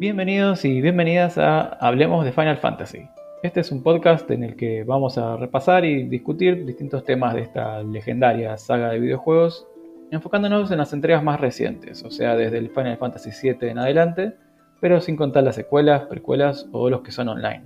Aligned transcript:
Bienvenidos 0.00 0.64
y 0.64 0.80
bienvenidas 0.80 1.36
a 1.36 1.60
Hablemos 1.60 2.24
de 2.24 2.32
Final 2.32 2.56
Fantasy. 2.56 3.06
Este 3.42 3.60
es 3.60 3.70
un 3.70 3.82
podcast 3.82 4.30
en 4.30 4.42
el 4.42 4.56
que 4.56 4.82
vamos 4.82 5.18
a 5.18 5.36
repasar 5.36 5.84
y 5.84 6.04
discutir 6.04 6.64
distintos 6.64 7.04
temas 7.04 7.34
de 7.34 7.42
esta 7.42 7.82
legendaria 7.82 8.56
saga 8.56 8.92
de 8.92 8.98
videojuegos, 8.98 9.68
enfocándonos 10.10 10.70
en 10.70 10.78
las 10.78 10.94
entregas 10.94 11.22
más 11.22 11.38
recientes, 11.38 12.02
o 12.02 12.10
sea, 12.10 12.34
desde 12.34 12.56
el 12.56 12.70
Final 12.70 12.96
Fantasy 12.96 13.28
VII 13.42 13.68
en 13.68 13.78
adelante, 13.78 14.32
pero 14.80 15.02
sin 15.02 15.16
contar 15.16 15.44
las 15.44 15.56
secuelas, 15.56 16.06
precuelas 16.06 16.66
o 16.72 16.88
los 16.88 17.02
que 17.02 17.12
son 17.12 17.28
online. 17.28 17.64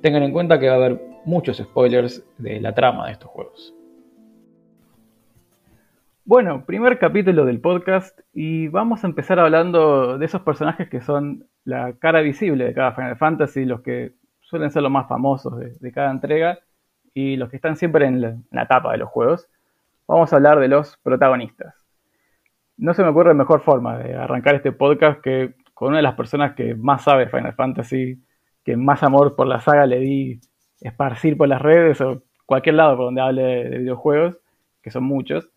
Tengan 0.00 0.24
en 0.24 0.32
cuenta 0.32 0.58
que 0.58 0.66
va 0.66 0.72
a 0.72 0.78
haber 0.78 1.00
muchos 1.24 1.58
spoilers 1.58 2.24
de 2.38 2.60
la 2.60 2.74
trama 2.74 3.06
de 3.06 3.12
estos 3.12 3.30
juegos. 3.30 3.72
Bueno, 6.24 6.64
primer 6.64 7.00
capítulo 7.00 7.44
del 7.44 7.60
podcast 7.60 8.20
y 8.32 8.68
vamos 8.68 9.02
a 9.02 9.08
empezar 9.08 9.40
hablando 9.40 10.18
de 10.18 10.24
esos 10.24 10.42
personajes 10.42 10.88
que 10.88 11.00
son 11.00 11.48
la 11.64 11.94
cara 11.94 12.20
visible 12.20 12.64
de 12.64 12.74
cada 12.74 12.92
Final 12.92 13.16
Fantasy, 13.16 13.64
los 13.64 13.80
que 13.80 14.12
suelen 14.40 14.70
ser 14.70 14.82
los 14.82 14.92
más 14.92 15.08
famosos 15.08 15.58
de, 15.58 15.92
cada 15.92 16.12
entrega 16.12 16.60
y 17.12 17.34
los 17.34 17.50
que 17.50 17.56
están 17.56 17.74
siempre 17.74 18.06
en 18.06 18.20
la, 18.20 18.28
en 18.28 18.46
la, 18.52 18.68
tapa 18.68 18.92
de 18.92 18.98
los 18.98 19.08
juegos. 19.08 19.48
Vamos 20.06 20.32
a 20.32 20.36
hablar 20.36 20.60
de 20.60 20.68
los 20.68 20.96
protagonistas. 20.98 21.74
No 22.76 22.94
se 22.94 23.02
me 23.02 23.08
ocurre 23.08 23.34
mejor 23.34 23.60
forma 23.62 23.98
de 23.98 24.14
arrancar 24.14 24.54
este 24.54 24.70
podcast 24.70 25.20
que 25.22 25.54
con 25.74 25.88
una 25.88 25.96
de 25.96 26.04
las 26.04 26.14
personas 26.14 26.54
que 26.54 26.76
más 26.76 27.02
sabe 27.02 27.28
Final 27.28 27.54
Fantasy, 27.54 28.22
que 28.64 28.76
más 28.76 29.02
amor 29.02 29.34
por 29.34 29.48
la 29.48 29.60
saga 29.60 29.86
le 29.86 29.98
di 29.98 30.40
esparcir 30.80 31.36
por 31.36 31.48
las 31.48 31.60
redes 31.60 32.00
o 32.00 32.22
cualquier 32.46 32.76
lado 32.76 32.96
por 32.96 33.06
donde 33.06 33.22
hable 33.22 33.42
de 33.68 33.78
videojuegos, 33.78 34.38
que 34.82 34.92
son 34.92 35.02
muchos. 35.02 35.51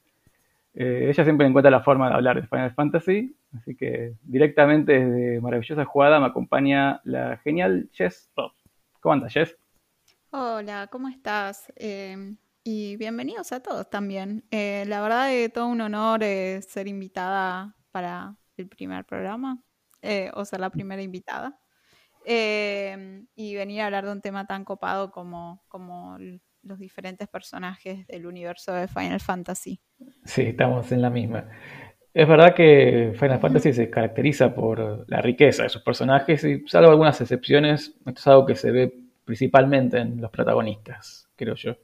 Eh, 0.77 1.09
ella 1.09 1.23
siempre 1.23 1.47
encuentra 1.47 1.71
la 1.71 1.81
forma 1.81 2.09
de 2.09 2.15
hablar 2.15 2.41
de 2.41 2.47
Final 2.47 2.73
Fantasy, 2.73 3.33
así 3.55 3.77
que 3.77 4.15
directamente 4.23 4.99
desde 4.99 5.39
Maravillosa 5.39 5.85
Jugada 5.85 6.19
me 6.19 6.25
acompaña 6.25 6.99
la 7.05 7.37
genial 7.37 7.89
Jess 7.93 8.29
Rob. 8.35 8.51
¿Cómo 8.99 9.13
andas, 9.13 9.31
Jess? 9.31 9.57
Hola, 10.31 10.87
¿cómo 10.91 11.07
estás? 11.07 11.71
Eh, 11.77 12.35
y 12.65 12.97
bienvenidos 12.97 13.53
a 13.53 13.61
todos 13.61 13.89
también. 13.89 14.43
Eh, 14.51 14.83
la 14.87 15.01
verdad 15.01 15.31
es 15.31 15.53
todo 15.53 15.67
un 15.67 15.79
honor 15.79 16.21
ser 16.23 16.89
invitada 16.89 17.73
para 17.91 18.35
el 18.57 18.67
primer 18.67 19.05
programa, 19.05 19.63
o 20.33 20.43
ser 20.43 20.59
la 20.59 20.69
primera 20.71 21.01
invitada. 21.01 21.57
y 22.25 23.55
venir 23.55 23.81
a 23.81 23.85
hablar 23.85 24.05
de 24.05 24.11
un 24.11 24.21
tema 24.21 24.45
tan 24.45 24.65
copado 24.65 25.11
como, 25.11 25.63
como 25.69 26.17
los 26.65 26.79
diferentes 26.79 27.27
personajes 27.27 28.05
del 28.07 28.25
universo 28.25 28.73
de 28.73 28.87
Final 28.87 29.19
Fantasy. 29.19 29.79
Sí, 30.25 30.41
estamos 30.41 30.91
en 30.91 31.01
la 31.01 31.09
misma. 31.09 31.47
Es 32.13 32.27
verdad 32.27 32.55
que 32.55 33.13
Final 33.19 33.39
Fantasy 33.39 33.73
se 33.73 33.89
caracteriza 33.89 34.55
por 34.55 35.05
la 35.09 35.21
riqueza 35.21 35.63
de 35.63 35.69
sus 35.69 35.81
personajes 35.81 36.43
y 36.45 36.65
salvo 36.67 36.89
algunas 36.89 37.19
excepciones, 37.19 37.93
esto 38.05 38.19
es 38.19 38.27
algo 38.27 38.45
que 38.45 38.55
se 38.55 38.71
ve 38.71 38.93
principalmente 39.25 39.97
en 39.97 40.21
los 40.21 40.31
protagonistas, 40.31 41.27
creo 41.35 41.55
yo. 41.55 41.75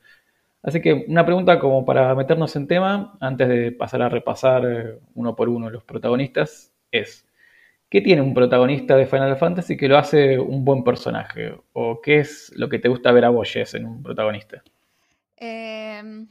Así 0.64 0.80
que 0.80 1.06
una 1.08 1.26
pregunta 1.26 1.60
como 1.60 1.84
para 1.86 2.14
meternos 2.16 2.56
en 2.56 2.68
tema, 2.68 3.18
antes 3.20 3.50
de 3.50 3.72
pasar 3.72 4.04
a 4.04 4.10
repasar 4.10 4.64
eh, 4.66 5.00
uno 5.16 5.36
por 5.36 5.50
uno 5.50 5.70
los 5.70 5.84
protagonistas, 5.84 6.72
es, 6.92 7.28
¿qué 7.90 8.00
tiene 8.00 8.22
un 8.22 8.34
protagonista 8.34 8.96
de 8.96 9.08
Final 9.08 9.38
Fantasy 9.38 9.76
que 9.76 9.90
lo 9.90 9.98
hace 9.98 10.40
un 10.40 10.64
buen 10.64 10.84
personaje? 10.84 11.56
¿O 11.74 12.00
qué 12.00 12.20
es 12.20 12.54
lo 12.56 12.70
que 12.70 12.80
te 12.80 12.90
gusta 12.90 13.12
ver 13.12 13.26
a 13.26 13.30
vos, 13.30 13.54
en 13.56 13.86
un 13.86 14.04
protagonista? 14.04 14.64
Eh, 15.42 16.28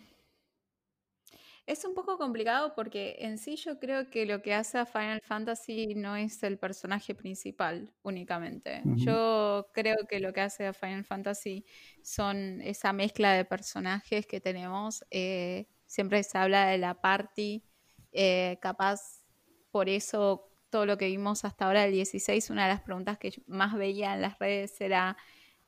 es 1.70 1.84
un 1.84 1.94
poco 1.94 2.18
complicado 2.18 2.74
porque 2.74 3.16
en 3.20 3.38
sí 3.38 3.54
yo 3.54 3.78
creo 3.78 4.10
que 4.10 4.26
lo 4.26 4.42
que 4.42 4.54
hace 4.54 4.78
a 4.78 4.86
Final 4.86 5.20
Fantasy 5.20 5.94
no 5.94 6.16
es 6.16 6.42
el 6.42 6.58
personaje 6.58 7.14
principal 7.14 7.92
únicamente. 8.02 8.82
Yo 8.96 9.68
creo 9.72 9.96
que 10.08 10.18
lo 10.18 10.32
que 10.32 10.40
hace 10.40 10.66
a 10.66 10.72
Final 10.72 11.04
Fantasy 11.04 11.64
son 12.02 12.60
esa 12.62 12.92
mezcla 12.92 13.34
de 13.34 13.44
personajes 13.44 14.26
que 14.26 14.40
tenemos. 14.40 15.04
Eh, 15.12 15.68
siempre 15.86 16.24
se 16.24 16.38
habla 16.38 16.66
de 16.66 16.78
la 16.78 17.00
party, 17.00 17.62
eh, 18.10 18.58
capaz 18.60 19.22
por 19.70 19.88
eso 19.88 20.48
todo 20.70 20.86
lo 20.86 20.98
que 20.98 21.06
vimos 21.06 21.44
hasta 21.44 21.66
ahora 21.66 21.82
del 21.82 21.92
16, 21.92 22.50
una 22.50 22.64
de 22.64 22.74
las 22.74 22.80
preguntas 22.80 23.16
que 23.18 23.42
más 23.46 23.74
veía 23.74 24.14
en 24.14 24.22
las 24.22 24.38
redes 24.40 24.80
era, 24.80 25.16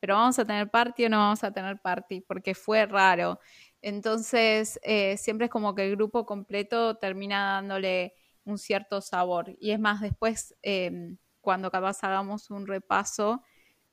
¿pero 0.02 0.16
vamos 0.16 0.36
a 0.40 0.44
tener 0.44 0.68
party 0.68 1.04
o 1.04 1.08
no 1.10 1.18
vamos 1.18 1.44
a 1.44 1.52
tener 1.52 1.80
party? 1.80 2.22
Porque 2.22 2.56
fue 2.56 2.86
raro. 2.86 3.38
Entonces, 3.80 4.80
eh, 4.82 5.16
siempre 5.16 5.44
es 5.44 5.50
como 5.52 5.76
que 5.76 5.84
el 5.84 5.92
grupo 5.94 6.26
completo 6.26 6.96
termina 6.96 7.52
dándole 7.52 8.12
un 8.44 8.58
cierto 8.58 9.00
sabor. 9.00 9.56
Y 9.60 9.70
es 9.70 9.78
más, 9.78 10.00
después, 10.00 10.56
em, 10.62 11.18
cuando 11.40 11.70
capaz 11.70 12.02
hagamos 12.02 12.50
un 12.50 12.66
repaso, 12.66 13.44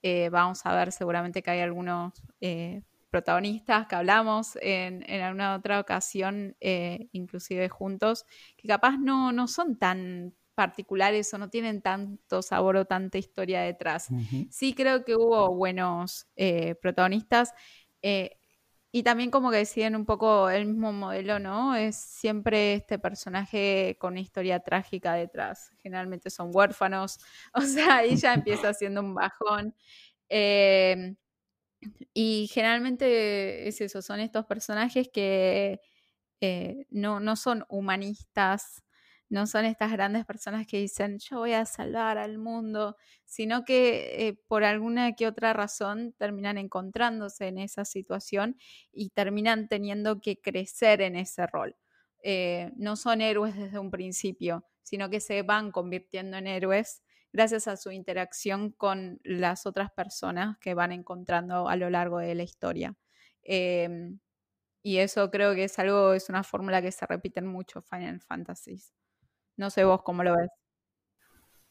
eh, 0.01 0.29
vamos 0.29 0.65
a 0.65 0.75
ver 0.75 0.91
seguramente 0.91 1.43
que 1.43 1.51
hay 1.51 1.59
algunos 1.59 2.23
eh, 2.41 2.81
protagonistas 3.11 3.85
que 3.85 3.95
hablamos 3.95 4.57
en, 4.63 5.03
alguna 5.21 5.55
otra 5.55 5.79
ocasión, 5.79 6.55
inclusive 7.11 7.69
juntos, 7.69 8.25
que 8.57 8.67
capaz 8.67 8.97
no, 8.97 9.31
no 9.31 9.47
son 9.47 9.77
tan 9.77 10.33
particulares 10.59 11.33
o 11.33 11.37
no 11.37 11.49
tienen 11.49 11.81
tanto 11.81 12.41
sabor 12.41 12.75
o 12.75 12.83
tanta 12.83 13.17
historia 13.17 13.61
detrás. 13.61 14.09
Sí 14.51 14.73
creo 14.73 15.05
que 15.05 15.15
hubo 15.15 15.55
buenos 15.55 16.27
protagonistas. 16.81 17.53
Y 18.91 19.03
también 19.03 19.29
como 19.29 19.51
que 19.51 19.57
deciden 19.57 19.95
un 19.95 20.05
poco 20.05 20.49
el 20.49 20.65
mismo 20.65 20.91
modelo, 20.91 21.37
¿no? 21.37 21.75
Es 21.75 21.95
siempre 21.95 22.73
este 22.73 22.97
personaje 22.97 23.95
con 23.99 24.13
una 24.13 24.21
historia 24.21 24.61
trágica 24.61 25.13
detrás. 25.13 25.71
Generalmente 25.83 26.31
son 26.31 26.49
huérfanos, 26.51 27.19
o 27.53 27.61
sea, 27.61 27.97
ahí 27.97 28.15
ya 28.15 28.33
empieza 28.33 28.73
siendo 28.73 29.01
un 29.01 29.13
bajón. 29.13 29.75
Em, 30.27 31.15
y 32.13 32.49
generalmente 32.51 33.67
es 33.67 33.79
eso, 33.81 34.01
son 34.01 34.19
estos 34.19 34.45
personajes 34.45 35.09
que 35.13 35.79
eh, 36.41 36.87
no, 36.89 37.19
no 37.19 37.35
son 37.35 37.65
humanistas, 37.69 38.83
no 39.29 39.47
son 39.47 39.65
estas 39.65 39.91
grandes 39.91 40.25
personas 40.25 40.65
que 40.67 40.77
dicen 40.77 41.19
yo 41.19 41.39
voy 41.39 41.53
a 41.53 41.65
salvar 41.65 42.17
al 42.17 42.37
mundo, 42.37 42.97
sino 43.25 43.63
que 43.63 44.27
eh, 44.27 44.33
por 44.47 44.63
alguna 44.63 45.13
que 45.13 45.27
otra 45.27 45.53
razón 45.53 46.13
terminan 46.17 46.57
encontrándose 46.57 47.47
en 47.47 47.59
esa 47.59 47.85
situación 47.85 48.57
y 48.91 49.11
terminan 49.11 49.67
teniendo 49.67 50.19
que 50.21 50.41
crecer 50.41 51.01
en 51.01 51.15
ese 51.15 51.45
rol. 51.47 51.75
Eh, 52.23 52.71
no 52.75 52.95
son 52.95 53.21
héroes 53.21 53.55
desde 53.55 53.79
un 53.79 53.91
principio, 53.91 54.65
sino 54.83 55.09
que 55.09 55.19
se 55.19 55.43
van 55.43 55.71
convirtiendo 55.71 56.37
en 56.37 56.47
héroes 56.47 57.03
gracias 57.31 57.67
a 57.67 57.77
su 57.77 57.91
interacción 57.91 58.71
con 58.71 59.19
las 59.23 59.65
otras 59.65 59.91
personas 59.91 60.57
que 60.59 60.73
van 60.73 60.91
encontrando 60.91 61.69
a 61.69 61.75
lo 61.75 61.89
largo 61.89 62.19
de 62.19 62.35
la 62.35 62.43
historia. 62.43 62.95
Em, 63.43 64.19
y 64.83 64.97
eso 64.99 65.29
creo 65.31 65.55
que 65.55 65.65
es 65.65 65.79
algo, 65.79 66.13
es 66.13 66.29
una 66.29 66.43
fórmula 66.43 66.81
que 66.81 66.91
se 66.91 67.05
repite 67.05 67.39
en 67.39 67.47
muchos 67.47 67.85
Final 67.85 68.21
Fantasies. 68.21 68.93
No 69.59 69.69
sé 69.69 69.83
vos 69.83 70.01
cómo 70.03 70.23
lo 70.23 70.37
ves. 70.37 70.49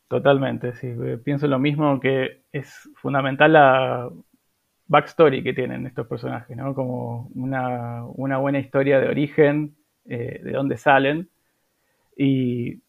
Totalmente, 0.09 0.75
sí. 0.75 0.89
Eh, 0.89 1.19
pienso 1.25 1.47
lo 1.47 1.59
mismo 1.59 1.99
que 2.01 2.43
es 2.53 2.91
fundamental 2.97 3.55
la 3.55 4.11
backstory 4.89 5.43
que 5.43 5.55
tienen 5.55 5.87
estos 5.87 6.07
personajes, 6.07 6.55
¿no? 6.55 6.75
Como 6.75 7.31
una, 7.35 8.03
buena 8.13 8.59
historia 8.59 9.01
de 9.01 9.09
origen, 9.09 9.75
eh, 10.05 10.39
de 10.45 10.53
dónde 10.53 10.77
salen 10.77 11.31
y 12.15 12.83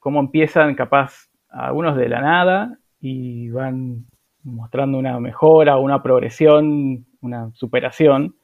cómo 0.00 0.20
empiezan 0.20 0.74
capaz 0.74 1.30
algunos 1.48 1.96
de 1.96 2.10
la 2.10 2.20
nada 2.20 2.78
y 3.00 3.48
van 3.48 4.04
mostrando 4.42 4.98
una 4.98 5.18
mejora, 5.18 5.78
una 5.78 6.02
progresión, 6.02 7.06
una 7.22 7.50
superación 7.54 8.36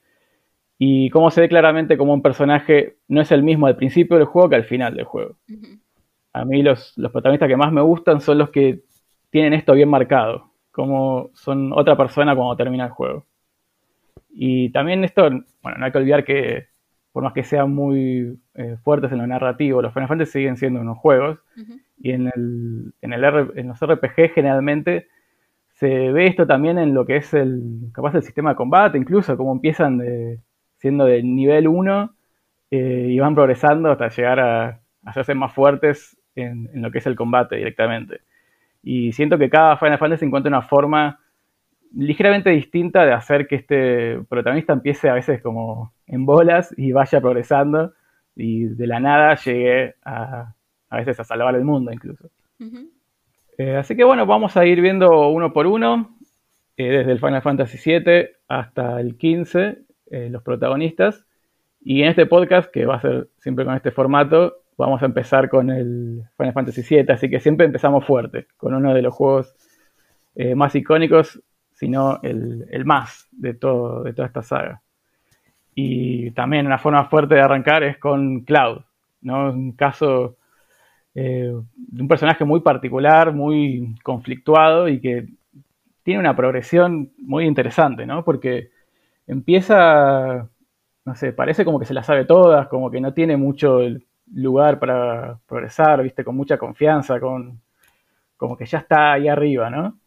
y 0.78 1.10
cómo 1.10 1.30
se 1.30 1.42
ve 1.42 1.48
claramente 1.50 1.98
como 1.98 2.14
un 2.14 2.22
personaje 2.22 2.96
no 3.08 3.20
es 3.20 3.30
el 3.30 3.42
mismo 3.42 3.66
al 3.66 3.76
principio 3.76 4.16
del 4.16 4.26
juego 4.26 4.48
que 4.48 4.56
al 4.56 4.64
final 4.64 4.94
del 4.94 5.04
juego 5.04 5.36
a 6.32 6.44
mí 6.44 6.62
los, 6.62 6.94
protagonistas 7.12 7.48
que 7.48 7.56
más 7.56 7.72
me 7.72 7.80
gustan 7.80 8.20
son 8.20 8.38
los 8.38 8.50
que 8.50 8.82
tienen 9.30 9.54
esto 9.54 9.74
bien 9.74 9.88
marcado, 9.88 10.52
como 10.70 11.30
son 11.34 11.72
otra 11.72 11.96
persona 11.96 12.34
cuando 12.34 12.56
termina 12.56 12.86
el 12.86 12.90
juego. 12.90 13.26
Y 14.30 14.70
también 14.70 15.04
esto, 15.04 15.22
bueno, 15.62 15.78
no 15.78 15.84
hay 15.84 15.92
que 15.92 15.98
olvidar 15.98 16.24
que 16.24 16.66
por 17.12 17.22
más 17.22 17.32
que 17.32 17.42
sean 17.42 17.74
muy 17.74 18.38
eh, 18.54 18.76
fuertes 18.84 19.10
en 19.10 19.18
lo 19.18 19.26
narrativo, 19.26 19.82
los 19.82 19.92
Final 19.92 20.08
Fantasy 20.08 20.32
siguen 20.32 20.56
siendo 20.56 20.80
unos 20.80 20.98
juegos 20.98 21.40
y 21.96 22.12
en, 22.12 22.28
el, 22.28 22.92
en, 23.02 23.12
el 23.12 23.24
en 23.56 23.68
los 23.68 23.80
RPG 23.80 24.34
generalmente 24.34 25.08
se 25.72 26.12
ve 26.12 26.26
esto 26.26 26.46
también 26.46 26.78
en 26.78 26.94
lo 26.94 27.06
que 27.06 27.16
es 27.16 27.32
el 27.34 27.90
capaz 27.92 28.14
el 28.14 28.22
sistema 28.22 28.50
de 28.50 28.56
combate, 28.56 28.98
incluso 28.98 29.36
como 29.36 29.52
empiezan 29.52 29.98
de, 29.98 30.40
siendo 30.76 31.04
de 31.06 31.22
nivel 31.22 31.68
1 31.68 32.14
eh, 32.70 33.06
y 33.10 33.18
van 33.18 33.34
progresando 33.34 33.90
hasta 33.90 34.08
llegar 34.08 34.40
a 34.40 34.80
hacerse 35.04 35.34
más 35.34 35.52
fuertes 35.52 36.17
en, 36.42 36.70
lo 36.74 36.90
que 36.90 36.98
es 36.98 37.06
el 37.06 37.16
combate 37.16 37.56
directamente. 37.56 38.20
Y 38.82 39.12
siento 39.12 39.38
que 39.38 39.50
cada 39.50 39.76
Final 39.76 39.98
Fantasy 39.98 40.24
encuentra 40.24 40.48
una 40.48 40.62
forma 40.62 41.20
ligeramente 41.94 42.50
distinta 42.50 43.04
de 43.04 43.12
hacer 43.12 43.46
que 43.46 43.56
este 43.56 44.20
protagonista 44.28 44.72
empiece 44.72 45.08
a 45.08 45.14
veces 45.14 45.40
como 45.40 45.92
en 46.06 46.26
bolas 46.26 46.74
y 46.76 46.92
vaya 46.92 47.20
progresando 47.20 47.92
y 48.36 48.66
de 48.66 48.86
la 48.86 49.00
nada 49.00 49.34
llegue 49.36 49.94
a, 50.04 50.54
a 50.90 50.96
veces 50.96 51.18
a 51.20 51.24
salvar 51.24 51.54
el 51.54 51.64
mundo 51.64 51.92
incluso. 51.92 52.30
Eh, 53.58 53.76
así 53.76 53.96
que 53.96 54.04
bueno, 54.04 54.26
vamos 54.26 54.56
a 54.56 54.64
ir 54.64 54.80
viendo 54.80 55.28
uno 55.28 55.52
por 55.52 55.66
uno, 55.66 56.16
eh, 56.76 56.98
desde 56.98 57.12
el 57.12 57.18
Final 57.18 57.42
Fantasy 57.42 57.78
VII 57.84 58.28
hasta 58.46 59.00
el 59.00 59.16
15, 59.16 59.78
eh, 60.10 60.28
los 60.30 60.42
protagonistas. 60.42 61.26
Y 61.80 62.02
en 62.02 62.08
este 62.08 62.26
podcast, 62.26 62.70
que 62.70 62.86
va 62.86 62.96
a 62.96 63.00
ser 63.00 63.28
siempre 63.38 63.64
con 63.64 63.74
este 63.74 63.90
formato, 63.90 64.62
vamos 64.78 65.02
a 65.02 65.06
empezar 65.06 65.48
con 65.48 65.70
el 65.70 66.22
Final 66.36 66.54
Fantasy 66.54 66.82
VII, 66.82 67.12
así 67.12 67.28
que 67.28 67.40
siempre 67.40 67.66
empezamos 67.66 68.04
fuerte, 68.04 68.46
con 68.56 68.74
uno 68.74 68.94
de 68.94 69.02
los 69.02 69.12
juegos 69.12 69.54
más 70.54 70.72
icónicos, 70.76 71.42
sino 71.72 72.20
el, 72.22 72.66
el, 72.70 72.84
más 72.84 73.28
de, 73.32 73.54
todo, 73.54 74.04
de 74.04 74.12
toda 74.12 74.26
esta 74.26 74.42
saga. 74.42 74.82
Y 75.74 76.32
también 76.32 76.66
una 76.66 76.78
forma 76.78 77.04
fuerte 77.04 77.36
de 77.36 77.40
arrancar 77.40 77.84
es 77.84 77.98
con 77.98 78.40
Cloud, 78.40 78.82
¿no? 79.20 79.50
Un 79.52 79.72
caso 79.72 80.38
eh, 81.14 81.52
de 81.76 82.02
un 82.02 82.08
personaje 82.08 82.44
muy 82.44 82.60
particular, 82.60 83.32
muy 83.32 83.94
conflictuado 84.02 84.88
y 84.88 85.00
que 85.00 85.28
tiene 86.02 86.20
una 86.20 86.34
progresión 86.34 87.12
muy 87.18 87.44
interesante, 87.44 88.06
¿no? 88.06 88.24
Porque 88.24 88.70
empieza, 89.26 90.48
no 91.04 91.14
sé, 91.14 91.32
parece 91.32 91.64
como 91.64 91.78
que 91.78 91.86
se 91.86 91.94
la 91.94 92.02
sabe 92.02 92.24
todas, 92.24 92.68
como 92.68 92.90
que 92.90 93.00
no 93.00 93.14
tiene 93.14 93.36
mucho 93.36 93.80
lugar 94.34 94.78
para 94.78 95.38
progresar, 95.46 96.02
viste, 96.02 96.24
con 96.24 96.36
mucha 96.36 96.58
confianza, 96.58 97.20
con 97.20 97.60
como 98.36 98.56
que 98.56 98.66
ya 98.66 98.78
está 98.78 99.12
ahí 99.12 99.28
arriba, 99.28 99.70
¿no? 99.70 99.98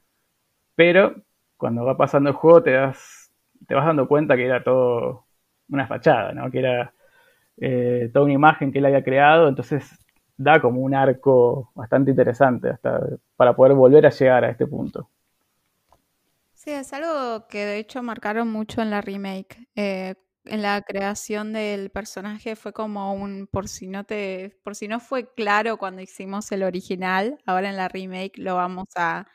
Pero 0.75 1.15
cuando 1.57 1.85
va 1.85 1.97
pasando 1.97 2.29
el 2.29 2.35
juego 2.35 2.63
te 2.63 2.71
das, 2.71 3.31
te 3.68 3.75
vas 3.75 3.85
dando 3.85 4.07
cuenta 4.07 4.35
que 4.35 4.45
era 4.45 4.63
todo 4.63 5.25
una 5.69 5.88
fachada, 5.88 6.33
¿no? 6.33 6.50
Que 6.50 6.59
era 6.59 6.94
eh, 7.57 8.09
toda 8.13 8.25
una 8.25 8.33
imagen 8.33 8.71
que 8.71 8.79
él 8.79 8.85
había 8.85 9.03
creado, 9.03 9.47
entonces 9.47 9.89
da 10.38 10.59
como 10.62 10.81
un 10.81 10.95
arco 10.95 11.71
bastante 11.75 12.12
interesante 12.12 12.69
hasta 12.69 13.00
para 13.35 13.56
poder 13.56 13.73
volver 13.73 14.06
a 14.06 14.09
llegar 14.09 14.44
a 14.45 14.50
este 14.50 14.65
punto. 14.65 15.09
Sí, 16.53 16.71
es 16.71 16.94
algo 16.94 17.47
que 17.47 17.65
de 17.65 17.79
hecho 17.79 18.03
marcaron 18.03 18.47
mucho 18.47 18.81
en 18.81 18.91
la 18.91 19.01
remake. 19.01 19.68
Eh, 19.75 20.15
en 20.46 20.62
la 20.64 20.82
creación 20.82 21.54
del 21.54 21.92
personaje 21.92 22.56
fue 22.56 22.74
como 22.74 23.14
un 23.14 23.48
por 23.48 23.68
si 23.68 23.88
no 23.88 24.04
te 24.06 24.58
por 24.64 24.76
si 24.76 24.88
no 24.88 25.00
fue 25.00 25.34
claro 25.34 25.78
cuando 25.78 26.02
hicimos 26.02 26.52
el 26.52 26.64
original, 26.64 27.38
ahora 27.46 27.70
en 27.70 27.78
la 27.78 27.88
remake 27.90 28.38
lo 28.38 28.56
vamos 28.56 28.88
a, 28.96 29.28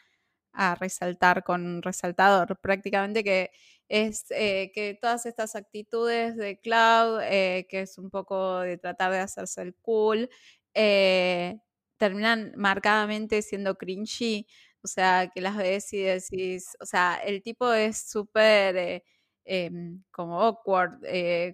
a 0.53 0.75
resaltar 0.77 1.45
con 1.45 1.65
un 1.67 1.83
resaltador. 1.83 2.59
Prácticamente 2.61 3.25
que 3.25 3.51
es 3.89 4.27
eh, 4.31 4.73
que 4.75 4.99
todas 5.01 5.27
estas 5.27 5.57
actitudes 5.57 6.37
de 6.37 6.59
Cloud, 6.61 7.21
eh, 7.25 7.67
que 7.71 7.83
es 7.83 7.99
un 7.99 8.11
poco 8.11 8.61
de 8.61 8.79
tratar 8.79 9.13
de 9.13 9.19
hacerse 9.21 9.63
el 9.63 9.75
cool, 9.77 10.29
eh, 10.75 11.59
terminan 11.99 12.53
marcadamente 12.57 13.43
siendo 13.43 13.77
cringy. 13.77 14.47
O 14.83 14.89
sea, 14.89 15.31
que 15.35 15.41
las 15.41 15.57
ves 15.57 15.93
y 15.93 16.01
decís, 16.03 16.77
o 16.81 16.87
sea, 16.87 17.17
el 17.25 17.43
tipo 17.43 17.73
es 17.73 18.09
súper 18.09 19.03
em, 19.47 20.03
como 20.11 20.41
awkward, 20.43 21.01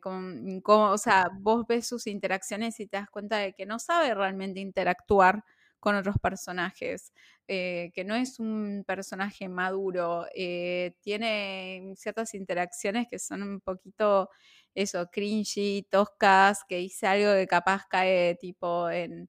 como, 0.03 0.91
o 0.93 0.99
sea, 0.99 1.31
vos 1.41 1.65
ves 1.69 1.87
sus 1.87 2.07
interacciones 2.07 2.81
y 2.81 2.87
te 2.87 2.97
das 2.99 3.11
cuenta 3.11 3.39
de 3.39 3.53
que 3.55 3.67
no 3.67 3.79
sabe 3.79 4.15
realmente 4.15 4.61
interactuar 4.61 5.45
con 5.81 5.97
otros 5.97 6.17
personajes, 6.23 7.13
eh, 7.49 7.91
que 7.95 8.05
no 8.05 8.15
es 8.15 8.39
un 8.39 8.85
personaje 8.87 9.49
maduro, 9.49 10.27
eh, 10.35 10.97
tiene 11.01 11.93
ciertas 11.97 12.35
interacciones 12.35 13.09
que 13.11 13.19
son 13.19 13.43
un 13.43 13.61
poquito 13.61 14.31
eso, 14.75 15.09
cringy, 15.13 15.87
toscas, 15.91 16.63
que 16.69 16.77
dice 16.79 17.07
algo 17.09 17.33
que 17.35 17.47
capaz 17.49 17.83
cae 17.91 18.37
tipo 18.37 18.89
en, 18.91 19.29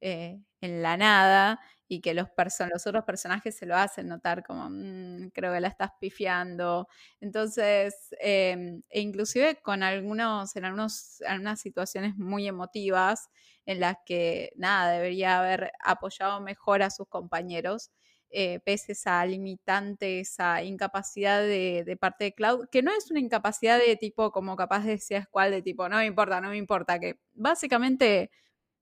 eh, 0.00 0.40
en 0.62 0.82
la 0.82 0.96
nada 0.96 1.60
y 1.88 2.00
que 2.00 2.14
los, 2.14 2.28
los 2.72 2.86
otros 2.86 3.04
personajes 3.04 3.54
se 3.56 3.66
lo 3.66 3.76
hacen 3.76 4.08
notar 4.08 4.42
como, 4.44 4.70
mm, 4.70 5.30
creo 5.34 5.52
que 5.52 5.60
la 5.60 5.68
estás 5.68 5.90
pifiando. 6.00 6.88
Entonces, 7.20 7.94
em, 8.20 8.82
e 8.88 9.00
inclusive 9.02 9.56
con 9.62 9.82
algunos, 9.82 10.56
en 10.56 10.64
algunos, 10.64 11.20
algunas 11.26 11.60
situaciones 11.60 12.16
muy 12.16 12.48
emotivas 12.48 13.28
en 13.66 13.80
las 13.80 13.96
que, 14.06 14.52
nada, 14.56 14.92
debería 14.92 15.38
haber 15.40 15.72
apoyado 15.84 16.40
mejor 16.40 16.82
a 16.82 16.90
sus 16.90 17.08
compañeros. 17.08 17.90
Eh, 18.34 18.60
pese 18.64 18.94
a 19.10 19.26
limitante, 19.26 20.20
esa 20.20 20.62
incapacidad 20.62 21.42
de, 21.42 21.98
parte 22.00 22.24
de 22.24 22.32
Cloud, 22.34 22.66
que 22.70 22.80
no 22.82 22.90
es 22.96 23.10
una 23.10 23.20
incapacidad 23.20 23.78
de 23.78 23.94
tipo 23.96 24.32
como 24.32 24.56
capaz 24.56 24.84
de 24.84 24.92
decir 24.92 25.28
cuál, 25.30 25.50
de 25.50 25.60
tipo, 25.60 25.86
no 25.90 25.98
me 25.98 26.06
importa, 26.06 26.40
no 26.40 26.48
me 26.48 26.56
importa, 26.56 26.98
que 26.98 27.18
básicamente 27.34 28.30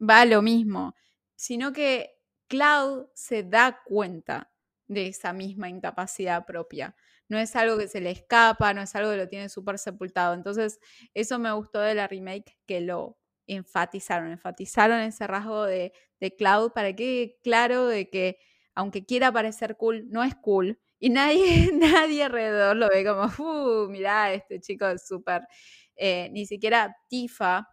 va 0.00 0.20
a 0.22 0.24
lo 0.26 0.42
mismo, 0.42 0.94
sino 1.40 1.72
que 1.72 2.18
Cloud 2.48 3.06
se 3.14 3.42
da 3.42 3.80
cuenta 3.86 4.52
de 4.86 5.06
esa 5.06 5.32
misma 5.32 5.70
incapacidad 5.70 6.44
propia. 6.44 6.94
No 7.28 7.38
es 7.38 7.56
algo 7.56 7.78
que 7.78 7.88
se 7.88 8.02
le 8.02 8.10
escapa, 8.10 8.74
no 8.74 8.82
es 8.82 8.94
algo 8.94 9.10
que 9.12 9.16
lo 9.16 9.26
tiene 9.26 9.48
súper 9.48 9.78
sepultado. 9.78 10.34
Entonces, 10.34 10.80
eso 11.14 11.38
me 11.38 11.50
gustó 11.52 11.80
de 11.80 11.94
la 11.94 12.06
remake, 12.08 12.58
que 12.66 12.82
lo 12.82 13.18
enfatizaron, 13.46 14.30
enfatizaron 14.30 15.00
ese 15.00 15.26
rasgo 15.26 15.64
de, 15.64 15.94
Cloud 16.36 16.72
para 16.72 16.94
que 16.94 17.38
claro 17.42 17.86
de 17.86 18.10
que 18.10 18.38
aunque 18.74 19.06
quiera 19.06 19.32
parecer 19.32 19.78
cool, 19.78 20.10
no 20.10 20.22
es 20.22 20.34
cool. 20.34 20.78
Y 20.98 21.08
nadie, 21.08 21.70
nadie 21.72 22.24
alrededor 22.24 22.76
lo 22.76 22.90
ve 22.90 23.02
como, 23.02 23.24
uh, 23.48 23.88
mirá, 23.88 24.30
este 24.34 24.60
chico 24.60 24.86
es 24.88 25.06
súper. 25.06 25.48
Eh, 25.96 26.28
ni 26.32 26.44
siquiera 26.44 26.94
Tifa, 27.08 27.66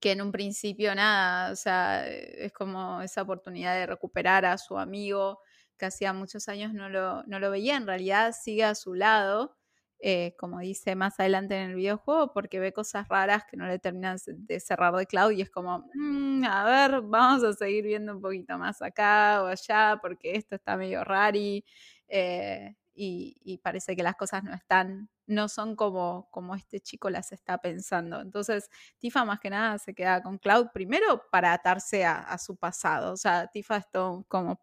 que 0.00 0.12
en 0.12 0.22
un 0.22 0.32
principio 0.32 0.94
nada, 0.94 1.52
o 1.52 1.56
sea, 1.56 2.06
es 2.08 2.52
como 2.52 3.00
esa 3.02 3.22
oportunidad 3.22 3.74
de 3.74 3.86
recuperar 3.86 4.44
a 4.46 4.58
su 4.58 4.78
amigo 4.78 5.40
que 5.78 5.86
hacía 5.86 6.12
muchos 6.12 6.48
años 6.48 6.74
no 6.74 6.88
lo, 6.88 7.22
no 7.24 7.38
lo 7.40 7.50
veía, 7.50 7.76
en 7.76 7.86
realidad 7.86 8.34
sigue 8.40 8.64
a 8.64 8.74
su 8.74 8.94
lado, 8.94 9.56
eh, 10.00 10.34
como 10.38 10.60
dice 10.60 10.94
más 10.96 11.18
adelante 11.20 11.56
en 11.56 11.70
el 11.70 11.76
videojuego, 11.76 12.32
porque 12.32 12.60
ve 12.60 12.72
cosas 12.72 13.08
raras 13.08 13.44
que 13.50 13.56
no 13.56 13.66
le 13.66 13.78
terminan 13.78 14.18
de 14.26 14.60
cerrar 14.60 14.94
de 14.94 15.06
Cloud 15.06 15.32
y 15.32 15.42
es 15.42 15.50
como, 15.50 15.88
mm, 15.94 16.44
a 16.44 16.64
ver, 16.64 17.00
vamos 17.02 17.42
a 17.44 17.52
seguir 17.52 17.84
viendo 17.84 18.12
un 18.14 18.20
poquito 18.22 18.58
más 18.58 18.80
acá 18.82 19.42
o 19.42 19.46
allá, 19.46 19.98
porque 20.02 20.36
esto 20.36 20.54
está 20.56 20.76
medio 20.76 21.02
rari. 21.04 21.64
Eh, 22.08 22.74
y, 23.00 23.58
parece 23.62 23.94
que 23.94 24.02
las 24.02 24.16
cosas 24.16 24.42
no 24.42 24.52
están, 24.54 25.08
no 25.26 25.48
son 25.48 25.76
como, 25.76 26.28
como 26.30 26.54
este 26.54 26.80
chico 26.80 27.10
las 27.10 27.32
está 27.32 27.58
pensando. 27.58 28.20
Entonces, 28.20 28.70
Tifa 28.98 29.24
más 29.24 29.40
que 29.40 29.50
nada 29.50 29.78
se 29.78 29.94
queda 29.94 30.22
con 30.22 30.38
Cloud 30.38 30.68
primero 30.72 31.22
para 31.30 31.52
atarse 31.52 32.04
a, 32.04 32.36
su 32.38 32.56
pasado. 32.56 33.12
O 33.12 33.16
sea, 33.16 33.46
Tifa 33.48 33.76
es 33.76 33.90
todo 33.90 34.24
como 34.28 34.60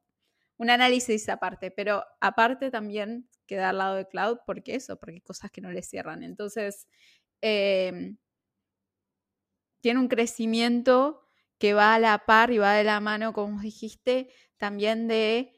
un 0.58 0.70
análisis 0.70 1.30
aparte, 1.30 1.72
pero 1.72 2.04
aparte 2.19 2.71
también 2.71 3.30
queda 3.45 3.69
al 3.69 3.78
lado 3.78 3.95
de 3.95 4.07
Cloud 4.07 4.40
porque 4.45 4.76
eso, 4.76 4.98
porque 4.98 5.16
hay 5.16 5.21
cosas 5.21 5.52
que 5.52 5.62
no 5.62 5.71
le 5.71 5.81
cierran. 5.81 6.24
Entonces, 6.24 6.88
em, 7.42 8.18
tiene 9.81 10.00
un 10.00 10.07
crecimiento 10.07 11.21
que 11.57 11.74
va 11.74 11.95
a 11.95 12.00
la 12.00 12.26
par 12.26 12.52
y 12.52 12.57
va 12.57 12.74
de 12.74 12.83
la 12.83 13.00
mano, 13.00 13.33
como 13.33 13.62
dijiste, 13.62 14.30
también 14.57 15.07
de 15.07 15.55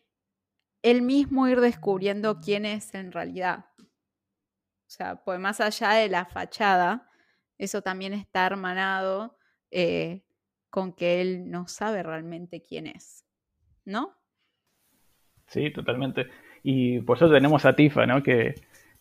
él 0.82 1.02
mismo 1.02 1.48
ir 1.48 1.62
descubriendo 1.62 2.40
quién 2.40 2.66
es 2.66 2.94
en 2.94 3.12
realidad. 3.12 3.66
O 3.80 4.90
sea, 4.90 5.18
pues 5.24 5.40
más 5.40 5.60
allá 5.60 5.92
de 5.92 6.08
la 6.08 6.26
fachada, 6.26 7.10
eso 7.58 7.82
también 7.82 8.14
está 8.14 8.46
hermanado 8.46 9.38
eh, 9.72 10.24
con 10.70 10.94
que 10.94 11.22
él 11.22 11.50
no 11.50 11.68
sabe 11.68 12.04
realmente 12.04 12.62
quién 12.62 12.88
es, 12.88 13.26
¿no? 13.84 14.14
Sí, 15.48 15.72
totalmente. 15.72 16.28
Y 16.64 17.00
por 17.02 17.18
eso 17.18 17.30
tenemos 17.30 17.66
a 17.66 17.76
Tifa, 17.76 18.06
¿no? 18.06 18.24
Que, 18.24 18.56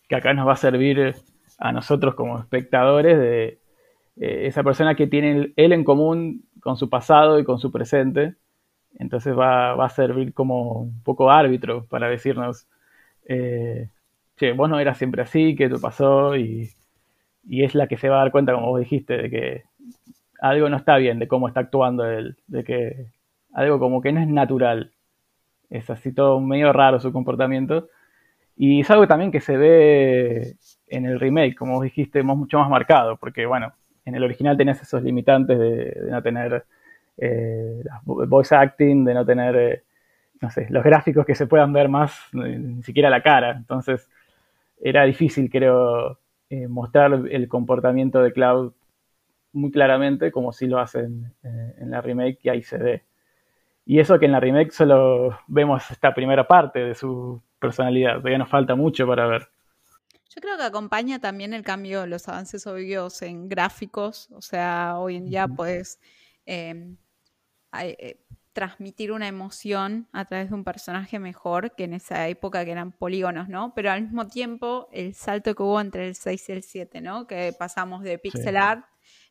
acá 0.09 0.33
nos 0.33 0.47
va 0.47 0.53
a 0.53 0.57
servir 0.57 1.15
a 1.57 1.71
nosotros 1.71 2.15
como 2.15 2.39
espectadores 2.39 3.17
de 3.17 3.61
eh, 4.15 4.47
esa 4.47 4.63
persona 4.63 4.95
que 4.95 5.07
tiene 5.07 5.53
él 5.55 5.73
en 5.73 5.83
común 5.83 6.49
con 6.61 6.77
su 6.77 6.89
pasado 6.89 7.39
y 7.39 7.43
con 7.43 7.59
su 7.59 7.71
presente 7.71 8.35
entonces 8.97 9.37
va, 9.37 9.73
a 9.73 9.89
servir 9.89 10.33
como 10.33 10.81
un 10.81 11.03
poco 11.03 11.29
árbitro 11.31 11.85
para 11.85 12.09
decirnos, 12.09 12.67
eh, 13.25 13.89
che, 14.35 14.53
vos 14.53 14.69
no 14.69 14.79
eras 14.79 14.97
siempre 14.97 15.21
así, 15.21 15.55
¿qué 15.55 15.69
te 15.69 15.77
pasó? 15.77 16.35
Y, 16.35 16.71
es 17.49 17.75
la 17.75 17.87
que 17.87 17.97
se 17.97 18.09
va 18.09 18.17
a 18.17 18.19
dar 18.19 18.31
cuenta, 18.31 18.53
como 18.53 18.67
vos 18.69 18.79
dijiste, 18.79 19.17
de 19.17 19.29
que 19.29 19.63
algo 20.41 20.69
no 20.69 20.77
está 20.77 20.97
bien, 20.97 21.19
de 21.19 21.27
cómo 21.27 21.47
está 21.47 21.61
actuando 21.61 22.05
él, 22.05 22.37
de 22.47 22.63
que 22.63 23.07
algo 23.53 23.79
como 23.79 24.01
que 24.01 24.11
no 24.11 24.19
es 24.21 24.27
natural. 24.27 24.91
Es 25.69 25.89
así 25.89 26.13
todo 26.13 26.39
medio 26.41 26.73
raro 26.73 26.99
su 26.99 27.13
comportamiento. 27.13 27.89
Y 28.57 28.81
es 28.81 28.91
algo 28.91 29.07
también 29.07 29.31
que 29.31 29.41
se 29.41 29.57
ve 29.57 30.55
en 30.87 31.05
el 31.05 31.19
remake, 31.19 31.55
como 31.55 31.75
vos 31.75 31.83
dijiste, 31.83 32.23
mucho 32.23 32.59
más 32.59 32.69
marcado, 32.69 33.17
porque 33.17 33.45
bueno, 33.45 33.73
en 34.05 34.15
el 34.15 34.23
original 34.23 34.57
tenés 34.57 34.81
esos 34.81 35.03
limitantes 35.03 35.57
de 35.59 36.07
no 36.09 36.21
tener 36.23 36.65
eh, 37.17 37.83
voice 38.05 38.55
acting, 38.55 39.05
de 39.05 39.13
no 39.13 39.25
tener, 39.25 39.55
eh, 39.55 39.83
no 40.41 40.49
sé, 40.51 40.67
los 40.69 40.83
gráficos 40.83 41.25
que 41.25 41.35
se 41.35 41.47
puedan 41.47 41.73
ver 41.73 41.89
más, 41.89 42.13
eh, 42.33 42.57
ni 42.59 42.83
siquiera 42.83 43.09
la 43.09 43.21
cara. 43.21 43.51
Entonces, 43.51 44.09
era 44.79 45.03
difícil, 45.03 45.49
creo, 45.49 46.19
eh, 46.49 46.67
mostrar 46.67 47.13
el 47.29 47.47
comportamiento 47.47 48.21
de 48.21 48.31
Cloud 48.31 48.73
muy 49.53 49.71
claramente, 49.71 50.31
como 50.31 50.53
si 50.53 50.67
lo 50.67 50.79
hacen 50.79 51.33
en 51.41 51.89
la 51.89 52.01
remake, 52.01 52.39
y 52.43 52.49
ahí 52.49 52.61
se 52.61 52.77
ve. 52.77 53.03
Y 53.85 53.99
eso 53.99 54.19
que 54.19 54.25
en 54.25 54.33
la 54.33 54.39
remake 54.39 54.71
solo 54.71 55.39
vemos 55.47 55.89
esta 55.89 56.13
primera 56.13 56.45
parte 56.45 56.79
de 56.79 56.93
su 56.93 57.41
personalidad, 57.57 58.17
todavía 58.17 58.37
nos 58.37 58.49
falta 58.49 58.75
mucho 58.75 59.07
para 59.07 59.25
ver. 59.27 59.47
Yo 60.29 60.41
creo 60.41 60.57
que 60.57 60.63
acompaña 60.63 61.19
también 61.19 61.53
el 61.53 61.63
cambio, 61.63 62.05
los 62.05 62.27
avances 62.27 62.67
obvios 62.67 63.21
en 63.21 63.47
gráficos, 63.49 64.29
o 64.31 64.41
sea, 64.41 64.99
hoy 64.99 65.15
en 65.15 65.25
día 65.25 65.47
em, 65.47 65.57
eh, 66.45 66.95
transmitir 68.57 69.11
una 69.11 69.27
emoción 69.27 70.07
a 70.13 70.25
través 70.25 70.49
de 70.49 70.55
un 70.55 70.63
personaje 70.63 71.19
mejor 71.19 71.75
que 71.75 71.83
en 71.83 71.93
esa 71.93 72.27
época 72.27 72.65
que 72.65 72.71
eran 72.71 72.91
polígonos, 72.91 73.49
¿no? 73.49 73.71
Pero 73.75 73.91
al 73.91 74.01
mismo 74.01 74.27
tiempo 74.27 74.89
el 74.91 75.13
salto 75.13 75.53
que 75.53 75.61
hubo 75.61 75.79
entre 75.79 76.07
el 76.07 76.15
6 76.15 76.49
y 76.49 76.51
el 76.53 76.63
7, 76.63 77.01
¿no? 77.01 77.27
Que 77.27 77.53
pasamos 77.53 78.01
de 78.01 78.17
pixel 78.17 78.57
art 78.57 78.83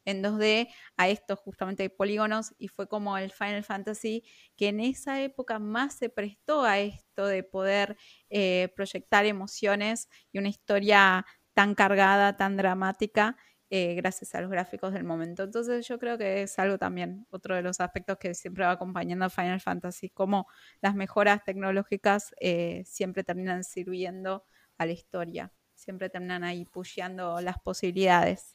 en 0.04 0.22
2D 0.22 0.68
a 0.96 1.08
estos 1.08 1.40
justamente 1.40 1.90
polígonos 1.90 2.54
y 2.56 2.68
fue 2.68 2.88
como 2.88 3.18
el 3.18 3.32
Final 3.32 3.64
Fantasy 3.64 4.22
que 4.56 4.68
en 4.68 4.78
esa 4.78 5.20
época 5.20 5.58
más 5.58 5.94
se 5.94 6.08
prestó 6.08 6.62
a 6.62 6.78
esto 6.78 7.26
de 7.26 7.42
poder 7.42 7.96
eh, 8.30 8.72
proyectar 8.76 9.26
emociones 9.26 10.08
y 10.30 10.38
una 10.38 10.50
historia 10.50 11.26
tan 11.52 11.74
cargada, 11.74 12.36
tan 12.36 12.56
dramática. 12.56 13.36
Eh, 13.68 13.94
gracias 13.96 14.32
a 14.36 14.40
los 14.40 14.50
gráficos 14.50 14.92
del 14.92 15.02
momento. 15.02 15.42
Entonces 15.42 15.86
yo 15.88 15.98
creo 15.98 16.16
que 16.16 16.42
es 16.42 16.58
algo 16.58 16.78
también, 16.78 17.26
otro 17.30 17.56
de 17.56 17.62
los 17.62 17.80
aspectos 17.80 18.16
que 18.18 18.32
siempre 18.34 18.64
va 18.64 18.70
acompañando 18.70 19.24
a 19.24 19.30
Final 19.30 19.60
Fantasy, 19.60 20.08
como 20.10 20.46
las 20.80 20.94
mejoras 20.94 21.42
tecnológicas 21.42 22.32
eh, 22.40 22.82
siempre 22.86 23.24
terminan 23.24 23.64
sirviendo 23.64 24.44
a 24.78 24.86
la 24.86 24.92
historia, 24.92 25.52
siempre 25.74 26.08
terminan 26.10 26.44
ahí 26.44 26.64
pusheando 26.64 27.40
las 27.40 27.58
posibilidades. 27.58 28.54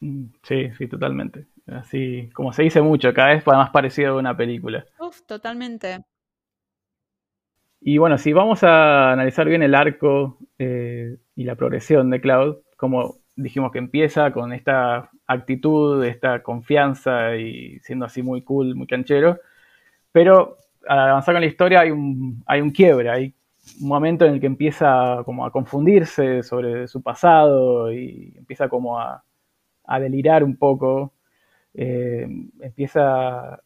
Mm, 0.00 0.26
sí, 0.42 0.70
sí, 0.78 0.88
totalmente. 0.88 1.46
Así, 1.66 2.30
como 2.32 2.52
se 2.54 2.62
dice 2.62 2.80
mucho, 2.80 3.12
cada 3.12 3.34
vez 3.34 3.46
más 3.46 3.70
parecido 3.70 4.14
a 4.14 4.18
una 4.18 4.34
película. 4.34 4.86
Uf, 5.00 5.20
totalmente. 5.26 6.02
Y 7.80 7.98
bueno, 7.98 8.16
si 8.16 8.32
vamos 8.32 8.62
a 8.62 9.12
analizar 9.12 9.46
bien 9.46 9.62
el 9.62 9.74
arco 9.74 10.38
eh, 10.58 11.18
y 11.36 11.44
la 11.44 11.56
progresión 11.56 12.08
de 12.08 12.22
Cloud, 12.22 12.56
como 12.78 13.23
dijimos 13.36 13.72
que 13.72 13.78
empieza 13.78 14.32
con 14.32 14.52
esta 14.52 15.10
actitud, 15.26 16.04
esta 16.04 16.42
confianza 16.42 17.36
y 17.36 17.78
siendo 17.80 18.04
así 18.04 18.22
muy 18.22 18.42
cool, 18.42 18.74
muy 18.74 18.86
canchero, 18.86 19.38
pero 20.12 20.56
al 20.86 20.98
avanzar 21.10 21.34
con 21.34 21.42
la 21.42 21.48
historia 21.48 21.80
hay 21.80 21.90
un, 21.90 22.42
hay 22.46 22.60
un 22.60 22.70
quiebre, 22.70 23.10
hay 23.10 23.34
un 23.80 23.88
momento 23.88 24.24
en 24.24 24.34
el 24.34 24.40
que 24.40 24.46
empieza 24.46 25.22
como 25.24 25.46
a 25.46 25.50
confundirse 25.50 26.42
sobre 26.42 26.86
su 26.88 27.02
pasado 27.02 27.92
y 27.92 28.34
empieza 28.36 28.68
como 28.68 28.98
a, 28.98 29.24
a 29.84 30.00
delirar 30.00 30.44
un 30.44 30.56
poco, 30.56 31.12
eh, 31.74 32.26
empieza 32.60 33.60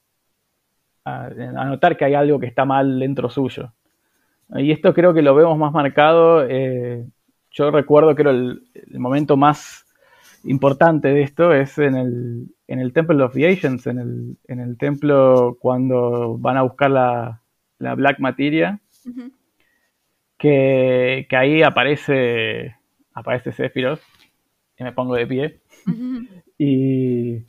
a, 1.05 1.31
notar 1.67 1.97
que 1.97 2.05
hay 2.05 2.15
algo 2.15 2.39
que 2.39 2.47
está 2.47 2.65
mal 2.65 2.99
dentro 2.99 3.31
suyo. 3.31 3.73
Y 4.57 4.73
esto 4.73 4.95
creo 4.95 5.13
que 5.13 5.23
lo 5.23 5.35
vemos 5.35 5.59
más 5.59 5.73
marcado. 5.73 6.47
Eh, 6.49 7.07
yo 7.59 7.73
recuerdo 7.73 8.15
que 8.15 8.23
el, 8.23 8.63
el, 8.73 9.01
momento 9.01 9.37
más 9.37 9.85
importante 10.45 11.09
de 11.09 11.23
esto 11.23 11.53
es 11.53 11.77
en 11.79 11.97
el, 11.97 12.47
en 12.69 12.79
el 12.79 12.93
Temple 12.93 13.21
of 13.25 13.35
the 13.35 13.49
Ancients, 13.49 13.89
en 13.89 13.99
el, 13.99 14.37
en 14.47 14.61
el 14.61 14.79
templo 14.79 15.59
cuando 15.61 16.39
van 16.39 16.57
a 16.57 16.63
buscar 16.63 16.93
la, 16.93 17.43
la 17.81 17.97
Black 17.97 18.21
Materia, 18.21 18.81
que, 20.39 21.27
que, 21.29 21.37
ahí 21.37 21.63
aparece, 21.65 22.77
aparece 23.13 23.51
Sephiroth, 23.51 24.01
y 24.79 24.85
me 24.85 24.93
pongo 24.93 25.17
de 25.17 25.27
pie. 25.27 25.61
y, 26.59 27.43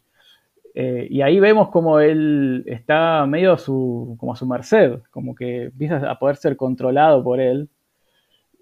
eh, 0.73 1.07
y, 1.07 1.21
ahí 1.21 1.39
vemos 1.39 1.69
como 1.69 1.99
él 1.99 2.63
está 2.65 3.27
medio 3.27 3.53
a 3.53 3.57
su, 3.59 4.17
como 4.19 4.33
a 4.33 4.35
su 4.35 4.47
merced, 4.47 5.01
como 5.11 5.35
que 5.35 5.65
empieza 5.65 6.09
a 6.09 6.17
poder 6.17 6.37
ser 6.37 6.57
controlado 6.57 7.23
por 7.23 7.39
él. 7.39 7.69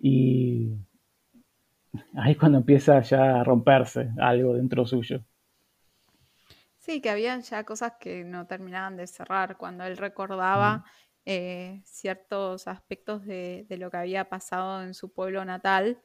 Y 0.01 0.74
ahí 2.16 2.32
es 2.32 2.38
cuando 2.38 2.60
empieza 2.60 3.01
ya 3.01 3.39
a 3.39 3.44
romperse 3.44 4.12
algo 4.20 4.54
dentro 4.54 4.86
suyo. 4.86 5.24
Sí, 6.77 7.01
que 7.01 7.10
había 7.10 7.38
ya 7.39 7.63
cosas 7.63 7.94
que 8.00 8.24
no 8.24 8.48
terminaban 8.48 8.96
de 8.98 9.08
cerrar 9.08 9.58
cuando 9.58 9.84
él 9.84 9.98
recordaba 9.98 10.86
eh, 11.25 11.82
ciertos 11.84 12.68
aspectos 12.68 13.25
de, 13.25 13.66
de, 13.68 13.77
lo 13.77 13.92
que 13.92 13.98
había 13.98 14.30
pasado 14.30 14.84
en 14.84 14.94
su 14.94 15.12
pueblo 15.12 15.44
natal 15.44 16.01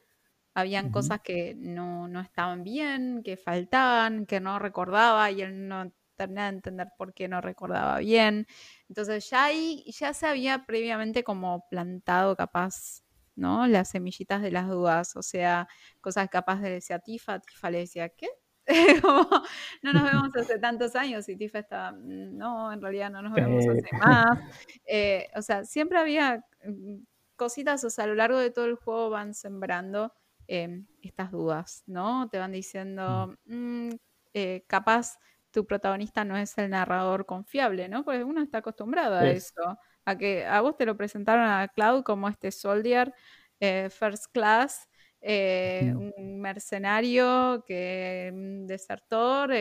habían 0.53 0.89
cosas 0.91 1.21
que 1.21 1.55
no, 1.55 2.07
estaban 2.21 2.63
bien, 2.63 3.23
que 3.23 3.37
faltaban, 3.37 4.25
que 4.25 4.39
no 4.39 4.59
recordaba 4.59 5.31
y 5.31 5.41
él 5.41 5.67
no 5.67 5.91
terminaba 6.15 6.51
de 6.51 6.57
entender 6.57 6.87
por 6.97 7.13
qué 7.13 7.27
no 7.27 7.41
recordaba 7.41 7.97
bien. 7.99 8.45
Entonces 8.87 9.29
ya 9.29 9.45
ahí 9.45 9.83
ya 9.91 10.13
se 10.13 10.27
había 10.27 10.65
previamente 10.65 11.23
como 11.23 11.67
plantado 11.69 12.35
capaz, 12.35 13.02
¿no? 13.35 13.67
Las 13.67 13.89
semillitas 13.89 14.41
de 14.41 14.51
las 14.51 14.67
dudas, 14.69 15.15
o 15.15 15.23
sea, 15.23 15.67
cosas 16.01 16.29
capaz 16.29 16.61
de 16.61 16.71
decir 16.71 16.95
a 16.95 16.99
Tifa, 16.99 17.39
Tifa 17.39 17.69
le 17.69 17.79
decía, 17.79 18.09
¿qué? 18.09 18.27
no 19.83 19.93
nos 19.93 20.03
vemos 20.03 20.29
hace 20.35 20.59
tantos 20.59 20.95
años 20.95 21.27
y 21.27 21.35
Tifa 21.35 21.59
estaba, 21.59 21.91
mm, 21.91 22.37
no, 22.37 22.71
en 22.71 22.81
realidad 22.81 23.09
no 23.11 23.21
nos 23.21 23.33
vemos 23.33 23.65
hace 23.67 23.97
más. 23.97 24.39
Eh, 24.85 25.27
o 25.35 25.41
sea, 25.41 25.65
siempre 25.65 25.99
había 25.99 26.45
mm, 26.65 27.03
cositas, 27.35 27.83
o 27.83 27.89
sea, 27.89 28.05
a 28.05 28.07
lo 28.07 28.15
largo 28.15 28.37
de 28.37 28.51
todo 28.51 28.65
el 28.65 28.75
juego 28.75 29.09
van 29.09 29.33
sembrando 29.33 30.13
Em, 30.47 30.85
estas 31.01 31.31
dudas, 31.31 31.83
¿no? 31.87 32.27
Te 32.29 32.37
van 32.37 32.51
diciendo, 32.51 33.37
mm, 33.45 33.89
eh, 34.33 34.65
capaz 34.67 35.17
tu 35.51 35.65
protagonista 35.65 36.25
no 36.25 36.35
es 36.35 36.57
el 36.57 36.69
narrador 36.69 37.25
confiable, 37.25 37.87
¿no? 37.87 38.03
Porque 38.03 38.23
uno 38.23 38.41
está 38.41 38.57
acostumbrado 38.57 39.15
a 39.15 39.29
eso, 39.29 39.77
a 40.05 40.17
que 40.17 40.45
a 40.45 40.61
vos 40.61 40.77
te 40.77 40.85
lo 40.85 40.97
presentaron 40.97 41.45
a 41.45 41.67
Cloud 41.69 42.03
como 42.03 42.29
este 42.29 42.51
soldier 42.51 43.13
eh, 43.59 43.89
first 43.89 44.25
class, 44.33 44.89
eh, 45.21 45.93
un 45.95 46.41
mercenario, 46.41 47.63
que 47.65 48.29
un 48.33 48.67
desertor, 48.67 49.51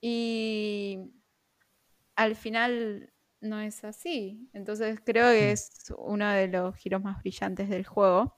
y 0.00 0.98
al 2.16 2.36
final 2.36 3.12
no 3.40 3.60
es 3.60 3.84
así. 3.84 4.48
Entonces 4.52 5.00
creo 5.04 5.30
que 5.30 5.52
es 5.52 5.92
uno 5.96 6.30
de 6.30 6.48
los 6.48 6.76
giros 6.76 7.02
más 7.02 7.22
brillantes 7.22 7.68
del 7.68 7.86
juego. 7.86 8.36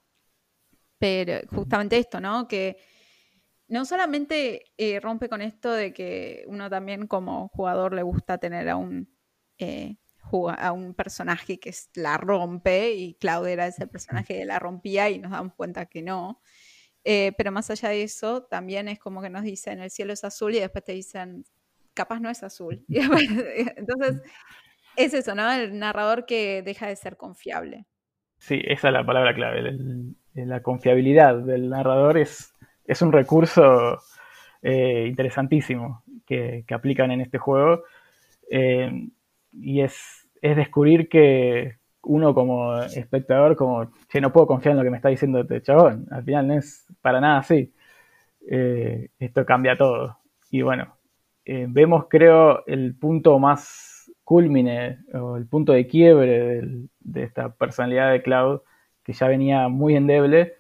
Pero 0.99 1.41
justamente 1.49 1.99
esto, 1.99 2.21
¿no? 2.21 2.47
Que 2.47 2.77
no 3.69 3.85
solamente 3.85 4.73
eh, 4.77 5.01
rompe 5.01 5.29
con 5.29 5.43
esto 5.43 5.73
de 5.73 5.93
que 5.93 6.45
uno 6.47 6.71
también 6.71 7.07
como 7.07 7.49
jugador 7.49 7.95
le 7.95 8.03
gusta 8.03 8.39
tener 8.39 8.69
a 8.69 8.77
un, 8.77 9.09
eh, 9.59 9.97
a 10.51 10.73
un 10.73 10.95
personaje 10.95 11.59
que 11.59 11.75
la 11.95 12.17
rompe 12.17 12.93
y 12.93 13.15
Claudia 13.15 13.53
era 13.53 13.67
ese 13.67 13.87
personaje 13.87 14.39
que 14.39 14.45
la 14.45 14.59
rompía 14.59 15.11
y 15.11 15.19
nos 15.19 15.33
damos 15.33 15.55
cuenta 15.55 15.87
que 15.87 16.03
no. 16.03 16.41
Eh, 17.05 17.33
pero 17.37 17.51
más 17.51 17.71
allá 17.71 17.89
de 17.89 18.03
eso, 18.03 18.45
también 18.45 18.89
es 18.89 18.99
como 18.99 19.23
que 19.23 19.31
nos 19.31 19.43
dicen 19.43 19.81
el 19.81 19.91
cielo 19.91 20.13
es 20.13 20.25
azul 20.25 20.55
y 20.55 20.61
después 20.61 20.85
te 20.85 20.93
dicen 20.93 21.45
capaz 21.95 22.21
no 22.21 22.31
es 22.31 22.43
azul. 22.43 22.85
Entonces, 22.89 24.23
es 24.97 25.15
eso, 25.15 25.35
¿no? 25.35 25.51
El 25.51 25.79
narrador 25.79 26.27
que 26.27 26.63
deja 26.63 26.87
de 26.87 26.97
ser 26.97 27.17
confiable. 27.17 27.87
Sí, 28.39 28.61
esa 28.65 28.89
es 28.89 28.95
la 28.95 29.07
palabra 29.07 29.35
clave. 29.35 29.61
El, 29.61 30.17
eh, 30.35 30.47
la 30.47 30.63
confiabilidad 30.63 31.39
del 31.39 31.69
narrador 31.69 32.19
es, 32.19 32.53
es 32.85 33.03
un 33.03 33.13
recurso 33.13 33.99
eh, 34.63 35.07
interesantísimo 35.09 36.05
que, 36.27 36.65
aplican 36.71 37.11
en 37.11 37.21
este 37.21 37.39
juego. 37.39 37.85
Eh, 38.51 39.09
y 39.53 39.81
es, 39.81 40.22
es, 40.43 40.57
descubrir 40.57 41.09
que 41.09 41.77
uno 42.03 42.35
como 42.35 42.83
espectador, 42.83 43.57
como, 43.57 43.91
che, 44.09 44.21
no 44.21 44.33
puedo 44.33 44.47
confiar 44.47 44.73
en 44.73 44.79
lo 44.79 44.85
que 44.85 44.91
me 44.91 44.97
está 44.97 45.09
diciendo 45.09 45.41
este 45.41 45.63
chabón. 45.63 46.07
Al 46.11 46.25
final 46.25 46.49
no 46.49 46.55
es 46.55 46.87
para 47.01 47.21
nada 47.21 47.39
así. 47.39 47.73
esto 48.41 49.47
cambia 49.47 49.77
todo. 49.77 50.19
Y 50.51 50.63
bueno, 50.63 50.97
vemos 51.47 52.07
creo 52.09 52.67
el 52.67 52.95
punto 52.97 53.39
más 53.39 54.13
culmine 54.25 54.99
o 55.15 55.37
el 55.37 55.47
punto 55.47 55.73
de 55.73 55.87
quiebre 55.87 56.61
de 57.01 57.23
esta 57.23 57.55
personalidad 57.55 58.11
de 58.11 58.23
Cloud 58.23 58.61
que 59.03 59.13
ya 59.13 59.29
venía 59.29 59.69
muy 59.69 59.97
endeble, 59.97 60.55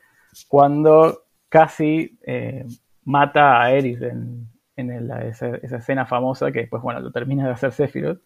cuando 0.48 1.24
casi 1.48 2.18
eh, 2.22 2.66
mata 3.04 3.62
a 3.62 3.72
Eris 3.72 4.00
en, 4.02 4.48
esa, 4.76 5.56
escena 5.56 6.06
famosa 6.06 6.50
que 6.50 6.60
después, 6.60 6.82
bueno, 6.82 7.00
lo 7.00 7.12
termina 7.12 7.46
de 7.46 7.52
hacer 7.52 7.72
Sephiroth. 7.72 8.20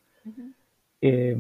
Eh, 1.01 1.37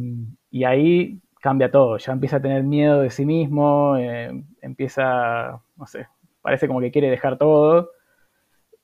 y 0.50 0.64
ahí 0.64 1.20
cambia 1.40 1.70
todo, 1.70 1.96
ya 1.98 2.12
empieza 2.12 2.36
a 2.36 2.42
tener 2.42 2.62
miedo 2.62 3.00
de 3.00 3.10
sí 3.10 3.24
mismo, 3.24 3.96
eh, 3.96 4.30
empieza, 4.60 5.60
no 5.76 5.86
sé, 5.86 6.06
parece 6.42 6.66
como 6.66 6.80
que 6.80 6.90
quiere 6.90 7.10
dejar 7.10 7.38
todo 7.38 7.90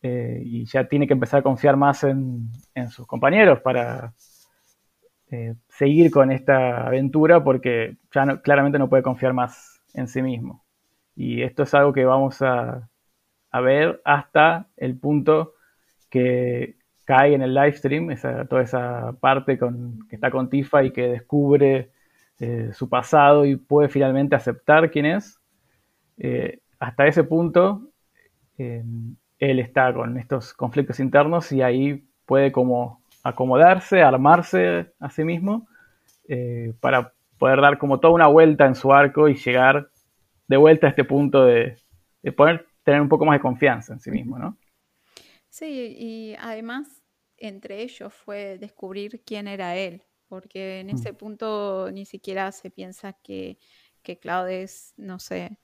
y 0.05 0.65
ya 0.65 0.89
tiene 0.89 1.07
que 1.07 1.13
empezar 1.13 1.41
a 1.41 1.43
confiar 1.45 1.77
más 1.77 2.03
en, 2.03 2.51
sus 2.91 3.07
compañeros 3.07 3.61
para 3.61 4.13
seguir 5.69 6.11
con 6.11 6.33
esta 6.33 6.89
aventura 6.89 7.45
porque 7.45 7.97
ya 8.13 8.41
claramente 8.43 8.81
no 8.81 8.89
puede 8.89 9.05
confiar 9.05 9.33
más 9.33 9.81
en 9.95 10.09
sí 10.09 10.23
mismo. 10.23 10.65
Y 11.15 11.43
esto 11.43 11.65
es 11.65 11.75
algo 11.75 11.93
que 11.93 12.05
vamos 12.05 12.41
a, 12.43 12.89
ver 13.63 14.01
hasta 14.05 14.69
el 14.77 14.99
punto 14.99 15.55
que 16.09 16.77
cae 17.13 17.35
en 17.35 17.43
el 17.43 17.53
live 17.53 17.75
stream, 17.75 18.11
esa, 18.11 18.47
toda 18.47 18.63
esa 18.63 19.13
parte 19.21 19.59
con, 19.59 20.09
que 20.09 20.17
está 20.17 20.31
con 20.31 20.49
Tifa 20.49 20.83
y 20.83 20.93
que 20.93 21.09
descubre 21.09 21.91
eh, 22.39 22.71
su 22.73 22.89
pasado 22.89 23.45
y 23.45 23.57
puede 23.57 23.91
finalmente 23.91 24.35
aceptar 24.35 24.91
quién 24.91 25.05
es, 25.05 25.39
eh, 26.17 26.61
hasta 26.79 27.07
ese 27.07 27.25
punto 27.25 27.89
él 28.57 29.59
está 29.59 29.93
con 29.93 30.17
estos 30.19 30.55
conflictos 30.55 31.01
internos 31.01 31.51
y 31.51 31.63
ahí 31.63 32.07
puede 32.25 32.53
como 32.53 33.03
acomodarse, 33.25 34.01
armarse 34.01 34.93
a 35.01 35.11
sí 35.11 35.25
mismo 35.25 35.67
para 36.81 37.13
poder 37.39 37.61
dar 37.61 37.77
como 37.77 37.99
toda 37.99 38.15
una 38.15 38.29
vuelta 38.29 38.67
en 38.67 38.77
su 38.77 38.93
arco 38.93 39.29
y 39.29 39.35
llegar 39.35 39.89
de 40.47 40.57
vuelta 40.57 40.87
a 40.87 40.91
este 40.91 41.03
punto 41.03 41.45
de, 41.45 41.77
de 42.23 42.33
poder 42.33 42.67
tener 42.85 43.01
un 43.01 43.09
poco 43.09 43.27
más 43.27 43.35
de 43.35 43.43
confianza 43.43 43.93
en 43.93 44.01
sí 44.01 44.13
mismo, 44.13 44.39
¿no? 44.39 44.57
Sí, 45.49 45.95
y 45.99 46.35
además 46.39 47.02
entre 47.43 47.83
ellos 47.83 48.15
fue 48.15 48.57
descubrir 48.59 49.23
quién 49.25 49.49
era 49.49 49.77
él, 49.77 50.05
porque 50.29 50.81
en 50.81 50.87
mm. 50.87 50.91
ese 50.91 51.13
punto 51.13 51.91
ni 51.93 52.07
siquiera 52.07 52.53
se 52.53 52.71
piensa 52.71 53.13
que, 53.15 53.59
que 54.03 54.19
Cloud 54.19 54.49
es, 54.49 54.95
no 54.97 55.19
sé, 55.19 55.59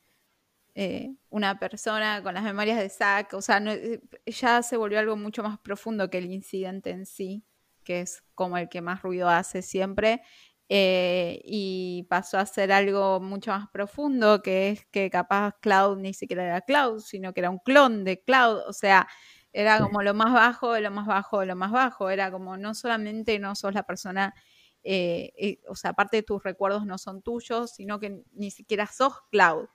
eh, 0.74 1.14
una 1.30 1.58
persona 1.58 2.22
con 2.22 2.34
las 2.34 2.42
memorias 2.42 2.78
de 2.78 2.88
Zack, 2.88 3.34
o 3.34 3.42
sea, 3.42 3.58
eh, 3.58 4.00
ya 4.26 4.62
se 4.62 4.76
volvió 4.76 4.98
algo 4.98 5.16
mucho 5.16 5.42
más 5.42 5.58
profundo 5.60 6.10
que 6.10 6.18
el 6.18 6.26
incidente 6.32 6.90
en 6.90 7.06
sí, 7.06 7.44
que 7.84 8.00
es 8.00 8.24
como 8.34 8.58
el 8.58 8.68
que 8.68 8.80
más 8.82 9.02
ruido 9.02 9.28
hace 9.28 9.62
siempre, 9.62 10.22
eh, 10.68 11.40
y 11.44 12.06
pasó 12.10 12.38
a 12.38 12.46
ser 12.46 12.72
algo 12.72 13.20
mucho 13.20 13.52
más 13.52 13.68
profundo, 13.70 14.42
que 14.42 14.70
es 14.70 14.84
que 14.86 15.10
capaz 15.10 15.54
Cloud 15.60 15.98
ni 15.98 16.12
siquiera 16.12 16.44
era 16.44 16.60
Cloud, 16.60 17.00
sino 17.00 17.32
que 17.32 17.40
era 17.40 17.50
un 17.50 17.58
clon 17.58 18.04
de 18.04 18.20
Cloud, 18.22 18.62
o 18.66 18.72
sea, 18.72 19.08
era 19.52 19.80
como 19.80 20.02
lo 20.02 20.14
más 20.14 20.32
bajo, 20.32 20.72
de 20.72 20.80
lo 20.82 20.90
más 20.90 21.06
bajo, 21.06 21.40
de 21.40 21.46
lo 21.46 21.56
más 21.56 21.72
bajo. 21.72 22.10
Era 22.10 22.30
como 22.30 22.56
no 22.56 22.74
solamente 22.74 23.38
no 23.38 23.54
sos 23.54 23.74
la 23.74 23.84
persona, 23.84 24.34
eh, 24.82 25.32
eh, 25.38 25.60
o 25.68 25.74
sea, 25.74 25.90
aparte 25.90 26.18
de 26.18 26.22
tus 26.22 26.42
recuerdos 26.42 26.86
no 26.86 26.98
son 26.98 27.22
tuyos, 27.22 27.72
sino 27.74 27.98
que 28.00 28.22
ni 28.32 28.50
siquiera 28.50 28.86
sos 28.86 29.14
Cloud. 29.30 29.66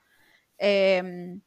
Em, 0.58 1.42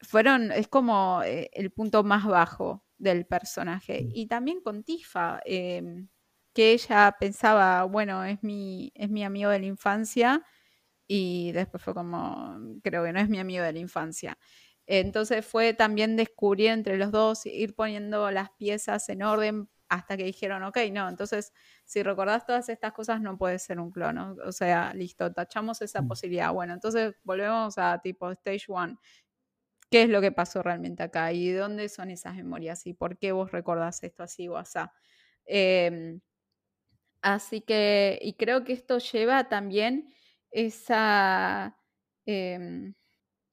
fueron, 0.00 0.52
es 0.52 0.68
como 0.68 1.22
eh, 1.24 1.50
el 1.54 1.70
punto 1.72 2.02
más 2.04 2.26
bajo 2.26 2.84
del 2.98 3.26
personaje. 3.26 4.06
Y 4.12 4.26
también 4.26 4.60
con 4.62 4.84
Tifa, 4.84 5.40
em, 5.44 6.08
que 6.54 6.72
ella 6.72 7.16
pensaba, 7.20 7.84
bueno, 7.84 8.24
es 8.24 8.42
mi, 8.42 8.92
es 8.94 9.10
mi 9.10 9.24
amigo 9.24 9.50
de 9.50 9.60
la 9.60 9.66
infancia. 9.66 10.42
Y 11.08 11.52
después 11.52 11.82
fue 11.82 11.94
como, 11.94 12.56
creo 12.82 13.04
que 13.04 13.12
no 13.12 13.20
es 13.20 13.28
mi 13.28 13.38
amigo 13.40 13.64
de 13.64 13.72
la 13.72 13.78
infancia. 13.80 14.38
Entonces 14.92 15.46
fue 15.46 15.72
también 15.72 16.16
descubrir 16.16 16.70
entre 16.70 16.98
los 16.98 17.12
dos, 17.12 17.46
ir 17.46 17.76
poniendo 17.76 18.28
las 18.32 18.50
piezas 18.58 19.08
en 19.08 19.22
orden 19.22 19.68
hasta 19.88 20.16
que 20.16 20.24
dijeron, 20.24 20.64
ok, 20.64 20.78
no, 20.90 21.08
entonces 21.08 21.52
si 21.84 22.02
recordás 22.02 22.44
todas 22.44 22.68
estas 22.68 22.92
cosas 22.92 23.20
no 23.20 23.38
puede 23.38 23.60
ser 23.60 23.78
un 23.78 23.92
clon, 23.92 24.18
o 24.18 24.50
sea, 24.50 24.92
listo, 24.92 25.32
tachamos 25.32 25.80
esa 25.82 26.02
mm. 26.02 26.08
posibilidad. 26.08 26.52
Bueno, 26.52 26.74
entonces 26.74 27.14
volvemos 27.22 27.78
a 27.78 28.00
tipo 28.02 28.32
stage 28.32 28.64
one. 28.66 28.96
¿Qué 29.88 30.02
es 30.02 30.08
lo 30.08 30.20
que 30.20 30.32
pasó 30.32 30.60
realmente 30.60 31.04
acá? 31.04 31.32
¿Y 31.32 31.52
dónde 31.52 31.88
son 31.88 32.10
esas 32.10 32.34
memorias? 32.34 32.84
¿Y 32.88 32.92
por 32.92 33.16
qué 33.16 33.30
vos 33.30 33.52
recordás 33.52 34.02
esto 34.02 34.24
así 34.24 34.48
o 34.48 34.56
así? 34.56 34.80
Em, 35.46 36.20
así 37.22 37.60
que, 37.60 38.18
y 38.22 38.34
creo 38.34 38.64
que 38.64 38.72
esto 38.72 38.98
lleva 38.98 39.48
también 39.48 40.12
esa... 40.50 41.78
Em, 42.26 42.94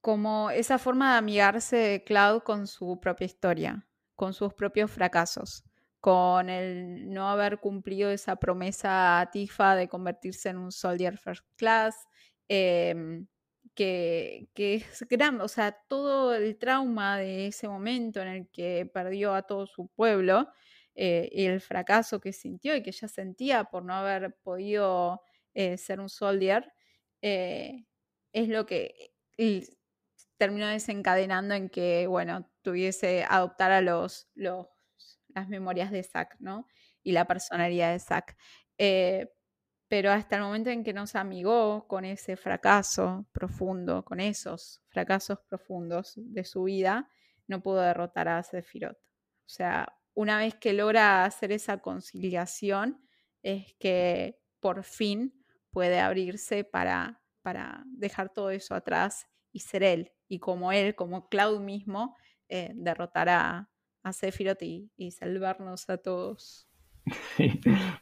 como 0.02 0.50
esa 0.52 0.78
forma 0.78 1.14
de 1.14 1.18
amigarse 1.18 2.04
Cloud 2.06 2.42
con 2.44 2.68
su 2.68 3.00
propia 3.00 3.26
historia, 3.26 3.88
con 4.16 4.34
sus 4.34 4.54
propios 4.54 4.92
fracasos, 4.92 5.64
con 6.00 6.50
el 6.50 7.10
no 7.10 7.30
haber 7.30 7.60
cumplido 7.60 8.12
esa 8.12 8.38
promesa 8.38 9.20
a 9.20 9.32
Tifa 9.32 9.76
de 9.76 9.88
convertirse 9.88 10.50
en 10.50 10.58
un 10.58 10.72
soldier 10.72 11.18
first 11.18 11.46
class, 11.58 12.08
em, 12.48 13.28
que, 13.76 14.50
es 14.56 15.06
grande, 15.10 15.44
o 15.44 15.48
sea, 15.48 15.72
todo 15.88 16.34
el 16.34 16.58
trauma 16.58 17.18
de 17.18 17.48
ese 17.48 17.68
momento 17.68 18.22
en 18.22 18.28
el 18.30 18.50
que 18.50 18.90
perdió 18.92 19.36
a 19.36 19.44
todo 19.44 19.68
su 19.68 19.88
pueblo 19.90 20.50
eh, 20.96 21.30
y 21.32 21.46
el 21.46 21.62
fracaso 21.62 22.20
que 22.20 22.34
sintió 22.34 22.76
y 22.76 22.82
que 22.82 22.90
ella 22.90 23.08
sentía 23.08 23.66
por 23.66 23.86
no 23.86 23.94
haber 23.94 24.36
podido 24.44 25.22
eh, 25.54 25.78
ser 25.78 26.00
un 26.00 26.10
soldier, 26.10 26.74
eh, 27.22 27.86
es 28.34 28.50
lo 28.50 28.66
que 28.66 29.12
terminó 30.38 30.68
desencadenando 30.68 31.54
en 31.56 31.70
que, 31.70 32.08
bueno, 32.08 32.50
tuviese, 32.62 33.26
adoptar 33.28 33.72
a 33.72 33.82
los, 33.82 34.30
los, 34.36 34.68
las 35.30 35.50
memorias 35.50 35.92
de 35.92 36.04
Zack, 36.04 36.38
¿no? 36.40 36.68
Y 37.04 37.12
la 37.12 37.26
personalidad 37.26 37.92
de 37.92 38.00
Zack. 38.00 38.38
Eh, 38.78 39.30
pero 39.88 40.12
hasta 40.12 40.36
el 40.36 40.42
momento 40.42 40.70
en 40.70 40.84
que 40.84 40.94
nos 40.94 41.16
amigó 41.16 41.88
con 41.88 42.04
ese 42.04 42.36
fracaso 42.36 43.26
profundo, 43.32 44.04
con 44.04 44.20
esos 44.20 44.82
fracasos 44.90 45.40
profundos 45.48 46.14
de 46.18 46.44
su 46.44 46.64
vida, 46.64 47.10
no 47.48 47.62
pudo 47.62 47.82
derrotar 47.82 48.28
a 48.28 48.44
Sephiroth. 48.44 48.98
O 48.98 49.50
sea, 49.50 49.98
una 50.14 50.40
vez 50.40 50.56
que 50.56 50.74
logra 50.74 51.24
hacer 51.24 51.52
esa 51.54 51.78
conciliación, 51.78 53.02
es 53.44 53.74
que 53.80 54.40
por 54.60 54.84
fin 54.84 55.34
puede 55.72 56.00
abrirse 56.00 56.66
para, 56.66 57.22
para 57.42 57.84
dejar 57.86 58.34
todo 58.34 58.50
eso 58.50 58.76
atrás 58.76 59.28
y 59.58 59.60
ser 59.60 59.82
él, 59.82 60.12
y 60.30 60.38
como 60.38 60.72
él, 60.72 60.94
como 60.94 61.30
Cloud 61.30 61.62
mismo, 61.62 62.16
eh, 62.48 62.72
derrotar 62.76 63.28
a, 63.28 63.70
a 64.04 64.14
Sephiroth 64.14 64.62
y, 64.62 65.12
salvarnos 65.12 65.90
a 65.90 65.98
todos. 65.98 66.68
Sí, 67.36 67.60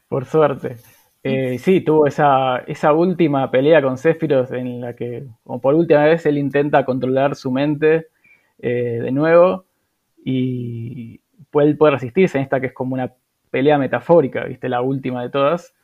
por 0.08 0.26
suerte. 0.26 0.76
Eh, 1.22 1.58
sí, 1.58 1.80
tuvo 1.80 2.06
esa, 2.06 2.58
esa 2.66 2.92
última 2.92 3.50
pelea 3.50 3.80
con 3.80 3.96
Sephiroth 3.96 4.52
en 4.52 4.82
la 4.82 4.94
que, 4.94 5.26
como 5.44 5.60
por 5.60 5.74
última 5.74 6.04
vez, 6.04 6.26
él 6.26 6.36
intenta 6.36 6.84
controlar 6.84 7.34
su 7.36 7.50
mente 7.50 8.08
eh, 8.58 9.00
de 9.02 9.12
nuevo 9.12 9.64
y 10.22 11.20
puede, 11.50 11.74
puede 11.74 11.94
resistirse 11.94 12.36
en 12.36 12.44
esta 12.44 12.60
que 12.60 12.66
es 12.66 12.72
como 12.74 12.94
una 12.94 13.14
pelea 13.50 13.78
metafórica, 13.78 14.44
¿viste? 14.44 14.68
La 14.68 14.82
última 14.82 15.22
de 15.22 15.30
todas. 15.30 15.74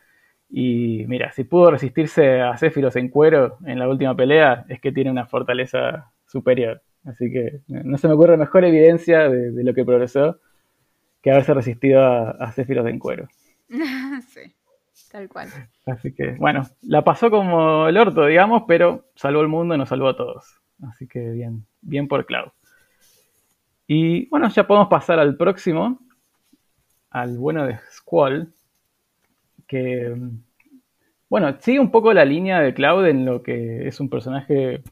Y 0.55 1.07
mira, 1.09 1.33
si 1.33 1.45
pudo 1.45 1.71
resistirse 1.71 2.43
a 2.43 2.55
Sephiroth 2.59 2.97
en 2.97 3.09
cuero 3.09 3.57
en 3.65 3.79
la 3.79 3.89
última 3.89 4.15
pelea, 4.15 4.67
es 4.69 4.83
que 4.83 4.93
tiene 4.93 5.11
una 5.11 5.25
fortaleza 5.25 6.13
superior. 6.27 6.83
Así 7.07 7.33
que 7.33 7.61
no 7.69 7.97
se 7.97 8.07
me 8.07 8.13
ocurre 8.13 8.37
mejor 8.37 8.67
evidencia 8.67 9.31
de, 9.31 9.65
lo 9.65 9.73
que 9.73 9.87
progresó 9.87 10.41
que 11.23 11.31
haberse 11.31 11.55
resistido 11.55 12.03
a, 12.03 12.33
a 12.33 12.55
en 12.57 12.99
cuero. 12.99 13.29
sí, 14.29 14.55
tal 15.11 15.27
cual. 15.31 15.49
Así 15.87 16.13
que, 16.13 16.33
bueno, 16.33 16.65
la 16.83 17.03
pasó 17.03 17.31
como 17.31 17.89
el 17.89 17.97
orto, 17.97 18.27
digamos, 18.27 18.65
pero 18.69 19.07
salvó 19.15 19.41
el 19.41 19.49
mundo 19.49 19.75
y 19.75 19.79
nos 19.79 19.89
salvó 19.89 20.09
a 20.09 20.17
todos. 20.17 20.61
Así 20.83 21.07
que 21.07 21.31
bien, 21.31 21.65
bien 21.81 22.09
por 22.09 22.27
Cloud. 22.27 22.51
Y 23.87 24.29
bueno, 24.29 24.51
ya 24.51 24.67
podemos 24.67 24.89
pasar 24.89 25.19
al 25.19 25.35
próximo, 25.39 25.99
al 27.09 27.39
bueno 27.39 27.65
de 27.67 27.79
Squall, 27.91 28.53
que, 29.73 30.15
bueno, 31.31 31.57
sigue 31.61 31.81
un 31.81 31.91
poco 31.91 32.13
la 32.13 32.27
línea 32.27 32.61
de 32.61 32.75
Cloud 32.75 33.07
en 33.07 33.25
lo 33.25 33.43
que 33.43 33.89
es 33.89 34.01
un 34.01 34.11
personaje 34.11 34.83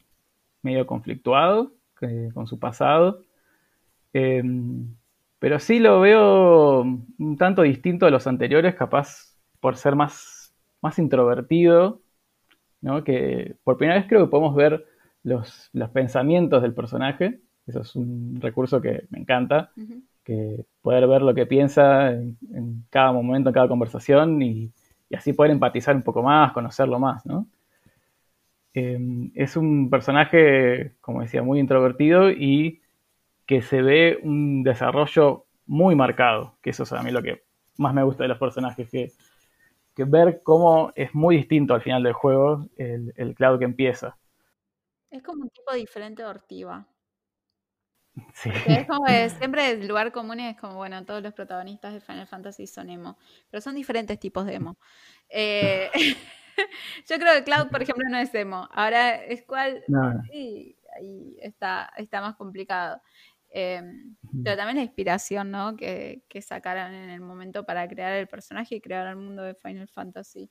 medio 0.63 0.87
conflictuado 0.87 1.73
con 2.33 2.47
su 2.47 2.57
pasado. 2.57 3.21
Em, 4.11 4.95
pero 5.37 5.59
sí 5.59 5.77
lo 5.77 5.99
veo 6.01 6.81
un 6.81 7.37
tanto 7.37 7.61
distinto 7.61 8.07
a 8.07 8.09
los 8.09 8.25
anteriores, 8.25 8.73
capaz 8.73 9.37
por 9.59 9.77
ser 9.77 9.95
más, 9.95 10.51
más 10.81 10.97
introvertido, 10.97 12.01
¿no? 12.81 13.03
que 13.03 13.55
por 13.63 13.77
primera 13.77 13.99
vez 13.99 14.09
creo 14.09 14.25
que 14.25 14.31
podemos 14.31 14.55
ver 14.55 14.83
los, 15.21 15.69
los 15.73 15.91
pensamientos 15.91 16.63
del 16.63 16.73
personaje. 16.73 17.39
Eso 17.67 17.81
es 17.81 17.95
un 17.95 18.39
recurso 18.41 18.81
que 18.81 19.05
me 19.11 19.19
encanta, 19.19 19.71
que 20.23 20.65
poder 20.81 21.07
ver 21.07 21.21
lo 21.21 21.33
que 21.33 21.45
piensa 21.45 22.11
en, 22.11 22.37
cada 22.89 23.11
momento, 23.11 23.49
en 23.49 23.53
cada 23.53 23.67
conversación 23.67 24.41
y, 24.41 24.71
y, 25.09 25.15
así 25.15 25.33
poder 25.33 25.51
empatizar 25.51 25.95
un 25.95 26.03
poco 26.03 26.21
más, 26.23 26.51
conocerlo 26.53 26.99
más, 26.99 27.25
¿no? 27.25 27.47
Em, 28.73 29.31
es 29.35 29.57
un 29.57 29.89
personaje, 29.89 30.95
como 31.01 31.21
decía, 31.21 31.43
muy 31.43 31.59
introvertido 31.59 32.31
y 32.31 32.81
que 33.45 33.61
se 33.61 33.81
ve 33.81 34.19
un 34.23 34.63
desarrollo 34.63 35.45
muy 35.65 35.95
marcado, 35.95 36.57
que 36.61 36.69
eso 36.69 36.83
es 36.83 36.93
a 36.93 37.03
mí 37.03 37.11
lo 37.11 37.21
que 37.21 37.43
más 37.77 37.93
me 37.93 38.03
gusta 38.03 38.23
de 38.23 38.29
los 38.29 38.37
personajes, 38.37 38.89
que, 38.89 39.11
que 39.95 40.05
ver 40.05 40.41
cómo 40.43 40.93
es 40.95 41.13
muy 41.13 41.37
distinto 41.37 41.73
al 41.73 41.81
final 41.81 42.03
del 42.03 42.13
juego 42.13 42.67
el, 42.77 43.13
el 43.17 43.35
Cloud 43.35 43.59
que 43.59 43.65
empieza. 43.65 44.17
Es 45.09 45.21
como 45.21 45.43
un 45.43 45.49
tipo 45.49 45.73
diferente 45.73 46.23
de 46.23 46.29
Ortiva. 46.29 46.87
Sí. 48.33 48.49
Es 48.67 48.87
como 48.87 49.05
que 49.05 49.29
siempre 49.29 49.71
el 49.71 49.87
lugar 49.87 50.11
común 50.11 50.39
es 50.39 50.57
como, 50.57 50.75
bueno, 50.75 51.05
todos 51.05 51.21
los 51.21 51.33
protagonistas 51.33 51.93
de 51.93 52.01
Final 52.01 52.27
Fantasy 52.27 52.67
son 52.67 52.89
emo, 52.89 53.17
pero 53.49 53.61
son 53.61 53.75
diferentes 53.75 54.19
tipos 54.19 54.45
de 54.45 54.55
emo. 54.55 54.77
Eh, 55.29 55.89
Yo 57.09 57.17
creo 57.17 57.33
que 57.35 57.43
Cloud, 57.43 57.69
por 57.69 57.81
ejemplo, 57.81 58.03
no 58.09 58.17
es 58.17 58.33
emo. 58.35 58.67
Ahora 58.71 59.15
es 59.15 59.43
cual. 59.43 59.83
Sí, 60.29 60.77
ahí 60.95 61.37
está, 61.41 61.91
está 61.97 62.21
más 62.21 62.35
complicado. 62.35 63.01
Em, 63.49 64.15
pero 64.43 64.55
también 64.55 64.77
la 64.77 64.83
inspiración, 64.83 65.51
¿no? 65.51 65.75
Que, 65.75 66.23
que, 66.29 66.41
sacaran 66.41 66.93
en 66.93 67.09
el 67.09 67.19
momento 67.19 67.65
para 67.65 67.87
crear 67.87 68.13
el 68.13 68.27
personaje 68.27 68.75
y 68.75 68.81
crear 68.81 69.07
el 69.07 69.17
mundo 69.17 69.43
de 69.43 69.55
Final 69.55 69.87
Fantasy. 69.89 70.49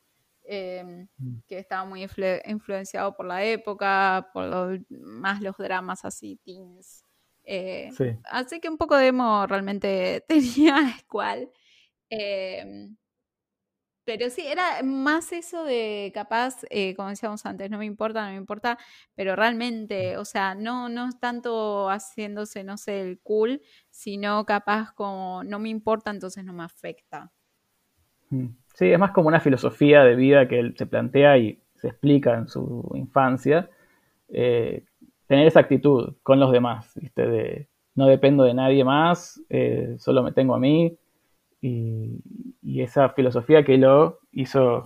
Mm. 0.51 1.43
que 1.47 1.59
estaba 1.59 1.85
muy 1.85 2.05
influenciado 2.45 3.15
por 3.15 3.27
la 3.27 3.45
época, 3.45 4.31
por 4.33 4.81
más 4.89 5.41
los 5.41 5.57
dramas 5.57 6.05
así, 6.05 6.41
teens. 6.45 7.05
Eh, 7.45 7.91
así 8.25 8.61
que 8.61 8.69
un 8.69 8.77
poco 8.77 8.97
de 8.97 9.09
emo 9.09 9.47
realmente 9.47 10.25
tenía 10.29 10.97
cual. 11.09 11.51
Em, 12.09 12.97
pero 14.05 14.29
sí, 14.31 14.43
era 14.45 14.83
más 14.83 15.33
eso 15.33 15.65
de 15.65 16.11
capaz, 16.13 16.65
eh, 16.71 16.95
como 16.97 17.11
decíamos 17.11 17.47
antes, 17.47 17.71
no 17.71 17.79
me 17.79 17.85
importa, 17.85 18.25
no 18.25 18.31
me 18.31 18.37
importa, 18.39 18.77
pero 19.15 19.37
realmente, 19.37 20.17
o 20.17 20.25
sea, 20.25 20.55
no, 20.55 20.89
no 20.89 21.11
tanto 21.21 21.89
haciéndose, 21.89 22.65
no 22.65 22.77
sé, 22.77 23.03
el 23.03 23.21
cool, 23.21 23.63
sino 23.91 24.45
capaz 24.47 24.93
como 24.95 25.45
no 25.45 25.61
me 25.61 25.69
importa, 25.69 26.11
entonces 26.11 26.45
no 26.45 26.53
me 26.53 26.65
afecta. 26.65 27.31
Mm. 28.31 28.47
Sí, 28.75 28.91
es 28.91 28.99
más 28.99 29.13
como 29.13 29.29
una 29.29 29.41
filosofía 29.41 30.03
de 30.03 30.17
vida 30.17 30.49
que 30.49 30.59
él 30.59 30.75
se 30.77 30.87
plantea 30.87 31.39
y 31.39 31.63
se 31.75 31.89
explica 31.89 32.35
en 32.35 32.49
su 32.49 32.91
infancia. 32.95 33.71
Eh, 34.29 34.85
tener 35.31 35.47
esa 35.47 35.61
actitud 35.61 36.17
con 36.25 36.41
los 36.41 36.51
demás, 36.51 36.93
no 37.95 38.07
dependo 38.09 38.43
de 38.43 38.53
nadie 38.53 38.83
más, 38.83 39.41
eh, 39.49 39.95
solo 39.97 40.25
me 40.25 40.33
tengo 40.33 40.57
a 40.57 40.59
mí, 40.59 40.99
y, 41.63 42.21
esa 42.83 43.11
filosofía 43.11 43.63
que 43.65 43.79
lo 43.79 44.19
hizo, 44.33 44.83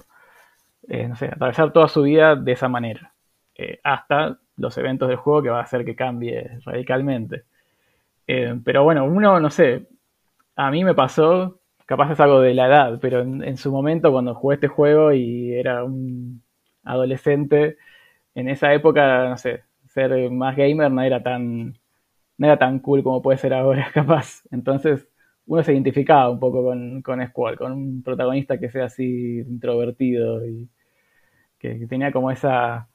eh, 0.86 1.10
atravesar 1.30 1.72
toda 1.72 1.88
su 1.88 2.02
vida 2.02 2.36
de 2.36 2.52
esa 2.52 2.68
manera, 2.68 3.14
eh, 3.54 3.80
hasta 3.82 4.38
los 4.58 4.76
eventos 4.76 5.08
del 5.08 5.16
juego 5.16 5.42
que 5.42 5.48
va 5.48 5.60
a 5.60 5.62
hacer 5.62 5.82
que 5.82 5.96
cambie 5.96 6.58
radicalmente. 6.66 7.44
Pero 8.26 8.84
bueno, 8.84 9.06
uno, 9.06 9.40
no 9.40 9.48
sé, 9.48 9.86
a 10.56 10.70
mí 10.70 10.84
me 10.84 10.92
pasó, 10.94 11.58
capaz 11.86 12.12
es 12.12 12.20
algo 12.20 12.40
de 12.40 12.52
la 12.52 12.66
edad, 12.66 12.98
pero 13.00 13.20
en, 13.22 13.56
su 13.56 13.72
momento 13.72 14.12
cuando 14.12 14.34
jugué 14.34 14.56
este 14.56 14.68
juego 14.68 15.10
y 15.14 15.54
era 15.54 15.84
un 15.84 16.42
adolescente, 16.82 17.78
en 18.34 18.48
esa 18.50 18.74
época, 18.74 19.28
no 19.30 19.38
sé, 19.38 19.64
ser 19.94 20.30
más 20.30 20.56
gamer 20.56 20.90
no 20.90 21.02
era 21.02 21.22
tan, 21.22 21.74
no 22.38 22.46
era 22.46 22.58
tan 22.58 22.80
cool 22.80 23.02
como 23.02 23.22
puede 23.22 23.38
ser 23.38 23.54
ahora, 23.54 23.90
capaz. 23.94 24.42
Entonces, 24.50 25.08
uno 25.46 25.62
se 25.62 25.72
identificaba 25.72 26.30
un 26.30 26.40
poco 26.40 26.64
con, 26.64 27.02
con 27.02 27.26
Squall, 27.26 27.56
con 27.56 27.72
un 27.72 28.02
protagonista 28.02 28.58
que 28.58 28.70
sea 28.70 28.86
así 28.86 29.40
introvertido 29.40 30.46
y 30.46 30.68
que, 31.58 31.86
tenía 31.88 32.12
como 32.12 32.30
esa 32.30 32.88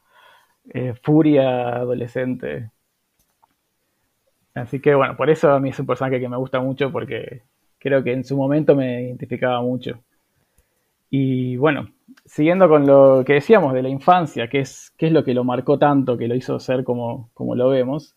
eh, 0.74 0.94
furia 1.02 1.78
adolescente. 1.78 2.72
Así 4.54 4.80
que 4.82 4.96
bueno, 4.96 5.16
por 5.16 5.30
eso 5.30 5.52
a 5.52 5.60
mí 5.60 5.70
es 5.70 5.80
un 5.80 5.86
personaje 5.86 6.20
que 6.20 6.30
me 6.30 6.38
gusta 6.38 6.60
mucho 6.60 6.92
porque 6.92 7.44
creo 7.80 8.04
que 8.04 8.14
en 8.14 8.24
su 8.24 8.36
momento 8.38 8.76
me 8.76 9.04
identificaba 9.04 9.62
mucho. 9.62 10.04
Y 11.10 11.58
bueno, 11.58 11.90
siguiendo 12.26 12.70
con 12.70 12.86
lo 12.86 13.24
que 13.26 13.34
decíamos 13.34 13.74
de 13.74 13.84
la 13.84 13.90
infancia, 13.90 14.48
que 14.48 14.60
es, 14.60 14.94
es 14.98 15.12
lo 15.12 15.24
que 15.24 15.34
lo 15.34 15.44
marcó 15.44 15.80
tanto, 15.80 16.18
que 16.18 16.28
lo 16.28 16.36
hizo 16.36 16.60
ser 16.60 16.84
como, 16.84 17.30
como 17.34 17.56
lo 17.56 17.70
vemos, 17.70 18.16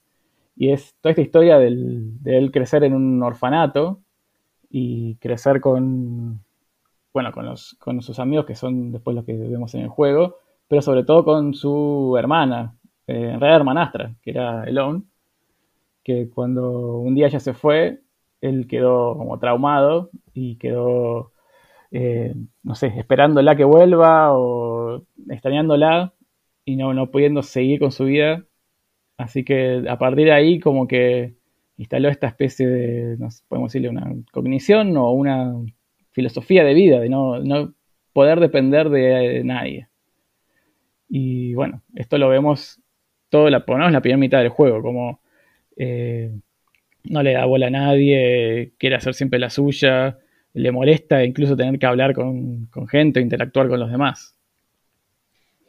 y 0.56 0.70
es 0.70 0.94
toda 1.00 1.12
esta 1.12 1.22
historia 1.22 1.58
del, 1.58 2.22
de 2.22 2.38
él 2.38 2.50
crecer 2.52 2.84
en 2.84 2.94
un 2.94 3.22
orfanato, 3.22 4.00
y 4.72 5.16
crecer 5.16 5.60
con, 5.60 6.42
bueno, 7.12 7.30
con, 7.32 7.44
los, 7.44 7.76
con 7.78 8.00
sus 8.00 8.18
amigos, 8.18 8.46
que 8.46 8.54
son 8.54 8.90
después 8.90 9.14
los 9.14 9.24
que 9.26 9.34
vemos 9.34 9.74
en 9.74 9.82
el 9.82 9.88
juego, 9.88 10.38
pero 10.66 10.80
sobre 10.80 11.04
todo 11.04 11.24
con 11.24 11.52
su 11.52 12.16
hermana, 12.18 12.74
eh, 13.06 13.32
en 13.34 13.40
realidad 13.40 13.56
hermanastra, 13.56 14.14
que 14.22 14.30
era 14.30 14.64
Elon, 14.64 15.06
que 16.02 16.30
cuando 16.30 16.96
un 16.98 17.14
día 17.14 17.28
ya 17.28 17.38
se 17.38 17.52
fue, 17.52 18.00
él 18.40 18.66
quedó 18.66 19.16
como 19.16 19.38
traumado 19.38 20.10
y 20.32 20.56
quedó, 20.56 21.31
eh, 21.92 22.34
no 22.62 22.74
sé, 22.74 22.88
esperándola 22.96 23.54
que 23.54 23.64
vuelva 23.64 24.32
o 24.32 25.04
extrañándola 25.28 26.14
y 26.64 26.76
no, 26.76 26.94
no 26.94 27.10
pudiendo 27.10 27.42
seguir 27.42 27.78
con 27.78 27.92
su 27.92 28.04
vida. 28.04 28.44
Así 29.18 29.44
que 29.44 29.84
a 29.88 29.98
partir 29.98 30.26
de 30.26 30.32
ahí 30.32 30.58
como 30.58 30.88
que 30.88 31.34
instaló 31.76 32.08
esta 32.08 32.28
especie 32.28 32.66
de, 32.66 33.16
no 33.18 33.28
podemos 33.48 33.70
decirle, 33.70 33.90
una 33.90 34.10
cognición 34.32 34.96
o 34.96 35.10
una 35.12 35.54
filosofía 36.12 36.64
de 36.64 36.74
vida, 36.74 36.98
de 36.98 37.08
no, 37.10 37.74
poder 38.12 38.40
depender 38.40 38.88
de 38.88 39.42
nadie. 39.44 39.88
Y 41.08 41.52
bueno, 41.54 41.82
esto 41.94 42.16
lo 42.16 42.30
vemos 42.30 42.80
todo, 43.28 43.50
la, 43.50 43.66
ponemos 43.66 43.92
la 43.92 44.00
primera 44.00 44.18
mitad 44.18 44.38
del 44.38 44.48
juego, 44.48 44.80
como 44.80 45.20
eh, 45.76 46.32
no 47.04 47.22
le 47.22 47.32
da 47.32 47.44
bola 47.44 47.66
a 47.66 47.70
nadie, 47.70 48.72
quiere 48.78 48.96
hacer 48.96 49.12
siempre 49.14 49.38
la 49.38 49.50
suya, 49.50 50.18
le 50.54 50.72
molesta 50.72 51.24
incluso 51.24 51.56
tener 51.56 51.78
que 51.78 51.86
hablar 51.86 52.14
con, 52.14 52.66
con 52.66 52.86
gente 52.86 53.20
o 53.20 53.22
interactuar 53.22 53.68
con 53.68 53.80
los 53.80 53.90
demás. 53.90 54.36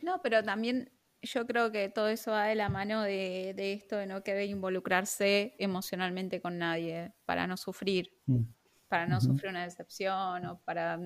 No, 0.01 0.21
pero 0.21 0.43
también 0.43 0.89
yo 1.23 1.47
creo 1.47 1.71
que 1.71 1.89
todo 1.89 2.09
eso 2.09 2.31
va 2.31 2.45
de 2.45 2.55
la 2.55 2.69
mano 2.69 3.01
de, 3.01 3.53
esto 3.57 3.95
de 3.95 4.05
no 4.05 4.23
querer 4.23 4.49
involucrarse 4.49 5.55
emocionalmente 5.57 6.41
con 6.41 6.57
nadie 6.57 7.13
para 7.25 7.47
no 7.47 7.55
sufrir, 7.55 8.11
mm. 8.25 8.41
para 8.89 9.07
no 9.07 9.21
sufrir 9.21 9.49
una 9.49 9.63
decepción 9.63 10.45
o 10.45 10.59
para 10.65 10.99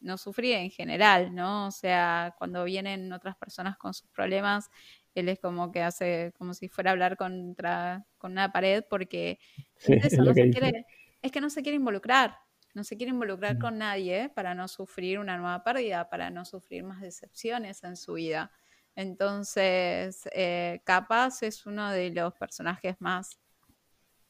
no 0.00 0.18
sufrir 0.18 0.56
en 0.56 0.70
general, 0.70 1.32
¿no? 1.34 1.68
O 1.68 1.70
sea, 1.70 2.34
cuando 2.36 2.64
vienen 2.64 3.12
otras 3.12 3.36
personas 3.36 3.76
con 3.76 3.94
sus 3.94 4.08
problemas, 4.10 4.68
él 5.14 5.28
es 5.28 5.38
como 5.38 5.70
que 5.70 5.82
hace 5.82 6.32
como 6.36 6.52
si 6.52 6.68
fuera 6.68 6.90
a 6.90 6.92
hablar 6.92 7.16
contra 7.16 8.04
con 8.18 8.32
una 8.32 8.50
pared 8.50 8.82
porque 8.90 9.38
es, 9.76 10.12
eso, 10.12 10.24
no 10.24 10.34
se 10.34 10.50
quiere, 10.50 10.84
es 11.22 11.30
que 11.30 11.40
no 11.40 11.48
se 11.48 11.62
quiere 11.62 11.76
involucrar, 11.76 12.36
no 12.74 12.82
se 12.82 12.96
quiere 12.96 13.10
involucrar 13.10 13.56
mm. 13.56 13.60
con 13.60 13.78
nadie 13.78 14.28
para 14.28 14.54
no 14.54 14.68
sufrir 14.68 15.18
una 15.18 15.38
nueva 15.38 15.62
pérdida, 15.62 16.10
para 16.10 16.30
no 16.30 16.44
sufrir 16.44 16.82
más 16.82 17.00
decepciones 17.00 17.82
en 17.84 17.96
su 17.96 18.14
vida. 18.14 18.50
Entonces, 18.96 20.28
eh, 20.32 20.82
capaz 20.84 21.42
es 21.42 21.66
uno 21.66 21.90
de 21.90 22.10
los 22.10 22.34
personajes 22.34 22.96
más 23.00 23.38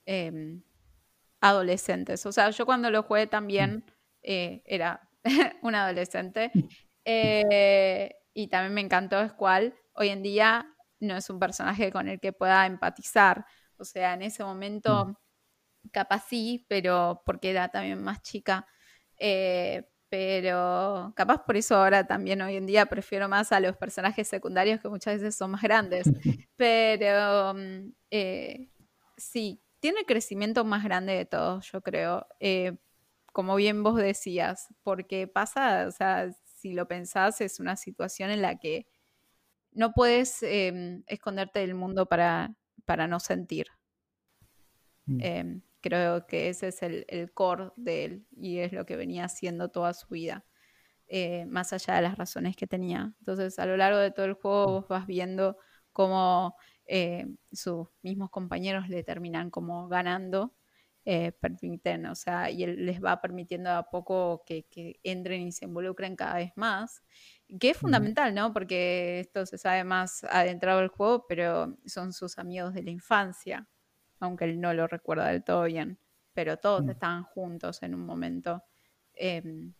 em, 0.07 0.63
adolescentes. 1.41 2.25
O 2.27 2.33
sea, 2.33 2.51
yo 2.51 2.67
cuando 2.67 2.91
lo 2.91 3.03
jugué 3.03 3.27
también 3.27 3.77
mm. 3.77 3.93
eh, 4.23 4.63
era 4.67 5.09
un 5.63 5.75
adolescente. 5.75 6.51
Mm. 6.55 6.61
Eh, 7.07 8.15
y 8.35 8.49
también 8.49 8.75
me 8.75 8.81
encantó 8.83 9.27
Squall. 9.27 9.75
Hoy 9.95 10.09
en 10.09 10.23
día 10.23 10.67
no 11.01 11.17
es 11.17 11.29
un 11.31 11.39
personaje 11.39 11.91
con 11.93 12.09
el 12.09 12.21
que 12.21 12.33
pueda 12.33 12.67
empatizar. 12.67 13.47
O 13.79 13.85
sea, 13.85 14.15
en 14.15 14.23
ese 14.23 14.45
momento. 14.45 15.19
Capaz 15.95 16.27
sí, 16.29 16.67
pero 16.69 17.23
porque 17.25 17.51
era 17.51 17.69
también 17.69 18.03
más 18.03 18.21
chica 18.21 18.67
pero 20.15 21.13
capaz 21.17 21.45
por 21.45 21.57
eso 21.57 21.75
ahora 21.75 22.07
también 22.07 22.41
hoy 22.41 22.55
en 22.55 22.67
día 22.67 22.87
prefiero 22.87 23.29
más 23.29 23.51
a 23.51 23.59
los 23.59 23.77
personajes 23.77 24.29
secundarios 24.29 24.81
que 24.81 24.89
muchas 24.89 25.15
veces 25.15 25.35
son 25.35 25.51
más 25.51 25.63
grandes. 25.63 26.05
Pero 26.57 27.53
mm, 27.55 27.93
eh, 28.13 28.69
sí, 29.17 29.61
tiene 29.81 29.99
el 29.99 30.07
crecimiento 30.07 30.65
más 30.65 30.85
grande 30.85 31.15
de 31.15 31.25
todos, 31.25 31.69
yo 31.73 31.81
creo. 31.81 32.29
Eh, 32.39 32.77
como 33.33 33.57
bien 33.57 33.83
vos 33.83 33.97
decías, 33.97 34.69
porque 34.85 35.27
pasa, 35.27 35.89
o 35.89 35.91
sea, 35.91 36.31
si 36.45 36.75
lo 36.75 36.87
pensás, 36.87 37.41
es 37.41 37.59
una 37.59 37.75
situación 37.75 38.31
en 38.31 38.41
la 38.41 38.57
que 38.61 38.87
no 39.73 39.95
puedes 39.95 40.45
em, 40.45 41.03
esconderte 41.09 41.59
del 41.59 41.75
mundo 41.75 42.07
para, 42.07 42.55
para 42.85 43.09
no 43.09 43.19
sentir. 43.19 43.67
Mm. 45.07 45.61
Creo 45.85 46.27
que 46.27 46.49
ese 46.49 46.69
es 46.69 46.83
el, 46.83 47.31
core 47.35 47.71
de 47.77 48.05
él 48.07 48.27
y 48.35 48.61
es 48.61 48.73
lo 48.73 48.87
que 48.87 48.97
venía 48.97 49.25
haciendo 49.27 49.69
toda 49.69 49.93
su 49.93 50.09
vida, 50.09 50.43
eh, 51.09 51.45
más 51.45 51.75
allá 51.75 51.97
de 51.97 52.01
las 52.01 52.17
razones 52.17 52.57
que 52.57 52.67
tenía. 52.67 53.13
Entonces, 53.19 53.59
a 53.59 53.67
lo 53.67 53.77
largo 53.77 53.99
de 53.99 54.11
todo 54.11 54.25
el 54.25 54.33
juego 54.33 54.67
vos 54.67 54.89
vas 54.89 55.07
viendo 55.07 55.59
cómo 55.93 56.57
eh, 56.87 57.27
sus 57.53 57.89
mismos 58.01 58.31
compañeros 58.31 58.89
le 58.89 59.05
terminan 59.05 59.51
como 59.51 59.87
ganando, 59.87 60.55
eh, 61.05 61.33
permiten, 61.33 62.07
o 62.07 62.15
sea, 62.15 62.51
y 62.51 62.63
él 62.63 62.87
les 62.87 63.05
va 63.05 63.21
permitiendo 63.21 63.71
a 63.71 63.91
poco 63.91 64.43
que, 64.47 64.65
que, 64.71 64.99
entren 65.03 65.43
y 65.43 65.53
se 65.53 65.67
involucren 65.67 66.17
cada 66.17 66.37
vez 66.37 66.53
más, 66.57 67.03
que 67.61 67.69
es 67.69 67.77
fundamental, 67.77 68.35
¿no? 68.35 68.55
Porque 68.55 69.21
esto 69.21 69.45
se 69.45 69.59
sabe 69.59 69.85
más 69.85 70.25
adentrado 70.31 70.81
el 70.81 70.89
juego, 70.89 71.27
pero 71.29 71.77
son 71.85 72.15
sus 72.15 72.39
amigos 72.39 72.73
de 72.73 72.85
la 72.85 72.91
infancia 72.91 73.69
aunque 74.21 74.45
él 74.45 74.61
no 74.61 74.73
lo 74.75 74.87
recuerda 74.87 75.29
del 75.29 75.45
todo 75.45 75.65
bien, 75.65 75.99
pero 76.33 76.57
todos 76.59 76.85
mm. 76.85 76.91
estaban 76.91 77.23
juntos 77.25 77.83
en 77.83 77.95
un 77.95 78.05
momento. 78.07 78.63
Em, 79.15 79.73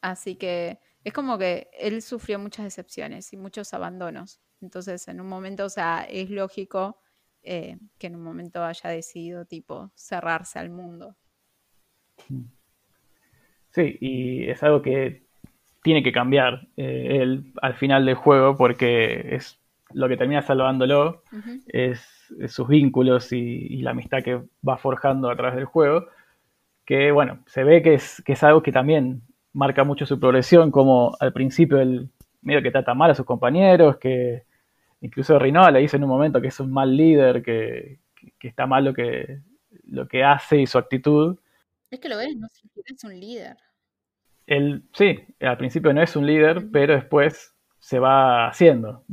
así 0.00 0.36
que 0.36 0.78
es 1.04 1.12
como 1.12 1.38
que 1.38 1.70
él 1.78 2.02
sufrió 2.02 2.38
muchas 2.38 2.64
decepciones 2.64 3.32
y 3.32 3.36
muchos 3.36 3.74
abandonos. 3.74 4.40
Entonces, 4.60 5.06
en 5.08 5.20
un 5.20 5.28
momento, 5.28 5.64
o 5.64 5.68
sea, 5.68 6.06
es 6.08 6.30
lógico 6.30 7.00
eh, 7.42 7.78
que 7.98 8.06
en 8.06 8.16
un 8.16 8.22
momento 8.22 8.62
haya 8.62 8.90
decidido, 8.90 9.44
tipo, 9.44 9.90
cerrarse 9.94 10.58
al 10.58 10.70
mundo. 10.70 11.16
Mm. 12.28 12.44
Sí, 13.70 13.96
y 14.00 14.50
es 14.50 14.62
algo 14.62 14.82
que 14.82 15.26
tiene 15.82 16.02
que 16.02 16.12
cambiar 16.12 16.68
eh, 16.76 17.18
él 17.20 17.52
al 17.60 17.74
final 17.74 18.04
del 18.04 18.14
juego 18.14 18.56
porque 18.56 19.34
es 19.34 19.58
lo 19.94 20.08
que 20.08 20.16
termina 20.16 20.42
salvándolo 20.42 21.22
es, 21.66 22.06
sus 22.48 22.68
vínculos 22.68 23.32
y, 23.32 23.82
la 23.82 23.90
amistad 23.90 24.22
que 24.22 24.40
va 24.66 24.76
forjando 24.76 25.30
a 25.30 25.36
través 25.36 25.56
del 25.56 25.64
juego, 25.64 26.06
que 26.84 27.10
bueno, 27.10 27.42
se 27.46 27.64
ve 27.64 27.82
que 27.82 27.94
es, 27.94 28.22
que 28.24 28.32
es 28.32 28.42
algo 28.42 28.62
que 28.62 28.72
también 28.72 29.22
marca 29.52 29.84
mucho 29.84 30.06
su 30.06 30.18
progresión, 30.18 30.70
como 30.70 31.16
al 31.20 31.32
principio 31.32 31.80
el 31.80 32.08
medio 32.42 32.62
que 32.62 32.70
trata 32.70 32.94
mal 32.94 33.10
a 33.10 33.14
sus 33.14 33.26
compañeros, 33.26 33.98
que 33.98 34.44
incluso 35.00 35.38
Rinoa 35.38 35.70
le 35.70 35.80
dice 35.80 35.96
en 35.96 36.04
un 36.04 36.10
momento 36.10 36.40
que 36.40 36.48
es 36.48 36.60
un 36.60 36.72
mal 36.72 36.96
líder, 36.96 37.42
que, 37.42 37.98
está 38.40 38.66
mal 38.66 38.84
lo 38.84 38.94
que, 38.94 39.40
lo 39.86 40.08
que 40.08 40.24
hace 40.24 40.60
y 40.60 40.66
su 40.66 40.78
actitud. 40.78 41.38
Es 41.90 42.00
que 42.00 42.08
lo 42.08 42.16
ves, 42.16 42.36
no 42.36 42.46
es 42.46 43.04
un 43.04 43.18
líder. 43.18 43.56
Él, 44.46 44.82
sí, 44.92 45.20
al 45.40 45.56
principio 45.56 45.92
no 45.92 46.02
es 46.02 46.16
un 46.16 46.26
líder, 46.26 46.68
pero 46.72 46.94
después 46.94 47.54
se 47.78 47.98
va 47.98 48.48
haciendo. 48.48 49.04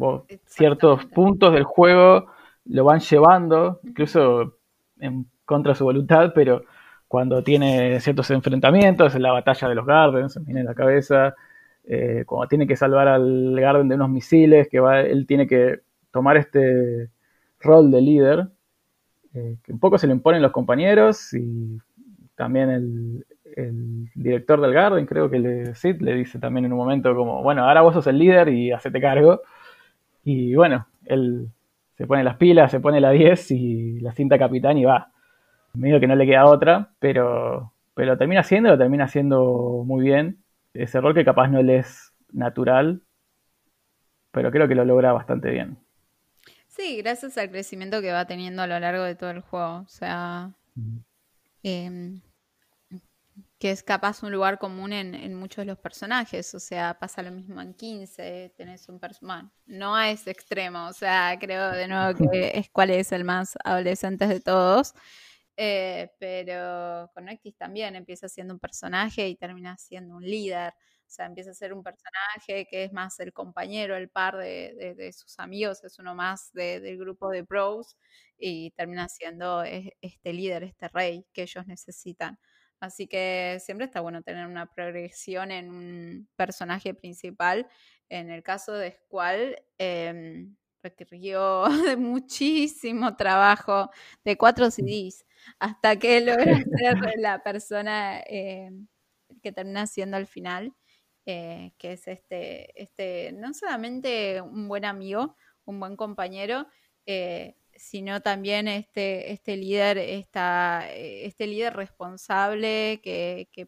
ciertos 0.46 1.06
puntos 1.06 1.54
del 1.54 1.64
juego 1.64 2.32
lo 2.70 2.84
van 2.84 3.00
llevando, 3.00 3.80
incluso 3.84 4.58
en 5.00 5.26
contra 5.46 5.74
de 5.74 5.78
su 5.78 5.84
voluntad, 5.84 6.32
pero 6.34 6.64
cuando 7.08 7.44
tiene 7.44 8.00
ciertos 8.00 8.30
enfrentamientos, 8.32 9.16
en 9.16 9.24
la 9.24 9.32
batalla 9.32 9.68
de 9.68 9.76
los 9.76 9.86
Gardens, 9.86 10.34
se 10.34 10.40
viene 10.42 10.60
en 10.62 10.68
la 10.68 10.76
cabeza, 10.76 11.36
eh, 11.86 12.24
cuando 12.28 12.48
tiene 12.48 12.68
que 12.68 12.76
salvar 12.76 13.08
al 13.08 13.60
Garden 13.60 13.88
de 13.90 13.96
unos 13.96 14.10
misiles, 14.10 14.68
que 14.70 14.80
va, 14.80 15.02
él 15.02 15.26
tiene 15.26 15.48
que 15.48 15.80
tomar 16.12 16.38
este 16.38 17.10
rol 17.60 17.90
de 17.92 18.02
líder, 18.02 18.48
eh, 19.34 19.58
que 19.64 19.72
un 19.72 19.80
poco 19.80 19.98
se 19.98 20.08
le 20.08 20.14
imponen 20.14 20.42
los 20.42 20.52
compañeros 20.52 21.34
y 21.34 21.80
también 22.36 22.70
el, 22.70 23.26
director 24.16 24.62
del 24.62 24.74
Garden, 24.74 25.06
creo 25.06 25.30
que 25.30 25.40
le, 25.40 25.76
Sid 25.76 26.00
le 26.02 26.14
dice 26.14 26.40
también 26.40 26.66
en 26.66 26.72
un 26.72 26.78
momento 26.78 27.14
como, 27.14 27.44
bueno, 27.44 27.68
ahora 27.68 27.82
vos 27.82 27.94
sos 27.94 28.08
el 28.08 28.18
líder 28.18 28.48
y 28.50 28.72
hacete 28.72 29.02
cargo. 29.02 29.42
Y 30.24 30.56
bueno, 30.56 30.88
él 31.06 31.50
se 32.00 32.08
pone 32.08 32.24
las 32.24 32.38
pilas, 32.38 32.72
se 32.72 32.80
pone 32.80 33.02
la 33.02 33.12
10 33.12 33.52
y 33.52 34.00
la 34.00 34.14
cinta 34.14 34.40
capitán 34.40 34.78
y 34.78 34.86
va. 34.86 35.12
Medio 35.74 36.00
que 36.00 36.08
no 36.08 36.16
le 36.16 36.26
queda 36.26 36.46
otra, 36.46 36.92
pero, 36.98 37.74
pero 37.94 38.14
lo 38.14 38.18
termina 38.18 38.40
haciendo, 38.40 38.70
lo 38.70 38.78
termina 38.78 39.04
haciendo 39.04 39.84
muy 39.86 40.06
bien. 40.06 40.42
Ese 40.74 41.02
rol 41.02 41.14
que 41.14 41.26
capaz 41.26 41.50
no 41.50 41.62
le 41.62 41.80
es 41.80 42.14
natural, 42.32 43.02
pero 44.32 44.50
creo 44.50 44.70
que 44.70 44.76
lo 44.76 44.86
logra 44.86 45.12
bastante 45.12 45.52
bien. 45.52 45.78
Sí, 46.68 47.02
gracias 47.02 47.38
al 47.38 47.50
crecimiento 47.50 48.00
que 48.00 48.14
va 48.14 48.26
teniendo 48.26 48.62
a 48.62 48.68
lo 48.68 48.80
largo 48.80 49.04
de 49.04 49.16
todo 49.16 49.32
el 49.32 49.42
juego. 49.42 49.80
O 49.80 49.88
sea, 49.90 50.52
que 53.60 53.72
es 53.72 53.84
capaz 53.84 54.24
un 54.24 54.32
lugar 54.32 54.58
común 54.58 54.93
en, 54.93 55.36
muchos 55.36 55.58
de 55.58 55.65
los 55.65 55.78
personajes. 55.78 56.56
O 56.56 56.60
sea, 56.60 56.98
pasa 56.98 57.22
lo 57.22 57.32
mismo 57.32 57.62
en 57.62 57.74
15, 57.74 58.54
tenés 58.56 58.88
un 58.88 59.00
personaje, 59.00 59.50
no 59.65 59.95
a 59.95 60.10
ese 60.10 60.32
extremo. 60.32 60.88
O 60.88 60.93
sea, 60.93 61.38
creo 61.39 61.72
de 61.72 61.88
nuevo 61.88 62.32
que 62.32 62.52
es 62.56 62.69
cuál 62.69 62.89
es 62.91 63.12
el 63.12 63.26
más 63.26 63.58
adolescente 63.63 64.28
de 64.28 64.39
todos. 64.39 64.93
Eh, 65.58 66.10
pero 66.19 67.12
con 67.13 67.26
también 67.58 67.98
empieza 67.98 68.30
siendo 68.30 68.54
un 68.54 68.62
personaje 68.62 69.28
y 69.28 69.36
termina 69.36 69.76
siendo 69.78 70.15
un 70.15 70.24
líder. 70.24 70.72
O 70.72 71.12
sea, 71.12 71.26
empieza 71.26 71.52
a 71.52 71.54
ser 71.54 71.74
un 71.74 71.84
personaje 71.84 72.65
que 72.69 72.86
es 72.86 72.93
más 72.93 73.19
el 73.19 73.34
compañero, 73.34 73.98
el 73.98 74.10
par 74.10 74.38
de, 74.38 75.12
sus 75.13 75.38
amigos, 75.39 75.84
es 75.84 76.00
uno 76.00 76.15
más 76.15 76.52
del 76.54 76.98
grupo 76.98 77.30
de 77.30 77.43
pros 77.43 77.98
y 78.38 78.72
termina 78.72 79.10
siendo 79.10 79.63
este 79.63 80.34
líder, 80.34 80.63
este 80.63 80.88
rey 80.88 81.26
que 81.34 81.41
ellos 81.41 81.67
necesitan. 81.67 82.39
Así 82.80 83.08
que 83.08 83.58
siempre 83.60 83.86
está 83.86 84.02
bueno 84.02 84.22
tener 84.22 84.48
una 84.48 84.72
progresión 84.74 85.52
en 85.52 85.70
un 85.70 86.30
personaje 86.36 86.94
principal. 86.94 87.68
En 88.10 88.30
el 88.30 88.42
caso 88.44 88.74
de 88.74 88.92
Squall, 88.92 89.56
eh, 89.78 90.48
requirió 90.82 91.65
de 91.86 91.98
muchísimo 91.98 93.15
trabajo, 93.15 93.89
de 94.24 94.38
cuatro 94.38 94.70
CDs, 94.72 95.26
hasta 95.60 95.98
que 95.98 96.22
logra 96.26 96.58
ser 96.58 96.98
la 97.18 97.44
persona 97.44 98.20
eh, 98.22 98.72
que 99.42 99.52
termina 99.52 99.88
siendo 99.88 100.18
al 100.18 100.28
final, 100.28 100.74
eh, 101.26 101.74
que 101.78 101.94
es 101.94 102.08
este, 102.08 102.82
este, 102.82 103.32
no 103.34 103.54
solamente 103.54 104.42
un 104.42 104.68
buen 104.68 104.86
amigo, 104.86 105.36
un 105.65 105.80
buen 105.80 105.96
compañero, 105.96 106.68
eh, 107.06 107.56
sino 107.80 108.22
también 108.22 108.68
este, 108.68 109.32
este 109.32 109.56
líder, 109.56 109.98
este 109.98 111.48
líder 111.48 111.76
responsable 111.76 113.00
que, 113.02 113.50
que, 113.52 113.68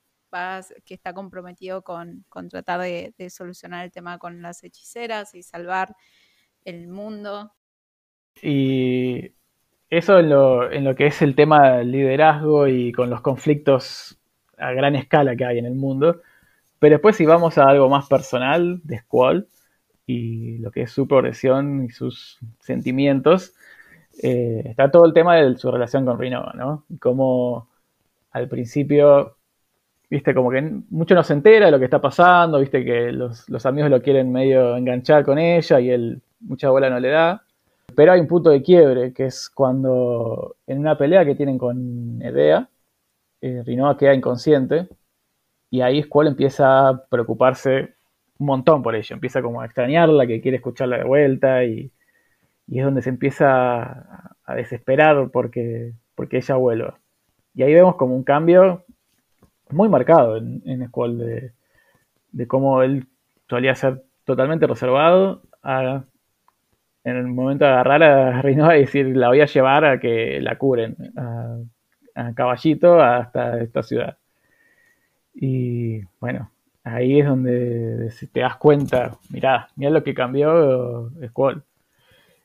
que 0.85 0.93
está 0.93 1.13
comprometido 1.13 1.81
con, 1.81 2.25
con 2.29 2.49
tratar 2.49 2.81
de, 2.81 3.13
de, 3.17 3.29
solucionar 3.29 3.85
el 3.85 3.91
tema 3.91 4.17
con 4.17 4.41
las 4.41 4.63
hechiceras 4.63 5.33
y 5.33 5.43
salvar 5.43 5.95
el 6.65 6.87
mundo. 6.87 7.53
Y 8.41 9.31
eso 9.89 10.19
en 10.19 10.29
lo, 10.29 10.71
en 10.71 10.83
lo 10.83 10.95
que 10.95 11.07
es 11.07 11.21
el 11.21 11.35
tema 11.35 11.77
del 11.77 11.91
liderazgo 11.91 12.67
y 12.67 12.91
con 12.91 13.09
los 13.09 13.21
conflictos 13.21 14.19
a 14.57 14.71
gran 14.73 14.95
escala 14.95 15.35
que 15.35 15.45
hay 15.45 15.57
en 15.57 15.65
el 15.65 15.75
mundo. 15.75 16.21
Pero 16.79 16.95
después 16.95 17.15
si 17.15 17.25
vamos 17.25 17.57
a 17.57 17.69
algo 17.69 17.89
más 17.89 18.07
personal 18.07 18.81
de 18.83 18.99
Squall 18.99 19.47
y 20.05 20.57
lo 20.57 20.71
que 20.71 20.81
es 20.83 20.91
su 20.91 21.07
progresión 21.07 21.85
y 21.85 21.89
sus 21.89 22.39
sentimientos, 22.59 23.53
eh, 24.21 24.61
está 24.65 24.91
todo 24.91 25.05
el 25.05 25.13
tema 25.13 25.35
de 25.35 25.57
su 25.57 25.71
relación 25.71 26.05
con 26.05 26.19
Rinoa, 26.19 26.53
¿no? 26.55 26.85
Como 26.99 27.67
al 28.31 28.47
principio 28.47 29.35
viste, 30.11 30.35
como 30.35 30.51
que 30.51 30.61
mucho 30.89 31.15
no 31.15 31.23
se 31.23 31.33
entera 31.33 31.67
de 31.67 31.71
lo 31.71 31.79
que 31.79 31.85
está 31.85 32.01
pasando, 32.01 32.59
viste 32.59 32.83
que 32.83 33.13
los, 33.13 33.65
amigos 33.65 33.89
lo 33.89 34.01
quieren 34.01 34.31
medio 34.31 34.75
enganchar 34.75 35.23
con 35.23 35.39
ella 35.39 35.79
y 35.79 35.89
él 35.89 36.21
mucha 36.41 36.69
bola 36.69 36.89
no 36.89 36.99
le 36.99 37.09
da. 37.09 37.43
Pero 37.95 38.11
hay 38.11 38.19
un 38.19 38.27
punto 38.27 38.49
de 38.49 38.61
quiebre, 38.61 39.13
que 39.13 39.25
es 39.25 39.49
cuando 39.49 40.57
en 40.67 40.79
una 40.79 40.97
pelea 40.97 41.25
que 41.25 41.35
tienen 41.35 41.57
con 41.57 42.21
Edea, 42.21 42.69
eh, 43.41 43.63
Rinoa 43.65 43.97
queda 43.97 44.13
inconsciente 44.13 44.89
y 45.69 45.81
ahí 45.81 46.03
Squall 46.03 46.27
empieza 46.27 46.89
a 46.89 47.05
preocuparse 47.05 47.95
un 48.37 48.47
montón 48.47 48.83
por 48.83 48.95
ella, 48.95 49.13
empieza 49.13 49.41
como 49.41 49.61
a 49.61 49.65
extrañarla, 49.65 50.27
que 50.27 50.41
quiere 50.41 50.57
escucharla 50.57 50.97
de 50.97 51.03
vuelta 51.05 51.63
y, 51.63 51.91
es 52.67 52.85
donde 52.85 53.01
se 53.01 53.09
empieza 53.09 53.83
a, 53.83 54.35
a 54.45 54.55
desesperar 54.55 55.29
porque, 55.31 55.93
porque 56.15 56.37
ella 56.37 56.55
vuelva. 56.55 56.99
Y 57.53 57.63
ahí 57.63 57.73
vemos 57.73 57.95
como 57.95 58.15
un 58.15 58.23
cambio 58.23 58.85
muy 59.71 59.89
marcado 59.89 60.37
en, 60.37 60.87
Squall 60.87 61.17
de, 61.17 61.51
de, 62.31 62.47
cómo 62.47 62.83
él 62.83 63.07
solía 63.49 63.75
ser 63.75 64.03
totalmente 64.25 64.67
reservado 64.67 65.41
a 65.63 66.03
en 67.03 67.15
el 67.15 67.27
momento 67.27 67.65
de 67.65 67.71
agarrar 67.71 68.03
a 68.03 68.41
Rinoa 68.41 68.77
y 68.77 68.81
decir 68.81 69.17
la 69.17 69.29
voy 69.29 69.41
a 69.41 69.47
llevar 69.47 69.85
a 69.85 69.99
que 69.99 70.39
la 70.39 70.57
curen 70.57 70.95
a, 71.17 72.33
caballito 72.35 73.01
hasta 73.01 73.59
esta 73.59 73.81
ciudad 73.81 74.17
y 75.33 76.01
bueno 76.19 76.51
ahí 76.83 77.19
es 77.19 77.25
donde 77.25 78.11
te 78.31 78.41
das 78.41 78.57
cuenta 78.57 79.17
mirá 79.29 79.69
mirá 79.75 79.89
lo 79.89 80.03
que 80.03 80.13
cambió 80.13 81.09
Squall 81.29 81.63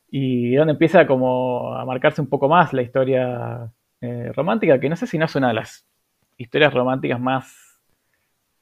y 0.08 0.54
donde 0.54 0.72
empieza 0.72 1.06
como 1.06 1.74
a 1.74 1.84
marcarse 1.84 2.20
un 2.20 2.28
poco 2.28 2.48
más 2.48 2.72
la 2.72 2.82
historia 2.82 3.70
eh, 4.00 4.32
romántica 4.34 4.78
que 4.78 4.88
no 4.88 4.96
sé 4.96 5.06
si 5.06 5.18
no 5.18 5.24
es 5.24 5.34
una 5.34 5.48
de 5.48 5.54
las 5.54 5.86
historias 6.36 6.72
románticas 6.72 7.20
más 7.20 7.80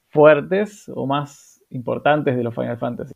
fuertes 0.08 0.88
o 0.94 1.06
más 1.06 1.62
importantes 1.70 2.36
de 2.36 2.44
los 2.44 2.54
Final 2.54 2.78
Fantasy. 2.78 3.14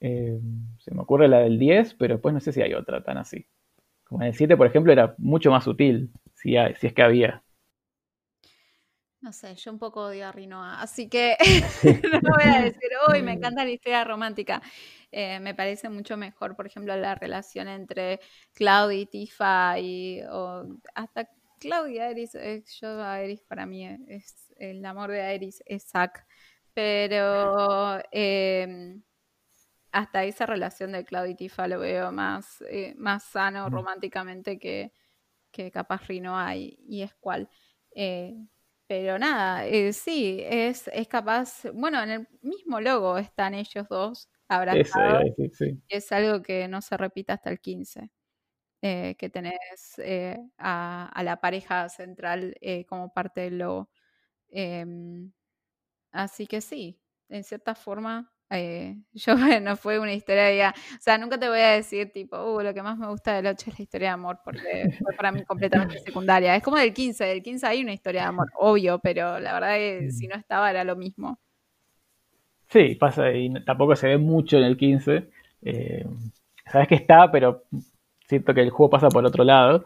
Eh, 0.00 0.38
se 0.78 0.94
me 0.94 1.02
ocurre 1.02 1.28
la 1.28 1.38
del 1.40 1.58
10, 1.58 1.94
pero 1.94 2.14
después 2.14 2.34
no 2.34 2.40
sé 2.40 2.52
si 2.52 2.60
hay 2.60 2.74
otra 2.74 3.02
tan 3.02 3.18
así. 3.18 3.46
Como 4.04 4.22
en 4.22 4.28
el 4.28 4.34
7, 4.34 4.56
por 4.56 4.66
ejemplo, 4.66 4.92
era 4.92 5.14
mucho 5.18 5.50
más 5.50 5.64
sutil, 5.64 6.10
si, 6.34 6.56
si 6.76 6.86
es 6.86 6.92
que 6.92 7.02
había. 7.02 7.42
No 9.22 9.32
sé, 9.32 9.54
yo 9.54 9.70
un 9.70 9.78
poco 9.78 10.04
odio 10.04 10.26
a 10.26 10.32
Rinoa, 10.32 10.80
así 10.80 11.08
que 11.08 11.36
no 12.24 12.30
voy 12.34 12.44
a 12.44 12.62
decir, 12.62 12.90
uy, 13.12 13.22
me 13.22 13.32
encanta 13.32 13.64
la 13.64 13.70
historia 13.70 14.02
romántica. 14.04 14.62
Eh, 15.12 15.38
me 15.40 15.54
parece 15.54 15.90
mucho 15.90 16.16
mejor, 16.16 16.56
por 16.56 16.66
ejemplo, 16.66 16.96
la 16.96 17.14
relación 17.14 17.68
entre 17.68 18.20
Cloud 18.54 18.92
y 18.92 19.06
Tifa 19.06 19.78
y 19.78 20.22
o 20.30 20.64
hasta 20.94 21.28
Claudia 21.58 22.04
Aeris, 22.06 22.32
yo 22.80 23.02
Aeris 23.02 23.42
para 23.42 23.66
mí 23.66 23.84
es 24.08 24.50
el 24.56 24.84
amor 24.86 25.10
de 25.10 25.20
Aeris 25.20 25.62
es 25.66 25.84
Zack, 25.84 26.26
pero 26.72 28.00
em, 28.12 29.02
hasta 29.92 30.24
esa 30.24 30.46
relación 30.46 30.92
de 30.92 31.04
Claudia 31.04 31.32
y 31.32 31.36
Tifa 31.36 31.68
lo 31.68 31.80
veo 31.80 32.10
más, 32.12 32.62
eh, 32.70 32.94
más 32.96 33.24
sano 33.24 33.68
románticamente 33.68 34.58
que, 34.58 34.92
que 35.50 35.70
capaz 35.70 36.06
Rinoa 36.06 36.56
y, 36.56 36.78
y 36.88 37.02
es 37.02 37.14
cual. 37.16 37.50
Pero 38.90 39.20
nada, 39.20 39.68
eh, 39.68 39.92
sí, 39.92 40.40
es, 40.44 40.88
es 40.88 41.06
capaz, 41.06 41.62
bueno, 41.74 42.02
en 42.02 42.10
el 42.10 42.28
mismo 42.42 42.80
logo 42.80 43.18
están 43.18 43.54
ellos 43.54 43.86
dos 43.88 44.28
abrazados. 44.48 45.22
Es 45.88 46.10
algo 46.10 46.42
que 46.42 46.66
no 46.66 46.82
se 46.82 46.96
repite 46.96 47.30
hasta 47.30 47.50
el 47.50 47.60
15. 47.60 48.10
Eh, 48.82 49.14
que 49.16 49.30
tenés 49.30 49.96
eh, 49.98 50.40
a, 50.58 51.22
la 51.22 51.40
pareja 51.40 51.88
central 51.88 52.56
como 52.88 53.12
parte 53.12 53.42
del 53.42 53.58
logo. 53.58 53.90
Em, 54.48 55.30
así 56.10 56.48
que 56.48 56.60
sí, 56.60 57.00
en 57.28 57.44
cierta 57.44 57.76
forma 57.76 58.32
Eh, 58.50 58.96
yo, 59.12 59.36
bueno, 59.36 59.76
fue 59.76 59.98
una 59.98 60.12
historia, 60.12 60.70
o 60.70 61.00
sea, 61.00 61.18
nunca 61.18 61.38
te 61.38 61.48
voy 61.48 61.60
a 61.60 61.70
decir, 61.70 62.12
tipo, 62.12 62.36
uh, 62.36 62.60
lo 62.60 62.74
que 62.74 62.82
más 62.82 62.98
me 62.98 63.06
gusta 63.06 63.34
del 63.34 63.46
8 63.46 63.70
es 63.70 63.78
la 63.78 63.82
historia 63.82 64.08
de 64.08 64.14
amor, 64.14 64.40
porque 64.44 64.96
fue 64.98 65.14
para 65.14 65.32
mí 65.32 65.44
completamente 65.44 65.98
secundaria. 66.04 66.56
Es 66.56 66.62
como 66.62 66.76
del 66.76 66.92
15, 66.92 67.24
del 67.24 67.42
15 67.42 67.66
hay 67.66 67.82
una 67.82 67.92
historia 67.92 68.22
de 68.22 68.28
amor, 68.28 68.50
obvio, 68.58 68.98
pero 68.98 69.38
la 69.38 69.52
verdad 69.54 69.78
es 69.78 70.00
que 70.00 70.10
si 70.10 70.26
no 70.26 70.36
estaba 70.36 70.70
era 70.70 70.84
lo 70.84 70.96
mismo. 70.96 71.38
Sí, 72.68 72.94
pasa, 72.94 73.32
y 73.32 73.52
tampoco 73.64 73.96
se 73.96 74.08
ve 74.08 74.18
mucho 74.18 74.56
en 74.56 74.64
el 74.64 74.76
15. 74.76 75.28
Eh, 75.62 76.06
sabes 76.70 76.88
que 76.88 76.94
está, 76.94 77.30
pero 77.30 77.64
siento 78.28 78.54
que 78.54 78.60
el 78.60 78.70
juego 78.70 78.90
pasa 78.90 79.08
por 79.08 79.24
otro 79.24 79.42
lado. 79.42 79.84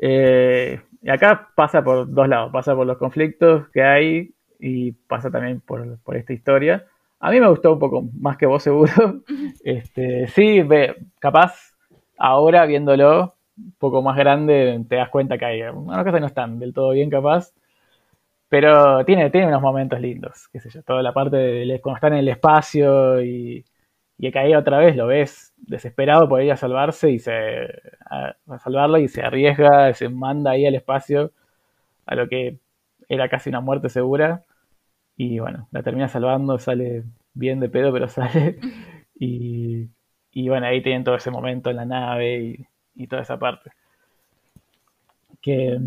Eh, 0.00 0.80
y 1.02 1.10
acá 1.10 1.50
pasa 1.56 1.82
por 1.82 2.12
dos 2.12 2.28
lados, 2.28 2.52
pasa 2.52 2.74
por 2.74 2.86
los 2.86 2.98
conflictos 2.98 3.68
que 3.70 3.82
hay 3.82 4.34
y 4.60 4.92
pasa 4.92 5.30
también 5.30 5.60
por, 5.60 5.98
por 6.00 6.16
esta 6.16 6.32
historia. 6.32 6.86
A 7.24 7.30
mí 7.30 7.40
me 7.40 7.48
gustó 7.48 7.72
un 7.72 7.78
poco 7.78 8.02
más 8.20 8.36
que 8.36 8.44
vos 8.44 8.62
seguro. 8.62 8.92
Este, 9.64 10.26
sí, 10.26 10.60
ve, 10.60 10.94
capaz 11.18 11.72
ahora 12.18 12.66
viéndolo 12.66 13.34
un 13.56 13.72
poco 13.78 14.02
más 14.02 14.14
grande 14.18 14.84
te 14.86 14.96
das 14.96 15.08
cuenta 15.08 15.38
que 15.38 15.46
hay 15.46 15.62
algunas 15.62 16.04
cosas 16.04 16.20
no 16.20 16.26
están 16.26 16.58
del 16.58 16.74
todo 16.74 16.90
bien 16.90 17.08
capaz. 17.08 17.54
Pero 18.50 19.06
tiene, 19.06 19.30
tiene 19.30 19.46
unos 19.46 19.62
momentos 19.62 19.98
lindos, 20.00 20.48
qué 20.52 20.60
sé 20.60 20.68
yo, 20.68 20.82
toda 20.82 21.02
la 21.02 21.14
parte 21.14 21.36
de 21.38 21.80
cuando 21.80 21.96
están 21.96 22.12
en 22.12 22.18
el 22.20 22.28
espacio 22.28 23.22
y, 23.22 23.64
y 24.18 24.30
cae 24.30 24.54
otra 24.54 24.78
vez, 24.78 24.94
lo 24.94 25.06
ves 25.06 25.54
desesperado 25.56 26.28
por 26.28 26.42
ir 26.42 26.52
a 26.52 26.56
salvarse 26.56 27.10
y 27.10 27.18
se 27.18 27.32
a, 28.04 28.36
a 28.48 28.58
salvarlo 28.58 28.98
y 28.98 29.08
se 29.08 29.22
arriesga, 29.22 29.94
se 29.94 30.10
manda 30.10 30.50
ahí 30.50 30.66
al 30.66 30.74
espacio 30.74 31.32
a 32.04 32.16
lo 32.16 32.28
que 32.28 32.58
era 33.08 33.30
casi 33.30 33.48
una 33.48 33.62
muerte 33.62 33.88
segura 33.88 34.44
y 35.16 35.38
bueno, 35.38 35.68
la 35.70 35.82
termina 35.82 36.08
salvando, 36.08 36.58
sale 36.58 37.04
bien 37.34 37.60
de 37.60 37.68
pedo, 37.68 37.92
pero 37.92 38.08
sale. 38.08 38.58
Y, 39.18 39.88
y 40.32 40.48
bueno, 40.48 40.66
ahí 40.66 40.82
tienen 40.82 41.04
todo 41.04 41.14
ese 41.14 41.30
momento 41.30 41.70
en 41.70 41.76
la 41.76 41.84
nave 41.84 42.66
y, 42.96 43.06
toda 43.06 43.22
esa 43.22 43.38
parte. 43.38 43.70
Que, 45.40 45.78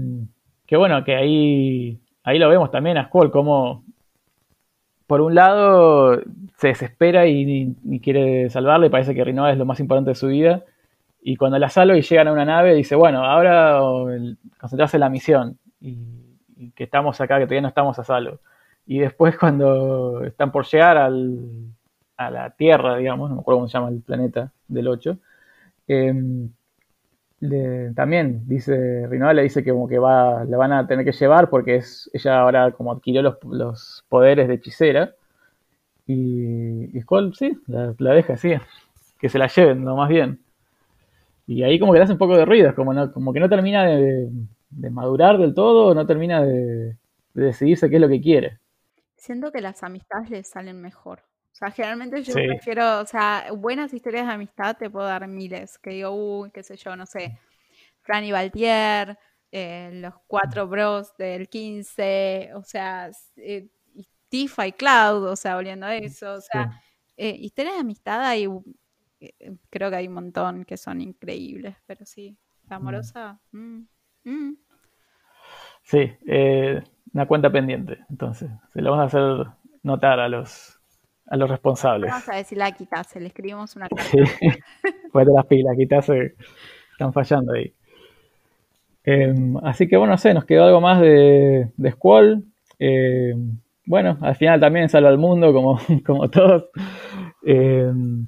que, 0.65 0.77
bueno, 0.77 1.03
que 1.03 1.15
ahí, 1.15 1.99
ahí 2.23 2.39
lo 2.39 2.49
vemos 2.49 2.71
también 2.71 2.97
a 2.97 3.05
Squall, 3.05 3.31
como 3.31 3.83
por 5.07 5.21
un 5.21 5.35
lado 5.35 6.21
se 6.57 6.67
desespera 6.69 7.27
y, 7.27 7.75
quiere 8.01 8.49
salvarle, 8.49 8.89
parece 8.89 9.15
que 9.15 9.23
Rinoa 9.23 9.51
es 9.51 9.57
lo 9.57 9.65
más 9.65 9.79
importante 9.79 10.11
de 10.11 10.15
su 10.15 10.27
vida. 10.27 10.63
Y 11.21 11.35
cuando 11.35 11.59
la 11.59 11.69
salva 11.69 11.97
y 11.97 12.01
llegan 12.01 12.27
a 12.27 12.33
una 12.33 12.45
nave, 12.45 12.73
dice, 12.73 12.95
bueno, 12.95 13.25
ahora 13.25 13.79
concentrarse 14.59 14.97
en 14.97 15.01
la 15.01 15.09
misión. 15.09 15.57
Y, 15.81 15.97
y 16.55 16.71
que 16.71 16.85
estamos 16.85 17.19
acá, 17.19 17.37
que 17.37 17.45
todavía 17.45 17.61
no 17.61 17.67
estamos 17.67 17.97
a 17.99 18.03
salvo. 18.03 18.39
Y 18.87 18.99
después 18.99 19.37
cuando 19.39 20.23
están 20.23 20.51
por 20.51 20.65
llegar 20.65 20.97
al, 20.97 21.39
a 22.17 22.31
la 22.31 22.49
Tierra, 22.51 22.97
digamos, 22.97 23.29
no 23.29 23.35
me 23.35 23.41
acuerdo 23.41 23.59
cómo 23.59 23.67
se 23.67 23.77
llama 23.77 23.89
el 23.89 24.01
planeta 24.01 24.51
del 24.67 24.87
8, 24.87 25.17
em, 25.87 26.49
también 27.95 28.47
dice, 28.47 29.05
Rinoa 29.07 29.33
le 29.33 29.43
dice 29.43 29.63
que 29.63 29.71
como 29.71 29.87
que 29.87 29.99
va, 29.99 30.43
la 30.45 30.57
van 30.57 30.73
a 30.73 30.87
tener 30.87 31.05
que 31.05 31.11
llevar 31.11 31.49
porque 31.49 31.75
es, 31.75 32.09
ella 32.13 32.39
ahora 32.39 32.71
como 32.71 32.91
adquirió 32.91 33.21
los, 33.21 34.03
poderes 34.09 34.47
de 34.47 34.55
hechicera. 34.55 35.13
Y, 36.07 36.97
y 36.97 37.01
Skull, 37.01 37.35
sí, 37.35 37.59
la, 37.67 37.93
deja 38.13 38.33
así, 38.33 38.53
que 39.19 39.29
se 39.29 39.37
la 39.37 39.47
lleven, 39.47 39.83
no 39.83 39.95
más 39.95 40.09
bien. 40.09 40.39
Y 41.47 41.63
ahí 41.63 41.79
como 41.79 41.93
que 41.93 41.99
le 41.99 42.03
hace 42.05 42.13
un 42.13 42.19
poco 42.19 42.37
de 42.37 42.45
ruido, 42.45 42.73
como, 42.75 42.93
no, 42.93 43.11
como 43.11 43.33
que 43.33 43.39
no 43.39 43.49
termina 43.49 43.85
de, 43.85 44.29
madurar 44.91 45.37
del 45.37 45.53
todo, 45.53 45.93
no 45.93 46.05
termina 46.05 46.41
de, 46.41 46.95
de 47.33 47.43
decidirse 47.45 47.89
qué 47.89 47.95
es 47.97 48.01
lo 48.01 48.09
que 48.09 48.21
quiere 48.21 48.59
siento 49.17 49.51
que 49.51 49.61
las 49.61 49.83
amistades 49.83 50.29
les 50.29 50.47
salen 50.47 50.81
mejor. 50.81 51.23
O 51.51 51.55
sea, 51.57 51.71
generalmente 51.71 52.21
yo 52.21 52.33
prefiero, 52.33 52.99
o 52.99 53.05
sea, 53.05 53.47
buenas 53.55 53.91
historias 53.93 54.27
de 54.27 54.33
amistad 54.33 54.77
te 54.77 54.89
puedo 54.89 55.07
dar 55.07 55.27
miles. 55.27 55.77
Que 55.79 55.89
digo, 55.91 56.11
uy, 56.11 56.51
qué 56.51 56.61
sé 56.61 56.77
yo, 56.77 56.95
no 56.95 57.05
sé, 57.05 57.39
Franny 58.01 58.31
Valtier, 58.31 59.17
eh, 59.51 59.89
los 59.93 60.13
cuatro 60.27 60.67
bros 60.67 61.15
del 61.17 61.49
15, 61.49 62.51
o 62.53 62.63
sea, 62.63 63.09
eh, 63.37 63.69
Tifa 64.29 64.67
y 64.67 64.73
Cloud, 64.73 65.29
o 65.29 65.35
sea, 65.35 65.55
volviendo 65.55 65.85
a 65.85 65.95
eso, 65.95 66.33
o 66.33 66.41
sea, 66.41 66.81
eh, 67.15 67.35
historias 67.39 67.75
de 67.75 67.81
amistad 67.81 68.23
hay, 68.23 68.47
eh, 69.19 69.55
creo 69.69 69.89
que 69.89 69.95
hay 69.95 70.07
un 70.07 70.13
montón 70.13 70.65
que 70.65 70.77
son 70.77 71.01
increíbles, 71.01 71.75
pero 71.85 72.05
sí, 72.05 72.37
la 72.69 72.77
mm. 72.77 72.81
amorosa, 72.81 73.41
mm, 73.51 73.79
mm. 74.25 74.57
Sí, 75.83 76.11
eh, 76.27 76.83
una 77.13 77.25
cuenta 77.25 77.49
pendiente, 77.49 77.99
entonces. 78.09 78.49
Se 78.73 78.81
lo 78.81 78.91
vamos 78.91 79.03
a 79.03 79.17
hacer 79.17 79.47
notar 79.83 80.19
a 80.19 80.29
los, 80.29 80.79
a 81.27 81.37
los 81.37 81.49
responsables. 81.49 82.11
Vamos 82.11 82.29
a 82.29 82.35
decirle 82.35 82.63
a 82.65 82.71
Kitase, 82.71 83.19
le 83.19 83.27
escribimos 83.27 83.75
una 83.75 83.87
carta. 83.89 84.03
Sí, 84.03 84.17
de 84.17 85.33
las 85.33 85.45
pilas, 85.45 85.75
Kitase, 85.77 86.35
están 86.91 87.13
fallando 87.13 87.53
ahí. 87.53 87.73
Em, 89.03 89.55
así 89.63 89.87
que 89.87 89.95
bueno, 89.95 90.13
no 90.13 90.17
sé, 90.17 90.33
nos 90.33 90.45
quedó 90.45 90.65
algo 90.65 90.81
más 90.81 90.99
de, 90.99 91.71
de 91.77 91.91
Squall. 91.91 92.43
Em, 92.77 93.57
bueno, 93.85 94.17
al 94.21 94.35
final 94.35 94.59
también 94.59 94.89
salva 94.89 95.09
al 95.09 95.17
mundo, 95.17 95.53
como, 95.53 95.79
como 96.05 96.29
todos. 96.29 96.65
Em, 97.43 98.27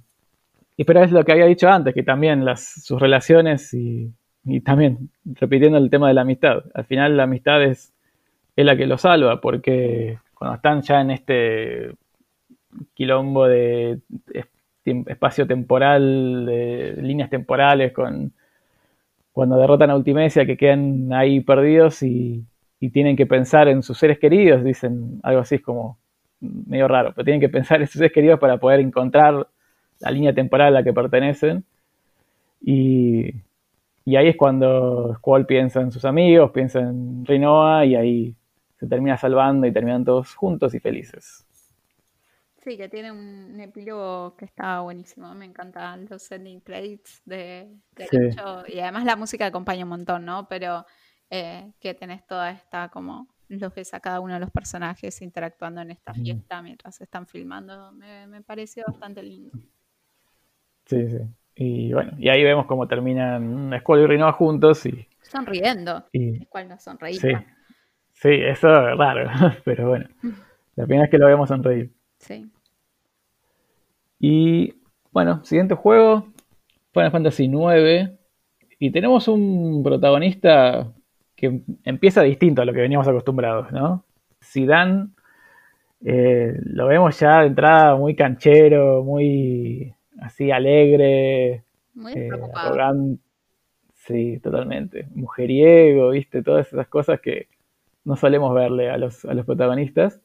y 0.77 0.85
pero 0.85 1.03
es 1.03 1.11
lo 1.11 1.25
que 1.25 1.33
había 1.33 1.45
dicho 1.45 1.69
antes, 1.69 1.93
que 1.93 2.03
también 2.03 2.45
las, 2.45 2.81
sus 2.81 2.99
relaciones 2.99 3.73
y, 3.73 4.13
y 4.45 4.61
también 4.61 5.09
repitiendo 5.25 5.77
el 5.77 5.89
tema 5.89 6.07
de 6.07 6.13
la 6.13 6.21
amistad. 6.21 6.63
Al 6.73 6.85
final 6.85 7.17
la 7.17 7.23
amistad 7.23 7.61
es 7.63 7.93
es 8.59 8.65
la 8.65 8.75
que 8.75 8.87
lo 8.87 8.97
salva, 8.97 9.39
porque 9.39 10.19
cuando 10.33 10.57
están 10.57 10.81
ya 10.81 10.99
en 10.99 11.11
este 11.11 11.95
quilombo 12.93 13.47
de 13.47 13.99
espacio 14.83 15.47
temporal, 15.47 16.45
de 16.45 16.95
líneas 17.01 17.29
temporales, 17.29 17.93
con 17.93 18.33
cuando 19.31 19.57
derrotan 19.57 19.91
a 19.91 19.95
Ultimecia, 19.95 20.45
que 20.45 20.57
quedan 20.57 21.13
ahí 21.13 21.39
perdidos 21.39 22.03
y, 22.03 22.45
tienen 22.93 23.17
que 23.17 23.25
pensar 23.25 23.67
en 23.67 23.83
sus 23.83 23.97
seres 23.97 24.19
queridos, 24.19 24.63
dicen 24.63 25.19
algo 25.23 25.41
así, 25.41 25.55
es 25.55 25.61
como 25.61 25.97
medio 26.39 26.87
raro, 26.87 27.11
pero 27.13 27.25
tienen 27.25 27.41
que 27.41 27.49
pensar 27.49 27.81
en 27.81 27.87
sus 27.87 27.99
seres 27.99 28.13
queridos 28.13 28.39
para 28.39 28.57
poder 28.57 28.79
encontrar 28.79 29.47
la 29.99 30.11
línea 30.11 30.33
temporal 30.33 30.67
a 30.69 30.79
la 30.79 30.83
que 30.83 30.93
pertenecen. 30.93 31.65
Y, 32.61 33.33
y 34.05 34.15
ahí 34.15 34.27
es 34.29 34.37
cuando 34.37 35.13
Squall 35.15 35.45
piensa 35.45 35.81
en 35.81 35.91
sus 35.91 36.05
amigos, 36.05 36.51
piensa 36.51 36.79
en 36.79 37.25
Rinoa 37.25 37.85
y 37.85 37.95
ahí 37.95 38.35
se 38.79 38.87
termina 38.87 39.17
salvando 39.17 39.67
y 39.67 39.73
terminan 39.73 40.05
todos 40.05 40.33
juntos 40.35 40.73
y 40.73 40.79
felices. 40.79 41.45
Sí, 42.63 42.77
que 42.77 42.89
tiene 42.89 43.11
un, 43.11 43.59
epílogo 43.59 44.35
que 44.35 44.45
está 44.45 44.81
buenísimo. 44.81 45.33
Me 45.33 45.45
encantan 45.45 46.07
los 46.09 46.31
ending 46.31 46.59
credits 46.61 47.21
de, 47.25 47.69
hecho. 47.97 48.63
Y 48.67 48.79
además 48.79 49.05
la 49.05 49.15
música 49.15 49.45
acompaña 49.45 49.83
un 49.83 49.89
montón, 49.89 50.25
¿no? 50.25 50.47
Pero 50.47 50.85
eh, 51.29 51.71
que 51.79 51.93
tenés 51.93 52.25
toda 52.25 52.51
esta 52.51 52.89
como 52.89 53.27
los 53.47 53.73
ves 53.73 53.93
a 53.93 53.99
cada 53.99 54.19
uno 54.19 54.35
de 54.35 54.39
los 54.39 54.51
personajes 54.51 55.21
interactuando 55.21 55.81
en 55.81 55.91
esta 55.91 56.13
fiesta 56.13 56.61
mientras 56.61 56.99
están 57.01 57.27
filmando. 57.27 57.91
Me, 57.93 58.27
me 58.27 58.41
pareció 58.41 58.83
bastante 58.87 59.23
lindo. 59.23 59.51
Sí, 60.85 61.09
sí. 61.09 61.19
Y 61.55 61.93
bueno, 61.93 62.13
y 62.17 62.29
ahí 62.29 62.43
vemos 62.43 62.65
cómo 62.67 62.87
terminan 62.87 63.73
Escuela 63.73 64.03
y 64.03 64.07
Rinoa 64.07 64.31
juntos 64.31 64.85
y. 64.85 65.07
Sonriendo. 65.21 66.05
Y, 66.13 66.45
¿Cuál 66.45 66.69
no 66.69 66.79
sonreír? 66.79 67.19
Sí. 67.19 67.31
Sí, 68.21 68.31
eso 68.31 68.89
es 68.89 68.97
raro, 68.97 69.29
pero 69.63 69.87
bueno. 69.87 70.05
La 70.75 70.85
primera 70.85 71.03
vez 71.03 71.11
que 71.11 71.17
lo 71.17 71.27
vemos 71.27 71.47
sonreír. 71.47 71.89
Sí. 72.17 72.51
Y 74.19 74.73
bueno, 75.11 75.43
siguiente 75.45 75.75
juego, 75.75 76.27
Final 76.91 77.11
Fantasy 77.11 77.45
IX. 77.45 78.11
Y 78.77 78.91
tenemos 78.91 79.29
un 79.29 79.81
protagonista 79.83 80.91
que 81.33 81.61
empieza 81.85 82.21
distinto 82.21 82.61
a 82.61 82.65
lo 82.65 82.73
que 82.73 82.81
veníamos 82.81 83.07
acostumbrados, 83.07 83.71
¿no? 83.71 84.03
Zidane, 84.43 85.07
eh, 86.03 86.57
lo 86.61 86.87
vemos 86.87 87.17
ya 87.17 87.39
de 87.39 87.47
entrada 87.47 87.95
muy 87.95 88.15
canchero, 88.15 89.01
muy 89.01 89.93
así 90.19 90.51
alegre, 90.51 91.63
muy 91.93 92.11
eh, 92.13 92.29
arrogante. 92.53 93.21
Sí, 93.95 94.39
totalmente. 94.39 95.07
Mujeriego, 95.15 96.09
viste, 96.09 96.43
todas 96.43 96.67
esas 96.67 96.87
cosas 96.89 97.21
que, 97.21 97.47
no 98.03 98.15
solemos 98.15 98.53
verle 98.53 98.89
a 98.89 98.97
los, 98.97 99.25
a 99.25 99.33
los 99.33 99.45
protagonistas. 99.45 100.21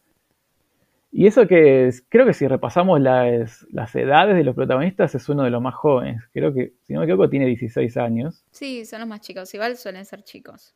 Y 1.16 1.28
eso 1.28 1.46
que 1.46 1.90
creo 2.08 2.26
que 2.26 2.34
si 2.34 2.48
repasamos 2.48 3.00
las, 3.00 3.64
las, 3.70 3.94
edades 3.94 4.34
de 4.34 4.42
los 4.42 4.56
protagonistas 4.56 5.14
es 5.14 5.28
uno 5.28 5.44
de 5.44 5.50
los 5.50 5.62
más 5.62 5.74
jóvenes. 5.74 6.24
Creo 6.32 6.52
que, 6.52 6.74
si 6.82 6.92
no 6.92 7.00
me 7.00 7.06
equivoco, 7.06 7.30
tiene 7.30 7.46
16 7.46 7.96
años. 7.98 8.44
Sí, 8.50 8.84
son 8.84 8.98
los 8.98 9.08
más 9.08 9.20
chicos. 9.20 9.54
Igual 9.54 9.76
suelen 9.76 10.04
ser 10.04 10.24
chicos. 10.24 10.74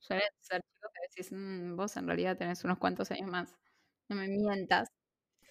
Suelen 0.00 0.26
ser 0.40 0.62
chicos 0.62 0.90
que 0.92 1.08
decís, 1.08 1.32
mm, 1.32 1.76
vos 1.76 1.96
en 1.96 2.06
realidad 2.08 2.36
tenés 2.36 2.64
unos 2.64 2.78
cuantos 2.78 3.10
años 3.12 3.30
más. 3.30 3.54
No 4.08 4.16
me 4.16 4.26
mientas. 4.26 4.88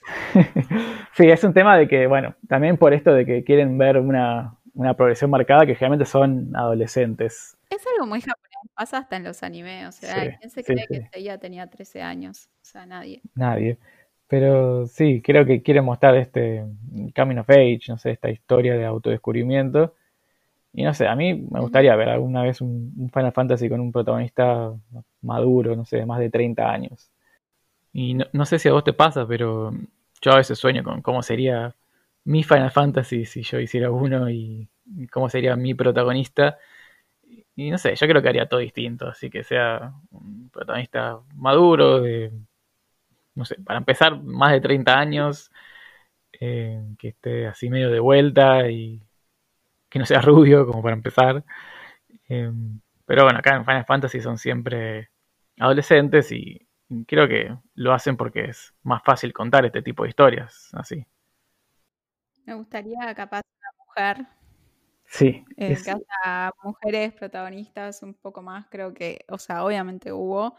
sí, 1.14 1.30
es 1.30 1.44
un 1.46 1.54
tema 1.54 1.78
de 1.78 1.88
que, 1.88 2.08
bueno, 2.08 2.36
también 2.50 2.76
por 2.78 2.94
esto 2.94 3.14
de 3.14 3.26
que 3.26 3.46
quieren 3.46 3.78
ver 3.78 3.98
una, 3.98 4.58
una 4.74 4.94
progresión 4.94 5.32
marcada 5.32 5.66
que 5.66 5.76
generalmente 5.76 6.06
son 6.06 6.56
adolescentes. 6.56 7.57
Es 7.70 7.84
algo 7.94 8.08
muy 8.08 8.22
japonés, 8.22 8.72
pasa 8.76 9.00
hasta 9.00 9.18
en 9.18 9.24
los 9.24 9.44
animes, 9.44 9.88
o 9.88 9.92
sea, 9.92 10.38
¿quién 10.38 10.50
se 10.50 10.64
cree 10.64 10.88
que 10.88 11.10
ella 11.14 11.38
tenía 11.38 11.68
13 11.68 12.02
años? 12.02 12.50
O 12.62 12.66
sea, 12.66 12.86
nadie. 12.86 13.22
Nadie. 13.36 13.78
Pero 14.28 14.88
sí, 14.88 15.22
creo 15.22 15.46
que 15.46 15.62
quiere 15.62 15.82
mostrar 15.82 16.16
este 16.16 16.66
Coming 17.16 17.38
of 17.38 17.50
Age, 17.50 17.82
no 17.88 17.98
sé, 17.98 18.12
esta 18.12 18.30
historia 18.30 18.76
de 18.76 18.86
autodescubrimiento. 18.86 19.96
Y 20.74 20.84
no 20.84 20.94
sé, 20.94 21.08
a 21.08 21.16
mí 21.16 21.34
me 21.34 21.60
gustaría 21.62 21.96
ver 21.96 22.10
alguna 22.10 22.44
vez 22.44 22.62
un, 22.62 23.10
Final 23.14 23.32
Fantasy 23.32 23.70
con 23.70 23.80
un 23.80 23.92
protagonista 23.92 24.74
maduro, 25.22 25.76
no 25.76 25.86
sé, 25.86 25.98
de 25.98 26.06
más 26.06 26.20
de 26.20 26.30
30 26.30 26.70
años. 26.70 27.10
Y 27.94 28.16
no, 28.16 28.46
sé 28.46 28.60
si 28.60 28.70
a 28.70 28.74
vos 28.74 28.84
te 28.84 28.94
pasa, 28.94 29.28
pero 29.28 29.72
yo 30.22 30.32
a 30.32 30.38
veces 30.38 30.60
sueño 30.60 30.84
con 30.84 31.02
cómo 31.02 31.24
sería 31.24 31.76
mi 32.26 32.44
Final 32.44 32.72
Fantasy 32.72 33.26
si 33.26 33.42
yo 33.44 33.60
hiciera 33.60 33.92
uno 33.92 34.30
y, 34.30 34.70
cómo 35.12 35.30
sería 35.30 35.56
mi 35.56 35.74
protagonista. 35.74 36.58
Y 37.58 37.72
no 37.72 37.80
sé, 37.80 37.96
yo 37.96 38.08
creo 38.08 38.22
que 38.22 38.30
haría 38.30 38.48
todo 38.48 38.60
distinto, 38.60 39.08
así 39.08 39.32
que 39.32 39.44
sea 39.44 39.92
un 40.12 40.48
protagonista 40.52 41.20
maduro, 41.34 42.02
de, 42.02 42.32
no 43.34 43.46
sé, 43.46 43.56
para 43.56 43.80
empezar, 43.80 44.22
más 44.22 44.52
de 44.52 44.62
30 44.62 45.00
años, 45.00 45.52
eh, 46.40 46.80
que 47.00 47.08
esté 47.10 47.48
así 47.48 47.68
medio 47.72 47.90
de 47.90 48.00
vuelta 48.00 48.70
y 48.70 49.02
que 49.90 49.98
no 49.98 50.06
sea 50.06 50.22
rubio, 50.22 50.68
como 50.68 50.84
para 50.84 50.96
empezar. 50.96 51.44
Eh, 52.30 52.52
pero 53.08 53.24
bueno, 53.24 53.40
acá 53.40 53.56
en 53.56 53.66
Final 53.66 53.86
Fantasy 53.86 54.22
son 54.22 54.38
siempre 54.38 55.10
adolescentes 55.58 56.32
y 56.32 56.68
creo 57.08 57.28
que 57.28 57.58
lo 57.74 57.92
hacen 57.92 58.18
porque 58.18 58.46
es 58.46 58.76
más 58.84 59.02
fácil 59.04 59.34
contar 59.34 59.66
este 59.66 59.82
tipo 59.82 60.04
de 60.04 60.10
historias 60.10 60.70
así. 60.74 61.04
Me 62.46 62.54
gustaría 62.54 63.16
capaz 63.16 63.42
una 63.60 63.72
mujer. 63.84 64.37
Sí. 65.08 65.44
En 65.56 65.72
es... 65.72 65.86
mujeres 66.64 67.14
protagonistas 67.14 68.04
un 68.04 68.14
poco 68.14 68.42
más, 68.42 68.68
creo 68.70 68.94
que, 68.94 69.26
o 69.30 69.38
sea, 69.38 69.64
obviamente 69.64 70.12
hubo. 70.12 70.56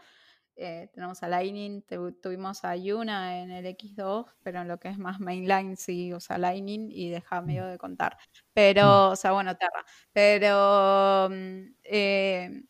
Eh, 0.61 0.89
tenemos 0.93 1.23
a 1.23 1.29
Lightning, 1.29 1.83
tuvimos 2.21 2.65
a 2.65 2.75
Yuna 2.75 3.41
en 3.41 3.49
el 3.49 3.65
X2, 3.65 4.25
pero 4.43 4.59
en 4.59 4.67
lo 4.67 4.77
que 4.77 4.89
es 4.89 4.97
más 4.97 5.21
mainline 5.21 5.77
sí, 5.77 6.11
o 6.11 6.19
sea, 6.19 6.37
Lightning 6.37 6.89
y 6.91 7.09
deja 7.09 7.41
mm. 7.41 7.45
medio 7.45 7.65
de 7.65 7.77
contar. 7.77 8.17
Pero, 8.53 8.81
mm. 8.83 9.11
o 9.11 9.15
sea, 9.15 9.31
bueno, 9.31 9.55
Terra. 9.55 9.85
Pero 10.11 11.29
mm, 11.29 11.75
eh, 11.83 12.63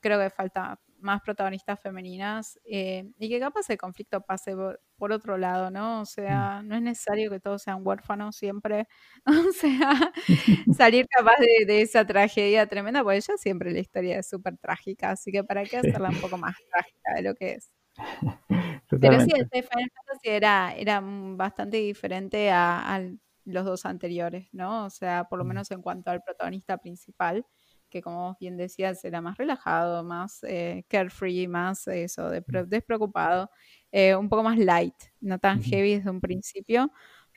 creo 0.00 0.18
que 0.20 0.30
falta 0.30 0.80
más 1.02 1.20
protagonistas 1.22 1.80
femeninas 1.80 2.58
eh, 2.64 3.10
y 3.18 3.28
que 3.28 3.40
capaz 3.40 3.68
el 3.70 3.78
conflicto 3.78 4.20
pase 4.20 4.54
por, 4.96 5.12
otro 5.12 5.36
lado, 5.36 5.70
¿no? 5.70 6.00
O 6.00 6.04
sea, 6.06 6.62
no 6.62 6.76
es 6.76 6.82
necesario 6.82 7.30
que 7.30 7.40
todos 7.40 7.62
sean 7.62 7.84
huérfanos 7.84 8.36
siempre, 8.36 8.86
o 9.26 9.52
sea, 9.52 10.12
salir 10.76 11.06
capaz 11.08 11.36
de, 11.66 11.82
esa 11.82 12.06
tragedia 12.06 12.66
tremenda, 12.66 13.02
porque 13.02 13.20
ya 13.20 13.36
siempre 13.36 13.72
la 13.72 13.80
historia 13.80 14.18
es 14.18 14.28
súper 14.28 14.56
trágica, 14.58 15.10
así 15.10 15.32
que 15.32 15.42
para 15.44 15.64
qué 15.64 15.78
hacerla 15.78 16.10
un 16.10 16.20
poco 16.20 16.38
más 16.38 16.56
trágica 16.70 17.14
de 17.16 17.22
lo 17.22 17.34
que 17.34 17.52
es. 17.54 17.72
Pero 19.00 19.20
sí, 19.20 19.32
este 19.34 19.62
Final 19.62 19.90
Fantasy 19.94 20.28
era, 20.28 20.74
era 20.76 21.00
bastante 21.02 21.78
diferente 21.78 22.50
a, 22.50 22.94
a 22.94 23.02
los 23.44 23.64
dos 23.64 23.86
anteriores, 23.86 24.48
¿no? 24.52 24.84
O 24.86 24.90
sea, 24.90 25.24
por 25.24 25.38
lo 25.38 25.44
menos 25.44 25.70
en 25.70 25.82
cuanto 25.82 26.10
al 26.10 26.22
protagonista 26.22 26.78
principal 26.78 27.44
que 27.92 28.02
como 28.02 28.36
bien 28.40 28.56
decías 28.56 29.04
era 29.04 29.20
más 29.20 29.36
relajado, 29.38 30.02
más 30.04 30.42
eh, 30.44 30.84
carefree, 30.88 31.46
más 31.48 31.86
eso, 31.88 32.30
despreocupado, 32.30 33.50
eh, 33.92 34.16
un 34.16 34.28
poco 34.30 34.42
más 34.42 34.58
light, 34.58 34.94
no 35.20 35.38
tan 35.38 35.62
heavy 35.62 35.96
desde 35.96 36.10
un 36.10 36.20
principio. 36.20 36.90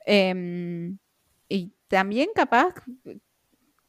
Em, 0.05 0.97
y 1.49 1.73
también 1.89 2.29
capaz 2.35 2.73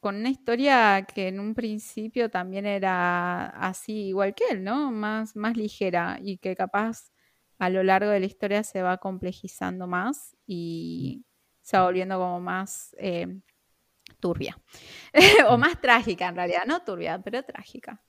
con 0.00 0.16
una 0.16 0.30
historia 0.30 1.04
que 1.12 1.28
en 1.28 1.40
un 1.40 1.54
principio 1.54 2.30
también 2.30 2.66
era 2.66 3.46
así 3.48 4.08
igual 4.08 4.34
que 4.34 4.44
él, 4.50 4.64
¿no? 4.64 4.90
Más, 4.92 5.34
más 5.36 5.56
ligera 5.56 6.18
y 6.22 6.38
que 6.38 6.54
capaz 6.56 7.10
a 7.58 7.70
lo 7.70 7.82
largo 7.82 8.10
de 8.10 8.20
la 8.20 8.26
historia 8.26 8.62
se 8.62 8.82
va 8.82 8.98
complejizando 8.98 9.86
más 9.86 10.36
y 10.46 11.24
se 11.62 11.76
va 11.78 11.84
volviendo 11.84 12.18
como 12.18 12.40
más 12.40 12.94
eh, 12.98 13.40
turbia. 14.20 14.56
o 15.48 15.58
más 15.58 15.80
trágica 15.80 16.28
en 16.28 16.36
realidad, 16.36 16.62
no 16.66 16.80
turbia, 16.80 17.20
pero 17.22 17.42
trágica. 17.42 18.00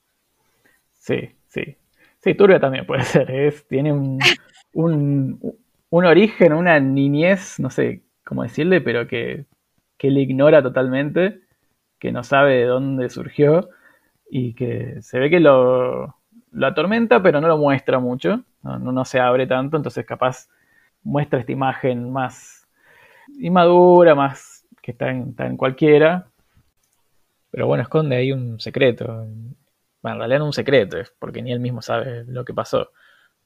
Sí, 0.94 1.32
sí. 1.48 1.78
Sí, 2.20 2.34
turbia 2.34 2.60
también 2.60 2.86
puede 2.86 3.04
ser. 3.04 3.32
Es, 3.32 3.68
tiene 3.68 3.94
un, 3.94 4.20
un, 4.74 6.06
origen, 6.06 6.54
una 6.54 6.80
niñez, 6.80 7.60
no 7.60 7.70
sé 7.70 8.04
cómo 8.24 8.44
decirle, 8.44 8.82
pero 8.82 9.08
que, 9.08 9.46
que 9.98 10.12
le 10.12 10.22
ignora 10.22 10.62
totalmente, 10.62 11.42
que 12.00 12.12
no 12.12 12.24
sabe 12.24 12.56
de 12.58 12.66
dónde 12.66 13.10
surgió 13.10 13.70
y 14.30 14.54
que 14.54 15.02
se 15.02 15.20
ve 15.20 15.30
que 15.30 15.40
lo, 15.40 16.18
lo 16.52 16.68
atormenta, 16.68 17.22
pero 17.22 17.40
no 17.42 17.48
lo 17.48 17.58
muestra 17.58 18.00
mucho, 18.00 18.44
no, 18.64 18.78
no, 18.80 19.06
se 19.06 19.20
abre 19.20 19.48
tanto, 19.48 19.78
entonces 19.78 20.06
capaz 20.06 20.50
muestra 21.04 21.40
esta 21.40 21.52
imagen 21.52 22.12
más 22.12 22.68
inmadura, 23.40 24.16
más 24.16 24.57
que 24.88 24.92
está 24.92 25.10
en, 25.10 25.58
cualquiera. 25.58 26.28
Pero 27.52 27.68
bueno, 27.68 27.84
esconde 27.84 28.16
ahí 28.16 28.32
un 28.32 28.58
secreto. 28.58 29.06
Bueno, 30.02 30.16
en 30.16 30.20
realidad 30.20 30.40
no 30.40 30.46
un 30.46 30.54
secreto, 30.54 30.98
es 30.98 31.14
porque 31.20 31.42
ni 31.42 31.52
él 31.52 31.60
mismo 31.60 31.82
sabe 31.82 32.24
lo 32.24 32.46
que 32.46 32.54
pasó. 32.54 32.92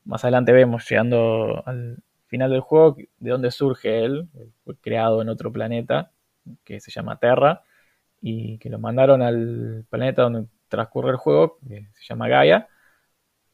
Más 0.03 0.23
adelante 0.23 0.51
vemos, 0.51 0.87
llegando 0.87 1.63
al 1.65 1.97
final 2.27 2.51
del 2.51 2.61
juego, 2.61 2.95
de 3.17 3.31
dónde 3.31 3.49
surge 3.49 4.05
él. 4.05 4.29
Fue 4.63 4.75
creado 4.77 5.19
en 5.23 5.29
otro 5.29 5.51
planeta 5.51 6.11
que 6.63 6.79
se 6.79 6.91
llama 6.91 7.17
Terra 7.17 7.63
y 8.21 8.59
que 8.59 8.69
lo 8.69 8.77
mandaron 8.77 9.23
al 9.23 9.83
planeta 9.89 10.21
donde 10.21 10.45
transcurre 10.67 11.09
el 11.09 11.17
juego, 11.17 11.57
que 11.67 11.87
se 11.95 12.05
llama 12.07 12.27
Gaia, 12.27 12.67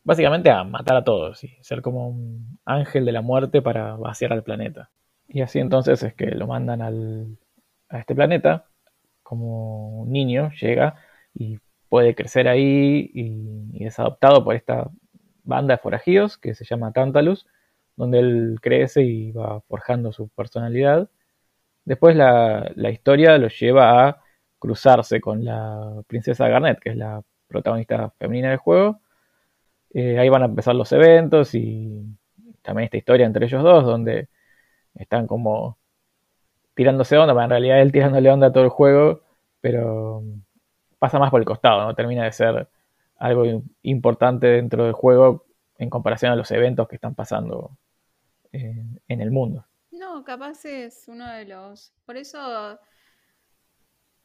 básicamente 0.03 0.51
a 0.51 0.65
matar 0.65 0.97
a 0.97 1.05
todos 1.05 1.41
y 1.45 1.55
ser 1.61 1.81
como 1.81 2.09
un 2.09 2.59
ángel 2.65 3.05
de 3.05 3.13
la 3.13 3.21
muerte 3.21 3.61
para 3.61 3.95
vaciar 3.95 4.33
al 4.33 4.43
planeta. 4.43 4.89
Y 5.29 5.39
así 5.39 5.59
entonces 5.59 6.03
es 6.03 6.13
que 6.13 6.27
lo 6.31 6.47
mandan 6.47 6.81
al, 6.81 7.37
a 7.89 7.99
este 7.99 8.15
planeta 8.15 8.65
como 9.23 10.01
un 10.01 10.11
niño, 10.11 10.51
llega 10.61 10.95
y 11.33 11.59
puede 11.89 12.15
crecer 12.15 12.47
ahí 12.47 13.11
y, 13.13 13.85
es 13.85 13.99
adoptado 13.99 14.43
por 14.43 14.55
esta 14.55 14.89
banda 15.43 15.75
de 15.75 15.79
forajidos 15.79 16.37
que 16.37 16.55
se 16.55 16.65
llama 16.65 16.91
Tantalus, 16.91 17.45
donde 17.95 18.19
él 18.19 18.59
crece 18.61 19.03
y 19.03 19.31
va 19.31 19.61
forjando 19.61 20.11
su 20.11 20.29
personalidad. 20.29 21.09
Después 21.85 22.15
la, 22.15 22.71
historia 22.91 23.37
lo 23.37 23.49
lleva 23.49 24.07
a 24.07 24.21
cruzarse 24.59 25.21
con 25.21 25.45
la 25.45 26.01
princesa 26.07 26.47
Garnet, 26.47 26.79
que 26.79 26.91
es 26.91 26.97
la 26.97 27.21
protagonista 27.47 28.11
femenina 28.19 28.49
del 28.49 28.57
juego. 28.57 29.01
Eh, 29.93 30.19
ahí 30.19 30.29
van 30.29 30.43
a 30.43 30.45
empezar 30.45 30.75
los 30.75 30.91
eventos 30.91 31.55
y 31.55 32.03
también 32.61 32.85
esta 32.85 32.97
historia 32.97 33.25
entre 33.25 33.45
ellos 33.45 33.63
dos, 33.63 33.85
donde 33.85 34.29
están 34.95 35.27
como 35.27 35.77
tirándose 36.77 37.17
onda, 37.17 37.43
en 37.43 37.49
realidad 37.49 37.81
él 37.81 37.91
tirándole 37.91 38.29
onda 38.29 38.47
a 38.47 38.53
todo 38.53 38.63
el 38.63 38.69
juego, 38.69 39.23
pero 39.59 40.21
pasa 40.99 41.17
más 41.17 41.31
por 41.31 41.41
el 41.41 41.45
costado, 41.45 41.83
¿no? 41.83 41.95
Termina 41.95 42.23
de 42.23 42.31
ser 42.31 42.69
algo 43.17 43.63
importante 43.81 44.45
dentro 44.45 44.85
del 44.85 44.93
juego 44.93 45.47
en 45.79 45.89
comparación 45.89 46.31
a 46.31 46.35
los 46.35 46.51
eventos 46.51 46.87
que 46.87 46.95
están 46.95 47.15
pasando 47.15 47.75
en, 48.51 49.01
el 49.07 49.31
mundo. 49.31 49.65
No, 49.89 50.23
capaz 50.23 50.65
es 50.65 51.07
uno 51.07 51.27
de 51.31 51.45
los... 51.45 51.93
Por 52.05 52.15
eso, 52.15 52.79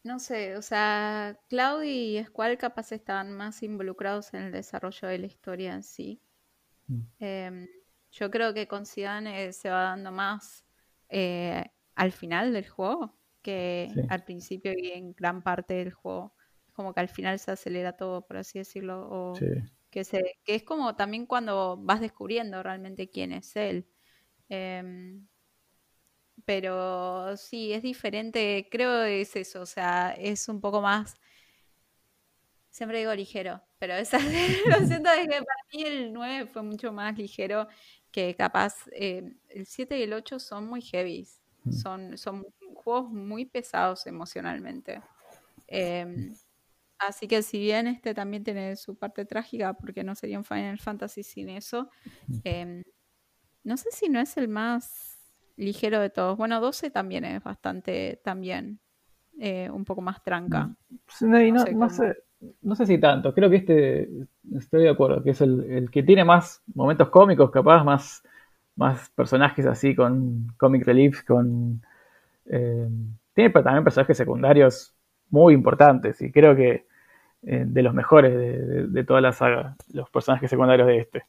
no 0.05 0.19
sé, 0.19 0.59
o 0.59 0.63
sea, 0.63 1.39
Claudio 1.49 1.91
y 1.91 2.23
Squall 2.23 2.59
capaz 2.59 2.93
están 2.93 3.33
más 3.33 3.63
involucrados 3.63 4.35
en 4.35 4.43
el 4.43 4.53
desarrollo 4.53 5.09
de 5.09 5.19
la 5.19 5.27
historia 5.27 5.73
en 5.73 5.83
sí. 5.83 6.21
Mm. 6.87 7.01
Em, 7.19 7.69
yo 8.11 8.31
creo 8.31 8.53
que 8.53 8.69
con 8.69 8.85
Zidane 8.85 9.55
se 9.55 9.71
va 9.71 9.85
dando 9.85 10.13
más 10.13 10.67
eh, 11.09 11.65
al 11.95 12.13
final 12.13 12.53
del 12.53 12.69
juego 12.69 13.17
que 13.43 13.93
al 14.09 14.25
principio 14.25 14.73
y 14.77 14.93
en 14.93 15.13
gran 15.13 15.43
parte 15.43 15.75
del 15.75 15.93
juego. 15.93 16.35
Como 16.73 16.95
que 16.95 17.01
al 17.01 17.09
final 17.09 17.39
se 17.39 17.51
acelera 17.51 17.97
todo, 17.97 18.27
por 18.27 18.39
así 18.39 18.59
decirlo. 18.59 19.09
O 19.11 19.35
que, 19.91 20.05
se, 20.05 20.39
que 20.45 20.55
es 20.55 20.63
como 20.63 20.97
también 20.97 21.27
cuando 21.27 21.77
vas 21.77 22.01
descubriendo 22.01 22.63
realmente 22.63 23.11
quién 23.11 23.33
es 23.33 23.55
él. 23.57 23.87
Em, 24.49 25.27
pero 26.47 27.37
sí, 27.37 27.73
es 27.73 27.83
diferente, 27.83 28.69
creo 28.71 29.05
que 29.05 29.21
es 29.21 29.37
eso, 29.37 29.63
o 29.63 29.67
sea, 29.67 30.13
es 30.19 30.49
un 30.49 30.61
poco 30.61 30.81
más, 30.81 31.15
siempre 32.69 32.99
digo 32.99 33.15
ligero, 33.15 33.63
pero 33.79 33.95
esa, 33.95 34.19
lo 34.81 34.87
siento, 34.87 35.11
es 35.11 35.29
que 35.29 35.43
para 35.43 35.63
mí 35.73 35.83
el 35.85 36.13
9 36.13 36.47
fue 36.47 36.63
mucho 36.63 36.93
más 36.93 37.17
ligero 37.17 37.69
que 38.11 38.35
capaz, 38.35 38.75
eh, 38.93 39.37
el 39.51 39.67
7 39.67 39.99
y 39.99 40.03
el 40.03 40.13
8 40.15 40.41
son 40.41 40.67
muy 40.67 40.83
heavies, 40.83 41.42
Mm. 41.42 41.42
Son, 41.71 42.17
son 42.19 42.45
juegos 42.75 43.11
muy 43.11 43.45
pesados 43.45 44.07
emocionalmente. 44.07 45.01
Em, 45.69 46.35
así 46.99 47.29
que 47.29 47.43
si 47.43 47.59
bien 47.59 47.87
este 47.87 48.15
también 48.15 48.45
tiene 48.45 48.77
su 48.77 48.97
parte 48.97 49.25
trágica, 49.25 49.75
porque 49.75 50.05
no 50.05 50.15
sería 50.15 50.39
un 50.39 50.45
Final 50.45 50.79
Fantasy 50.79 51.23
sin 51.23 51.49
eso, 51.49 51.89
em, 52.45 52.83
no 53.65 53.77
sé 53.77 53.91
si 53.93 54.09
no 54.09 54.21
es 54.21 54.37
el 54.37 54.49
más 54.49 55.19
ligero 55.57 56.01
de 56.01 56.11
todos. 56.11 56.37
Bueno, 56.37 56.61
12 56.61 56.91
también 56.91 57.25
es 57.25 57.43
bastante, 57.43 58.21
también, 58.25 58.81
eh, 59.39 59.71
un 59.71 59.85
poco 59.85 60.01
más 60.01 60.23
tranca. 60.23 60.67
Mm. 61.21 61.55
No, 62.61 62.75
sé, 62.75 62.87
si 62.87 62.99
tanto, 62.99 63.33
creo 63.33 63.49
que 63.49 63.57
este, 63.57 64.09
estoy 64.57 64.83
de 64.83 64.91
acuerdo, 64.91 65.23
que 65.23 65.31
es 65.31 65.41
el, 65.41 65.63
el 65.71 65.91
que 65.93 66.03
tiene 66.03 66.25
más 66.25 66.61
momentos 66.75 67.09
cómicos, 67.11 67.53
capaz, 67.53 67.85
más 67.85 68.25
más 68.77 69.11
personajes 69.11 69.67
así 69.67 69.95
con 69.95 70.49
comic 70.57 70.85
relief, 70.85 71.25
con... 71.25 71.83
Eh, 72.47 72.89
tiene 73.35 73.51
también 73.51 73.85
personajes 73.85 74.17
secundarios 74.17 74.95
muy 75.31 75.55
importantes 75.55 76.21
y 76.21 76.31
creo 76.31 76.55
que 76.55 76.87
eh, 77.45 77.65
de 77.67 77.83
los 77.83 77.93
mejores 77.95 78.93
de, 78.93 79.05
toda 79.05 79.21
la 79.21 79.33
saga, 79.33 79.77
los 79.93 80.09
personajes 80.11 80.49
secundarios 80.49 80.87
de 80.87 80.99
este. 80.99 81.25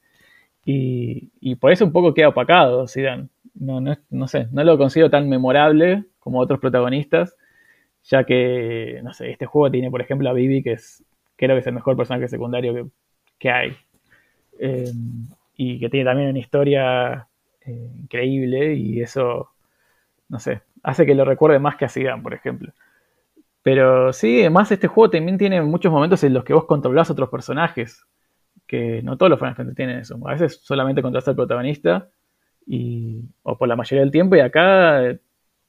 Y, 0.65 1.55
por 1.55 1.71
eso 1.71 1.85
un 1.85 1.91
poco 1.91 2.13
queda 2.13 2.29
opacado. 2.29 2.85
No, 3.55 3.81
no, 3.81 3.97
no 4.09 4.27
sé, 4.27 4.47
no 4.51 4.63
lo 4.63 4.77
considero 4.77 5.09
tan 5.09 5.27
memorable 5.29 6.05
como 6.19 6.39
otros 6.39 6.59
protagonistas, 6.59 7.35
ya 8.03 8.23
que, 8.23 9.01
no 9.03 9.13
sé, 9.13 9.31
este 9.31 9.45
juego 9.45 9.71
tiene, 9.71 9.91
por 9.91 10.01
ejemplo, 10.01 10.29
a 10.29 10.33
Vivi, 10.33 10.63
que 10.63 10.73
es, 10.73 11.03
creo 11.35 11.55
que 11.55 11.59
es 11.59 11.67
el 11.67 11.73
mejor 11.73 11.97
personaje 11.97 12.27
secundario 12.27 12.91
que, 13.39 13.49
hay. 13.51 13.75
Eh, 14.59 14.91
y 15.55 15.79
que 15.79 15.89
tiene 15.89 16.05
también 16.05 16.29
una 16.29 16.39
historia 16.39 17.27
eh, 17.65 17.91
increíble 17.99 18.75
y 18.75 19.01
eso, 19.01 19.51
no 20.29 20.39
sé, 20.39 20.61
hace 20.83 21.05
que 21.05 21.15
lo 21.15 21.25
recuerde 21.25 21.59
más 21.59 21.75
que 21.75 21.85
a 21.85 21.89
Zidane, 21.89 22.21
por 22.21 22.33
ejemplo. 22.33 22.73
Pero 23.63 24.11
sí, 24.13 24.41
además 24.41 24.71
este 24.71 24.87
juego 24.87 25.09
también 25.09 25.37
tiene 25.37 25.61
muchos 25.61 25.91
momentos 25.91 26.23
en 26.23 26.33
los 26.33 26.43
que 26.43 26.53
vos 26.53 26.65
controlás 26.65 27.09
otros 27.09 27.29
personajes, 27.29 28.05
que 28.67 29.01
no 29.03 29.17
todos 29.17 29.29
los 29.29 29.39
Final 29.39 29.75
tienen 29.75 29.99
eso. 29.99 30.19
A 30.27 30.33
veces 30.33 30.59
solamente 30.63 31.01
controlas 31.01 31.27
al 31.27 31.35
protagonista, 31.35 32.09
y, 32.65 33.21
o 33.43 33.57
por 33.57 33.67
la 33.67 33.75
mayoría 33.75 34.01
del 34.01 34.11
tiempo, 34.11 34.35
y 34.35 34.41
acá 34.41 35.17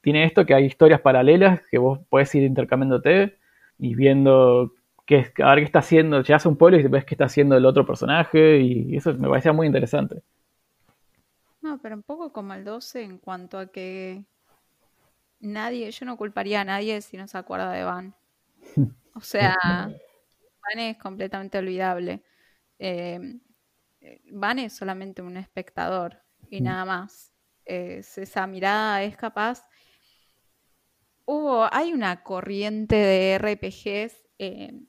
tiene 0.01 0.25
esto 0.25 0.45
que 0.45 0.53
hay 0.53 0.65
historias 0.65 1.01
paralelas 1.01 1.61
que 1.71 1.77
vos 1.77 1.99
podés 2.09 2.33
ir 2.35 2.43
intercambiándote 2.43 3.37
y 3.79 3.95
viendo 3.95 4.73
qué, 5.05 5.31
a 5.43 5.49
ver 5.49 5.59
qué 5.59 5.65
está 5.65 5.79
haciendo, 5.79 6.21
llegas 6.21 6.45
a 6.45 6.49
un 6.49 6.57
pueblo 6.57 6.79
y 6.79 6.83
ves 6.87 7.05
qué 7.05 7.15
está 7.15 7.25
haciendo 7.25 7.57
el 7.57 7.65
otro 7.65 7.85
personaje, 7.85 8.59
y 8.59 8.95
eso 8.97 9.13
me 9.13 9.29
parecía 9.29 9.53
muy 9.53 9.67
interesante. 9.67 10.21
No, 11.65 11.79
pero 11.79 11.95
un 11.95 12.03
poco 12.03 12.31
como 12.31 12.53
el 12.53 12.63
12 12.63 13.01
en 13.01 13.17
cuanto 13.17 13.57
a 13.57 13.65
que 13.65 14.23
nadie, 15.39 15.89
yo 15.89 16.05
no 16.05 16.15
culparía 16.15 16.61
a 16.61 16.63
nadie 16.63 17.01
si 17.01 17.17
no 17.17 17.27
se 17.27 17.39
acuerda 17.39 17.71
de 17.71 17.83
Van. 17.83 18.15
O 19.15 19.21
sea, 19.21 19.55
Van 20.61 20.79
es 20.79 20.95
completamente 20.97 21.57
olvidable. 21.57 22.21
Eh, 22.77 23.19
Van 24.25 24.59
es 24.59 24.73
solamente 24.73 25.23
un 25.23 25.37
espectador 25.37 26.21
y 26.51 26.61
nada 26.61 26.85
más. 26.85 27.33
esa 27.65 28.45
mirada 28.45 29.01
es 29.01 29.17
capaz. 29.17 29.67
Hubo, 31.25 31.67
hay 31.73 31.93
una 31.93 32.21
corriente 32.21 32.95
de 32.95 33.33
RPGs 33.39 34.23
eh, 34.37 34.83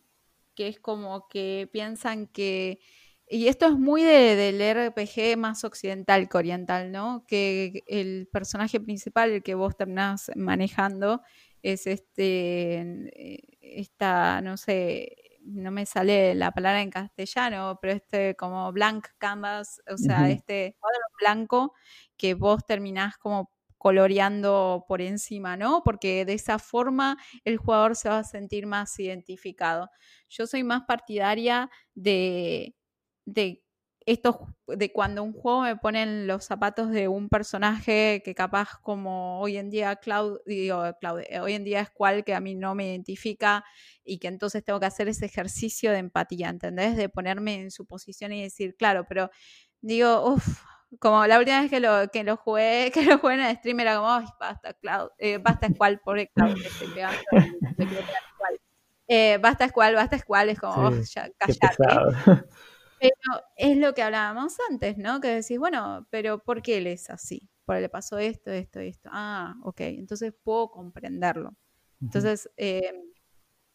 que 0.55 0.69
es 0.69 0.79
como 0.79 1.27
que 1.29 1.71
piensan 1.73 2.27
que 2.27 2.81
y 3.29 3.49
esto 3.49 3.67
es 3.67 3.73
muy 3.73 4.03
del 4.03 4.61
RPG 4.61 5.37
más 5.37 5.65
occidental 5.65 6.29
que 6.29 6.39
oriental, 6.39 6.93
¿no? 6.93 7.25
Que 7.27 7.83
el 7.89 8.29
personaje 8.33 8.81
principal, 8.81 9.31
el 9.31 9.43
que 9.43 9.55
vos 9.55 9.77
terminás 9.77 10.31
manejando, 10.37 11.23
es 11.63 11.87
este, 11.87 12.81
eh, 12.81 13.43
esta, 13.61 14.41
no 14.41 14.57
sé, 14.57 15.17
no 15.43 15.71
me 15.71 15.87
sale 15.87 16.35
la 16.35 16.53
palabra 16.53 16.83
en 16.83 16.91
castellano, 16.91 17.79
pero 17.81 17.95
este 17.95 18.37
como 18.37 18.73
blank 18.73 19.09
canvas, 19.19 19.81
o 19.93 19.97
sea, 19.97 20.29
este 20.31 20.77
cuadro 20.79 21.01
blanco 21.21 21.75
que 22.17 22.35
vos 22.35 22.65
terminás 22.65 23.17
como 23.19 23.53
coloreando 23.79 24.85
por 24.89 25.03
encima, 25.03 25.57
¿no? 25.57 25.83
Porque 25.85 26.25
de 26.25 26.35
esa 26.35 26.59
forma 26.59 27.17
el 27.45 27.57
jugador 27.59 27.97
se 27.97 28.09
va 28.09 28.19
a 28.21 28.25
sentir 28.25 28.67
más 28.67 28.99
identificado. 28.99 29.91
Yo 30.29 30.47
soy 30.47 30.65
más 30.65 30.83
partidaria 30.87 31.71
de 31.95 32.75
de 33.27 33.63
esto 34.07 34.47
de 34.69 34.93
cuando 34.93 35.25
un 35.25 35.33
juego 35.33 35.63
me 35.63 35.77
ponen 35.77 36.29
los 36.29 36.45
zapatos 36.45 36.91
de 36.91 37.09
un 37.09 37.29
personaje 37.29 38.23
que 38.25 38.37
capaz 38.37 38.79
como 38.81 39.41
hoy 39.41 39.57
en 39.57 39.69
día 39.69 39.97
Cloud, 39.97 40.39
digo, 40.47 40.85
Cloud, 41.01 41.23
eh, 41.29 41.41
hoy 41.41 41.55
en 41.55 41.65
día 41.65 41.81
es 41.81 41.91
cual 41.91 42.25
que 42.25 42.33
a 42.33 42.41
mí 42.41 42.55
no 42.55 42.77
me 42.77 42.87
identifica 42.87 43.65
y 44.05 44.19
que 44.19 44.29
entonces 44.29 44.65
tengo 44.65 44.79
que 44.79 44.87
hacer 44.87 45.09
ese 45.09 45.27
ejercicio 45.27 45.91
de 45.91 45.99
empatía, 45.99 46.49
¿entendés? 46.49 46.97
De 46.97 47.09
ponerme 47.09 47.57
en 47.57 47.73
su 47.73 47.85
posición 47.85 48.33
y 48.33 48.43
decir, 48.43 48.77
claro, 48.77 49.07
pero 49.09 49.29
digo, 49.81 50.25
uff, 50.25 50.63
como 51.01 51.27
la 51.27 51.41
última 51.41 51.61
vez 51.61 51.71
que 51.71 51.81
lo, 51.81 52.09
que 52.13 52.23
lo 52.23 52.37
jugué, 52.37 52.91
que 52.95 53.03
lo 53.03 53.19
jugué 53.19 53.35
en 53.35 53.41
el 53.41 53.57
stream 53.57 53.81
era 53.81 53.97
como, 53.97 54.09
ay, 54.09 54.27
basta, 54.39 54.73
Cloud, 54.75 55.11
eh, 55.19 55.39
basta 55.39 55.69
Squall, 55.69 55.99
pobre 55.99 56.31
Cloud, 56.33 56.55
que 56.55 56.69
estoy 56.69 56.89
pegando, 56.95 57.19
eh, 59.09 59.39
basta 59.39 59.69
Squall, 59.69 59.97
basta 59.97 60.17
Squall, 60.17 60.51
es 60.51 60.61
como, 60.61 60.75
oh, 60.75 60.93
ya, 60.93 61.29
callate. 61.37 61.77
Pero 62.99 63.43
es 63.57 63.77
lo 63.77 63.95
que 63.95 64.03
hablábamos 64.03 64.57
antes, 64.71 64.97
¿no? 64.99 65.21
Que 65.21 65.29
decís, 65.29 65.59
bueno, 65.59 66.07
pero 66.11 66.39
¿por 66.43 66.63
qué 66.63 66.79
él 66.79 66.87
es 66.87 67.11
así? 67.11 67.49
Porque 67.65 67.83
le 67.83 67.89
pasó 67.89 68.19
esto, 68.19 68.51
esto, 68.51 68.81
esto. 68.81 69.11
Ah, 69.13 69.55
ok, 69.65 69.81
entonces 69.81 70.33
puedo 70.43 70.71
comprenderlo. 70.71 71.57
Entonces, 72.01 72.51
eh, 72.57 72.93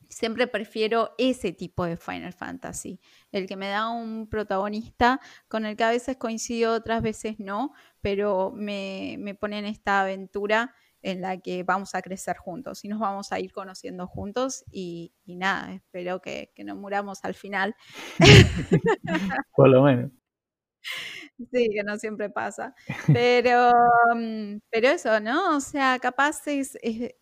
siempre 0.10 0.48
prefiero 0.48 1.14
ese 1.18 1.54
tipo 1.54 1.86
de 1.86 1.98
Final 1.98 2.34
Fantasy, 2.34 3.00
el 3.32 3.48
que 3.48 3.56
me 3.58 3.70
da 3.70 3.90
un 3.90 4.28
protagonista 4.30 5.22
con 5.48 5.66
el 5.66 5.78
que 5.78 5.84
a 5.84 5.90
veces 5.92 6.18
coincido, 6.18 6.74
otras 6.76 7.02
veces 7.02 7.40
no, 7.40 7.74
pero 8.02 8.52
me, 8.56 9.18
me 9.20 9.36
pone 9.36 9.60
en 9.60 9.66
esta 9.66 10.02
aventura 10.02 10.76
en 11.02 11.22
la 11.22 11.38
que 11.40 11.64
vamos 11.64 11.96
a 11.96 12.02
crecer 12.02 12.38
juntos 12.38 12.84
y 12.86 12.88
nos 12.88 13.00
vamos 13.00 13.32
a 13.32 13.40
ir 13.40 13.52
conociendo 13.52 14.08
juntos 14.08 14.64
y, 14.72 15.14
nada, 15.26 15.74
espero 15.74 16.22
que, 16.22 16.52
no 16.64 16.76
muramos 16.76 17.24
al 17.24 17.34
final. 17.34 17.76
Por 19.56 19.70
lo 19.70 19.84
menos. 19.84 20.12
Sí, 21.52 21.70
que 21.74 21.84
no 21.84 21.98
siempre 21.98 22.30
pasa. 22.30 22.76
Pero, 23.12 23.72
mm, 24.16 24.60
pero 24.70 24.90
eso, 24.90 25.20
¿no? 25.20 25.58
O 25.58 25.60
sea, 25.60 25.98
capaz 26.00 26.46
es, 26.46 26.78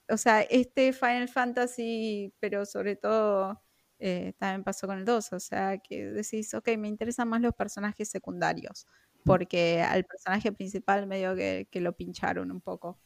o 0.09 0.17
sea, 0.17 0.41
este 0.41 0.91
Final 0.91 1.29
Fantasy, 1.29 2.33
pero 2.41 2.65
sobre 2.65 2.97
todo 2.97 3.61
eh, 3.99 4.33
también 4.37 4.63
pasó 4.63 4.87
con 4.87 4.97
el 4.97 5.05
2, 5.05 5.33
o 5.33 5.39
sea, 5.39 5.77
que 5.77 6.05
decís, 6.07 6.53
ok, 6.53 6.69
me 6.77 6.89
interesan 6.89 7.29
más 7.29 7.39
los 7.41 7.53
personajes 7.53 8.09
secundarios, 8.09 8.87
mm. 9.13 9.19
porque 9.25 9.81
al 9.81 10.03
personaje 10.05 10.51
principal 10.51 11.07
medio 11.07 11.35
que, 11.35 11.67
que 11.71 11.79
lo 11.79 11.95
pincharon 11.95 12.51
un 12.51 12.59
poco. 12.61 12.99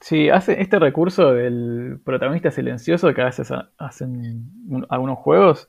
Sí, 0.00 0.30
hace 0.30 0.60
este 0.62 0.78
recurso 0.78 1.34
del 1.34 2.00
protagonista 2.04 2.50
silencioso 2.50 3.12
que 3.12 3.20
a 3.20 3.26
veces 3.26 3.52
hacen 3.76 4.50
algunos 4.88 5.18
juegos, 5.18 5.68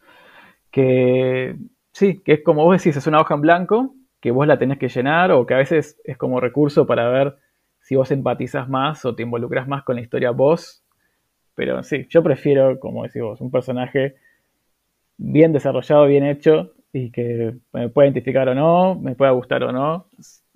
que 0.71 1.57
sí, 1.91 2.21
que 2.23 2.33
es 2.33 2.43
como 2.43 2.63
vos 2.63 2.77
decís, 2.77 2.95
es 2.95 3.07
una 3.07 3.19
hoja 3.19 3.35
en 3.35 3.41
blanco, 3.41 3.93
que 4.21 4.31
vos 4.31 4.47
la 4.47 4.57
tenés 4.57 4.77
que 4.77 4.87
llenar, 4.87 5.31
o 5.31 5.45
que 5.45 5.53
a 5.53 5.57
veces 5.57 5.99
es 6.05 6.17
como 6.17 6.39
recurso 6.39 6.85
para 6.87 7.09
ver 7.09 7.35
si 7.81 7.95
vos 7.95 8.09
empatizas 8.11 8.69
más 8.69 9.03
o 9.03 9.15
te 9.15 9.23
involucras 9.23 9.67
más 9.67 9.83
con 9.83 9.95
la 9.97 10.01
historia 10.01 10.31
vos. 10.31 10.81
Pero 11.55 11.83
sí, 11.83 12.07
yo 12.09 12.23
prefiero, 12.23 12.79
como 12.79 13.03
decís 13.03 13.21
vos, 13.21 13.41
un 13.41 13.51
personaje 13.51 14.15
bien 15.17 15.51
desarrollado, 15.51 16.05
bien 16.05 16.25
hecho, 16.25 16.71
y 16.93 17.11
que 17.11 17.55
me 17.73 17.89
pueda 17.89 18.07
identificar 18.07 18.47
o 18.47 18.55
no, 18.55 18.95
me 18.95 19.15
pueda 19.15 19.31
gustar 19.31 19.63
o 19.63 19.73
no. 19.73 20.07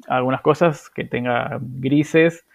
Algunas 0.07 0.41
cosas 0.41 0.89
que 0.89 1.03
tenga 1.03 1.59
grises 1.61 2.45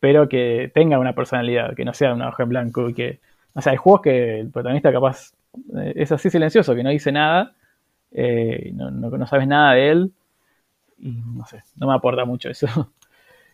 pero 0.00 0.28
que 0.28 0.70
tenga 0.74 0.98
una 0.98 1.14
personalidad, 1.14 1.74
que 1.74 1.84
no 1.84 1.92
sea 1.94 2.14
una 2.14 2.28
hoja 2.28 2.44
en 2.44 2.48
blanco 2.48 2.92
que, 2.94 3.20
o 3.54 3.60
sea, 3.60 3.72
hay 3.72 3.78
juegos 3.78 4.02
que 4.02 4.40
el 4.40 4.50
protagonista 4.50 4.92
capaz 4.92 5.32
eh, 5.76 5.92
es 5.96 6.12
así 6.12 6.30
silencioso, 6.30 6.74
que 6.74 6.82
no 6.82 6.90
dice 6.90 7.12
nada, 7.12 7.54
eh, 8.12 8.70
no, 8.74 8.90
no, 8.90 9.26
sabes 9.26 9.46
nada 9.46 9.74
de 9.74 9.90
él 9.90 10.12
y 10.98 11.12
no 11.12 11.44
sé, 11.46 11.62
no 11.76 11.88
me 11.88 11.94
aporta 11.94 12.24
mucho 12.24 12.48
eso. 12.50 12.66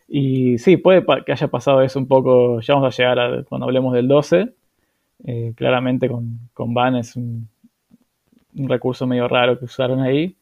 Y 0.06 0.58
sí, 0.58 0.76
puede 0.76 1.02
que 1.24 1.32
haya 1.32 1.48
pasado 1.48 1.80
eso 1.80 1.98
un 1.98 2.06
poco, 2.06 2.60
ya 2.60 2.74
vamos 2.74 2.94
a 2.94 3.02
llegar 3.02 3.18
a 3.18 3.42
cuando 3.44 3.64
hablemos 3.64 3.94
del 3.94 4.06
12, 4.06 4.52
eh, 5.26 5.54
claramente 5.56 6.08
con, 6.08 6.50
con 6.52 6.74
Van 6.74 6.96
es 6.96 7.16
un, 7.16 7.48
recurso 8.54 9.06
medio 9.06 9.26
raro 9.28 9.58
que 9.58 9.64
usaron 9.64 10.00
ahí. 10.00 10.36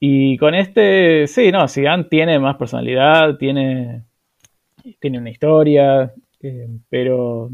Y 0.00 0.36
con 0.38 0.54
este, 0.54 1.28
sí, 1.28 1.52
no, 1.52 1.68
Sigan 1.68 2.08
tiene 2.08 2.40
más 2.40 2.56
personalidad, 2.56 3.36
tiene 3.38 4.02
tiene 5.00 5.18
una 5.18 5.30
historia, 5.30 6.12
eh, 6.40 6.68
pero 6.88 7.50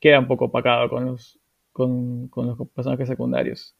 queda 0.00 0.18
un 0.18 0.26
poco 0.26 0.46
opacado 0.46 0.88
con 0.88 1.06
los, 1.06 1.38
con, 1.72 2.30
los 2.34 2.68
personajes 2.74 3.08
secundarios. 3.08 3.74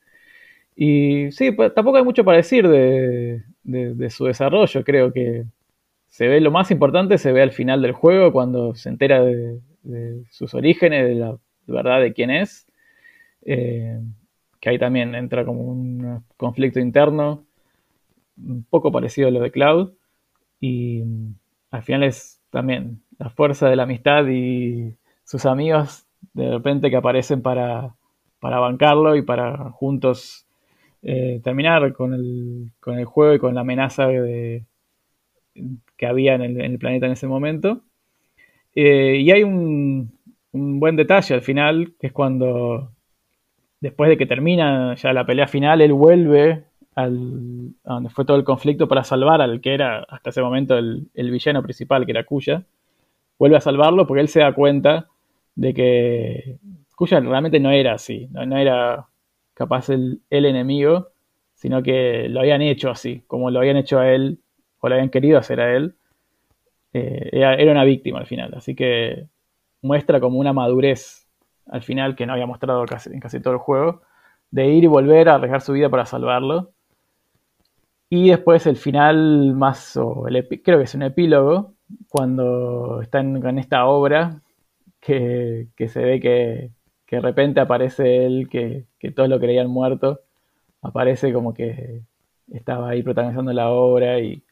Y 0.77 1.33
sí, 1.33 1.53
pues, 1.53 1.75
tampoco 1.75 1.99
hay 1.99 2.05
mucho 2.05 2.25
para 2.25 2.37
decir 2.39 2.69
de, 2.69 3.43
su 4.11 4.25
desarrollo. 4.27 4.85
Creo 4.85 5.13
que 5.13 5.45
se 6.07 6.29
ve 6.29 6.41
lo 6.41 6.51
más 6.51 6.71
importante, 6.71 7.19
se 7.19 7.33
ve 7.33 7.43
al 7.43 7.53
final 7.53 7.83
del 7.83 7.93
juego, 7.93 8.33
cuando 8.33 8.75
se 8.75 8.89
entera 8.89 9.23
de, 9.23 9.61
sus 10.31 10.55
orígenes, 10.55 11.09
de 11.09 11.15
la 11.15 11.39
verdad 11.67 12.01
de 12.01 12.13
quién 12.13 12.31
es. 12.31 12.67
Eh, 13.43 13.99
que 14.61 14.71
ahí 14.71 14.79
también 14.79 15.15
entra 15.15 15.45
como 15.45 15.63
un 15.63 16.25
conflicto 16.37 16.81
interno, 16.81 17.45
un 18.37 18.65
poco 18.65 18.93
parecido 18.93 19.29
a 19.29 19.31
lo 19.31 19.41
de 19.41 19.51
Cloud. 19.51 19.93
Y 20.61 21.03
al 21.71 21.83
final 21.83 22.03
es 22.05 22.38
también 22.51 23.03
la 23.19 23.31
fuerza 23.31 23.69
de 23.69 23.77
la 23.77 23.85
amistad 23.85 24.27
y 24.29 24.95
sus 25.25 25.47
amigos 25.47 26.07
de 26.33 26.51
repente 26.51 26.91
que 26.91 26.97
aparecen 26.97 27.43
para, 27.43 27.95
para 28.41 28.59
bancarlo 28.59 29.17
y 29.17 29.23
para 29.23 29.71
juntos 29.71 30.47
eh, 31.03 31.41
terminar 31.45 31.93
con 31.93 32.15
el, 32.15 32.73
con 32.81 32.99
el 32.99 33.05
juego 33.05 33.35
y 33.35 33.39
con 33.39 33.55
la 33.55 33.61
amenaza 33.61 34.07
de, 34.07 34.65
que 35.97 36.07
había 36.07 36.35
en 36.35 36.61
el, 36.61 36.79
planeta 36.79 37.07
en 37.07 37.13
ese 37.13 37.27
momento. 37.27 37.83
Eh, 38.75 39.19
y 39.21 39.31
hay 39.31 39.43
un, 39.43 40.13
buen 40.53 40.97
detalle 40.97 41.35
al 41.35 41.43
final, 41.43 41.95
que 42.01 42.09
es 42.09 42.13
cuando, 42.13 42.93
después 43.81 44.11
de 44.11 44.17
que 44.17 44.27
termina 44.27 44.95
ya 44.97 45.13
la 45.13 45.27
pelea 45.27 45.47
final, 45.49 45.81
él 45.81 45.93
vuelve 45.93 46.65
a 47.05 47.95
donde 47.95 48.11
fue 48.11 48.25
todo 48.25 48.37
el 48.37 48.45
conflicto 48.45 48.89
para 48.89 49.05
salvar 49.05 49.41
al 49.41 49.61
que 49.61 49.73
era 49.73 50.01
hasta 50.09 50.31
ese 50.31 50.43
momento 50.43 50.77
el, 50.77 51.09
villano 51.15 51.63
principal, 51.63 52.05
que 52.05 52.11
era 52.13 52.25
Kuya. 52.25 52.65
Vuelve 53.39 53.57
a 53.57 53.61
salvarlo 53.61 54.07
porque 54.07 54.21
él 54.23 54.29
se 54.29 54.41
da 54.41 54.53
cuenta 54.53 55.07
de 55.55 55.75
que 55.75 56.59
Kuya 56.97 57.21
realmente 57.21 57.61
no 57.61 57.71
era 57.71 57.95
así, 57.95 58.29
no, 58.33 58.57
era 58.57 59.07
capaz 59.55 59.91
el, 59.91 60.21
el 60.29 60.47
enemigo, 60.47 61.09
sino 61.55 61.83
que 61.83 62.29
lo 62.29 62.41
habían 62.41 62.63
hecho 62.63 62.91
así, 62.91 63.23
como 63.29 63.51
lo 63.51 63.61
habían 63.61 63.77
hecho 63.77 64.01
a 64.01 64.11
él 64.11 64.41
o 64.81 64.89
lo 64.89 64.95
habían 64.95 65.11
querido 65.11 65.39
hacer 65.39 65.61
a 65.61 65.77
él. 65.77 65.95
Eh, 66.93 67.31
era, 67.33 67.71
una 67.71 67.85
víctima 67.85 68.19
al 68.19 68.27
final, 68.27 68.55
así 68.55 68.75
que 68.75 69.27
muestra 69.83 70.19
como 70.21 70.39
una 70.39 70.53
madurez 70.53 71.29
al 71.67 71.83
final 71.83 72.17
que 72.17 72.27
no 72.27 72.33
había 72.33 72.47
mostrado 72.47 72.85
casi, 72.87 73.11
en 73.11 73.21
casi 73.21 73.41
todo 73.41 73.53
el 73.55 73.61
juego, 73.61 74.03
de 74.51 74.69
ir 74.69 74.85
y 74.85 74.87
volver 74.89 75.29
a 75.29 75.35
arriesgar 75.35 75.61
su 75.61 75.75
vida 75.75 75.89
para 75.91 76.07
salvarlo. 76.07 76.73
Y 78.11 78.31
después 78.31 78.67
el 78.67 78.77
final 78.77 79.55
más, 79.55 79.97
o 79.97 80.25
creo 80.65 80.79
que 80.79 80.85
es 80.85 80.95
un 80.95 81.03
epílogo, 81.03 81.75
cuando 82.09 83.01
están 83.03 83.41
con 83.41 83.59
esta 83.59 83.87
obra, 83.87 84.41
que, 85.01 85.69
se 85.89 86.01
ve 86.01 86.21
que, 86.21 86.71
de 87.11 87.21
repente 87.21 87.61
aparece 87.61 88.27
él, 88.27 88.49
que, 88.51 88.87
que 88.99 89.11
todos 89.11 89.29
lo 89.29 89.39
creían 89.39 89.69
muerto, 89.69 90.21
aparece 90.83 91.33
como 91.33 91.53
que 91.55 92.03
estaba 92.53 92.91
ahí 92.91 93.03
protagonizando 93.03 93.53
la 93.53 93.71
obra 93.71 94.21
y 94.21 94.43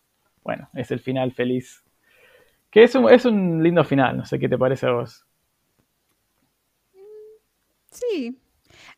bueno, 0.43 0.69
es 0.75 0.91
el 0.91 1.01
final 1.01 1.33
feliz. 1.33 1.83
Que 2.71 2.85
es 2.85 2.95
un, 2.95 3.11
es 3.11 3.25
un 3.25 3.63
lindo 3.63 3.85
final, 3.85 4.17
no 4.19 4.25
sé 4.25 4.39
qué 4.39 4.49
te 4.49 4.59
parece 4.59 4.87
a 4.87 4.93
vos. 4.93 5.27
Sí, 7.91 8.39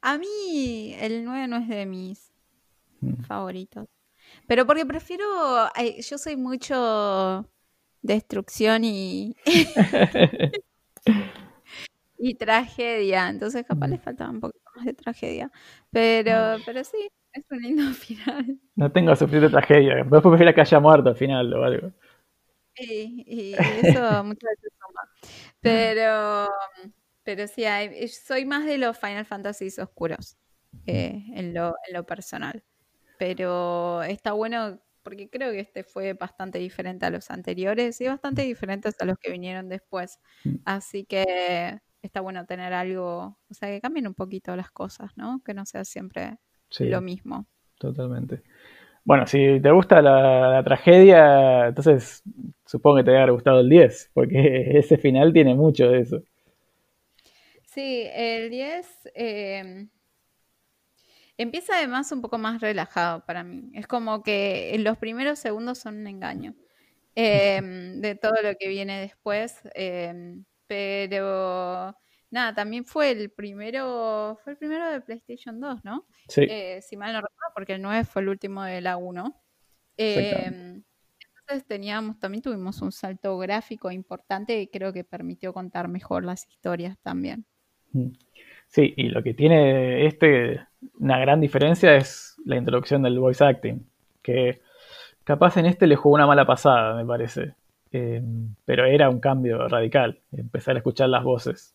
a 0.03 0.19
mí 0.19 0.95
el 0.99 1.25
9 1.25 1.47
no 1.47 1.57
es 1.59 1.69
de 1.69 1.87
mis 1.87 2.33
mm. 3.01 3.23
favoritos. 3.23 3.89
Pero 4.49 4.67
porque 4.67 4.85
prefiero, 4.87 5.25
yo 6.01 6.19
soy 6.19 6.37
mucho 6.37 7.47
destrucción 8.03 8.83
y... 8.83 9.37
y 12.19 12.35
tragedia, 12.35 13.29
entonces 13.29 13.65
capaz 13.65 13.87
mm. 13.87 13.91
le 13.91 13.99
faltaba 13.99 14.31
un 14.31 14.41
poquito 14.41 14.71
más 14.75 14.87
de 14.87 14.95
tragedia. 14.95 15.53
Pero, 15.91 16.57
pero 16.65 16.83
sí, 16.83 17.11
es 17.33 17.45
un 17.51 17.59
lindo 17.59 17.83
final. 17.93 18.59
No 18.75 18.91
tengo 18.91 19.15
suficiente 19.15 19.51
tragedia. 19.51 19.97
Después 19.97 20.23
prefiero 20.23 20.55
que 20.55 20.61
haya 20.63 20.81
muerto 20.81 21.11
al 21.11 21.17
final 21.17 21.53
o 21.53 21.65
algo. 21.65 21.93
Sí, 22.75 23.25
y 23.27 23.53
eso 23.53 23.59
muchas 24.25 24.51
veces 24.57 24.73
toma. 24.81 25.03
Pero, 25.61 26.49
pero 27.23 27.47
sí, 27.47 27.65
soy 28.09 28.47
más 28.47 28.65
de 28.65 28.79
los 28.79 28.99
Final 28.99 29.27
Fantasy 29.27 29.69
oscuros 29.79 30.39
eh, 30.87 31.23
en, 31.35 31.53
lo, 31.53 31.75
en 31.87 31.95
lo 31.95 32.07
personal. 32.07 32.65
Pero 33.19 34.03
está 34.03 34.33
bueno 34.33 34.81
porque 35.03 35.29
creo 35.31 35.53
que 35.53 35.61
este 35.61 35.85
fue 35.85 36.13
bastante 36.13 36.59
diferente 36.59 37.07
a 37.07 37.11
los 37.11 37.31
anteriores 37.31 38.01
y 38.01 38.07
bastante 38.07 38.43
diferentes 38.43 38.95
a 39.01 39.05
los 39.05 39.19
que 39.19 39.31
vinieron 39.31 39.69
después. 39.69 40.21
Mm. 40.45 40.57
Así 40.65 41.05
que 41.05 41.81
está 42.03 42.21
bueno 42.21 42.47
tener 42.47 42.73
algo, 42.73 43.39
o 43.49 43.55
sea, 43.55 43.69
que 43.69 43.81
cambien 43.81 44.07
un 44.07 44.15
poquito 44.15 44.55
las 44.55 44.71
cosas, 44.71 45.17
¿no? 45.17 45.41
Que 45.45 45.55
no 45.55 45.65
sea 45.67 45.85
siempre 45.85 46.39
lo 46.79 47.01
mismo. 47.01 47.47
Totalmente. 47.79 48.43
Bueno, 49.05 49.27
si 49.27 49.61
te 49.61 49.71
gusta 49.71 50.03
la, 50.03 50.63
tragedia, 50.65 51.69
entonces 51.69 52.23
supongo 52.67 52.99
que 52.99 53.05
te 53.05 53.17
haya 53.17 53.31
gustado 53.31 53.61
el 53.61 53.69
10, 53.69 54.11
porque 54.13 54.33
ese 54.79 54.99
final 54.99 55.33
tiene 55.33 55.55
mucho 55.55 55.89
de 55.89 56.01
eso. 56.01 56.23
Sí, 57.63 58.07
el 58.13 58.51
10 58.51 59.11
em, 59.15 59.89
empieza 61.39 61.77
además 61.77 62.11
un 62.13 62.21
poco 62.21 62.37
más 62.37 62.61
relajado 62.61 63.25
para 63.25 63.45
mí. 63.45 63.71
Es 63.73 63.87
como 63.87 64.23
que 64.23 64.77
los 64.81 64.99
primeros 64.99 65.39
segundos 65.39 65.79
son 65.79 66.01
un 66.01 66.07
engaño 66.09 66.55
em, 67.15 68.01
de 68.01 68.15
todo 68.17 68.35
lo 68.43 68.55
que 68.59 68.69
viene 68.69 69.01
después, 69.01 69.61
em, 69.75 70.45
pero 70.67 71.97
nada, 72.31 72.55
también 72.55 72.85
fue 72.85 73.13
el 73.13 73.31
primero, 73.31 74.39
fue 74.43 74.53
el 74.53 74.59
primero 74.59 74.91
de 74.91 75.01
PlayStation 75.01 75.59
2, 75.61 75.85
¿no? 75.85 76.07
Sí. 76.29 76.43
Eh, 76.43 76.81
si 76.83 76.97
mal 76.97 77.13
no 77.13 77.21
recuerdo, 77.21 77.53
porque 77.55 77.75
el 77.75 77.83
9 77.83 78.05
fue 78.05 78.23
el 78.23 78.29
último 78.29 78.65
de 78.65 78.81
la 78.81 78.97
1. 78.97 79.41
Em, 79.97 80.83
entonces 81.41 81.67
teníamos, 81.67 82.19
también 82.19 82.43
tuvimos 82.43 82.83
un 82.83 82.93
salto 82.93 83.39
gráfico 83.39 83.91
importante 83.91 84.61
y 84.61 84.69
creo 84.69 84.93
que 84.93 85.05
permitió 85.05 85.53
contar 85.53 85.89
mejor 85.89 86.25
las 86.25 86.47
historias 86.47 86.99
también. 87.01 87.47
Mm. 87.93 88.11
Sí, 88.69 88.93
y 88.97 89.09
lo 89.09 89.23
que 89.23 89.33
tiene 89.33 90.07
este, 90.07 90.61
una 90.99 91.19
gran 91.19 91.41
diferencia 91.41 91.97
es 91.97 92.37
la 92.45 92.57
introducción 92.57 93.03
del 93.03 93.19
voice 93.19 93.45
acting, 93.45 93.87
que 94.23 94.61
capaz 95.25 95.57
en 95.57 95.67
este 95.67 95.87
le 95.87 95.97
jugó 95.97 96.15
una 96.15 96.27
mala 96.27 96.47
pasada, 96.47 96.95
me 96.95 97.05
parece. 97.05 97.55
Em, 97.91 98.55
pero 98.65 98.85
era 98.85 99.09
un 99.09 99.19
cambio 99.19 99.67
radical, 99.69 100.19
empezar 100.33 100.77
a 100.77 100.79
escuchar 100.79 101.09
las 101.09 101.25
voces. 101.25 101.75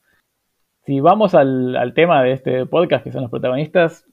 Si 0.86 1.00
vamos 1.00 1.34
al, 1.34 1.94
tema 1.96 2.24
de 2.24 2.34
este 2.34 2.66
podcast, 2.66 3.04
que 3.04 3.12
son 3.12 3.22
los 3.22 3.32
protagonistas, 3.32 4.06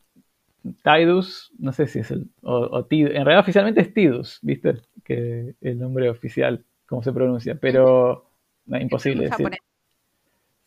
Tidus, 0.84 1.52
no 1.58 1.72
sé 1.72 1.86
si 1.86 2.00
es 2.00 2.10
el. 2.10 2.26
O, 2.42 2.86
en 2.90 3.24
realidad, 3.24 3.40
oficialmente 3.40 3.80
es 3.80 3.92
Tidus, 3.92 4.38
¿viste? 4.42 4.76
Que 5.04 5.54
el 5.60 5.78
nombre 5.78 6.08
oficial, 6.08 6.64
cómo 6.86 7.02
se 7.02 7.12
pronuncia, 7.12 7.56
pero 7.60 8.30
imposible 8.66 9.24
decir. 9.24 9.50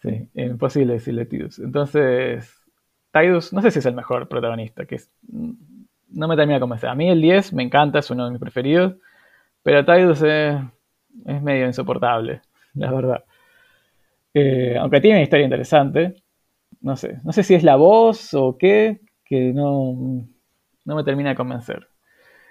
Sí, 0.02 0.28
imposible 0.36 0.94
decirle 0.94 1.26
Tidus. 1.26 1.60
Entonces, 1.60 2.63
Tidus, 3.14 3.54
no 3.54 3.62
sé 3.62 3.72
si 3.72 3.80
es 3.80 3.86
el 3.86 3.94
mejor 3.94 4.28
protagonista, 4.28 4.86
que 4.86 4.96
es, 4.96 5.10
no 5.30 6.28
me 6.28 6.36
termina 6.36 6.56
de 6.56 6.60
convencer. 6.60 6.90
A 6.90 6.96
mí 6.96 7.10
el 7.10 7.22
10 7.22 7.54
me 7.54 7.64
encanta, 7.64 8.00
es 8.00 8.10
uno 8.10 8.26
de 8.26 8.32
mis 8.32 8.40
preferidos, 8.40 8.96
pero 9.62 9.86
Tidus 9.86 10.22
es, 10.24 10.56
es 11.26 11.42
medio 11.42 11.68
insoportable, 11.68 12.42
la 12.74 12.92
verdad. 12.92 13.24
Eh, 14.34 14.76
aunque 14.80 15.00
tiene 15.00 15.18
una 15.18 15.24
historia 15.24 15.44
interesante. 15.44 16.16
No 16.82 16.98
sé, 16.98 17.20
no 17.24 17.32
sé 17.32 17.44
si 17.44 17.54
es 17.54 17.64
la 17.64 17.76
voz 17.76 18.34
o 18.34 18.58
qué, 18.58 19.00
que 19.24 19.54
no, 19.54 20.26
no 20.86 20.96
me 20.96 21.04
termina 21.04 21.30
de 21.30 21.36
convencer. 21.36 21.88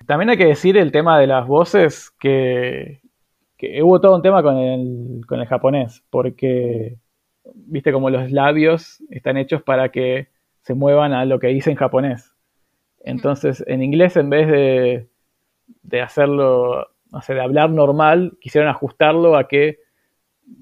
También 0.06 0.30
hay 0.30 0.36
que 0.36 0.46
decir 0.46 0.76
el 0.76 0.92
tema 0.92 1.18
de 1.18 1.26
las 1.26 1.46
voces, 1.46 2.10
que, 2.18 3.00
hubo 3.82 4.00
todo 4.00 4.16
un 4.16 4.22
tema 4.22 4.42
con 4.42 4.56
el, 4.56 5.26
con 5.26 5.40
el 5.40 5.46
japonés, 5.46 6.02
porque 6.10 6.98
viste 7.54 7.92
como 7.92 8.10
los 8.10 8.32
labios 8.32 9.02
están 9.10 9.36
hechos 9.36 9.62
para 9.62 9.90
que 9.90 10.28
se 10.62 10.74
muevan 10.74 11.12
a 11.12 11.24
lo 11.24 11.38
que 11.38 11.48
dice 11.48 11.70
en 11.70 11.76
japonés. 11.76 12.34
Entonces, 13.04 13.64
en 13.66 13.82
inglés, 13.82 14.16
en 14.16 14.30
vez 14.30 14.48
de, 14.48 15.08
de 15.82 16.00
hacerlo, 16.00 16.88
no 17.10 17.20
sé, 17.20 17.34
de 17.34 17.40
hablar 17.40 17.70
normal, 17.70 18.36
quisieron 18.40 18.70
ajustarlo 18.70 19.36
a 19.36 19.48
que 19.48 19.80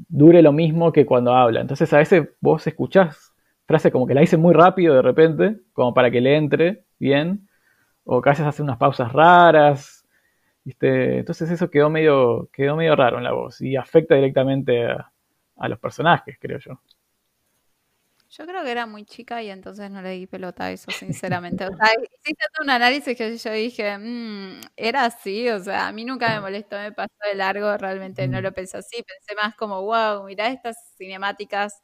dure 0.09 0.43
lo 0.43 0.53
mismo 0.53 0.93
que 0.93 1.07
cuando 1.07 1.35
habla. 1.35 1.61
Entonces 1.61 1.93
a 1.93 1.99
veces 1.99 2.29
vos 2.41 2.67
escuchás 2.67 3.35
frase 3.67 3.93
como 3.93 4.07
que 4.07 4.15
la 4.15 4.21
dice 4.21 4.37
muy 4.37 4.53
rápido 4.53 4.95
de 4.95 5.03
repente, 5.03 5.61
como 5.73 5.95
para 5.95 6.11
que 6.11 6.21
le 6.21 6.37
entre 6.37 6.85
bien, 6.99 7.49
o 8.05 8.21
que 8.21 8.31
a 8.31 8.33
veces 8.33 8.47
hace 8.47 8.63
unas 8.63 8.79
pausas 8.79 9.13
raras. 9.13 10.07
¿viste? 10.65 11.19
Entonces 11.19 11.51
eso 11.51 11.71
quedó 11.71 11.91
medio, 11.91 12.49
quedó 12.53 12.77
medio 12.77 12.97
raro 12.97 13.19
en 13.19 13.25
la 13.25 13.33
voz 13.33 13.61
y 13.61 13.77
afecta 13.77 14.15
directamente 14.15 14.87
a 14.87 15.69
los 15.69 15.79
personajes, 15.79 16.37
creo 16.41 16.59
yo. 16.59 16.81
Yo 18.33 18.47
creo 18.47 18.63
que 18.63 18.71
era 18.71 18.87
muy 18.87 19.05
chica 19.05 19.43
y 19.43 19.51
entonces 19.51 19.91
no 19.91 20.03
le 20.03 20.11
di 20.11 20.27
pelota 20.29 20.67
a 20.67 20.71
eso, 20.71 20.93
sinceramente. 20.93 21.65
O 21.67 21.71
sea, 21.77 21.89
hiciste 22.25 22.45
un 22.63 22.71
análisis 22.71 23.17
que 23.17 23.37
yo 23.37 23.51
dije, 23.53 23.99
mmm, 23.99 24.61
era 24.77 25.05
así, 25.07 25.49
o 25.49 25.59
sea, 25.59 25.89
a 25.89 25.93
mí 25.93 26.05
nunca 26.05 26.33
me 26.37 26.41
molestó, 26.41 26.77
me 26.77 26.93
pasó 26.93 27.11
de 27.29 27.35
largo, 27.35 27.77
realmente 27.77 28.29
no 28.29 28.41
lo 28.41 28.53
pensé 28.53 28.77
así, 28.79 29.03
pensé 29.03 29.35
más 29.35 29.57
como, 29.57 29.83
wow, 29.83 30.23
mirá 30.27 30.47
estas 30.47 30.77
cinemáticas 30.97 31.83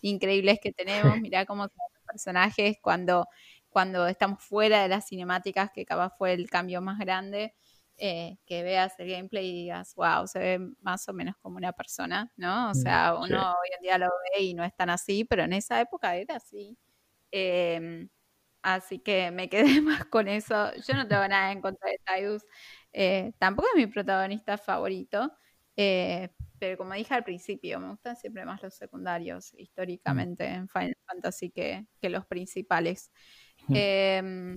increíbles 0.00 0.60
que 0.62 0.70
tenemos, 0.72 1.18
mirá 1.18 1.44
cómo 1.46 1.64
son 1.64 1.78
los 1.94 2.02
personajes 2.06 2.76
cuando, 2.80 3.26
cuando 3.68 4.06
estamos 4.06 4.40
fuera 4.44 4.82
de 4.82 4.88
las 4.88 5.08
cinemáticas, 5.08 5.70
que 5.74 5.84
capaz 5.84 6.10
fue 6.16 6.32
el 6.32 6.48
cambio 6.48 6.80
más 6.80 7.00
grande. 7.00 7.54
Eh, 8.00 8.38
que 8.46 8.62
veas 8.62 8.94
el 9.00 9.10
gameplay 9.10 9.48
y 9.48 9.52
digas, 9.64 9.92
wow, 9.96 10.24
se 10.28 10.38
ve 10.38 10.60
más 10.82 11.08
o 11.08 11.12
menos 11.12 11.36
como 11.38 11.56
una 11.56 11.72
persona, 11.72 12.32
¿no? 12.36 12.68
O 12.68 12.70
mm, 12.70 12.74
sea, 12.74 13.14
uno 13.16 13.50
hoy 13.50 13.68
en 13.76 13.82
día 13.82 13.98
lo 13.98 14.06
ve 14.06 14.42
y 14.42 14.54
no 14.54 14.62
es 14.62 14.72
tan 14.76 14.88
así, 14.88 15.24
pero 15.24 15.42
en 15.42 15.52
esa 15.52 15.80
época 15.80 16.14
era 16.14 16.36
así. 16.36 16.78
Em, 17.32 18.08
así 18.62 19.00
que 19.00 19.32
me 19.32 19.48
quedé 19.48 19.64
más 19.82 20.04
con 20.06 20.28
eso. 20.28 20.72
Yo 20.86 20.94
no 20.94 21.08
tengo 21.08 21.26
nada 21.26 21.50
en 21.50 21.60
contra 21.60 21.90
de 21.90 21.98
Tidus. 22.06 22.44
Eh, 22.92 23.32
tampoco 23.38 23.68
es 23.74 23.76
mi 23.76 23.88
protagonista 23.88 24.56
favorito, 24.58 25.32
eh, 25.76 26.30
pero 26.60 26.78
como 26.78 26.94
dije 26.94 27.14
al 27.14 27.24
principio, 27.24 27.80
me 27.80 27.90
gustan 27.90 28.16
siempre 28.16 28.44
más 28.44 28.62
los 28.62 28.74
secundarios 28.74 29.52
mm. 29.54 29.60
históricamente 29.60 30.46
en 30.46 30.68
Final 30.68 30.96
Fantasy 31.04 31.50
que, 31.50 31.86
que 32.00 32.10
los 32.10 32.26
principales. 32.26 33.10
Eh, 33.74 34.56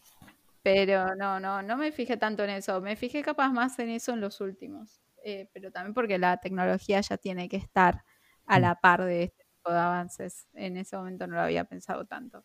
pero 0.63 1.15
no, 1.15 1.39
no, 1.39 1.61
no 1.61 1.77
me 1.77 1.91
fijé 1.91 2.17
tanto 2.17 2.43
en 2.43 2.51
eso. 2.51 2.81
Me 2.81 2.95
fijé 2.95 3.23
capaz 3.23 3.51
más 3.51 3.77
en 3.79 3.89
eso 3.89 4.13
en 4.13 4.21
los 4.21 4.41
últimos. 4.41 5.01
eh, 5.23 5.47
pero 5.53 5.71
también 5.71 5.93
porque 5.93 6.17
la 6.17 6.37
tecnología 6.37 6.99
ya 7.01 7.17
tiene 7.17 7.47
que 7.47 7.57
estar 7.57 8.03
a 8.47 8.57
mm. 8.57 8.61
la 8.61 8.75
par 8.75 9.03
de 9.03 9.23
este 9.23 9.45
tipo 9.55 9.71
de 9.71 9.79
avances. 9.79 10.47
En 10.53 10.77
ese 10.77 10.97
momento 10.97 11.27
no 11.27 11.35
lo 11.35 11.41
había 11.41 11.63
pensado 11.65 12.05
tanto. 12.05 12.43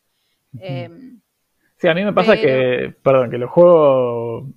Em, 0.58 1.20
sí, 1.76 1.88
a 1.88 1.94
mí 1.94 2.04
me 2.04 2.12
pasa 2.12 2.36
que, 2.36 2.94
perdón, 3.02 3.30
que 3.30 3.38
lo 3.38 3.48
juego 3.48 4.48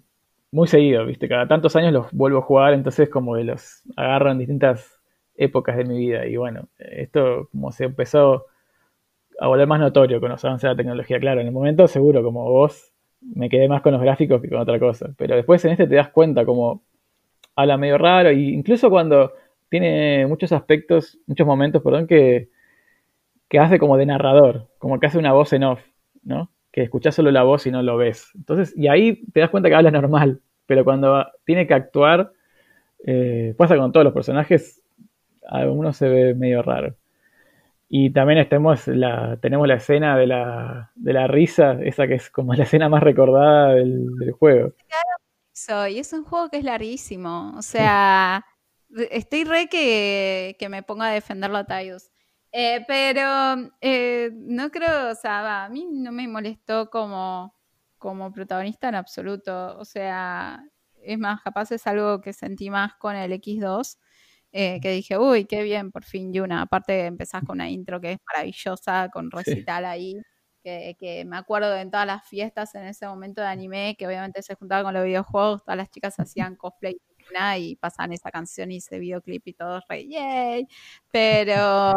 muy 0.51 0.67
seguido, 0.67 1.05
¿viste? 1.05 1.27
Cada 1.27 1.47
tantos 1.47 1.75
años 1.75 1.93
los 1.93 2.11
vuelvo 2.11 2.39
a 2.39 2.43
jugar, 2.43 2.73
entonces 2.73 3.09
como 3.09 3.35
que 3.35 3.43
los 3.43 3.83
agarro 3.95 4.31
en 4.31 4.39
distintas 4.39 5.01
épocas 5.35 5.77
de 5.77 5.85
mi 5.85 5.97
vida. 5.97 6.25
Y 6.25 6.37
bueno, 6.37 6.69
esto 6.77 7.49
como 7.51 7.71
se 7.71 7.85
empezó 7.85 8.45
a 9.39 9.47
volver 9.47 9.67
más 9.67 9.79
notorio 9.79 10.19
con 10.19 10.29
los 10.29 10.43
avances 10.43 10.63
de 10.63 10.73
la 10.73 10.77
tecnología. 10.77 11.19
Claro, 11.19 11.41
en 11.41 11.47
el 11.47 11.53
momento 11.53 11.87
seguro, 11.87 12.23
como 12.23 12.43
vos, 12.49 12.93
me 13.21 13.49
quedé 13.49 13.67
más 13.67 13.81
con 13.81 13.93
los 13.93 14.01
gráficos 14.01 14.41
que 14.41 14.49
con 14.49 14.59
otra 14.59 14.79
cosa. 14.79 15.09
Pero 15.17 15.35
después 15.35 15.63
en 15.65 15.71
este 15.71 15.87
te 15.87 15.95
das 15.95 16.09
cuenta 16.09 16.45
como 16.45 16.83
habla 17.55 17.77
medio 17.77 17.97
raro, 17.97 18.29
e 18.29 18.35
incluso 18.35 18.89
cuando 18.89 19.33
tiene 19.69 20.25
muchos 20.27 20.51
aspectos, 20.51 21.19
muchos 21.27 21.45
momentos, 21.45 21.81
perdón, 21.83 22.07
que, 22.07 22.49
que 23.49 23.59
hace 23.59 23.79
como 23.79 23.97
de 23.97 24.05
narrador, 24.05 24.67
como 24.77 24.99
que 24.99 25.07
hace 25.07 25.17
una 25.17 25.33
voz 25.33 25.53
en 25.53 25.63
off, 25.63 25.81
¿no? 26.23 26.51
Que 26.71 26.83
escuchás 26.83 27.15
solo 27.15 27.31
la 27.31 27.43
voz 27.43 27.65
y 27.67 27.71
no 27.71 27.83
lo 27.83 27.97
ves. 27.97 28.31
Entonces, 28.35 28.73
y 28.77 28.87
ahí 28.87 29.23
te 29.33 29.41
das 29.41 29.49
cuenta 29.49 29.69
que 29.69 29.75
habla 29.75 29.91
normal, 29.91 30.41
pero 30.65 30.83
cuando 30.83 31.25
tiene 31.45 31.67
que 31.67 31.73
actuar, 31.73 32.31
eh, 33.05 33.53
pasa 33.57 33.77
con 33.77 33.91
todos 33.91 34.03
los 34.03 34.13
personajes, 34.13 34.81
algunos 35.47 35.97
se 35.97 36.07
ve 36.07 36.35
medio 36.35 36.61
raro. 36.61 36.95
Y 37.91 38.11
también 38.11 38.37
estemos 38.37 38.87
la, 38.87 39.37
tenemos 39.41 39.67
la 39.67 39.75
escena 39.75 40.15
de 40.15 40.27
la, 40.27 40.91
de 40.95 41.11
la 41.11 41.25
risa, 41.25 41.73
esa 41.81 42.07
que 42.07 42.13
es 42.15 42.29
como 42.29 42.53
la 42.53 42.63
escena 42.63 42.87
más 42.87 43.01
recordada 43.01 43.73
del, 43.73 44.15
del 44.15 44.31
juego. 44.31 44.73
Y 45.89 45.99
es 45.99 46.13
un 46.13 46.23
juego 46.23 46.49
que 46.49 46.57
es 46.57 46.63
larguísimo. 46.63 47.53
O 47.57 47.61
sea, 47.61 48.45
estoy 49.11 49.43
re 49.43 49.67
que, 49.67 50.55
que 50.59 50.69
me 50.69 50.83
ponga 50.83 51.07
a 51.07 51.11
defenderlo 51.11 51.57
a 51.57 51.65
Tidus. 51.65 52.11
Eh, 52.51 52.83
pero 52.87 53.71
eh, 53.81 54.31
no 54.33 54.71
creo, 54.71 55.11
o 55.11 55.15
sea, 55.15 55.65
a 55.65 55.69
mí 55.69 55.85
no 55.91 56.11
me 56.11 56.27
molestó 56.27 56.89
como, 56.89 57.55
como 57.97 58.31
protagonista 58.31 58.89
en 58.89 58.95
absoluto. 58.95 59.77
O 59.77 59.85
sea, 59.85 60.63
es 61.03 61.19
más, 61.19 61.41
capaz 61.41 61.71
es 61.71 61.85
algo 61.87 62.21
que 62.21 62.33
sentí 62.33 62.69
más 62.69 62.95
con 62.95 63.15
el 63.15 63.31
X2 63.33 63.97
eh, 64.51 64.79
que 64.81 64.91
dije, 64.91 65.17
uy, 65.17 65.45
qué 65.45 65.63
bien, 65.63 65.91
por 65.91 66.03
fin 66.03 66.33
Yuna. 66.33 66.61
Aparte 66.63 67.05
empezás 67.05 67.43
con 67.43 67.57
una 67.57 67.69
intro 67.69 68.01
que 68.01 68.13
es 68.13 68.19
maravillosa, 68.25 69.09
con 69.11 69.29
recital 69.71 69.85
ahí, 69.85 70.15
que, 70.63 70.95
que, 70.99 71.25
me 71.25 71.37
acuerdo 71.37 71.71
de 71.71 71.81
en 71.81 71.91
todas 71.91 72.07
las 72.07 72.27
fiestas 72.27 72.75
en 72.75 72.85
ese 72.85 73.07
momento 73.07 73.41
de 73.41 73.47
anime, 73.47 73.95
que 73.97 74.07
obviamente 74.07 74.41
se 74.41 74.55
juntaba 74.55 74.83
con 74.83 74.93
los 74.93 75.05
videojuegos, 75.05 75.63
todas 75.63 75.77
las 75.77 75.89
chicas 75.89 76.15
hacían 76.19 76.55
cosplay 76.55 76.97
y 77.57 77.75
pasaban 77.75 78.13
esa 78.13 78.31
canción 78.31 78.71
y 78.71 78.77
ese 78.77 78.99
videoclip 78.99 79.47
y 79.47 79.53
todo 79.53 79.81
re, 79.87 80.07
yay. 80.07 80.67
Pero 81.11 81.93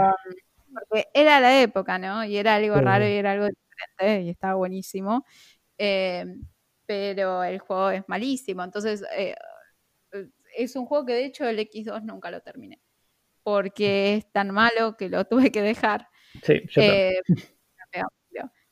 porque 0.72 1.08
era 1.14 1.40
la 1.40 1.62
época, 1.62 1.98
¿no? 1.98 2.24
Y 2.24 2.36
era 2.36 2.56
algo 2.56 2.76
raro 2.80 3.06
y 3.06 3.12
era 3.12 3.32
algo 3.32 3.46
diferente 3.46 4.22
y 4.22 4.30
estaba 4.30 4.54
buenísimo. 4.54 5.24
Eh, 5.78 6.24
pero 6.86 7.42
el 7.44 7.58
juego 7.60 7.90
es 7.90 8.04
malísimo. 8.08 8.62
Entonces, 8.64 9.04
eh, 9.16 9.34
es 10.56 10.76
un 10.76 10.86
juego 10.86 11.06
que 11.06 11.14
de 11.14 11.24
hecho 11.24 11.46
el 11.46 11.58
X2 11.58 12.02
nunca 12.02 12.30
lo 12.30 12.40
terminé. 12.40 12.80
Porque 13.42 14.14
es 14.14 14.32
tan 14.32 14.50
malo 14.50 14.96
que 14.96 15.08
lo 15.08 15.24
tuve 15.28 15.50
que 15.50 15.62
dejar. 15.62 16.08
Sí, 16.42 16.62
yo 16.70 16.82
eh, 16.82 17.20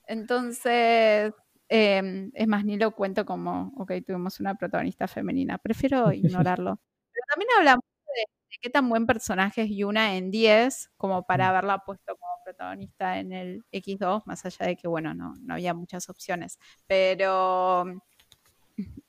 Entonces, 0.06 1.32
em, 1.68 2.30
es 2.34 2.48
más, 2.48 2.64
ni 2.64 2.76
lo 2.76 2.92
cuento 2.92 3.24
como, 3.24 3.72
ok, 3.76 3.92
tuvimos 4.06 4.40
una 4.40 4.54
protagonista 4.54 5.08
femenina. 5.08 5.58
Prefiero 5.58 6.12
ignorarlo. 6.58 6.80
Pero 7.12 7.24
también 7.32 7.50
hablamos 7.58 7.84
de, 8.16 8.24
qué 8.60 8.70
tan 8.70 8.88
buen 8.88 9.06
personaje 9.06 9.62
es 9.62 9.70
Yuna 9.70 10.16
en 10.16 10.30
10 10.30 10.90
como 10.96 11.24
para 11.26 11.46
mm. 11.46 11.48
haberla 11.48 11.78
puesto 11.78 12.16
como 12.16 12.32
protagonista 12.44 13.18
en 13.18 13.32
el 13.32 13.64
X2, 13.72 14.22
más 14.26 14.44
allá 14.44 14.66
de 14.66 14.76
que, 14.76 14.88
bueno, 14.88 15.14
no, 15.14 15.34
no 15.40 15.54
había 15.54 15.74
muchas 15.74 16.08
opciones. 16.08 16.58
Pero 16.86 17.84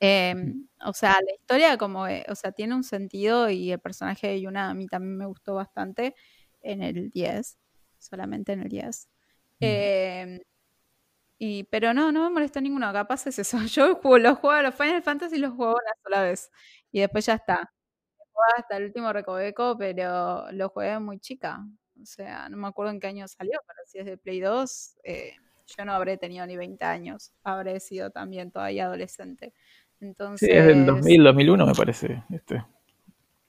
Em, 0.00 0.68
o 0.84 0.92
sea, 0.92 1.12
la 1.12 1.32
historia 1.34 1.76
como, 1.78 2.04
o 2.04 2.34
sea, 2.34 2.52
tiene 2.52 2.74
un 2.74 2.84
sentido 2.84 3.50
y 3.50 3.72
el 3.72 3.80
personaje 3.80 4.28
de 4.28 4.40
Yuna 4.40 4.70
a 4.70 4.74
mí 4.74 4.86
también 4.88 5.16
me 5.16 5.26
gustó 5.26 5.54
bastante 5.54 6.14
en 6.60 6.82
el 6.82 7.10
10, 7.10 7.58
solamente 7.98 8.52
en 8.52 8.60
el 8.62 8.68
10. 8.68 9.08
Em, 9.60 10.40
y, 11.38 11.64
pero 11.64 11.92
no, 11.94 12.12
no 12.12 12.24
me 12.24 12.30
molesta 12.30 12.60
ninguno, 12.60 12.92
capaz 12.92 13.26
es 13.26 13.38
eso. 13.38 13.58
Yo 13.66 13.96
juego, 13.96 14.18
los 14.18 14.38
juego 14.38 14.56
a 14.56 14.62
los 14.62 14.74
Final 14.74 15.02
Fantasy 15.02 15.38
los 15.38 15.52
juego 15.54 15.72
una 15.72 15.92
sola 16.02 16.22
vez 16.22 16.50
y 16.92 17.00
después 17.00 17.26
ya 17.26 17.34
está. 17.34 17.72
hasta 18.58 18.76
el 18.76 18.84
último 18.86 19.12
recoveco, 19.12 19.76
pero 19.78 20.50
lo 20.52 20.68
jugué 20.70 20.98
muy 20.98 21.18
chica. 21.20 21.64
O 22.02 22.06
sea, 22.06 22.48
no 22.48 22.56
me 22.56 22.68
acuerdo 22.68 22.92
en 22.92 23.00
qué 23.00 23.08
año 23.08 23.28
salió, 23.28 23.60
pero 23.66 23.78
si 23.86 23.98
es 23.98 24.06
de 24.06 24.18
Play 24.18 24.40
2, 24.40 24.96
eh, 25.04 25.34
yo 25.66 25.84
no 25.84 25.92
habré 25.92 26.16
tenido 26.16 26.46
ni 26.46 26.56
20 26.56 26.84
años, 26.84 27.32
habré 27.42 27.80
sido 27.80 28.10
también 28.10 28.50
todavía 28.50 28.86
adolescente. 28.86 29.52
Entonces, 30.00 30.48
sí, 30.48 30.54
es 30.54 30.66
del 30.66 30.84
2000, 30.84 31.24
2001 31.24 31.66
me 31.66 31.74
parece. 31.74 32.24
Este. 32.30 32.64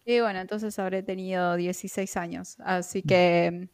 Y 0.06 0.20
bueno, 0.20 0.40
entonces 0.40 0.78
habré 0.80 1.02
tenido 1.02 1.56
16 1.56 2.18
años. 2.18 2.58
Así 2.60 3.02
que 3.02 3.70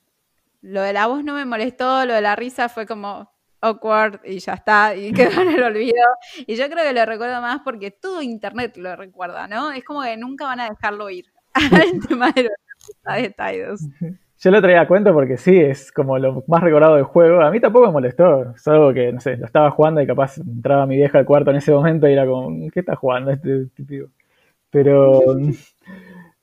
lo 0.61 0.81
de 0.81 0.93
la 0.93 1.07
voz 1.07 1.23
no 1.23 1.33
me 1.33 1.45
molestó, 1.45 2.05
lo 2.05 2.13
de 2.13 2.21
la 2.21 2.35
risa 2.35 2.69
fue 2.69 2.85
como 2.85 3.31
awkward 3.61 4.21
y 4.23 4.39
ya 4.39 4.53
está, 4.53 4.95
y 4.95 5.11
quedó 5.11 5.41
en 5.41 5.49
el 5.49 5.63
olvido. 5.63 6.05
Y 6.47 6.55
yo 6.55 6.69
creo 6.69 6.85
que 6.85 6.93
lo 6.93 7.05
recuerdo 7.05 7.41
más 7.41 7.61
porque 7.63 7.91
todo 7.91 8.21
internet 8.21 8.77
lo 8.77 8.95
recuerda, 8.95 9.47
¿no? 9.47 9.71
Es 9.71 9.83
como 9.83 10.03
que 10.03 10.15
nunca 10.17 10.45
van 10.45 10.61
a 10.61 10.69
dejarlo 10.69 11.09
ir. 11.09 11.25
el 11.93 12.07
tema 12.07 12.31
de 12.31 12.43
los 12.43 12.51
Yo 14.41 14.51
lo 14.51 14.61
traía 14.61 14.81
a 14.81 14.87
cuento 14.87 15.13
porque 15.13 15.35
sí, 15.37 15.57
es 15.59 15.91
como 15.91 16.17
lo 16.17 16.43
más 16.47 16.63
recordado 16.63 16.95
del 16.95 17.03
juego. 17.03 17.41
A 17.41 17.51
mí 17.51 17.59
tampoco 17.59 17.87
me 17.87 17.91
molestó. 17.91 18.51
Es 18.55 18.65
algo 18.69 18.93
que, 18.93 19.11
no 19.11 19.19
sé, 19.19 19.35
lo 19.35 19.45
estaba 19.45 19.69
jugando 19.71 20.01
y 20.01 20.07
capaz 20.07 20.37
entraba 20.37 20.85
mi 20.85 20.95
vieja 20.95 21.17
al 21.19 21.25
cuarto 21.25 21.51
en 21.51 21.57
ese 21.57 21.73
momento 21.73 22.07
y 22.07 22.13
era 22.13 22.25
como, 22.25 22.69
¿qué 22.71 22.79
está 22.79 22.95
jugando 22.95 23.31
este 23.31 23.67
tipo? 23.85 24.07
Pero. 24.69 25.21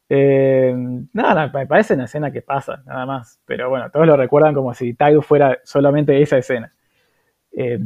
Eh, 0.08 0.72
nada, 1.14 1.50
me 1.52 1.66
parece 1.66 1.94
una 1.94 2.04
escena 2.04 2.30
que 2.30 2.40
pasa, 2.40 2.80
nada 2.86 3.06
más. 3.06 3.40
Pero 3.44 3.68
bueno, 3.68 3.90
todos 3.90 4.06
lo 4.06 4.16
recuerdan 4.16 4.54
como 4.54 4.72
si 4.72 4.94
Taidu 4.94 5.20
fuera 5.20 5.58
solamente 5.64 6.22
esa 6.22 6.38
escena. 6.38 6.72
Eh, 7.56 7.78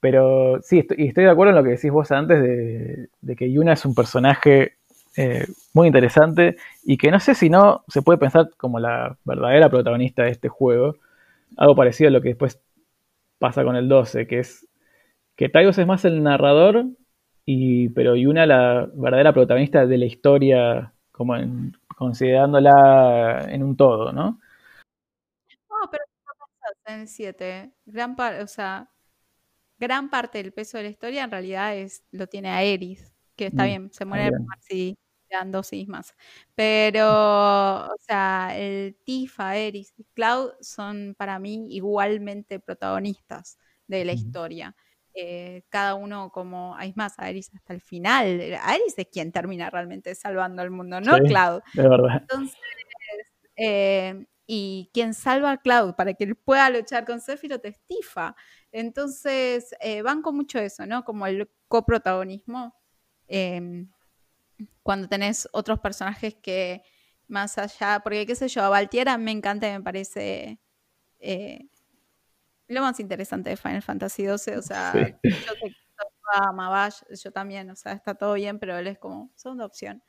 pero 0.00 0.60
sí, 0.62 0.80
estoy, 0.80 1.06
estoy 1.08 1.24
de 1.24 1.30
acuerdo 1.30 1.50
en 1.50 1.56
lo 1.56 1.64
que 1.64 1.70
decís 1.70 1.90
vos 1.90 2.10
antes 2.12 2.42
de, 2.42 3.08
de 3.20 3.36
que 3.36 3.50
Yuna 3.50 3.74
es 3.74 3.84
un 3.86 3.94
personaje 3.94 4.78
eh, 5.16 5.46
muy 5.74 5.86
interesante 5.88 6.56
y 6.82 6.96
que 6.96 7.10
no 7.10 7.20
sé 7.20 7.34
si 7.34 7.50
no 7.50 7.84
se 7.88 8.02
puede 8.02 8.18
pensar 8.18 8.50
como 8.56 8.78
la 8.78 9.18
verdadera 9.24 9.68
protagonista 9.68 10.24
de 10.24 10.30
este 10.30 10.48
juego. 10.48 10.96
Algo 11.56 11.76
parecido 11.76 12.08
a 12.08 12.12
lo 12.12 12.22
que 12.22 12.28
después 12.28 12.60
pasa 13.38 13.64
con 13.64 13.76
el 13.76 13.88
12, 13.88 14.26
que 14.26 14.38
es 14.38 14.66
que 15.36 15.48
Taigos 15.48 15.78
es 15.78 15.86
más 15.86 16.04
el 16.04 16.22
narrador, 16.22 16.86
y, 17.44 17.88
pero 17.90 18.14
Yuna 18.16 18.46
la 18.46 18.88
verdadera 18.94 19.32
protagonista 19.32 19.86
de 19.86 19.98
la 19.98 20.04
historia, 20.04 20.92
como 21.10 21.36
en, 21.36 21.76
considerándola 21.96 23.46
en 23.48 23.62
un 23.62 23.76
todo, 23.76 24.12
¿no? 24.12 24.40
No, 25.68 25.90
pero 25.90 26.04
en 26.86 27.00
el 27.00 27.08
7, 27.08 27.72
gran, 27.86 28.16
o 28.42 28.46
sea, 28.46 28.88
gran 29.78 30.10
parte 30.10 30.38
del 30.38 30.52
peso 30.52 30.78
de 30.78 30.84
la 30.84 30.90
historia 30.90 31.24
en 31.24 31.30
realidad 31.30 31.76
es 31.76 32.04
lo 32.12 32.28
tiene 32.28 32.50
a 32.50 32.62
Eris, 32.62 33.12
que 33.36 33.46
está 33.46 33.64
mm, 33.64 33.66
bien, 33.66 33.92
se 33.92 34.04
muere 34.04 34.30
si 34.60 34.96
dan 35.36 35.52
dos 35.52 35.70
más. 35.86 36.14
Pero, 36.54 37.06
o 37.86 37.96
sea, 37.98 38.52
el 38.56 38.96
Tifa, 39.04 39.56
Eris 39.56 39.92
y 39.96 40.04
Cloud 40.14 40.52
son 40.60 41.14
para 41.18 41.38
mí 41.38 41.66
igualmente 41.70 42.60
protagonistas 42.60 43.58
de 43.86 44.04
la 44.04 44.12
historia. 44.12 44.74
Eh, 45.14 45.64
cada 45.68 45.94
uno 45.94 46.30
como, 46.30 46.74
hay 46.76 46.94
más, 46.96 47.18
a 47.18 47.28
Eris 47.28 47.50
hasta 47.54 47.74
el 47.74 47.80
final. 47.80 48.26
Eris 48.40 48.94
es 48.96 49.06
quien 49.12 49.32
termina 49.32 49.68
realmente 49.70 50.14
salvando 50.14 50.62
al 50.62 50.70
mundo, 50.70 51.00
no 51.00 51.18
Cloud. 51.18 51.60
De 51.74 51.88
verdad. 51.88 52.18
Entonces, 52.20 52.56
eh, 53.56 54.26
y 54.46 54.90
quien 54.92 55.14
salva 55.14 55.52
a 55.52 55.56
Cloud 55.58 55.94
para 55.94 56.14
que 56.14 56.24
él 56.24 56.36
pueda 56.36 56.68
luchar 56.70 57.04
con 57.04 57.20
Sephiroth 57.20 57.64
es 57.64 57.80
Tifa. 57.86 58.34
Entonces, 58.70 59.74
eh, 59.80 60.02
van 60.02 60.22
con 60.22 60.36
mucho 60.36 60.58
eso, 60.58 60.86
¿no? 60.86 61.04
Como 61.04 61.26
el 61.26 61.48
coprotagonismo. 61.68 62.74
Cuando 64.82 65.08
tenés 65.08 65.48
otros 65.52 65.80
personajes 65.80 66.34
que 66.34 66.82
más 67.28 67.58
allá, 67.58 68.00
porque 68.02 68.26
qué 68.26 68.34
sé 68.34 68.48
yo, 68.48 68.62
a 68.62 68.68
Valtiera 68.68 69.16
me 69.18 69.30
encanta 69.30 69.68
y 69.68 69.72
me 69.72 69.80
parece 69.80 70.60
eh, 71.20 71.68
lo 72.68 72.82
más 72.82 73.00
interesante 73.00 73.50
de 73.50 73.56
Final 73.56 73.82
Fantasy 73.82 74.24
XII, 74.24 74.56
o 74.56 74.62
sea, 74.62 74.92
yo 75.22 75.30
sé 75.32 75.76
a 76.32 76.52
Mabash, 76.52 77.02
yo 77.22 77.32
también, 77.32 77.70
o 77.70 77.76
sea, 77.76 77.92
está 77.92 78.14
todo 78.14 78.34
bien, 78.34 78.58
pero 78.58 78.78
él 78.78 78.86
es 78.86 78.98
como 78.98 79.30
segunda 79.34 79.66
opción. 79.66 80.02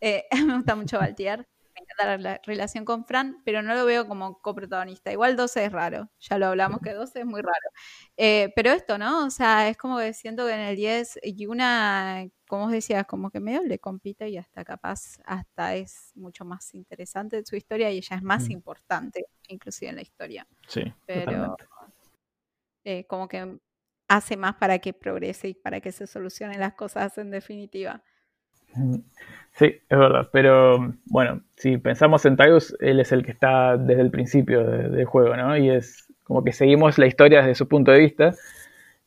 Eh, 0.00 0.24
me 0.46 0.56
gusta 0.56 0.74
mucho 0.74 0.98
Valtier, 0.98 1.48
me 1.78 2.06
encanta 2.06 2.18
la 2.18 2.40
relación 2.44 2.84
con 2.84 3.04
Fran, 3.04 3.42
pero 3.44 3.62
no 3.62 3.74
lo 3.74 3.84
veo 3.84 4.06
como 4.06 4.38
coprotagonista. 4.40 5.12
Igual 5.12 5.36
12 5.36 5.64
es 5.66 5.72
raro, 5.72 6.10
ya 6.18 6.38
lo 6.38 6.46
hablamos 6.46 6.80
que 6.80 6.92
12 6.92 7.20
es 7.20 7.26
muy 7.26 7.40
raro. 7.40 7.70
Eh, 8.16 8.52
pero 8.56 8.72
esto, 8.72 8.98
¿no? 8.98 9.26
O 9.26 9.30
sea, 9.30 9.68
es 9.68 9.76
como 9.76 9.98
que 9.98 10.12
siento 10.12 10.46
que 10.46 10.54
en 10.54 10.60
el 10.60 10.76
10 10.76 11.20
y 11.22 11.46
una, 11.46 12.26
como 12.46 12.66
os 12.66 12.72
decías, 12.72 13.06
como 13.06 13.30
que 13.30 13.40
medio 13.40 13.62
le 13.62 13.78
compite 13.78 14.28
y 14.28 14.38
hasta 14.38 14.64
capaz, 14.64 15.18
hasta 15.24 15.76
es 15.76 16.12
mucho 16.14 16.44
más 16.44 16.74
interesante 16.74 17.44
su 17.44 17.56
historia 17.56 17.90
y 17.90 17.98
ella 17.98 18.16
es 18.16 18.22
más 18.22 18.48
mm. 18.48 18.52
importante, 18.52 19.26
inclusive 19.48 19.90
en 19.90 19.96
la 19.96 20.02
historia. 20.02 20.46
Sí, 20.66 20.82
pero 21.06 21.56
eh, 22.84 23.06
como 23.06 23.28
que 23.28 23.58
hace 24.08 24.36
más 24.36 24.54
para 24.56 24.78
que 24.78 24.94
progrese 24.94 25.48
y 25.48 25.54
para 25.54 25.80
que 25.80 25.92
se 25.92 26.06
solucionen 26.06 26.60
las 26.60 26.74
cosas 26.74 27.16
en 27.18 27.30
definitiva. 27.30 28.02
Sí, 29.58 29.66
es 29.88 29.98
verdad, 29.98 30.28
pero 30.32 30.94
bueno, 31.06 31.42
si 31.56 31.78
pensamos 31.78 32.24
en 32.24 32.36
Tyus, 32.36 32.76
él 32.80 33.00
es 33.00 33.10
el 33.10 33.24
que 33.24 33.32
está 33.32 33.76
desde 33.76 34.02
el 34.02 34.10
principio 34.10 34.64
del 34.64 35.04
juego, 35.04 35.36
¿no? 35.36 35.56
Y 35.56 35.68
es 35.70 36.06
como 36.22 36.44
que 36.44 36.52
seguimos 36.52 36.96
la 36.98 37.06
historia 37.06 37.40
desde 37.40 37.56
su 37.56 37.66
punto 37.66 37.90
de 37.90 37.98
vista. 37.98 38.34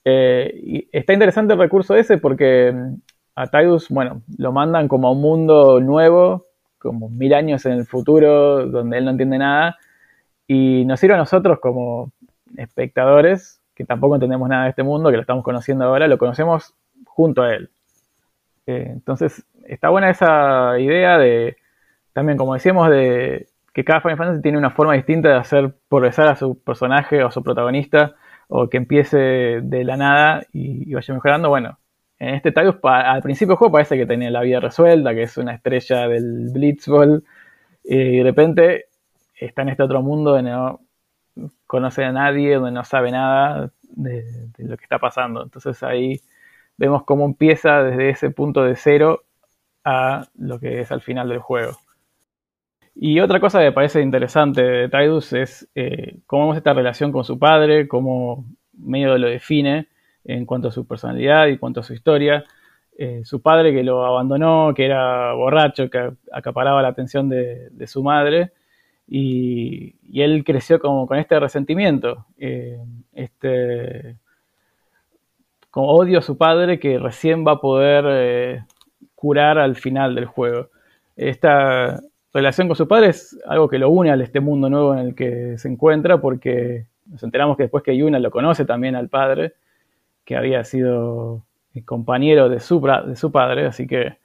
Eh, 0.03 0.59
y 0.61 0.89
está 0.91 1.13
interesante 1.13 1.53
el 1.53 1.59
recurso 1.59 1.95
ese 1.95 2.17
porque 2.17 2.74
mm, 2.74 2.95
a 3.36 3.47
Tyus, 3.47 3.88
bueno, 3.89 4.24
lo 4.38 4.51
mandan 4.51 4.88
como 4.88 5.07
a 5.07 5.11
un 5.11 5.22
mundo 5.22 5.80
nuevo, 5.80 6.47
como 6.80 7.09
mil 7.09 7.34
años 7.34 7.65
en 7.65 7.74
el 7.74 7.86
futuro, 7.86 8.65
donde 8.65 8.97
él 8.97 9.05
no 9.05 9.11
entiende 9.11 9.38
nada, 9.38 9.78
y 10.47 10.84
nos 10.86 10.99
sirve 10.99 11.15
a 11.15 11.17
nosotros 11.17 11.59
como 11.61 12.11
espectadores, 12.57 13.61
que 13.74 13.86
tampoco 13.86 14.15
entendemos 14.15 14.49
nada 14.49 14.63
de 14.65 14.72
este 14.72 14.84
mundo, 14.84 15.11
que 15.11 15.15
lo 15.15 15.22
estamos 15.22 15.45
conociendo 15.45 15.86
ahora, 15.86 16.07
lo 16.07 16.17
conocemos 16.17 16.74
junto 17.05 17.43
a 17.43 17.53
él. 17.53 17.69
Eh, 18.68 18.88
entonces, 18.89 19.45
está 19.66 19.89
buena 19.89 20.09
esa 20.09 20.80
idea 20.80 21.18
de, 21.18 21.57
también 22.14 22.38
como 22.38 22.53
decíamos, 22.53 22.89
de 22.89 23.47
que 23.74 23.84
cada 23.84 24.01
Final 24.01 24.18
Fantasy 24.18 24.41
tiene 24.41 24.57
una 24.57 24.72
forma 24.72 24.93
distinta 24.93 25.30
de 25.30 25.36
hacer 25.36 25.76
progresar 25.89 26.28
a 26.28 26.36
su 26.36 26.62
personaje 26.62 27.24
o 27.24 27.28
a 27.28 27.32
su 27.32 27.43
protagonista, 27.43 28.16
o 28.47 28.70
que 28.70 28.78
empiece 28.78 29.18
de 29.18 29.84
la 29.86 29.95
nada 29.97 30.43
y, 30.51 30.93
vaya 30.93 31.14
mejorando. 31.14 31.49
Bueno, 31.49 31.80
en 32.20 32.36
este 32.36 32.51
Tyus 32.51 32.76
al 32.84 33.22
principio 33.22 33.53
del 33.53 33.57
juego 33.57 33.72
parece 33.72 33.97
que 33.97 34.05
tenía 34.05 34.30
la 34.30 34.41
vida 34.41 34.59
resuelta, 34.59 35.14
que 35.14 35.24
es 35.24 35.38
una 35.38 35.53
estrella 35.55 36.07
del 36.07 36.49
Blitzball, 36.51 37.24
y 37.84 38.18
de 38.18 38.24
repente 38.24 38.86
está 39.36 39.64
en 39.64 39.70
este 39.70 39.84
otro 39.84 40.01
mundo 40.01 40.32
donde 40.32 40.51
no 40.51 40.82
conoce 41.66 42.03
a 42.03 42.12
nadie, 42.12 42.55
donde 42.55 42.72
no 42.72 42.84
sabe 42.84 43.12
nada 43.12 43.72
de, 43.84 44.24
de 44.57 44.64
lo 44.66 44.78
que 44.78 44.84
está 44.84 44.99
pasando. 44.99 45.43
Entonces 45.43 45.82
ahí 45.84 46.20
vemos 46.78 47.03
cómo 47.03 47.26
empieza 47.26 47.84
desde 47.84 48.09
ese 48.09 48.32
punto 48.32 48.63
de 48.63 48.76
cero 48.76 49.24
a 49.84 50.28
lo 50.38 50.59
que 50.59 50.82
es 50.82 50.91
al 50.91 51.01
final 51.01 51.30
del 51.30 51.39
juego. 51.39 51.78
Y 52.95 53.19
otra 53.19 53.39
cosa 53.39 53.59
que 53.59 53.65
me 53.65 53.72
parece 53.72 54.01
interesante 54.01 54.61
de 54.61 54.89
Tidus 54.89 55.34
es 55.34 55.69
eh, 55.76 56.19
cómo 56.26 56.43
vemos 56.43 56.57
esta 56.57 56.74
relación 56.74 57.11
con 57.11 57.24
su 57.24 57.39
padre, 57.39 57.88
cómo 57.88 58.45
medio 58.74 59.17
lo 59.17 59.28
define 59.28 59.88
en 60.26 60.45
cuanto 60.45 60.67
a 60.67 60.72
su 60.72 60.86
personalidad 60.86 61.47
y 61.47 61.57
cuanto 61.57 61.80
a 61.80 61.84
su 61.84 61.93
historia. 61.93 62.43
Eh, 62.97 63.22
su 63.24 63.41
padre 63.41 63.74
que 63.74 63.84
lo 63.84 64.05
abandonó, 64.05 64.74
que 64.76 64.86
era 64.86 65.34
borracho, 65.34 65.89
que 65.89 66.11
acaparaba 66.32 66.82
la 66.82 66.89
atención 66.89 67.30
de, 67.30 67.88
su 67.88 68.03
madre, 68.03 68.51
y, 69.07 69.95
él 70.22 70.43
creció 70.43 70.80
como 70.80 71.07
con 71.07 71.17
este 71.17 71.39
resentimiento, 71.39 72.28
eh, 72.38 72.78
este, 73.13 74.17
con 75.72 75.86
odio 75.88 76.19
a 76.19 76.22
su 76.22 76.38
padre 76.38 76.80
que 76.80 76.99
recién 76.99 77.45
va 77.47 77.53
a 77.53 77.61
poder 77.61 78.65
curar 79.15 79.57
al 79.57 79.76
final 79.76 80.15
del 80.15 80.26
juego. 80.26 80.69
Esta 81.15 81.99
relación 82.34 82.67
con 82.67 82.76
su 82.76 82.88
padre 82.88 83.09
es 83.09 83.39
algo 83.45 83.69
que 83.69 83.80
lo 83.80 83.89
une 83.89 84.11
a 84.11 84.15
este 84.15 84.39
mundo 84.39 84.69
nuevo 84.69 84.93
en 84.93 84.99
el 84.99 85.15
que 85.15 85.57
se 85.57 85.69
encuentra, 85.69 86.19
porque 86.19 86.88
nos 87.05 87.24
enteramos 87.24 87.57
que 87.57 87.63
después 87.63 87.84
que 87.84 87.95
Yuna 87.95 88.19
lo 88.19 88.32
conoce 88.32 88.65
también 88.65 88.95
al 88.95 89.09
padre, 89.09 89.53
que 90.26 90.36
había 90.36 90.63
sido 90.63 91.43
compañero 91.86 92.49
de 92.49 92.59
su, 92.59 92.82
de 92.82 93.15
su 93.15 93.32
padre, 93.32 93.65
así 93.65 93.88
que 93.88 94.17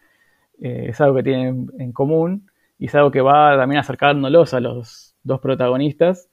eh, 0.61 0.87
es 0.89 1.01
algo 1.01 1.17
que 1.17 1.23
tienen 1.23 1.71
en 1.79 1.93
común 1.93 2.51
y 2.79 2.87
es 2.87 2.95
algo 2.95 3.11
que 3.11 3.21
va 3.21 3.57
también 3.57 3.79
acercándolos 3.79 4.53
a 4.55 4.61
los 4.61 5.15
dos 5.23 5.41
protagonistas 5.41 6.29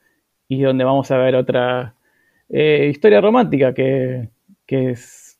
y 0.47 0.61
donde 0.61 0.83
vamos 0.83 1.11
a 1.11 1.17
ver 1.17 1.35
otra 1.35 1.95
eh, 2.49 2.87
historia 2.89 3.21
romántica 3.21 3.73
que, 3.73 4.29
que 4.65 4.91
es 4.91 5.39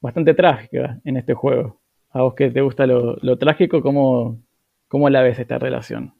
bastante 0.00 0.34
trágica 0.34 1.00
en 1.04 1.16
este 1.16 1.34
juego 1.34 1.80
a 2.14 2.22
vos 2.22 2.34
que 2.34 2.50
te 2.50 2.60
gusta 2.60 2.86
lo, 2.86 3.38
trágico, 3.38 3.82
¿cómo, 3.82 4.40
¿cómo, 4.86 5.10
la 5.10 5.20
ves 5.20 5.40
esta 5.40 5.58
relación? 5.58 6.14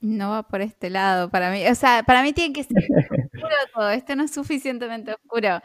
No 0.00 0.30
va 0.30 0.42
por 0.42 0.62
este 0.62 0.88
lado, 0.88 1.30
para 1.30 1.50
mí. 1.50 1.66
O 1.66 1.74
sea, 1.74 2.02
para 2.04 2.22
mí 2.22 2.32
tiene 2.32 2.54
que 2.54 2.64
ser 2.64 2.76
oscuro 3.32 3.54
todo. 3.74 3.90
Esto 3.90 4.16
no 4.16 4.24
es 4.24 4.32
suficientemente 4.32 5.12
oscuro. 5.12 5.60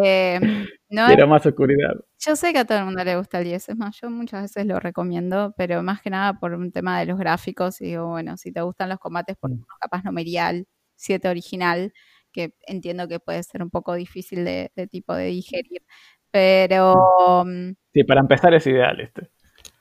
Eh, 0.00 0.40
Quiero 0.88 1.26
más 1.26 1.44
oscuridad. 1.44 1.94
Yo 2.20 2.36
sé 2.36 2.52
que 2.52 2.60
a 2.60 2.64
todo 2.64 2.78
el 2.78 2.84
mundo 2.84 3.02
le 3.02 3.16
gusta 3.16 3.38
el 3.38 3.44
10, 3.44 3.68
es 3.70 3.76
más, 3.76 4.00
yo 4.00 4.08
muchas 4.08 4.42
veces 4.42 4.66
lo 4.66 4.78
recomiendo, 4.78 5.52
pero 5.56 5.82
más 5.82 6.00
que 6.00 6.10
nada 6.10 6.38
por 6.38 6.54
un 6.54 6.70
tema 6.70 7.00
de 7.00 7.06
los 7.06 7.18
gráficos. 7.18 7.80
Y 7.80 7.86
digo, 7.86 8.08
bueno, 8.08 8.36
si 8.36 8.52
te 8.52 8.60
gustan 8.60 8.88
los 8.88 9.00
combates, 9.00 9.36
por 9.36 9.50
mm. 9.50 9.64
capaz 9.80 10.04
no 10.04 10.12
Merial, 10.12 10.66
7 10.94 11.28
original, 11.28 11.92
que 12.36 12.54
entiendo 12.66 13.08
que 13.08 13.18
puede 13.18 13.42
ser 13.42 13.62
un 13.62 13.70
poco 13.70 13.94
difícil 13.94 14.44
de, 14.44 14.70
de 14.76 14.86
tipo 14.86 15.14
de 15.14 15.26
digerir. 15.26 15.82
Pero. 16.30 17.44
Mm, 17.44 17.72
sí, 17.94 18.04
para 18.04 18.20
empezar 18.20 18.52
es 18.54 18.66
ideal 18.66 19.00
este. 19.00 19.30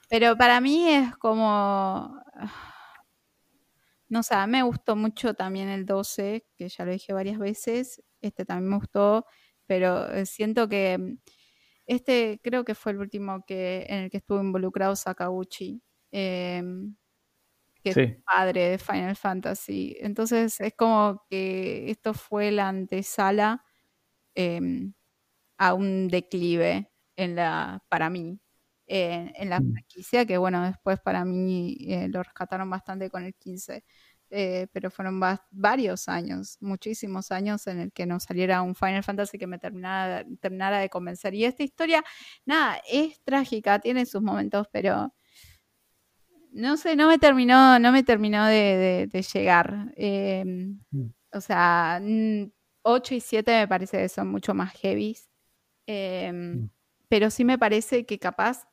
Pero 0.10 0.38
para 0.38 0.62
mí 0.62 0.88
es 0.90 1.16
como. 1.18 2.18
No 4.08 4.24
sé, 4.24 4.36
me 4.48 4.64
gustó 4.64 4.96
mucho 4.96 5.34
también 5.34 5.68
el 5.68 5.86
12, 5.86 6.46
que 6.56 6.70
ya 6.70 6.86
lo 6.86 6.92
dije 6.92 7.12
varias 7.12 7.40
veces. 7.40 8.02
Este 8.22 8.46
también 8.46 8.70
me 8.70 8.78
gustó, 8.78 9.26
pero 9.68 10.10
eh, 10.12 10.26
siento 10.26 10.70
que 10.70 10.98
mm, 10.98 11.18
este 11.88 12.40
creo 12.42 12.64
que 12.64 12.76
fue 12.76 12.94
el 12.94 13.00
último 13.00 13.44
que 13.46 13.86
en 13.90 14.04
el 14.04 14.10
que 14.10 14.18
estuvo 14.18 14.40
involucrado 14.42 14.96
Sakaguchi, 14.96 15.82
em, 16.12 16.96
que 17.94 18.02
es 18.02 18.24
padre 18.24 18.70
de 18.70 18.78
Final 18.78 19.16
Fantasy. 19.16 19.96
Entonces 20.00 20.60
es 20.60 20.74
como 20.76 21.24
que 21.30 21.92
esto 21.92 22.14
fue 22.14 22.52
la 22.52 22.68
antesala 22.68 23.64
em, 24.34 24.94
a 25.58 25.74
un 25.74 26.08
declive 26.08 26.92
en 27.16 27.36
la, 27.36 27.84
para 27.90 28.10
mí, 28.10 28.40
en 28.88 29.50
la 29.50 29.60
mm. 29.60 29.72
franquicia, 29.72 30.26
que 30.26 30.38
bueno, 30.38 30.66
después 30.66 31.00
para 31.00 31.26
mí 31.26 31.78
eh, 31.88 32.08
lo 32.10 32.24
rescataron 32.24 32.70
bastante 32.70 33.10
con 33.10 33.24
el 33.24 33.36
15. 33.36 33.84
Eh, 34.32 34.68
pero 34.74 34.90
fueron 34.90 35.22
varios 35.52 36.10
años, 36.10 36.58
muchísimos 36.60 37.32
años 37.32 37.68
en 37.68 37.80
el 37.80 37.92
que 37.94 38.08
no 38.08 38.20
saliera 38.20 38.64
un 38.64 38.74
Final 38.76 39.04
Fantasy 39.04 39.38
que 39.38 39.46
me 39.48 39.60
terminara, 39.60 40.26
terminara 40.42 40.80
de 40.80 40.90
convencer. 40.90 41.36
Y 41.36 41.46
esta 41.46 41.64
historia, 41.64 42.04
nada, 42.46 42.82
es 42.92 43.22
trágica, 43.24 43.80
tiene 43.80 44.06
sus 44.08 44.24
momentos, 44.24 44.68
pero 44.72 45.14
no 46.56 46.78
sé, 46.78 46.96
no 46.96 47.10
me 47.10 47.20
terminó, 47.20 47.78
no 47.80 47.92
me 47.92 48.04
terminó 48.04 48.46
de, 48.46 49.10
llegar. 49.34 49.94
Em, 49.98 50.80
mm. 50.92 51.08
O 51.34 51.42
sea, 51.42 52.02
8 52.82 53.16
y 53.16 53.20
7 53.20 53.52
me 53.60 53.68
parece 53.68 53.98
que 53.98 54.10
son 54.10 54.30
mucho 54.30 54.54
más 54.54 54.74
heavies. 54.78 55.30
Em, 55.86 56.64
mm. 56.64 56.70
pero 57.10 57.30
sí 57.30 57.44
me 57.44 57.58
parece 57.60 58.06
que 58.06 58.20
capaz 58.20 58.68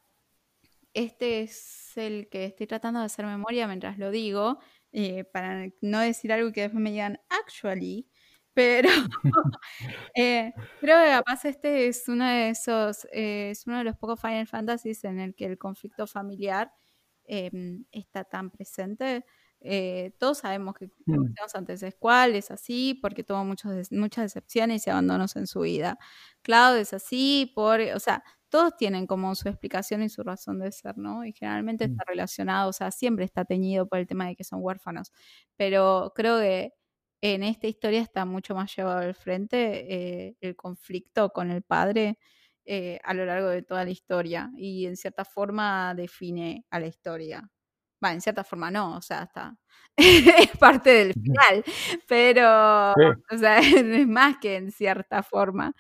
este 0.95 1.43
es 1.43 1.97
el 1.97 2.29
que 2.29 2.45
estoy 2.45 2.67
tratando 2.67 3.01
de 3.01 3.07
hacer 3.07 3.27
memoria 3.27 3.67
mientras 3.67 3.99
lo 3.99 4.11
digo, 4.11 4.61
eh, 4.93 5.25
para 5.25 5.69
no 5.81 6.01
decir 6.01 6.33
algo 6.33 6.53
que 6.53 6.63
después 6.63 6.83
me 6.83 6.91
digan 6.91 7.19
actually, 7.31 8.09
pero 8.55 8.89
eh, 10.15 10.53
creo 10.81 11.03
que 11.03 11.11
capaz 11.11 11.45
este 11.47 11.89
es 11.89 12.09
uno 12.09 12.27
de 12.27 12.51
esos, 12.51 13.07
eh, 13.13 13.51
es 13.51 13.67
uno 13.67 13.79
de 13.79 13.85
los 13.85 13.97
pocos 13.97 14.21
Final 14.21 14.47
Fantasies 14.47 15.03
en 15.05 15.19
el 15.19 15.35
que 15.35 15.47
el 15.47 15.59
conflicto 15.59 16.07
familiar 16.07 16.73
em, 17.25 17.85
está 17.93 18.25
tan 18.25 18.51
presente. 18.51 19.25
Eh, 19.61 20.15
todos 20.19 20.39
sabemos 20.39 20.75
que 20.75 20.91
mm. 21.07 21.35
antes 21.55 21.83
es 21.83 21.95
cuál, 21.99 22.35
es 22.35 22.51
así, 22.51 22.99
porque 23.01 23.23
tuvo 23.23 23.45
muchos, 23.45 23.93
muchas 23.93 24.25
decepciones 24.25 24.87
y 24.87 24.91
abandonos 24.91 25.37
en 25.37 25.47
su 25.47 25.61
vida. 25.61 25.99
Cloud 26.43 26.77
es 26.79 26.93
así, 26.93 27.53
por, 27.55 27.81
o 27.81 28.01
sea, 28.01 28.25
todos 28.49 28.77
tienen 28.77 29.07
como 29.07 29.35
su 29.35 29.49
explicación 29.49 30.03
y 30.03 30.09
su 30.09 30.23
razón 30.23 30.59
de 30.59 30.73
ser, 30.73 30.99
¿no? 30.99 31.25
Y 31.25 31.33
generalmente 31.33 31.85
está 31.85 32.05
mm. 32.05 32.09
relacionado, 32.09 32.71
o 32.71 32.73
sea, 32.73 32.91
siempre 32.91 33.25
está 33.25 33.45
teñido 33.45 33.89
por 33.89 33.99
el 33.99 34.07
tema 34.07 34.27
de 34.27 34.37
que 34.37 34.45
son 34.45 34.61
huérfanos. 34.63 35.13
Pero 35.57 36.13
creo 36.15 36.39
que 36.41 36.75
en 37.23 37.45
esta 37.45 37.69
historia 37.69 38.01
está 38.03 38.25
mucho 38.25 38.55
más 38.55 38.75
llevado 38.77 38.99
al 38.99 39.15
frente 39.15 40.27
eh, 40.29 40.37
el 40.41 40.57
conflicto 40.57 41.31
con 41.31 41.51
el 41.51 41.63
padre. 41.63 42.19
Eh, 42.67 43.01
a 43.05 43.13
lo 43.15 43.27
largo 43.27 43.49
de 43.49 43.63
toda 43.63 43.85
la 43.85 43.91
historia 43.91 44.51
y 44.57 44.87
en 44.87 44.97
cierta 44.97 45.25
forma 45.25 45.95
define 45.97 46.65
a 46.71 46.79
la 46.81 46.87
historia. 46.87 47.49
Va, 48.05 48.13
en 48.13 48.21
cierta 48.21 48.45
forma 48.45 48.71
no, 48.71 48.97
o 48.99 49.03
sea, 49.03 49.25
está. 49.25 49.57
es 50.49 50.57
parte 50.59 50.91
del 50.91 51.13
final, 51.15 51.65
pero, 52.09 52.93
o 52.93 53.39
sea, 53.39 53.59
es 53.61 54.07
más 54.09 54.39
que 54.39 54.57
en 54.57 54.71
cierta 54.73 55.23
forma. 55.25 55.75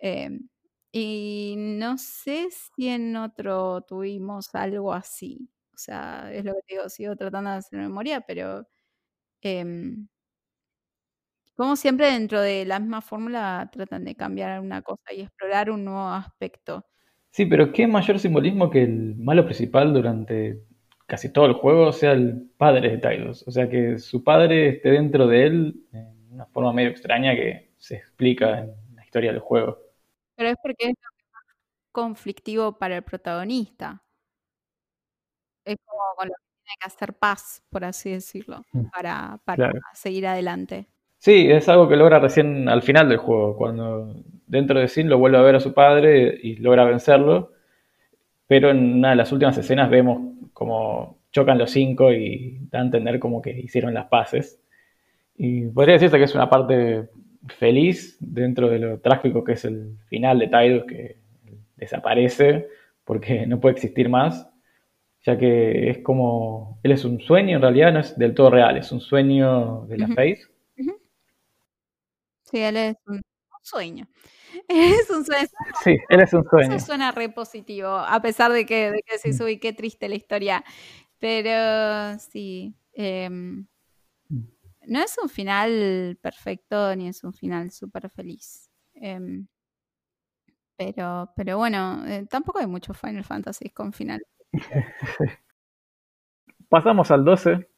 Em, 0.00 0.48
y 0.92 1.54
no 1.58 1.98
sé 1.98 2.48
si 2.52 2.88
en 2.88 3.16
otro 3.16 3.82
tuvimos 3.82 4.54
algo 4.54 4.92
así. 4.94 5.50
O 5.74 5.78
sea, 5.78 6.30
es 6.32 6.44
lo 6.44 6.54
que 6.54 6.76
digo, 6.76 6.88
sigo 6.90 7.16
tratando 7.16 7.50
de 7.50 7.56
hacer 7.58 7.80
memoria, 7.80 8.20
pero 8.22 8.66
em, 9.42 10.08
como 11.56 11.76
siempre 11.76 12.10
dentro 12.10 12.40
de 12.40 12.64
la 12.64 12.78
misma 12.80 13.00
fórmula 13.00 13.68
tratan 13.72 14.04
de 14.04 14.14
cambiar 14.14 14.60
una 14.60 14.82
cosa 14.82 15.12
y 15.12 15.22
explorar 15.22 15.70
un 15.70 15.84
nuevo 15.84 16.08
aspecto. 16.08 16.84
Sí, 17.30 17.46
pero 17.46 17.72
qué 17.72 17.86
mayor 17.86 18.18
simbolismo 18.18 18.70
que 18.70 18.82
el 18.82 19.16
malo 19.16 19.44
principal 19.44 19.92
durante 19.92 20.62
casi 21.06 21.32
todo 21.32 21.46
el 21.46 21.54
juego 21.54 21.92
sea 21.92 22.12
el 22.12 22.50
padre 22.56 22.96
de 22.96 22.98
Tidus. 22.98 23.46
O 23.46 23.50
sea, 23.50 23.68
que 23.68 23.98
su 23.98 24.22
padre 24.22 24.68
esté 24.68 24.90
dentro 24.90 25.26
de 25.26 25.46
él 25.46 25.86
en 25.92 26.32
una 26.32 26.46
forma 26.46 26.72
medio 26.72 26.90
extraña 26.90 27.34
que 27.34 27.72
se 27.76 27.96
explica 27.96 28.60
en 28.60 28.74
la 28.94 29.04
historia 29.04 29.32
del 29.32 29.40
juego. 29.40 29.78
Pero 30.36 30.50
es 30.50 30.56
porque 30.62 30.86
es 30.86 30.94
lo 31.00 31.32
más 31.32 31.44
conflictivo 31.92 32.78
para 32.78 32.96
el 32.96 33.02
protagonista. 33.02 34.02
Es 35.64 35.76
como 35.84 36.00
con 36.16 36.28
lo 36.28 36.34
que 36.34 36.62
tiene 36.62 36.76
que 36.80 36.86
hacer 36.86 37.14
paz, 37.14 37.62
por 37.70 37.84
así 37.84 38.10
decirlo, 38.10 38.62
mm. 38.72 38.90
para, 38.90 39.40
para 39.44 39.72
seguir 39.92 40.26
adelante. 40.26 40.88
Sí, 41.24 41.50
es 41.50 41.70
algo 41.70 41.88
que 41.88 41.96
logra 41.96 42.18
recién 42.18 42.68
al 42.68 42.82
final 42.82 43.08
del 43.08 43.16
juego, 43.16 43.56
cuando 43.56 44.14
dentro 44.46 44.78
de 44.78 44.88
Sin 44.88 45.08
lo 45.08 45.16
vuelve 45.16 45.38
a 45.38 45.40
ver 45.40 45.56
a 45.56 45.60
su 45.60 45.72
padre 45.72 46.38
y 46.42 46.56
logra 46.56 46.84
vencerlo, 46.84 47.52
pero 48.46 48.68
en 48.68 48.96
una 48.96 49.08
de 49.08 49.16
las 49.16 49.32
últimas 49.32 49.56
escenas 49.56 49.88
vemos 49.88 50.20
como 50.52 51.16
chocan 51.32 51.56
los 51.56 51.70
cinco 51.70 52.12
y 52.12 52.58
da 52.70 52.80
a 52.80 52.82
entender 52.82 53.18
como 53.20 53.40
que 53.40 53.58
hicieron 53.58 53.94
las 53.94 54.08
paces. 54.08 54.60
Y 55.34 55.62
podría 55.68 55.94
decirse 55.94 56.18
que 56.18 56.24
es 56.24 56.34
una 56.34 56.50
parte 56.50 57.08
feliz 57.46 58.18
dentro 58.20 58.68
de 58.68 58.78
lo 58.80 59.00
trágico 59.00 59.44
que 59.44 59.52
es 59.52 59.64
el 59.64 59.96
final 60.08 60.38
de 60.40 60.48
Tidus, 60.48 60.84
que 60.84 61.16
desaparece 61.76 62.68
porque 63.02 63.46
no 63.46 63.60
puede 63.60 63.76
existir 63.76 64.10
más, 64.10 64.46
ya 65.22 65.38
que 65.38 65.88
es 65.88 65.98
como, 66.00 66.80
él 66.82 66.92
es 66.92 67.02
un 67.06 67.18
sueño, 67.22 67.56
en 67.56 67.62
realidad 67.62 67.94
no 67.94 68.00
es 68.00 68.18
del 68.18 68.34
todo 68.34 68.50
real, 68.50 68.76
es 68.76 68.92
un 68.92 69.00
sueño 69.00 69.86
de 69.86 69.96
la 69.96 70.08
Face 70.08 70.53
Sí, 72.54 72.60
él 72.60 72.76
es 72.76 72.96
un 73.08 73.20
sueño. 73.62 74.06
Es 74.68 75.10
un 75.10 75.24
sueño. 75.24 75.48
Sí, 75.82 75.96
él 76.08 76.20
es 76.20 76.32
un 76.32 76.44
sueño. 76.48 76.76
Eso 76.76 76.86
suena 76.86 77.10
re 77.10 77.28
positivo, 77.28 77.88
a 77.88 78.22
pesar 78.22 78.52
de 78.52 78.64
que, 78.64 78.92
de 78.92 79.02
que 79.02 79.18
se 79.18 79.32
sube, 79.32 79.58
qué 79.58 79.72
triste 79.72 80.08
la 80.08 80.14
historia. 80.14 80.64
Pero 81.18 82.16
sí. 82.20 82.76
Em, 82.92 83.66
mm. 84.28 84.42
no 84.86 85.00
es 85.00 85.16
un 85.20 85.28
final 85.28 86.16
perfecto 86.22 86.94
ni 86.94 87.08
es 87.08 87.24
un 87.24 87.32
final 87.32 87.72
súper 87.72 88.08
feliz. 88.08 88.70
Em, 88.94 89.48
pero, 90.76 91.32
pero 91.34 91.58
bueno, 91.58 92.06
eh, 92.06 92.24
tampoco 92.30 92.60
hay 92.60 92.68
muchos 92.68 92.96
Final 92.96 93.24
Fantasy 93.24 93.70
con 93.70 93.92
final. 93.92 94.24
Pasamos 96.68 97.10
al 97.10 97.24
12. 97.24 97.68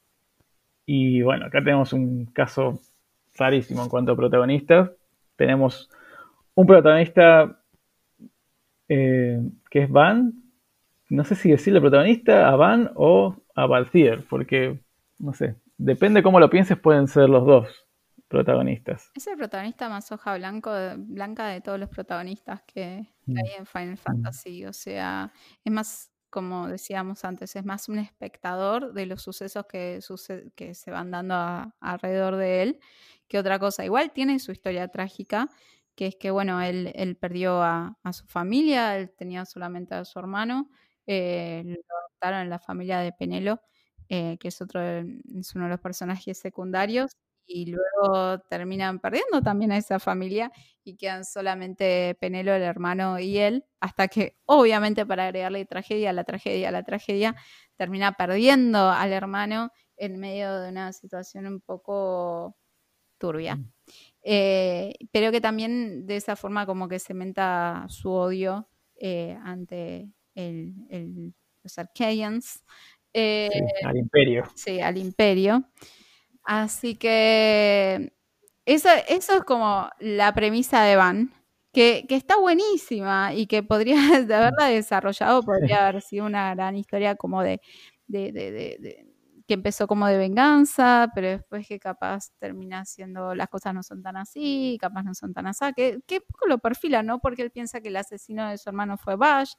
Y 0.85 1.23
bueno, 1.23 1.47
acá 1.47 1.65
tenemos 1.65 1.95
un 1.95 2.27
caso 2.27 2.79
rarísimo 3.37 3.83
en 3.83 3.89
cuanto 3.89 4.13
a 4.13 4.17
protagonistas. 4.17 4.91
Tenemos 5.37 5.91
un 6.55 6.67
protagonista 6.67 7.61
eh, 8.89 9.41
que 9.71 9.83
es 9.83 9.91
Van. 9.91 10.33
No 11.09 11.25
sé 11.25 11.35
si 11.35 11.51
decirle 11.51 11.81
protagonista 11.81 12.49
a 12.49 12.57
Van 12.57 12.91
o 12.95 13.37
a 13.55 13.67
Balthier, 13.67 14.25
porque, 14.29 14.81
no 15.19 15.33
sé, 15.33 15.57
depende 15.77 16.23
cómo 16.23 16.41
lo 16.41 16.51
pienses, 16.51 16.79
pueden 16.79 17.07
ser 17.07 17.29
los 17.29 17.47
dos 17.47 17.87
protagonistas. 18.29 19.11
Es 19.15 19.27
el 19.29 19.37
protagonista 19.37 19.89
más 19.89 20.11
hoja 20.11 20.37
blanco, 20.37 20.73
blanca 20.99 21.47
de 21.47 21.61
todos 21.61 21.79
los 21.79 21.89
protagonistas 21.89 22.63
que, 22.63 23.07
mm. 23.27 23.37
hay 23.37 23.53
en 23.59 23.67
Final 23.67 23.99
Fantasy. 23.99 24.65
O 24.67 24.73
sea, 24.73 25.33
es 25.65 25.73
más 25.73 26.11
como 26.29 26.69
decíamos 26.69 27.25
antes, 27.25 27.57
es 27.57 27.65
más 27.65 27.89
un 27.89 27.99
espectador 27.99 28.93
de 28.93 29.07
los 29.07 29.23
sucesos 29.23 29.65
que, 29.67 30.01
que 30.55 30.75
se 30.75 30.91
van 30.91 31.11
dando 31.11 31.35
alrededor 31.81 32.37
de 32.37 32.63
él 32.63 32.81
que 33.29 33.39
otra 33.39 33.59
cosa. 33.59 33.85
Igual 33.85 34.13
tiene 34.13 34.39
su 34.39 34.53
historia 34.53 34.89
trágica, 34.89 35.49
que 35.95 36.07
es 36.09 36.17
que, 36.17 36.31
bueno, 36.31 36.61
él, 36.61 36.93
él 36.95 37.17
perdió 37.17 37.63
a, 37.63 37.97
su 38.13 38.27
familia, 38.27 38.99
él 38.99 39.11
tenía 39.17 39.45
solamente 39.47 39.95
a 39.95 40.05
su 40.05 40.19
hermano, 40.19 40.71
eh, 41.07 41.63
lo 41.65 41.97
adoptaron 41.99 42.41
en 42.43 42.51
la 42.51 42.59
familia 42.59 43.01
de 43.01 43.13
Penelo, 43.13 43.61
eh, 44.09 44.37
que 44.39 44.49
es 44.49 44.61
otro 44.61 44.81
es 44.81 45.55
uno 45.55 45.65
de 45.65 45.71
los 45.71 45.81
personajes 45.81 46.39
secundarios, 46.39 47.17
y 47.47 47.67
luego 47.67 48.41
terminan 48.51 48.99
perdiendo 48.99 49.41
también 49.41 49.73
a 49.73 49.77
esa 49.77 50.01
familia 50.01 50.51
y 50.85 50.97
quedan 50.97 51.25
solamente 51.25 52.17
Penelo, 52.21 52.53
el 52.53 52.63
hermano 52.63 53.19
y 53.19 53.39
él, 53.39 53.65
hasta 53.81 54.09
que 54.09 54.37
obviamente 54.47 55.07
para 55.07 55.27
agregarle 55.27 55.65
tragedia 55.65 56.13
la 56.13 56.25
tragedia 56.25 56.71
la 56.73 56.83
tragedia, 56.83 57.37
termina 57.77 58.13
perdiendo 58.13 58.91
al 58.91 59.13
hermano 59.13 59.71
en 59.97 60.19
medio 60.19 60.61
de 60.61 60.71
una 60.71 60.93
situación 60.93 61.47
un 61.47 61.61
poco 61.61 62.57
turbia. 63.19 63.57
Mm. 63.57 63.73
Eh, 64.23 64.95
pero 65.13 65.31
que 65.31 65.41
también 65.41 66.07
de 66.07 66.17
esa 66.17 66.35
forma 66.35 66.67
como 66.67 66.89
que 66.89 66.99
cementa 66.99 67.87
su 67.89 68.11
odio 68.11 68.69
eh, 68.97 69.39
ante 69.45 70.11
el, 70.35 71.33
los 71.63 71.79
Arcadians. 71.79 72.65
Eh, 73.13 73.49
al 73.85 73.97
imperio. 73.97 74.45
Sí, 74.55 74.81
al 74.81 74.99
imperio. 74.99 75.65
Así 76.43 76.97
que 76.97 78.13
eso, 78.65 78.89
eso 79.09 79.35
es 79.35 79.45
como 79.45 79.89
la 80.01 80.35
premisa 80.35 80.83
de 80.83 80.97
Van, 80.97 81.33
que, 81.73 82.07
está 82.09 82.39
buenísima 82.39 83.35
y 83.35 83.47
que 83.47 83.63
podría 83.63 83.97
de 84.27 84.35
haberla 84.35 84.67
desarrollado, 84.67 85.43
podría 85.43 85.87
haber 85.87 86.03
sido 86.03 86.27
una 86.27 86.55
gran 86.55 86.75
historia 86.77 87.17
como 87.17 87.43
de, 87.43 87.61
de, 88.07 89.06
que 89.47 89.55
empezó 89.55 89.87
como 89.87 90.07
de 90.09 90.19
venganza, 90.19 91.09
pero 91.15 91.29
después 91.29 91.67
que 91.69 91.79
capaz 91.79 92.31
termina 92.39 92.85
siendo 92.85 93.35
las 93.35 93.49
cosas 93.49 93.75
no 93.75 93.83
son 93.83 94.03
tan 94.03 94.17
así, 94.17 94.77
capaz 94.81 95.03
no 95.05 95.15
son 95.15 95.33
tan 95.33 95.47
así, 95.47 95.65
que, 95.77 96.01
que 96.07 96.21
poco 96.21 96.47
lo 96.49 96.59
perfila, 96.59 97.03
¿no? 97.03 97.21
Porque 97.21 97.43
él 97.43 97.51
piensa 97.53 97.81
que 97.81 97.89
el 97.89 97.97
asesino 97.97 98.49
de 98.49 98.59
su 98.59 98.69
hermano 98.69 98.99
fue 98.99 99.17
Bash, 99.17 99.53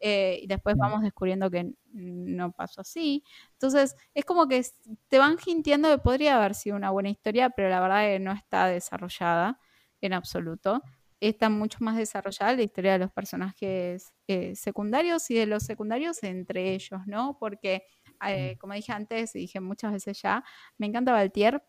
eh, 0.00 0.38
y 0.42 0.46
después 0.46 0.76
vamos 0.76 1.02
descubriendo 1.02 1.50
que 1.50 1.72
no 1.92 2.52
pasó 2.52 2.80
así. 2.82 3.24
Entonces, 3.52 3.96
es 4.14 4.24
como 4.24 4.48
que 4.48 4.64
te 5.08 5.18
van 5.18 5.38
sintiendo 5.38 5.88
que 5.90 5.98
podría 5.98 6.36
haber 6.36 6.54
sido 6.54 6.76
una 6.76 6.90
buena 6.90 7.10
historia, 7.10 7.50
pero 7.50 7.68
la 7.70 7.80
verdad 7.80 8.06
es 8.10 8.18
que 8.18 8.24
no 8.24 8.32
está 8.32 8.66
desarrollada 8.66 9.58
en 10.00 10.12
absoluto. 10.12 10.82
Está 11.20 11.48
mucho 11.48 11.78
más 11.80 11.96
desarrollada 11.96 12.52
la 12.54 12.62
historia 12.62 12.92
de 12.92 12.98
los 12.98 13.12
personajes 13.12 14.12
eh, 14.26 14.54
secundarios 14.56 15.30
y 15.30 15.34
de 15.36 15.46
los 15.46 15.62
secundarios 15.62 16.22
entre 16.22 16.74
ellos, 16.74 17.00
¿no? 17.06 17.38
Porque 17.38 17.84
eh, 18.28 18.56
como 18.58 18.74
dije 18.74 18.92
antes 18.92 19.34
y 19.36 19.40
dije 19.40 19.60
muchas 19.60 19.92
veces 19.92 20.20
ya, 20.20 20.44
me 20.78 20.86
encanta 20.86 21.12
Valtier. 21.12 21.62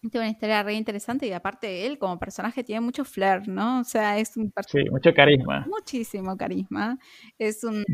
Tiene 0.00 0.26
una 0.26 0.30
historia 0.30 0.62
re 0.62 0.74
interesante 0.74 1.26
y 1.26 1.32
aparte 1.32 1.86
él 1.86 1.98
como 1.98 2.18
personaje 2.18 2.62
tiene 2.62 2.80
mucho 2.80 3.04
flair, 3.04 3.48
¿no? 3.48 3.80
O 3.80 3.84
sea, 3.84 4.18
es 4.18 4.36
un 4.36 4.52
Sí, 4.68 4.84
mucho 4.90 5.12
carisma. 5.12 5.66
Muchísimo 5.68 6.36
carisma. 6.36 6.98
Es 7.38 7.64
un... 7.64 7.84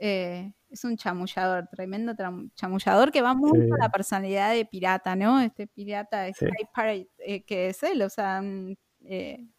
Eh, 0.00 0.52
es 0.68 0.84
un 0.84 0.96
chamullador, 0.96 1.68
tremendo 1.68 2.14
chamullador 2.54 3.12
que 3.12 3.22
va 3.22 3.34
mucho 3.34 3.74
a 3.74 3.84
la 3.84 3.90
personalidad 3.90 4.52
de 4.52 4.66
pirata, 4.66 5.14
¿no? 5.14 5.40
Este 5.40 5.68
pirata, 5.68 6.28
Sky 6.32 6.46
Pirate, 6.74 7.10
eh, 7.18 7.44
que 7.44 7.68
es 7.68 7.82
él, 7.84 8.02
o 8.02 8.10
sea, 8.10 8.42
mm, 8.42 8.74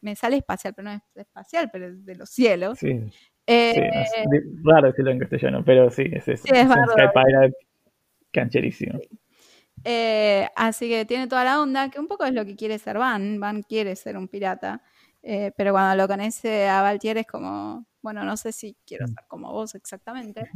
me 0.01 0.15
sale 0.15 0.37
espacial, 0.37 0.73
pero 0.75 0.89
no 0.89 0.95
es 0.95 1.01
espacial, 1.15 1.69
pero 1.71 1.87
es 1.87 2.05
de 2.05 2.15
los 2.15 2.29
cielos. 2.29 2.79
Sí. 2.79 3.11
Eh, 3.47 3.91
es 4.31 4.43
raro 4.63 4.87
decirlo 4.87 5.11
en 5.11 5.19
castellano, 5.19 5.63
pero 5.63 5.89
sí, 5.91 6.03
es 6.11 6.27
es, 6.27 6.43
es 6.45 6.67
cancherísimo. 8.31 8.99
Eh, 9.83 10.47
así 10.55 10.89
que 10.89 11.05
tiene 11.05 11.27
toda 11.27 11.43
la 11.43 11.61
onda, 11.61 11.89
que 11.89 11.99
un 11.99 12.07
poco 12.07 12.25
es 12.25 12.33
lo 12.33 12.43
que 12.45 12.55
quiere 12.55 12.79
ser 12.79 12.97
Van. 12.97 13.39
Van 13.39 13.61
quiere 13.61 13.95
ser 13.95 14.17
un 14.17 14.27
pirata, 14.27 14.81
eh, 15.21 15.51
pero 15.55 15.73
cuando 15.73 15.95
lo 15.95 16.07
conoce 16.07 16.67
a 16.67 16.81
Valtier 16.81 17.19
es 17.19 17.27
como, 17.27 17.85
bueno, 18.01 18.23
no 18.23 18.35
sé 18.35 18.51
si 18.51 18.75
quiero 18.85 19.05
mm. 19.05 19.09
ser 19.09 19.23
como 19.27 19.51
vos 19.51 19.75
exactamente, 19.75 20.49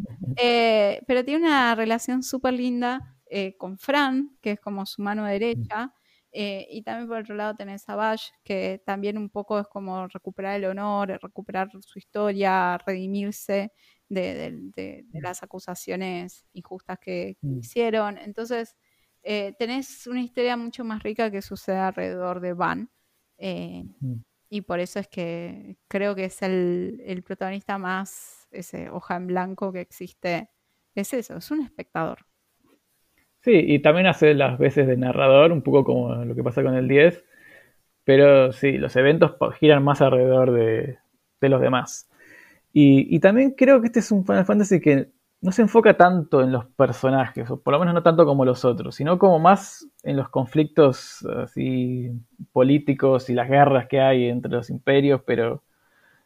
pero 1.06 1.24
tiene 1.24 1.46
una 1.46 1.76
relación 1.76 2.24
súper 2.24 2.54
linda 2.54 3.16
con 3.58 3.78
Fran, 3.78 4.36
que 4.42 4.52
es 4.52 4.60
como 4.60 4.88
su 4.88 5.04
mano 5.04 5.26
derecha. 5.26 5.94
Eh, 6.32 6.68
y 6.70 6.84
también 6.84 7.08
por 7.08 7.18
otro 7.18 7.36
lado 7.36 7.56
tenés 7.56 7.88
a 7.90 7.96
Bash, 7.96 8.30
que 8.44 8.82
también 8.86 9.18
un 9.18 9.30
poco 9.30 9.60
es 9.60 9.68
como 9.68 10.08
recuperar 10.08 10.58
el 10.58 10.66
honor, 10.66 11.20
recuperar 11.22 11.70
su 11.82 11.98
historia, 11.98 12.78
redimirse 12.86 13.72
de, 14.10 15.06
las 15.14 15.44
acusaciones 15.44 16.46
injustas 16.54 17.00
que, 17.00 17.38
mm. 17.42 17.60
hicieron. 17.60 18.18
Entonces, 18.18 18.76
eh, 19.24 19.54
tenés 19.58 20.08
una 20.08 20.22
historia 20.22 20.56
mucho 20.58 20.84
más 20.84 21.02
rica 21.04 21.32
que 21.32 21.42
sucede 21.42 21.78
alrededor 21.78 22.42
de 22.42 22.54
Van. 22.54 22.92
Eh, 23.38 23.86
mm. 24.00 24.16
Y 24.52 24.62
por 24.62 24.80
eso 24.80 25.00
es 25.00 25.08
que 25.08 25.78
creo 25.88 26.16
que 26.16 26.26
es 26.26 26.42
el, 26.42 27.02
el 27.06 27.24
protagonista 27.24 27.78
más, 27.78 28.48
ese 28.52 28.90
hoja 28.90 29.16
en 29.16 29.28
blanco 29.28 29.72
que 29.72 29.82
existe. 29.82 30.50
Es 30.96 31.14
eso, 31.14 31.38
es 31.38 31.52
un 31.52 31.62
espectador. 31.62 32.29
Sí, 33.42 33.52
y 33.54 33.80
también 33.80 34.08
hace 34.08 34.34
las 34.34 34.58
veces 34.60 34.86
de 34.88 34.98
narrador, 34.98 35.52
un 35.52 35.62
poco 35.62 35.84
como 35.86 36.14
lo 36.26 36.36
que 36.36 36.44
pasa 36.44 36.62
con 36.62 36.76
el 36.76 36.88
10, 36.88 37.24
pero 38.04 38.52
sí, 38.54 38.78
los 38.78 38.96
eventos 38.96 39.36
giran 39.60 39.84
más 39.84 40.02
alrededor 40.02 40.52
de, 40.52 40.98
los 41.42 41.62
demás. 41.62 42.10
Y, 42.74 43.20
también 43.20 43.52
creo 43.52 43.82
que 43.82 43.88
este 43.88 44.00
es 44.00 44.12
un 44.12 44.26
Final 44.26 44.46
Fantasy 44.46 44.82
que 44.82 45.10
no 45.42 45.52
se 45.52 45.62
enfoca 45.64 45.96
tanto 45.98 46.42
en 46.42 46.52
los 46.52 46.66
personajes, 46.68 47.50
o 47.52 47.62
por 47.62 47.74
lo 47.74 47.80
menos 47.80 47.94
no 47.94 48.04
tanto 48.04 48.26
como 48.26 48.46
los 48.46 48.66
otros, 48.66 48.96
sino 48.96 49.20
como 49.20 49.40
más 49.40 49.88
en 50.04 50.18
los 50.18 50.30
conflictos 50.30 51.26
así 51.26 52.12
políticos 52.52 53.30
y 53.30 53.34
las 53.34 53.50
guerras 53.50 53.88
que 53.88 54.02
hay 54.02 54.28
entre 54.30 54.52
los 54.52 54.70
imperios, 54.70 55.22
pero 55.26 55.64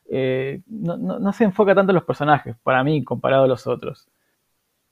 eh, 0.09 0.61
no, 0.67 1.33
se 1.33 1.43
enfoca 1.45 1.75
tanto 1.75 1.91
en 1.91 1.95
los 1.95 2.05
personajes, 2.05 2.55
para 2.63 2.83
mí, 2.83 3.03
comparado 3.03 3.45
a 3.45 3.47
los 3.47 3.67
otros. 3.67 4.07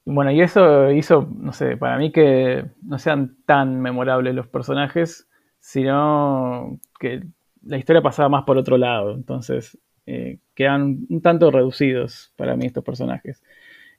Bueno, 0.05 0.31
y 0.31 0.41
eso 0.41 0.91
hizo, 0.91 1.29
no 1.37 1.53
sé, 1.53 1.77
para 1.77 1.97
mí 1.97 2.11
que 2.11 2.65
no 2.81 2.97
sean 2.97 3.37
tan 3.45 3.79
memorables 3.81 4.33
los 4.33 4.47
personajes, 4.47 5.29
sino 5.59 6.79
que 6.99 7.23
la 7.63 7.77
historia 7.77 8.01
pasaba 8.01 8.29
más 8.29 8.43
por 8.43 8.57
otro 8.57 8.77
lado. 8.77 9.13
Entonces, 9.13 9.77
eh, 10.07 10.39
quedan 10.55 11.05
un 11.09 11.21
tanto 11.21 11.51
reducidos 11.51 12.33
para 12.35 12.55
mí 12.55 12.65
estos 12.65 12.83
personajes. 12.83 13.43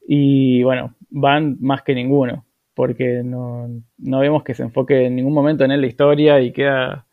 Y 0.06 0.62
bueno, 0.64 0.96
van 1.10 1.56
más 1.60 1.82
que 1.82 1.94
ninguno, 1.94 2.44
porque 2.74 3.22
no, 3.24 3.68
vemos 3.96 4.42
que 4.42 4.54
se 4.54 4.64
enfoque 4.64 5.06
en 5.06 5.14
ningún 5.16 5.34
momento 5.34 5.64
en 5.64 5.70
él 5.70 5.80
la 5.80 5.86
historia 5.86 6.40
y 6.40 6.52
queda 6.52 7.06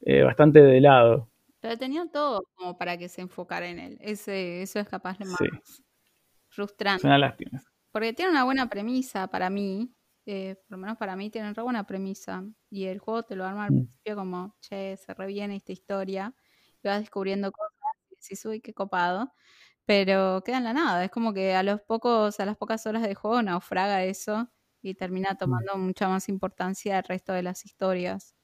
eh, 0.00 0.22
bastante 0.22 0.62
de 0.62 0.80
lado. 0.80 1.28
Pero 1.60 1.76
tenía 1.76 2.06
todo 2.10 2.44
como 2.54 2.78
para 2.78 2.96
que 2.96 3.08
se 3.08 3.20
enfocara 3.20 3.68
en 3.68 3.78
él. 3.78 3.98
Ese, 4.00 4.62
eso 4.62 4.78
es 4.78 4.88
capaz 4.88 5.18
de 5.18 5.26
más 5.26 5.38
frustrante. 6.48 7.00
Es 7.00 7.04
una 7.04 7.18
lástima. 7.18 7.62
Porque 7.96 8.12
tiene 8.12 8.30
una 8.30 8.44
buena 8.44 8.68
premisa 8.68 9.26
para 9.26 9.48
mí. 9.48 9.90
Eh, 10.26 10.56
por 10.56 10.72
lo 10.72 10.82
menos 10.82 10.98
para 10.98 11.16
mí 11.16 11.30
tiene 11.30 11.50
una 11.50 11.62
buena 11.62 11.86
premisa. 11.86 12.44
Y 12.68 12.84
el 12.84 12.98
juego 12.98 13.22
te 13.22 13.36
lo 13.36 13.46
arma 13.46 13.64
al 13.64 13.72
mm. 13.72 13.74
principio 13.74 14.16
como, 14.16 14.54
che, 14.60 14.98
se 14.98 15.14
reviene 15.14 15.56
esta 15.56 15.72
historia. 15.72 16.34
Y 16.82 16.88
vas 16.88 17.00
descubriendo 17.00 17.50
cosas 17.50 17.72
y 18.10 18.16
decís, 18.16 18.44
uy, 18.44 18.60
qué 18.60 18.74
copado 18.74 19.32
pero 19.86 20.42
queda 20.44 20.58
en 20.58 20.64
la 20.64 20.74
nada. 20.74 21.04
Es 21.04 21.10
como 21.10 21.32
que 21.32 21.54
a 21.54 21.62
los 21.62 21.80
pocos, 21.80 22.38
a 22.38 22.44
las 22.44 22.58
pocas 22.58 22.86
horas 22.86 23.02
de 23.02 23.14
juego 23.14 23.40
naufraga 23.40 24.04
eso 24.04 24.46
y 24.82 24.92
termina 24.92 25.32
mm. 25.32 25.38
tomando 25.38 25.78
mucha 25.78 26.06
más 26.06 26.28
importancia 26.28 26.98
el 26.98 27.04
resto 27.04 27.32
de 27.32 27.44
las 27.44 27.64
historias. 27.64 28.36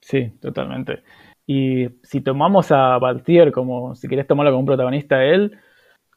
Sí, 0.00 0.30
totalmente. 0.40 1.04
Y 1.46 1.86
si 2.02 2.22
tomamos 2.22 2.72
a 2.72 2.98
Baltier 2.98 3.52
como, 3.52 3.94
si 3.94 4.08
querés 4.08 4.26
tomarlo 4.26 4.50
como 4.50 4.60
un 4.60 4.66
protagonista 4.66 5.22
él, 5.22 5.56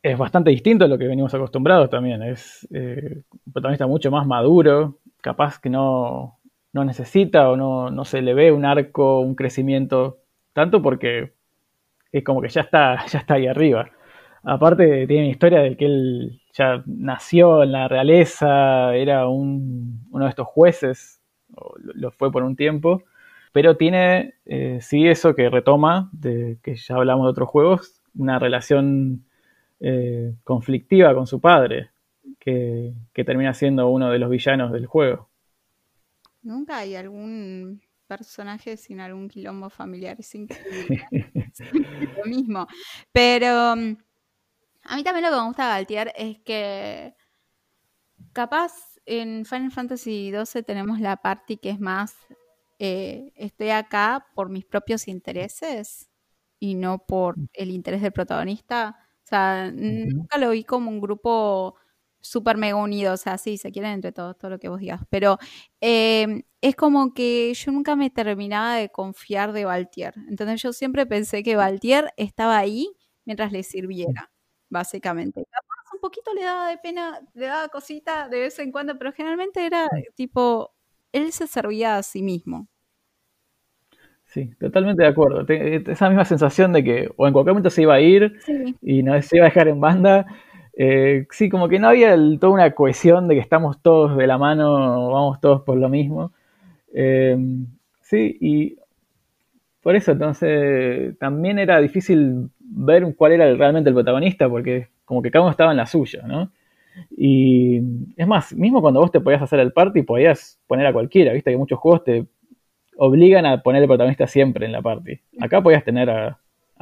es 0.04 0.18
bastante 0.18 0.50
distinto 0.50 0.86
a 0.86 0.88
lo 0.88 0.98
que 0.98 1.08
venimos 1.08 1.34
acostumbrados 1.34 1.90
también. 1.90 2.24
Es 2.24 2.68
eh, 2.72 3.24
un 3.46 3.54
protagonista 3.54 3.88
mucho 3.88 4.12
más 4.12 4.26
maduro, 4.26 5.00
capaz 5.22 5.60
que 5.60 5.70
no, 5.70 6.40
no 6.74 6.86
necesita 6.86 7.50
o 7.50 7.56
no, 7.56 7.90
no, 7.92 8.06
se 8.06 8.22
le 8.22 8.34
ve 8.34 8.52
un 8.52 8.66
arco, 8.66 9.20
un 9.20 9.36
crecimiento, 9.36 10.20
tanto 10.54 10.82
porque 10.82 11.34
es 12.12 12.24
como 12.24 12.42
que 12.42 12.50
ya 12.50 12.62
está, 12.62 13.06
ya 13.12 13.20
está 13.20 13.36
ahí 13.36 13.48
arriba. 13.48 13.90
Aparte 14.44 15.06
tiene 15.08 15.24
una 15.24 15.32
historia 15.32 15.60
de 15.60 15.78
que 15.78 15.86
él 15.86 16.42
ya 16.54 16.84
nació 16.88 17.64
en 17.64 17.72
la 17.72 17.88
realeza, 17.88 18.96
era 18.96 19.28
un, 19.28 20.08
uno 20.12 20.26
de 20.26 20.30
estos 20.30 20.48
jueces, 20.48 21.22
lo, 21.78 22.12
fue 22.12 22.32
por 22.32 22.44
un 22.44 22.56
tiempo, 22.56 23.04
pero 23.54 23.78
tiene, 23.78 24.36
eh, 24.46 24.80
sí, 24.82 25.08
eso 25.08 25.36
que 25.36 25.50
retoma, 25.50 26.10
de 26.14 26.58
que 26.64 26.76
ya 26.76 26.96
hablamos 26.96 27.26
de 27.26 27.32
otros 27.32 27.50
juegos, 27.50 28.02
una 28.16 28.40
relación 28.40 29.26
eh, 29.84 30.36
conflictiva 30.44 31.14
con 31.16 31.26
su 31.26 31.42
padre, 31.42 31.90
que, 32.40 32.94
termina 33.26 33.54
siendo 33.54 33.90
uno 33.90 34.12
de 34.12 34.20
los 34.20 34.30
villanos 34.30 34.72
del 34.72 34.86
juego. 34.86 35.30
Nunca 36.44 36.78
hay 36.78 36.96
algún 36.96 37.82
personaje 38.08 38.78
sin 38.78 39.00
algún 39.00 39.28
quilombo 39.28 39.70
familiar, 39.70 40.18
es 40.20 40.34
lo 42.18 42.26
mismo. 42.26 42.68
Pero 43.12 43.76
mm, 43.76 43.98
a 44.84 44.96
mí 44.96 45.04
también 45.04 45.26
lo 45.26 45.32
que 45.32 45.38
me 45.38 45.48
gusta 45.48 45.68
Galtier 45.68 46.14
es 46.16 46.40
que 46.40 47.16
capaz 48.34 49.00
en 49.06 49.46
Final 49.46 49.72
Fantasy 49.72 50.32
XII 50.32 50.62
tenemos 50.64 51.00
la 51.00 51.18
parte 51.18 51.58
que 51.58 51.72
es 51.72 51.80
más 51.80 52.16
eh, 52.80 53.32
estoy 53.36 53.70
acá 53.70 54.26
por 54.34 54.50
mis 54.50 54.66
propios 54.66 55.08
intereses 55.08 56.10
y 56.60 56.76
no 56.76 57.06
por 57.06 57.36
el 57.54 57.72
interés 57.72 58.02
del 58.02 58.12
protagonista. 58.12 58.98
O 59.32 59.36
sea, 59.36 59.72
nunca 59.72 60.38
lo 60.38 60.50
vi 60.50 60.66
como 60.66 60.90
un 60.92 61.00
grupo 61.00 61.76
súper 62.20 62.58
mega 62.58 62.76
unido, 62.76 63.14
o 63.14 63.18
sea, 63.18 63.38
sí, 63.38 63.58
se 63.58 63.72
quieren 63.72 63.92
entre 63.94 64.12
todos, 64.12 64.38
todo 64.38 64.52
lo 64.52 64.60
que 64.60 64.68
vos 64.70 64.80
digas, 64.82 65.02
pero 65.10 65.38
em, 65.80 66.44
es 66.62 66.76
como 66.76 67.14
que 67.14 67.54
yo 67.54 67.72
nunca 67.72 67.96
me 67.96 68.10
terminaba 68.10 68.76
de 68.76 68.90
confiar 68.90 69.54
de 69.54 69.64
Valtier, 69.66 70.14
entonces 70.30 70.62
yo 70.62 70.74
siempre 70.74 71.06
pensé 71.06 71.44
que 71.44 71.56
Valtier 71.56 72.14
estaba 72.18 72.58
ahí 72.58 72.90
mientras 73.26 73.52
le 73.54 73.64
sirviera 73.64 74.32
básicamente. 74.70 75.46
Capaz 75.50 75.94
un 75.94 76.00
poquito 76.02 76.34
le 76.34 76.44
daba 76.44 76.70
de 76.70 76.78
pena, 76.78 77.22
le 77.34 77.46
daba 77.46 77.70
cosita 77.70 78.28
de 78.30 78.40
vez 78.40 78.60
en 78.60 78.72
cuando, 78.72 78.98
pero 78.98 79.14
generalmente 79.14 79.66
era 79.66 79.88
tipo, 80.16 80.74
él 81.14 81.32
se 81.32 81.48
servía 81.48 81.98
a 81.98 82.04
sí 82.04 82.22
mismo. 82.22 82.68
Sí, 84.32 84.50
totalmente 84.58 85.04
de 85.04 85.10
acuerdo. 85.10 85.46
Esa 85.46 86.08
misma 86.08 86.24
sensación 86.24 86.72
de 86.72 86.84
que 86.86 87.10
o 87.18 87.28
en 87.28 87.34
cualquier 87.34 87.54
momento 87.54 87.70
se 87.70 87.82
iba 87.82 87.96
a 87.96 88.00
ir 88.00 88.40
y 88.82 89.04
no 89.04 89.22
se 89.22 89.36
iba 89.36 89.46
a 89.46 89.50
dejar 89.50 89.68
en 89.68 89.82
banda. 89.82 90.26
Eh, 90.74 91.28
sí, 91.32 91.50
como 91.50 91.68
que 91.68 91.80
no 91.80 91.90
había 91.90 92.16
toda 92.40 92.54
una 92.54 92.72
cohesión 92.72 93.28
de 93.28 93.36
que 93.36 93.42
estamos 93.42 93.82
todos 93.82 94.16
de 94.16 94.28
la 94.28 94.38
mano, 94.38 95.10
vamos 95.12 95.42
todos 95.42 95.64
por 95.64 95.76
lo 95.78 95.90
mismo. 95.90 96.32
Eh, 96.94 97.38
sí, 98.02 98.38
y 98.42 98.78
por 99.82 99.96
eso 99.96 100.12
entonces 100.12 101.18
también 101.18 101.60
era 101.60 101.80
difícil 101.80 102.50
ver 102.60 103.16
cuál 103.18 103.34
era 103.34 103.54
realmente 103.56 103.90
el 103.90 103.96
protagonista, 103.96 104.48
porque 104.48 104.88
como 105.06 105.22
que 105.22 105.32
cada 105.32 105.44
uno 105.44 105.52
estaba 105.52 105.72
en 105.72 105.78
la 105.78 105.88
suya, 105.88 106.22
¿no? 106.26 106.52
Y 107.18 107.82
es 108.18 108.28
más, 108.28 108.54
mismo 108.54 108.82
cuando 108.82 109.00
vos 109.02 109.12
te 109.12 109.22
podías 109.22 109.42
hacer 109.42 109.60
el 109.60 109.74
party, 109.74 110.04
podías 110.04 110.60
poner 110.68 110.86
a 110.88 110.94
cualquiera, 110.94 111.34
viste 111.34 111.52
que 111.52 111.58
muchos 111.58 111.80
juegos 111.80 112.04
te 112.04 112.26
obligan 113.04 113.48
a 113.48 113.64
poner 113.64 113.82
el 113.82 113.88
protagonista 113.88 114.28
siempre 114.28 114.68
en 114.68 114.72
la 114.72 114.82
party. 114.84 115.20
Acá 115.40 115.60
podías 115.64 115.84
tener 115.84 116.08
a, 116.12 116.40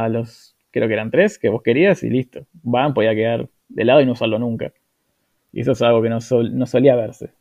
los, 0.09 0.53
creo 0.69 0.89
que 0.89 0.93
eran 0.93 1.11
tres, 1.11 1.39
que 1.39 1.47
vos 1.47 1.63
querías 1.63 2.03
y 2.03 2.09
listo. 2.09 2.45
Van, 2.61 2.93
podía 2.93 3.15
quedar 3.15 3.47
de 3.69 3.85
lado 3.85 4.01
y 4.01 4.05
no 4.05 4.11
usarlo 4.11 4.37
nunca. 4.37 4.73
Y 5.53 5.61
eso 5.61 5.71
es 5.71 5.81
algo 5.81 6.01
que 6.01 6.09
no, 6.09 6.19
no 6.51 6.65
solía 6.65 6.97
verse. 6.97 7.31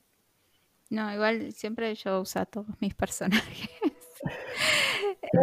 No, 0.90 1.12
igual 1.12 1.50
siempre 1.50 1.92
yo 1.96 2.20
uso 2.20 2.38
a 2.38 2.46
todos 2.46 2.68
mis 2.80 2.94
personajes. 3.02 3.68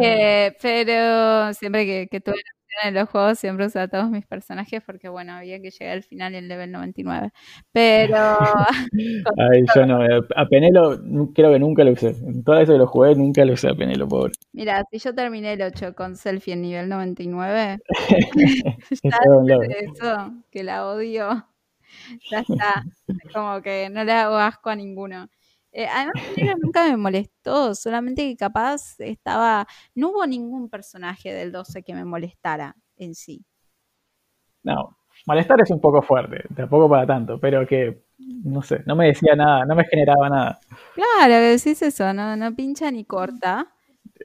Eh, 0.02 0.52
pero 0.60 1.54
siempre 1.54 1.86
que, 1.86 2.08
que 2.08 2.20
tuve 2.20 2.42
en 2.84 2.94
los 2.94 3.08
juegos 3.08 3.38
siempre 3.38 3.66
uso 3.66 3.80
a 3.80 3.88
todos 3.88 4.10
mis 4.10 4.26
personajes 4.26 4.82
porque, 4.84 5.08
bueno, 5.08 5.32
había 5.32 5.60
que 5.60 5.70
llegar 5.70 5.94
al 5.94 6.02
final 6.02 6.34
el 6.34 6.48
level 6.48 6.72
99. 6.72 7.30
Pero. 7.72 8.16
Ay, 9.38 9.64
yo 9.74 9.86
no. 9.86 10.04
Eh, 10.04 10.20
a 10.34 10.46
Penelo 10.46 10.98
creo 11.34 11.52
que 11.52 11.58
nunca 11.58 11.84
lo 11.84 11.92
usé. 11.92 12.08
En 12.08 12.44
todo 12.44 12.58
eso 12.58 12.72
que 12.72 12.78
lo 12.78 12.86
jugué, 12.86 13.14
nunca 13.14 13.44
lo 13.44 13.54
usé 13.54 13.68
a 13.68 13.74
Penelo, 13.74 14.08
pobre. 14.08 14.32
Mira, 14.52 14.84
si 14.90 14.98
yo 14.98 15.14
terminé 15.14 15.54
el 15.54 15.62
8 15.62 15.94
con 15.94 16.16
Selfie 16.16 16.54
en 16.54 16.62
nivel 16.62 16.88
99, 16.88 17.78
ya 19.02 19.18
eso, 19.80 20.32
que 20.50 20.62
la 20.62 20.86
odio, 20.86 21.46
ya 22.30 22.40
está. 22.40 22.84
Como 23.32 23.62
que 23.62 23.88
no 23.90 24.04
le 24.04 24.12
hago 24.12 24.36
asco 24.36 24.70
a 24.70 24.76
ninguno. 24.76 25.28
Eh, 25.72 25.86
además, 25.86 26.14
nunca 26.62 26.84
me 26.88 26.96
molestó, 26.96 27.74
solamente 27.74 28.22
que 28.22 28.36
capaz 28.36 28.98
estaba. 28.98 29.66
No 29.94 30.10
hubo 30.10 30.26
ningún 30.26 30.68
personaje 30.70 31.32
del 31.32 31.52
12 31.52 31.82
que 31.82 31.94
me 31.94 32.04
molestara 32.04 32.74
en 32.96 33.14
sí. 33.14 33.44
No, 34.62 34.98
molestar 35.26 35.60
es 35.60 35.70
un 35.70 35.80
poco 35.80 36.02
fuerte, 36.02 36.44
tampoco 36.54 36.88
para 36.88 37.06
tanto, 37.06 37.38
pero 37.38 37.66
que, 37.66 38.04
no 38.18 38.62
sé, 38.62 38.82
no 38.86 38.96
me 38.96 39.06
decía 39.06 39.34
nada, 39.36 39.64
no 39.64 39.74
me 39.74 39.84
generaba 39.84 40.28
nada. 40.28 40.60
Claro, 40.94 41.34
decís 41.34 41.82
eso, 41.82 42.12
no, 42.12 42.36
no 42.36 42.54
pincha 42.54 42.90
ni 42.90 43.04
corta. 43.04 43.72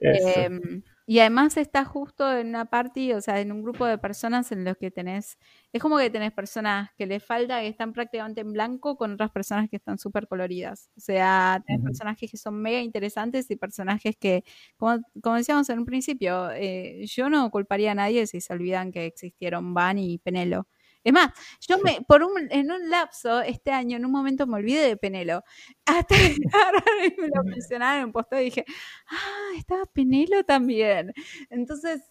Em, 0.00 0.82
y 1.06 1.18
además 1.18 1.56
está 1.56 1.84
justo 1.84 2.36
en 2.36 2.48
una 2.48 2.66
party, 2.66 3.12
o 3.12 3.20
sea, 3.20 3.40
en 3.40 3.52
un 3.52 3.62
grupo 3.62 3.86
de 3.86 3.98
personas 3.98 4.52
en 4.52 4.64
los 4.64 4.76
que 4.76 4.90
tenés, 4.90 5.38
es 5.72 5.82
como 5.82 5.98
que 5.98 6.10
tenés 6.10 6.32
personas 6.32 6.90
que 6.96 7.06
les 7.06 7.24
falta, 7.24 7.60
que 7.60 7.68
están 7.68 7.92
prácticamente 7.92 8.40
en 8.42 8.52
blanco, 8.52 8.96
con 8.96 9.12
otras 9.12 9.30
personas 9.30 9.68
que 9.68 9.76
están 9.76 9.98
súper 9.98 10.28
coloridas. 10.28 10.90
O 10.96 11.00
sea, 11.00 11.62
tenés 11.66 11.82
personajes 11.82 12.30
que 12.30 12.36
son 12.36 12.60
mega 12.60 12.80
interesantes 12.80 13.50
y 13.50 13.56
personajes 13.56 14.16
que, 14.18 14.44
como, 14.76 14.98
decíamos 15.36 15.68
en 15.70 15.80
un 15.80 15.86
principio, 15.86 16.50
eh, 16.52 17.04
yo 17.06 17.28
no 17.30 17.50
culparía 17.50 17.92
a 17.92 17.94
nadie 17.94 18.26
si 18.26 18.40
se 18.40 18.52
olvidan 18.52 18.92
que 18.92 19.06
existieron 19.06 19.74
Van 19.74 19.98
y 19.98 20.18
Penelo. 20.18 20.66
Es 21.04 21.12
más, 21.12 21.30
yo 21.68 21.78
me, 21.78 22.00
por 22.06 22.22
un, 22.22 22.48
en 22.50 22.70
un 22.70 22.88
lapso 22.88 23.40
este 23.40 23.72
año, 23.72 23.96
en 23.96 24.04
un 24.04 24.12
momento 24.12 24.46
me 24.46 24.56
olvidé 24.56 24.86
de 24.86 24.96
Penelo. 24.96 25.42
Hasta 25.86 26.14
que 26.16 27.16
me 27.18 27.28
lo 27.28 27.42
mencionaron 27.44 28.00
en 28.00 28.04
un 28.06 28.12
post 28.12 28.32
y 28.34 28.36
dije, 28.36 28.64
ah, 29.10 29.56
estaba 29.56 29.84
Penelo 29.86 30.44
también. 30.44 31.12
Entonces, 31.50 32.02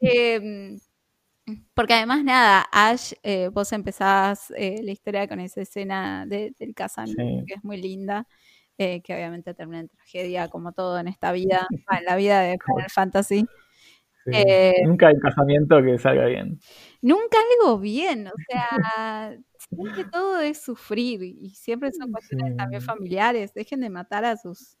em, 0.00 0.78
porque 1.74 1.94
además, 1.94 2.24
nada, 2.24 2.66
Ash, 2.72 3.12
eh, 3.22 3.48
vos 3.48 3.72
empezás 3.72 4.52
eh, 4.56 4.80
la 4.82 4.92
historia 4.92 5.26
con 5.28 5.40
esa 5.40 5.60
escena 5.62 6.26
del 6.26 6.54
casamiento, 6.74 7.44
que 7.46 7.54
es 7.54 7.64
muy 7.64 7.80
linda, 7.80 8.26
eh, 8.78 9.00
que 9.02 9.14
obviamente 9.14 9.54
termina 9.54 9.80
en 9.80 9.88
tragedia, 9.88 10.48
como 10.48 10.72
todo 10.72 10.98
en 10.98 11.08
esta 11.08 11.32
vida, 11.32 11.66
en 11.70 12.04
la 12.04 12.16
vida 12.16 12.40
de 12.40 12.58
Final 12.66 12.90
Fantasy. 12.90 13.46
Nunca 14.84 15.08
hay 15.08 15.18
casamiento 15.18 15.82
que 15.82 15.98
salga 15.98 16.26
bien. 16.26 16.60
Nunca 17.02 17.38
algo 17.60 17.78
bien, 17.78 18.28
o 18.28 18.32
sea, 18.48 19.36
siempre 19.68 20.04
todo 20.12 20.40
es 20.40 20.62
sufrir 20.62 21.22
y 21.22 21.50
siempre 21.50 21.92
son 21.92 22.12
cuestiones 22.12 22.56
también 22.56 22.82
familiares, 22.82 23.54
dejen 23.54 23.80
de 23.80 23.90
matar 23.90 24.24
a 24.24 24.36
sus... 24.36 24.76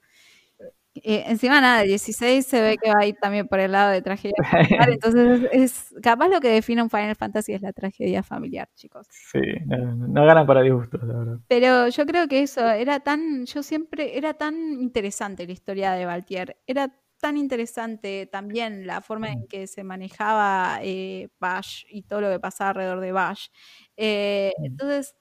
Eh, 0.96 1.22
encima 1.28 1.60
nada, 1.60 1.82
el 1.82 1.88
16 1.88 2.44
se 2.44 2.60
ve 2.60 2.76
que 2.76 2.90
va 2.90 3.02
a 3.02 3.06
ir 3.06 3.14
también 3.14 3.46
por 3.46 3.60
el 3.60 3.70
lado 3.70 3.92
de 3.92 4.02
tragedia 4.02 4.34
familiar, 4.44 4.90
entonces 4.90 5.48
es, 5.52 5.94
capaz 6.02 6.28
lo 6.28 6.40
que 6.40 6.48
define 6.48 6.82
un 6.82 6.90
Final 6.90 7.14
Fantasy 7.14 7.52
es 7.52 7.62
la 7.62 7.72
tragedia 7.72 8.24
familiar, 8.24 8.68
chicos. 8.74 9.06
Sí, 9.08 9.40
no, 9.66 10.26
ganan 10.26 10.46
para 10.46 10.62
disgustos, 10.62 11.00
la 11.04 11.14
verdad. 11.14 11.38
Pero 11.46 11.88
yo 11.88 12.06
creo 12.06 12.26
que 12.26 12.42
eso 12.42 12.68
era 12.68 13.00
tan, 13.00 13.46
yo 13.46 13.62
siempre, 13.62 14.18
era 14.18 14.34
tan 14.34 14.56
interesante 14.80 15.46
la 15.46 15.52
historia 15.52 15.92
de 15.92 16.06
Valtier, 16.06 16.56
era 16.66 16.92
tan 17.20 17.36
interesante 17.36 18.26
también 18.26 18.86
la 18.86 19.00
forma 19.00 19.30
en 19.30 19.46
que 19.46 19.66
se 19.66 19.84
manejaba 19.84 20.80
eh, 20.82 21.28
Bash 21.38 21.84
y 21.88 22.02
todo 22.02 22.22
lo 22.22 22.30
que 22.30 22.40
pasaba 22.40 22.70
alrededor 22.70 23.00
de 23.00 23.12
Bash. 23.12 23.48
Eh, 23.96 24.52
entonces, 24.62 25.14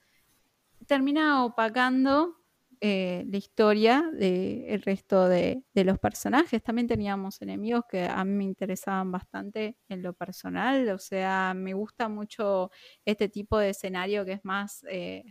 termina 0.87 1.45
opacando 1.45 2.37
eh, 2.81 3.25
la 3.27 3.37
historia 3.37 4.09
del 4.13 4.81
resto 4.81 5.27
de, 5.27 5.63
los 5.73 5.99
personajes. 5.99 6.63
También 6.63 6.87
teníamos 6.87 7.41
enemigos 7.41 7.83
que 7.89 8.05
a 8.05 8.23
mí 8.23 8.31
me 8.31 8.43
interesaban 8.45 9.11
bastante 9.11 9.77
en 9.89 10.01
lo 10.01 10.13
personal. 10.13 10.89
O 10.89 10.97
sea, 10.97 11.53
me 11.53 11.73
gusta 11.73 12.07
mucho 12.07 12.71
este 13.05 13.27
tipo 13.29 13.57
de 13.57 13.69
escenario 13.71 14.25
que 14.25 14.33
es 14.33 14.45
más 14.45 14.83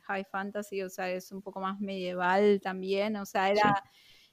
high 0.06 0.24
fantasy, 0.30 0.82
o 0.82 0.90
sea, 0.90 1.10
es 1.10 1.32
un 1.32 1.42
poco 1.42 1.60
más 1.60 1.80
medieval 1.80 2.60
también. 2.62 3.16
O 3.16 3.24
sea, 3.24 3.50
era 3.50 3.82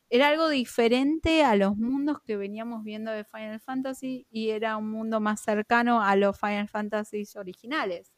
era 0.09 0.27
algo 0.29 0.49
diferente 0.49 1.43
a 1.43 1.55
los 1.55 1.77
mundos 1.77 2.19
que 2.21 2.37
veníamos 2.37 2.83
viendo 2.83 3.11
de 3.11 3.23
Final 3.25 3.59
Fantasy 3.59 4.27
y 4.29 4.49
era 4.49 4.77
un 4.77 4.89
mundo 4.91 5.19
más 5.19 5.41
cercano 5.41 6.01
a 6.01 6.15
los 6.15 6.39
Final 6.39 6.67
Fantasy 6.69 7.23
originales. 7.35 8.11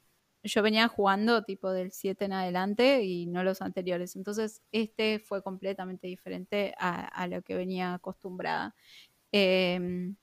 Yo 0.44 0.62
venía 0.62 0.88
jugando 0.88 1.44
tipo 1.44 1.72
del 1.72 1.92
7 1.92 2.26
en 2.26 2.34
adelante 2.34 3.04
y 3.04 3.26
no 3.26 3.44
los 3.44 3.62
anteriores. 3.62 4.16
Entonces, 4.16 4.62
este 4.72 5.20
fue 5.20 5.42
completamente 5.44 6.08
diferente 6.08 6.74
a, 6.80 7.28
lo 7.28 7.42
que 7.42 7.56
venía 7.56 7.96
acostumbrada. 7.96 8.76
Em, 9.32 10.16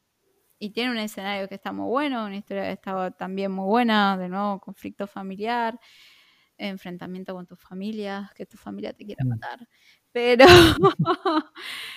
y 0.59 0.70
tiene 0.70 0.91
un 0.93 0.99
escenario 0.99 1.49
que 1.49 1.57
está 1.57 1.73
muy 1.73 1.89
bueno, 1.89 2.27
una 2.27 2.36
historia 2.36 2.65
que 2.65 2.73
estaba 2.73 3.11
también 3.11 3.53
muy 3.53 3.66
buena, 3.66 4.16
de 4.16 4.28
nuevo, 4.28 4.61
conflicto 4.61 5.07
familiar, 5.07 5.78
enfrentamiento 6.59 7.35
con 7.35 7.47
tu 7.47 7.57
familia, 7.57 8.31
que 8.36 8.47
tu 8.47 8.57
familia 8.57 8.93
te 8.93 9.05
quiera 9.05 9.24
mm. 9.24 9.28
matar. 9.28 9.69
Pero, 10.15 10.45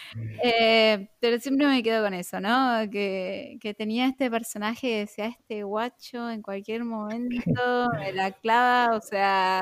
eh, 0.43 1.07
pero 1.19 1.39
siempre 1.39 1.67
me 1.67 1.83
quedo 1.83 2.03
con 2.03 2.15
eso, 2.15 2.39
¿no? 2.39 2.89
Que, 2.91 3.59
tenía 3.77 4.07
este 4.07 4.31
personaje, 4.31 4.87
decía, 5.01 5.27
este 5.27 5.61
guacho 5.61 6.27
en 6.31 6.41
cualquier 6.41 6.83
momento 6.83 7.89
me 7.93 8.11
la 8.13 8.31
clava, 8.31 8.95
o 8.97 9.01
sea, 9.01 9.61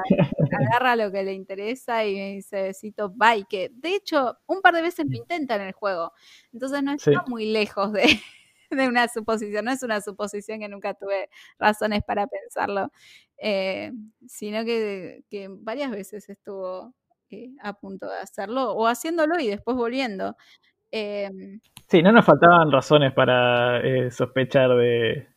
agarra 0.72 0.95
lo 0.95 1.11
que 1.11 1.23
le 1.23 1.34
interesa 1.34 2.06
y 2.06 2.15
me 2.15 2.32
dice 2.36 2.61
besito, 2.61 3.10
bye. 3.10 3.45
Que 3.49 3.69
de 3.73 3.95
hecho, 3.95 4.38
un 4.48 4.61
par 4.61 4.73
de 4.73 4.84
veces 4.84 5.06
lo 5.10 5.18
intenta 5.18 5.57
en 5.57 5.64
el 5.64 5.73
juego. 5.73 6.14
Entonces 6.53 6.82
no 6.82 6.94
está 6.94 7.26
muy 7.27 7.52
lejos 7.52 7.91
de, 7.91 8.03
de 8.72 8.88
una 8.88 9.10
suposición, 9.10 9.65
no 9.65 9.72
es 9.72 9.84
una 9.84 9.99
suposición 9.99 10.61
que 10.61 10.69
nunca 10.69 10.94
tuve 10.94 11.30
razones 11.60 12.03
para 12.07 12.26
pensarlo, 12.27 12.90
eh, 13.38 13.91
sino 14.27 14.64
que, 14.64 15.26
que 15.30 15.49
varias 15.52 15.91
veces 15.91 16.30
estuvo 16.30 16.94
eh, 17.30 17.49
a 17.64 17.73
punto 17.73 18.07
de 18.07 18.18
hacerlo 18.18 18.72
o 18.73 18.88
haciéndolo 18.88 19.39
y 19.39 19.47
después 19.47 19.76
volviendo. 19.77 20.35
Em, 20.91 21.60
sí, 21.88 22.02
no 22.02 22.11
nos 22.11 22.26
faltaban 22.26 22.72
razones 22.72 23.14
para 23.14 23.81
eh, 23.81 24.11
sospechar 24.11 24.76
de, 24.76 25.27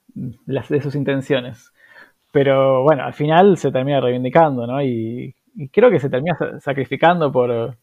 las, 0.47 0.69
de 0.69 0.81
sus 0.81 0.95
intenciones. 0.95 1.73
Pero 2.33 2.83
bueno, 2.83 3.05
al 3.05 3.15
final 3.15 3.57
se 3.59 3.73
termina 3.73 4.01
reivindicando, 4.01 4.67
¿no? 4.67 4.83
Y, 4.83 5.35
creo 5.73 5.91
que 5.91 5.99
se 5.99 6.11
termina 6.11 6.37
sacrificando 6.61 7.33
por, 7.33 7.79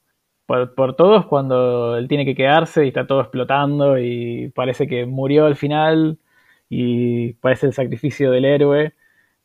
por, 0.46 0.96
todos 0.96 1.26
cuando 1.26 1.98
él 1.98 2.08
tiene 2.08 2.24
que 2.26 2.36
quedarse 2.36 2.86
y 2.86 2.90
está 2.90 3.06
todo 3.08 3.22
explotando 3.22 3.98
y 3.98 4.50
parece 4.56 4.88
que 4.88 5.06
murió 5.06 5.46
al 5.46 5.58
final 5.58 6.20
y 6.70 7.34
parece 7.34 7.68
el 7.68 7.74
sacrificio 7.74 8.32
del 8.32 8.46
héroe. 8.46 8.94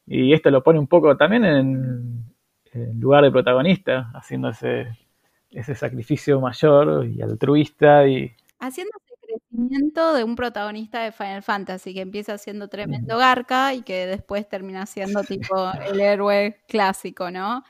Y 0.07 0.32
esto 0.35 0.51
lo 0.51 0.62
pone 0.62 0.78
un 0.78 0.87
poco 0.87 1.16
también 1.16 1.45
en, 1.45 2.30
en 2.73 3.01
lugar 3.01 3.25
de 3.25 3.31
protagonista, 3.31 4.11
haciendo 4.15 4.51
ese, 4.51 5.75
sacrificio 5.75 6.41
mayor 6.41 7.07
y 7.07 7.23
altruista 7.23 8.07
y... 8.07 8.35
Haciendo 8.59 8.93
ese 9.05 9.15
crecimiento 9.21 10.15
de 10.15 10.25
un 10.25 10.37
protagonista 10.37 11.03
de 11.03 11.13
Final 11.13 11.43
Fantasy 11.43 11.95
que 11.95 12.01
empieza 12.01 12.39
siendo 12.39 12.69
tremendo 12.69 13.17
garca 13.17 13.75
y 13.75 13.83
que 13.83 14.07
después 14.07 14.49
termina 14.49 14.87
siendo 14.87 15.23
tipo 15.23 15.71
el 15.87 16.01
héroe 16.01 16.61
clásico, 16.69 17.31
¿no? 17.31 17.65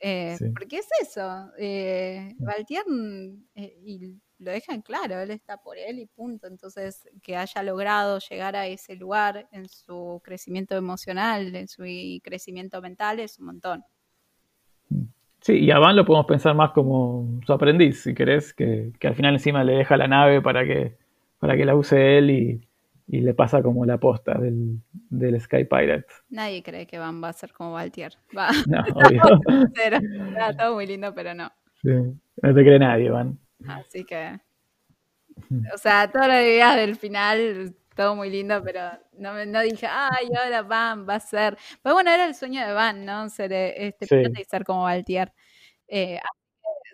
Eh, 0.00 0.36
porque 0.56 0.78
es 0.78 0.88
eso, 1.02 1.50
eh, 1.58 2.34
Valtier 2.38 2.84
eh, 3.54 3.76
y 3.84 4.20
lo 4.38 4.50
dejan 4.50 4.82
claro, 4.82 5.20
él 5.20 5.30
está 5.30 5.56
por 5.58 5.78
él 5.78 5.98
y 5.98 6.06
punto. 6.06 6.46
Entonces, 6.46 7.08
que 7.22 7.36
haya 7.36 7.62
logrado 7.62 8.18
llegar 8.18 8.56
a 8.56 8.66
ese 8.66 8.94
lugar 8.94 9.48
en 9.50 9.68
su 9.68 10.20
crecimiento 10.22 10.76
emocional, 10.76 11.54
en 11.56 11.68
su 11.68 11.84
crecimiento 12.22 12.80
mental, 12.82 13.20
es 13.20 13.38
un 13.38 13.46
montón. 13.46 13.84
Sí, 15.46 15.58
y 15.58 15.70
a 15.70 15.78
Van 15.78 15.94
lo 15.94 16.04
podemos 16.04 16.26
pensar 16.26 16.56
más 16.56 16.72
como 16.72 17.40
su 17.46 17.52
aprendiz, 17.52 18.02
si 18.02 18.14
querés, 18.14 18.52
que, 18.52 18.90
al 19.00 19.14
final 19.14 19.34
encima 19.34 19.62
le 19.62 19.74
deja 19.74 19.96
la 19.96 20.08
nave 20.08 20.42
para 20.42 20.64
que, 20.64 20.96
para 21.38 21.56
que 21.56 21.64
la 21.64 21.76
use 21.76 22.18
él 22.18 22.30
y, 22.30 22.66
le 23.06 23.32
pasa 23.32 23.62
como 23.62 23.86
la 23.86 23.98
posta 23.98 24.36
del, 24.36 24.80
del, 24.92 25.40
Sky 25.40 25.64
Pirate. 25.64 26.08
Nadie 26.30 26.64
cree 26.64 26.88
que 26.88 26.98
Van 26.98 27.22
va 27.22 27.28
a 27.28 27.32
ser 27.32 27.52
como 27.52 27.74
Valtier. 27.74 28.14
Va. 28.36 28.48
No, 28.66 28.80
obvio. 28.96 29.22
Todo 30.58 30.74
muy 30.74 30.88
lindo, 30.88 31.14
pero 31.14 31.32
no. 31.32 31.52
no 31.84 32.54
te 32.54 32.64
cree 32.64 32.80
nadie, 32.80 33.08
Van. 33.08 33.38
Así 33.68 34.02
que. 34.04 34.40
O 35.72 35.78
sea, 35.78 36.10
todas 36.10 36.26
las 36.26 36.42
ideas 36.42 36.74
del 36.74 36.96
final 36.96 37.76
todo 37.96 38.14
muy 38.14 38.30
lindo, 38.30 38.62
pero 38.62 38.80
no, 39.18 39.44
no 39.46 39.60
dije, 39.62 39.86
ay, 39.90 40.28
ahora 40.38 40.62
Van 40.62 41.08
va 41.08 41.16
a 41.16 41.20
ser. 41.20 41.56
Pero 41.82 41.94
bueno, 41.94 42.10
era 42.10 42.26
el 42.26 42.34
sueño 42.34 42.64
de 42.64 42.72
Van, 42.72 43.04
¿no? 43.04 43.28
Ser 43.28 43.52
eh, 43.52 43.88
este 43.88 44.06
y 44.38 44.44
ser 44.44 44.64
como 44.64 44.82
Valtier. 44.82 45.32
Eh, 45.88 46.20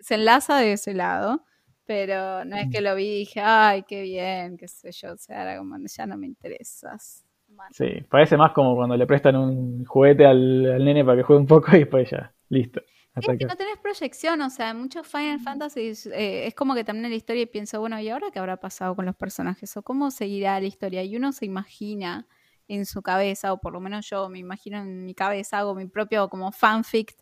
se 0.01 0.15
enlaza 0.15 0.57
de 0.57 0.73
ese 0.73 0.93
lado, 0.93 1.43
pero 1.85 2.43
no 2.45 2.55
es 2.55 2.69
que 2.71 2.81
lo 2.81 2.95
vi 2.95 3.05
y 3.05 3.19
dije, 3.19 3.41
ay, 3.41 3.83
qué 3.83 4.01
bien, 4.01 4.57
qué 4.57 4.67
sé 4.67 4.91
yo, 4.91 5.13
o 5.13 5.17
sea, 5.17 5.43
era 5.43 5.57
como, 5.57 5.77
ya 5.85 6.05
no 6.05 6.17
me 6.17 6.25
interesas. 6.25 7.25
Sí, 7.71 8.01
parece 8.09 8.35
más 8.35 8.51
como 8.51 8.75
cuando 8.75 8.97
le 8.97 9.05
prestan 9.05 9.35
un 9.35 9.85
juguete 9.85 10.25
al, 10.25 10.73
al 10.73 10.83
nene 10.83 11.05
para 11.05 11.17
que 11.17 11.23
juegue 11.23 11.41
un 11.41 11.47
poco 11.47 11.75
y 11.75 11.79
después 11.79 12.09
ya, 12.09 12.33
listo. 12.49 12.81
Es 13.15 13.27
que 13.27 13.45
no 13.45 13.55
tenés 13.55 13.77
proyección, 13.77 14.41
o 14.41 14.49
sea, 14.49 14.73
muchos 14.73 15.05
Final 15.05 15.39
Fantasy 15.39 15.93
eh, 16.11 16.47
es 16.47 16.55
como 16.55 16.73
que 16.73 16.83
también 16.83 17.11
la 17.11 17.15
historia 17.15 17.43
y 17.43 17.45
pienso, 17.45 17.79
bueno, 17.79 17.99
¿y 17.99 18.09
ahora 18.09 18.31
qué 18.31 18.39
habrá 18.39 18.57
pasado 18.57 18.95
con 18.95 19.05
los 19.05 19.15
personajes? 19.15 19.77
¿O 19.77 19.83
cómo 19.83 20.09
seguirá 20.09 20.59
la 20.59 20.65
historia? 20.65 21.03
Y 21.03 21.15
uno 21.15 21.31
se 21.31 21.45
imagina 21.45 22.27
en 22.67 22.85
su 22.87 23.03
cabeza, 23.03 23.53
o 23.53 23.59
por 23.59 23.73
lo 23.73 23.79
menos 23.79 24.09
yo 24.09 24.29
me 24.29 24.39
imagino 24.39 24.79
en 24.79 25.05
mi 25.05 25.13
cabeza, 25.13 25.59
hago 25.59 25.75
mi 25.75 25.85
propio 25.85 26.27
como 26.29 26.51
fanfic 26.51 27.15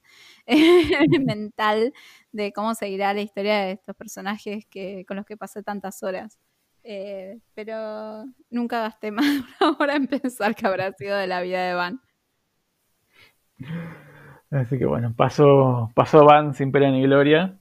mental 1.26 1.94
de 2.32 2.54
cómo 2.54 2.74
seguirá 2.74 3.14
la 3.14 3.22
historia 3.22 3.60
de 3.62 3.72
estos 3.74 3.96
personajes 3.96 4.66
que, 4.68 5.04
con 5.06 5.18
los 5.18 5.26
que 5.26 5.36
pasé 5.36 5.62
tantas 5.62 6.04
horas. 6.04 6.40
Eh, 6.84 7.40
pero 7.54 8.26
nunca 8.50 8.82
gasté 8.82 9.12
más 9.12 9.26
de 9.26 9.44
una 9.60 9.78
hora 9.78 9.96
en 9.96 10.08
pensar 10.08 10.56
que 10.56 10.68
habrá 10.68 10.94
sido 10.94 11.18
de 11.18 11.28
la 11.28 11.42
vida 11.42 11.66
de 11.68 11.74
Van. 11.74 12.02
Así 14.52 14.78
que 14.78 14.86
bueno, 14.86 15.14
pasó, 15.16 15.92
pasó 15.96 16.26
Van 16.26 16.54
sin 16.54 16.72
pena 16.72 16.92
ni 16.92 17.04
gloria. 17.04 17.58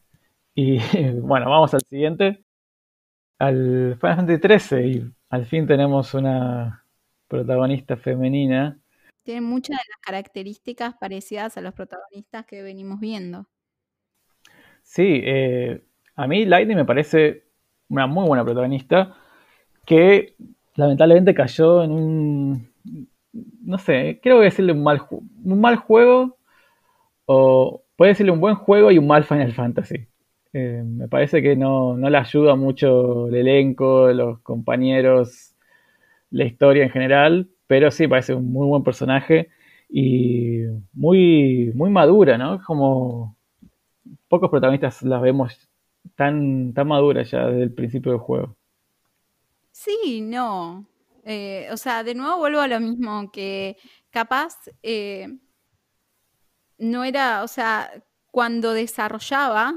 Y 0.55 0.79
bueno, 1.21 1.49
vamos 1.49 1.73
al 1.73 1.83
siguiente. 1.83 2.45
Al 3.39 3.97
Final 4.01 4.17
Fantasy 4.17 4.59
XIII. 4.59 4.87
Y 4.87 5.13
al 5.31 5.47
fin 5.47 5.67
tenemos 5.67 6.13
una 6.15 6.85
protagonista 7.29 7.97
femenina. 7.97 8.77
Tiene 9.23 9.41
muchas 9.41 9.77
de 9.77 9.85
las 9.89 10.01
características 10.01 10.97
parecidas 10.99 11.57
a 11.57 11.61
los 11.61 11.75
protagonistas 11.75 12.45
que 12.45 12.63
venimos 12.63 12.99
viendo. 12.99 13.47
Sí, 14.83 15.21
eh, 15.23 15.85
a 16.17 16.27
mí 16.27 16.45
Lightning 16.45 16.77
me 16.77 16.85
parece 16.85 17.45
una 17.89 18.09
muy 18.09 18.27
buena 18.27 18.45
protagonista 18.45 19.15
que 19.87 20.35
lamentablemente 20.75 21.35
cayó 21.35 21.85
en 21.85 21.93
un, 21.93 22.73
no 23.33 23.79
sé, 23.79 24.19
creo 24.23 24.39
que 24.39 24.47
decirle 24.47 24.73
un 24.73 24.83
mal, 24.83 25.07
un 25.11 25.61
mal 25.61 25.77
juego 25.77 26.40
o 27.33 27.85
puede 27.95 28.11
decirle 28.11 28.33
un 28.33 28.41
buen 28.41 28.57
juego 28.57 28.91
y 28.91 28.99
un 28.99 29.07
mal 29.07 29.23
Final 29.23 29.53
Fantasy. 29.53 30.09
Eh, 30.53 30.83
me 30.85 31.07
parece 31.07 31.41
que 31.41 31.55
no, 31.55 31.97
le 31.97 32.19
ayuda 32.19 32.57
mucho 32.57 33.29
el 33.29 33.37
elenco, 33.37 34.13
los 34.13 34.41
compañeros, 34.41 35.55
la 36.33 36.45
historia 36.45 36.83
en 36.83 36.91
general, 36.91 37.49
pero 37.69 37.93
sí 37.93 38.09
parece 38.09 38.35
un 38.35 38.53
muy 38.53 38.67
buen 38.67 38.83
personaje 38.83 39.49
y 39.89 40.63
muy, 40.93 41.71
muy 41.77 41.91
madura, 41.91 42.37
¿no? 42.37 42.61
Como 42.65 43.37
pocos 44.27 44.51
protagonistas 44.51 45.01
las 45.03 45.23
vemos 45.23 45.71
tan, 46.17 46.75
tan 46.75 46.89
maduras 46.89 47.31
ya 47.31 47.47
desde 47.47 47.63
el 47.63 47.73
principio 47.73 48.11
del 48.11 48.21
juego. 48.21 48.57
Sí, 49.71 50.21
no. 50.21 50.85
Eh, 51.25 51.69
o 51.71 51.77
sea, 51.77 52.03
de 52.03 52.17
nuevo 52.17 52.39
vuelvo 52.39 52.59
a 52.59 52.67
lo 52.67 52.81
mismo, 52.81 53.31
que 53.31 53.77
capaz 54.11 54.57
eh, 54.83 55.29
no 56.81 57.05
era, 57.05 57.45
o 57.45 57.49
sea, 57.49 57.93
cuando 58.33 58.73
desarrollaba, 58.73 59.75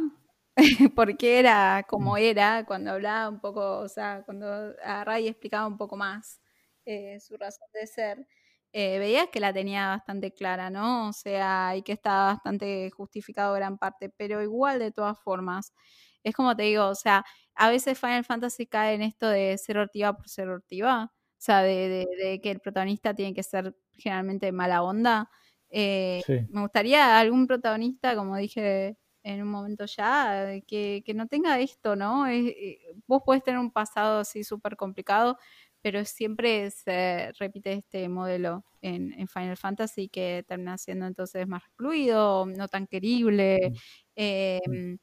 porque 0.96 1.40
era 1.40 1.86
como 1.88 2.14
mm. 2.14 2.18
era, 2.18 2.66
cuando 2.66 2.92
hablaba 2.92 3.30
un 3.30 3.40
poco, 3.40 3.80
o 3.80 3.90
sea, 3.90 4.24
cuando 4.26 4.74
a 4.84 5.04
Ray 5.04 5.28
explicaba 5.28 5.68
un 5.68 5.78
poco 5.78 5.98
más 5.98 6.40
eh, 6.86 7.20
su 7.20 7.38
razón 7.38 7.68
de 7.74 7.88
ser, 7.88 8.28
eh, 8.74 9.00
veías 9.00 9.30
que 9.30 9.40
la 9.40 9.54
tenía 9.54 9.90
bastante 9.90 10.34
clara, 10.34 10.70
¿no? 10.70 11.10
O 11.10 11.14
sea, 11.14 11.76
y 11.76 11.84
que 11.84 11.94
estaba 11.94 12.34
bastante 12.34 12.90
justificado 12.92 13.54
gran 13.54 13.78
parte, 13.78 14.10
pero 14.10 14.42
igual 14.42 14.80
de 14.80 14.92
todas 14.92 15.20
formas, 15.20 15.74
es 16.24 16.34
como 16.36 16.56
te 16.56 16.64
digo, 16.64 16.88
o 16.88 16.96
sea, 16.96 17.26
a 17.56 17.70
veces 17.70 18.00
Final 18.00 18.26
Fantasy 18.26 18.66
cae 18.68 18.96
en 18.96 19.02
esto 19.04 19.28
de 19.30 19.58
ser 19.58 19.78
ortiva 19.78 20.14
por 20.16 20.30
ser 20.30 20.50
ortiva, 20.50 21.12
o 21.14 21.46
sea, 21.46 21.62
de, 21.62 22.40
que 22.42 22.52
el 22.52 22.60
protagonista 22.62 23.14
tiene 23.14 23.34
que 23.34 23.44
ser 23.44 23.76
generalmente 23.94 24.52
mala 24.52 24.82
onda. 24.84 25.30
Eh, 25.76 26.22
me 26.50 26.62
gustaría 26.62 27.20
algún 27.20 27.48
protagonista, 27.48 28.16
como 28.16 28.38
dije 28.38 28.95
en 29.24 29.41
un 29.41 29.50
momento 29.50 29.86
ya, 29.86 30.52
que, 30.68 31.04
no 31.16 31.28
tenga 31.28 31.60
esto, 31.60 31.95
¿no? 31.95 32.28
Eh, 32.28 32.80
vos 33.08 33.24
puedes 33.26 33.41
tener 33.44 33.60
un 33.60 33.72
pasado 33.72 34.20
así 34.20 34.44
súper 34.44 34.76
complicado, 34.76 35.38
pero 35.82 36.06
siempre 36.06 36.70
se 36.70 37.32
repite 37.40 37.74
este 37.74 38.08
modelo 38.08 38.64
en, 38.82 39.28
Final 39.28 39.58
Fantasy 39.58 40.10
que 40.10 40.45
termina 40.48 40.78
siendo 40.78 41.08
entonces 41.08 41.48
más 41.48 41.64
recluido, 41.64 42.45
no 42.45 42.68
tan 42.68 42.86
querible, 42.86 43.72
em, 44.16 45.00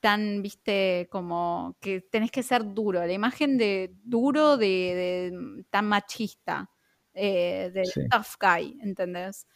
tan, 0.00 0.42
viste, 0.42 1.08
como 1.10 1.76
que 1.80 2.00
tenés 2.00 2.30
que 2.32 2.42
ser 2.42 2.64
duro, 2.74 3.06
la 3.06 3.12
imagen 3.12 3.56
de 3.56 3.92
duro, 4.02 4.56
de, 4.56 5.32
tan 5.70 5.86
machista, 5.86 6.68
eh, 7.14 7.70
de 7.72 7.82
tough 8.10 8.36
guy, 8.40 8.78
¿entendés? 8.82 9.46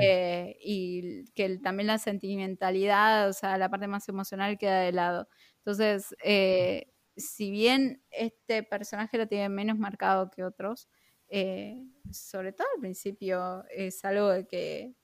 Eh, 0.00 0.56
y 0.62 1.24
que 1.32 1.58
también 1.58 1.86
la 1.86 1.98
sentimentalidad, 1.98 3.28
o 3.28 3.32
sea, 3.32 3.58
la 3.58 3.70
parte 3.70 3.86
más 3.86 4.08
emocional 4.08 4.58
queda 4.58 4.80
de 4.80 4.92
lado. 4.92 5.28
Entonces, 5.58 6.14
eh, 6.24 6.92
si 7.16 7.50
bien 7.50 8.02
este 8.10 8.62
personaje 8.62 9.18
lo 9.18 9.26
tiene 9.26 9.48
menos 9.48 9.78
marcado 9.78 10.30
que 10.30 10.44
otros, 10.44 10.88
eh, 11.28 11.86
sobre 12.10 12.52
todo 12.52 12.66
al 12.74 12.80
principio 12.80 13.64
es 13.70 14.04
algo 14.04 14.28
de 14.30 14.46
que 14.46 14.94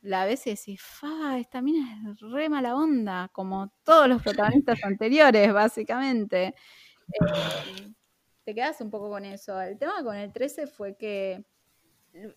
la 0.00 0.26
ves 0.26 0.46
y 0.46 0.50
decís, 0.50 0.80
fa, 0.82 1.38
esta 1.38 1.62
mina 1.62 2.12
es 2.12 2.20
re 2.20 2.48
mala 2.48 2.76
onda, 2.76 3.30
como 3.32 3.72
todos 3.84 4.08
los 4.08 4.22
protagonistas 4.22 4.78
anteriores, 4.84 5.52
básicamente. 5.52 6.54
Eh, 7.08 7.92
te 8.44 8.54
quedas 8.54 8.80
un 8.80 8.90
poco 8.90 9.08
con 9.08 9.24
eso. 9.24 9.60
El 9.60 9.78
tema 9.78 10.02
con 10.04 10.16
el 10.16 10.32
13 10.32 10.66
fue 10.66 10.96
que 10.96 11.44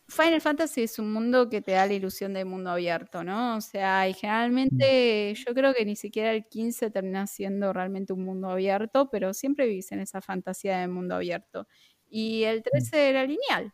Final 0.07 0.41
Fantasy 0.41 0.83
es 0.83 0.97
un 0.97 1.13
mundo 1.13 1.49
que 1.49 1.61
te 1.61 1.73
da 1.73 1.85
la 1.85 1.93
ilusión 1.93 2.33
de 2.33 2.45
mundo 2.45 2.71
abierto, 2.71 3.23
¿no? 3.23 3.57
O 3.57 3.61
sea, 3.61 4.09
y 4.09 4.13
generalmente 4.13 5.35
yo 5.35 5.53
creo 5.53 5.73
que 5.73 5.85
ni 5.85 5.95
siquiera 5.95 6.31
el 6.31 6.47
15 6.47 6.89
termina 6.89 7.27
siendo 7.27 7.71
realmente 7.73 8.13
un 8.13 8.23
mundo 8.23 8.49
abierto, 8.49 9.09
pero 9.11 9.33
siempre 9.33 9.67
vivís 9.67 9.91
en 9.91 9.99
esa 9.99 10.19
fantasía 10.21 10.79
de 10.79 10.87
mundo 10.87 11.15
abierto. 11.15 11.67
Y 12.09 12.43
el 12.43 12.63
13 12.63 13.09
era 13.09 13.23
lineal. 13.25 13.71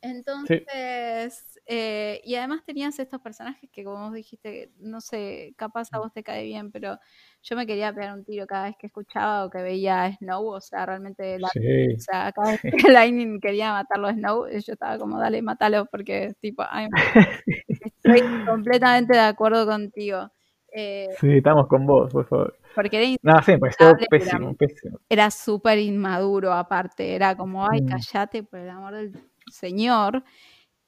Entonces, 0.00 1.47
eh, 1.70 2.22
y 2.24 2.34
además 2.34 2.64
tenías 2.64 2.98
estos 2.98 3.20
personajes 3.20 3.68
que, 3.70 3.84
como 3.84 4.06
vos 4.06 4.14
dijiste, 4.14 4.72
no 4.78 5.02
sé, 5.02 5.52
capaz 5.54 5.92
a 5.92 5.98
vos 5.98 6.10
te 6.14 6.22
cae 6.22 6.44
bien, 6.44 6.72
pero 6.72 6.98
yo 7.42 7.56
me 7.56 7.66
quería 7.66 7.92
pegar 7.92 8.16
un 8.16 8.24
tiro 8.24 8.46
cada 8.46 8.64
vez 8.68 8.76
que 8.78 8.86
escuchaba 8.86 9.44
o 9.44 9.50
que 9.50 9.60
veía 9.60 10.04
a 10.04 10.12
Snow, 10.14 10.46
o 10.46 10.60
sea, 10.62 10.86
realmente, 10.86 11.38
la, 11.38 11.48
o 11.48 12.00
sea, 12.00 12.32
cada 12.32 12.52
vez 12.52 12.62
que 12.62 12.70
Lightning 12.90 13.38
quería 13.38 13.72
matarlo 13.72 14.06
a 14.06 14.14
Snow, 14.14 14.48
yo 14.48 14.72
estaba 14.72 14.96
como, 14.96 15.18
dale, 15.18 15.42
mátalo, 15.42 15.84
porque, 15.90 16.32
tipo, 16.40 16.64
estoy 17.68 18.22
completamente 18.46 19.12
de 19.12 19.20
acuerdo 19.20 19.66
contigo. 19.66 20.30
Eh, 20.72 21.08
sí, 21.20 21.36
estamos 21.36 21.66
con 21.66 21.84
vos, 21.84 22.10
por 22.10 22.26
favor. 22.26 22.56
Porque 22.74 22.96
era 22.96 23.34
no, 23.34 23.42
sí, 23.42 23.58
pues 23.58 23.76
pésimo, 24.08 24.54
pésimo. 24.54 25.00
Era 25.06 25.30
súper 25.30 25.78
inmaduro, 25.78 26.50
aparte, 26.50 27.14
era 27.14 27.36
como, 27.36 27.68
ay, 27.68 27.82
mm. 27.82 27.88
callate, 27.88 28.42
por 28.42 28.58
el 28.58 28.70
amor 28.70 28.94
del 28.94 29.12
Señor. 29.50 30.24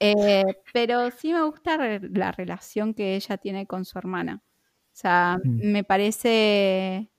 Eh, 0.03 0.43
pero 0.73 1.11
sí 1.11 1.31
me 1.31 1.43
gusta 1.43 1.77
la 1.77 2.31
relación 2.31 2.95
que 2.95 3.15
ella 3.15 3.37
tiene 3.37 3.67
con 3.67 3.85
su 3.85 3.99
hermana. 3.99 4.43
O 4.43 4.93
sea, 4.93 5.37
mm. 5.43 5.71
me 5.71 5.83
parece 5.83 7.11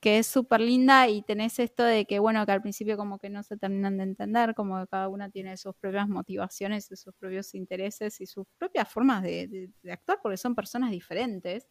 que 0.00 0.18
es 0.18 0.26
súper 0.26 0.60
linda 0.60 1.08
y 1.08 1.22
tenés 1.22 1.58
esto 1.58 1.82
de 1.82 2.04
que, 2.04 2.18
bueno, 2.18 2.44
que 2.44 2.52
al 2.52 2.60
principio 2.60 2.98
como 2.98 3.18
que 3.18 3.30
no 3.30 3.42
se 3.42 3.56
terminan 3.56 3.96
de 3.96 4.04
entender, 4.04 4.54
como 4.54 4.78
que 4.80 4.86
cada 4.86 5.08
una 5.08 5.30
tiene 5.30 5.56
sus 5.56 5.74
propias 5.76 6.08
motivaciones, 6.10 6.86
sus 6.92 7.14
propios 7.14 7.54
intereses 7.54 8.20
y 8.20 8.26
sus 8.26 8.46
propias 8.58 8.86
formas 8.86 9.22
de, 9.22 9.70
actuar, 9.90 10.18
porque 10.22 10.36
son 10.36 10.54
personas 10.54 10.90
diferentes. 10.90 11.66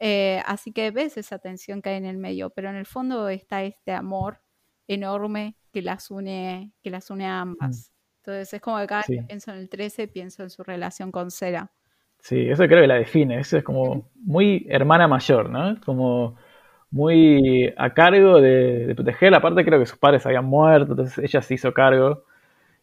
Eh, 0.00 0.42
así 0.44 0.72
que 0.72 0.90
ves 0.90 1.16
esa 1.18 1.38
tensión 1.38 1.80
que 1.80 1.90
hay 1.90 1.96
en 1.98 2.06
el 2.06 2.18
medio, 2.18 2.50
pero 2.50 2.68
en 2.68 2.76
el 2.76 2.86
fondo 2.86 3.28
está 3.28 3.62
este 3.62 3.92
amor 3.92 4.42
enorme 4.88 5.56
que 5.72 5.82
las 5.82 6.10
une, 6.10 6.72
que 6.82 6.90
las 6.90 7.10
une 7.10 7.26
a 7.26 7.42
ambas. 7.42 7.93
Entonces 8.26 8.54
es 8.54 8.60
como 8.62 8.78
que 8.78 8.86
cada 8.86 9.02
vez 9.06 9.18
que 9.18 9.22
pienso 9.22 9.50
en 9.50 9.58
el 9.58 9.68
13 9.68 10.08
pienso 10.08 10.42
en 10.42 10.48
su 10.48 10.62
relación 10.62 11.12
con 11.12 11.30
Cera. 11.30 11.70
Sí, 12.20 12.48
eso 12.48 12.66
creo 12.66 12.80
que 12.80 12.86
la 12.86 12.94
define. 12.94 13.38
Eso 13.38 13.58
es 13.58 13.64
como 13.64 14.08
muy 14.14 14.66
hermana 14.70 15.06
mayor, 15.06 15.50
¿no? 15.50 15.78
Como 15.84 16.36
muy 16.90 17.72
a 17.76 17.92
cargo 17.92 18.40
de, 18.40 18.86
de 18.86 18.94
proteger. 18.94 19.34
Aparte 19.34 19.62
creo 19.64 19.78
que 19.78 19.86
sus 19.86 19.98
padres 19.98 20.24
habían 20.24 20.46
muerto, 20.46 20.92
entonces 20.92 21.18
ella 21.18 21.42
se 21.42 21.54
hizo 21.54 21.74
cargo. 21.74 22.24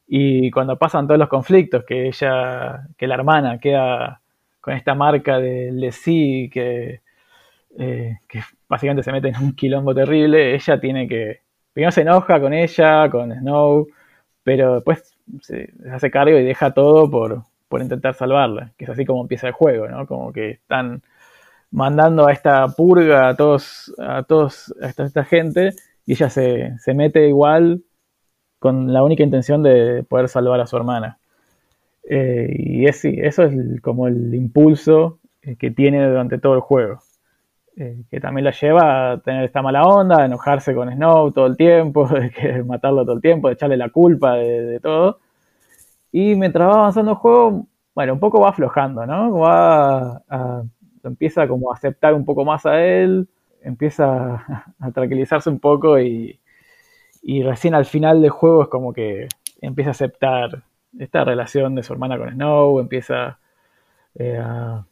Y 0.07 0.51
cuando 0.51 0.77
pasan 0.77 1.07
todos 1.07 1.19
los 1.19 1.29
conflictos, 1.29 1.85
que 1.85 2.07
ella, 2.07 2.87
que 2.97 3.07
la 3.07 3.15
hermana 3.15 3.59
queda 3.59 4.21
con 4.61 4.75
esta 4.75 4.95
marca 4.95 5.39
de 5.39 5.89
sí, 5.91 6.49
que, 6.53 7.01
eh, 7.77 8.19
que 8.27 8.41
básicamente 8.67 9.03
se 9.03 9.11
mete 9.11 9.29
en 9.29 9.37
un 9.37 9.55
quilombo 9.55 9.93
terrible, 9.95 10.53
ella 10.55 10.79
tiene 10.79 11.07
que, 11.07 11.41
primero 11.73 11.91
se 11.91 12.01
enoja 12.01 12.39
con 12.39 12.53
ella, 12.53 13.09
con 13.09 13.31
Snow, 13.33 13.87
pero 14.43 14.75
después 14.75 15.10
se 15.41 15.73
hace 15.91 16.11
cargo 16.11 16.37
y 16.37 16.43
deja 16.43 16.73
todo 16.73 17.09
por, 17.09 17.43
por 17.67 17.81
intentar 17.81 18.13
salvarla, 18.15 18.71
que 18.77 18.85
es 18.85 18.91
así 18.91 19.05
como 19.05 19.21
empieza 19.21 19.47
el 19.47 19.53
juego, 19.53 19.87
¿no? 19.87 20.05
Como 20.07 20.33
que 20.33 20.51
están 20.51 21.01
mandando 21.71 22.27
a 22.27 22.33
esta 22.33 22.67
purga 22.67 23.29
a 23.29 23.35
todos, 23.35 23.93
a 23.97 24.23
todos, 24.23 24.73
a 24.81 24.87
esta, 24.87 25.23
gente, 25.23 25.71
y 26.05 26.13
ella 26.13 26.29
se, 26.29 26.77
se, 26.79 26.93
mete 26.93 27.27
igual 27.27 27.83
con 28.59 28.93
la 28.93 29.03
única 29.03 29.23
intención 29.23 29.63
de 29.63 30.03
poder 30.07 30.27
salvar 30.27 30.59
a 30.59 30.67
su 30.67 30.77
hermana. 30.77 31.17
Eh, 32.03 32.53
y 32.57 32.85
es, 32.87 33.05
eso 33.05 33.43
es 33.43 33.81
como 33.81 34.07
el 34.07 34.35
impulso 34.35 35.19
eh, 35.41 35.55
que 35.55 35.71
tiene 35.71 36.07
durante 36.07 36.37
todo 36.37 36.55
el 36.55 36.61
juego. 36.61 36.99
Eh, 37.77 38.03
que 38.09 38.19
también 38.19 38.45
la 38.45 38.51
lleva 38.51 39.13
a 39.13 39.17
tener 39.21 39.45
esta 39.45 39.61
mala 39.61 39.83
onda, 39.83 40.21
a 40.21 40.25
enojarse 40.25 40.75
con 40.75 40.91
Snow 40.91 41.31
todo 41.31 41.47
el 41.47 41.57
tiempo, 41.57 42.07
de 42.09 42.29
que 42.31 42.63
matarlo 42.63 43.03
todo 43.03 43.15
el 43.15 43.21
tiempo, 43.21 43.47
de 43.47 43.53
echarle 43.55 43.77
la 43.77 43.89
culpa 43.89 44.35
de 44.35 44.79
todo. 44.81 45.19
Y 46.11 46.35
mientras 46.35 46.67
va 46.67 46.73
avanzando 46.73 47.11
el 47.11 47.17
juego, 47.17 47.67
bueno, 47.95 48.13
un 48.13 48.19
poco 48.19 48.41
va 48.41 48.49
aflojando, 48.49 49.05
¿no? 49.05 49.39
Va 49.39 50.21
a, 50.29 50.63
empieza 51.03 51.47
como 51.47 51.71
a 51.71 51.75
aceptar 51.75 52.13
un 52.13 52.25
poco 52.25 52.45
más 52.45 52.65
a 52.65 52.83
él, 52.83 53.27
empieza 53.61 54.45
a, 54.79 54.91
tranquilizarse 54.93 55.49
un 55.49 55.59
poco 55.59 55.99
y, 55.99 56.37
recién 57.43 57.75
al 57.75 57.85
final 57.85 58.21
del 58.21 58.31
juego 58.31 58.63
es 58.63 58.69
como 58.69 58.93
que 58.93 59.27
empieza 59.61 59.91
a 59.91 59.91
aceptar 59.91 60.63
esta 60.97 61.23
relación 61.23 61.75
de 61.75 61.83
su 61.83 61.93
hermana 61.93 62.17
con 62.17 62.31
Snow, 62.31 62.79
empieza 62.79 63.39
eh, 64.15 64.37
a, 64.37 64.85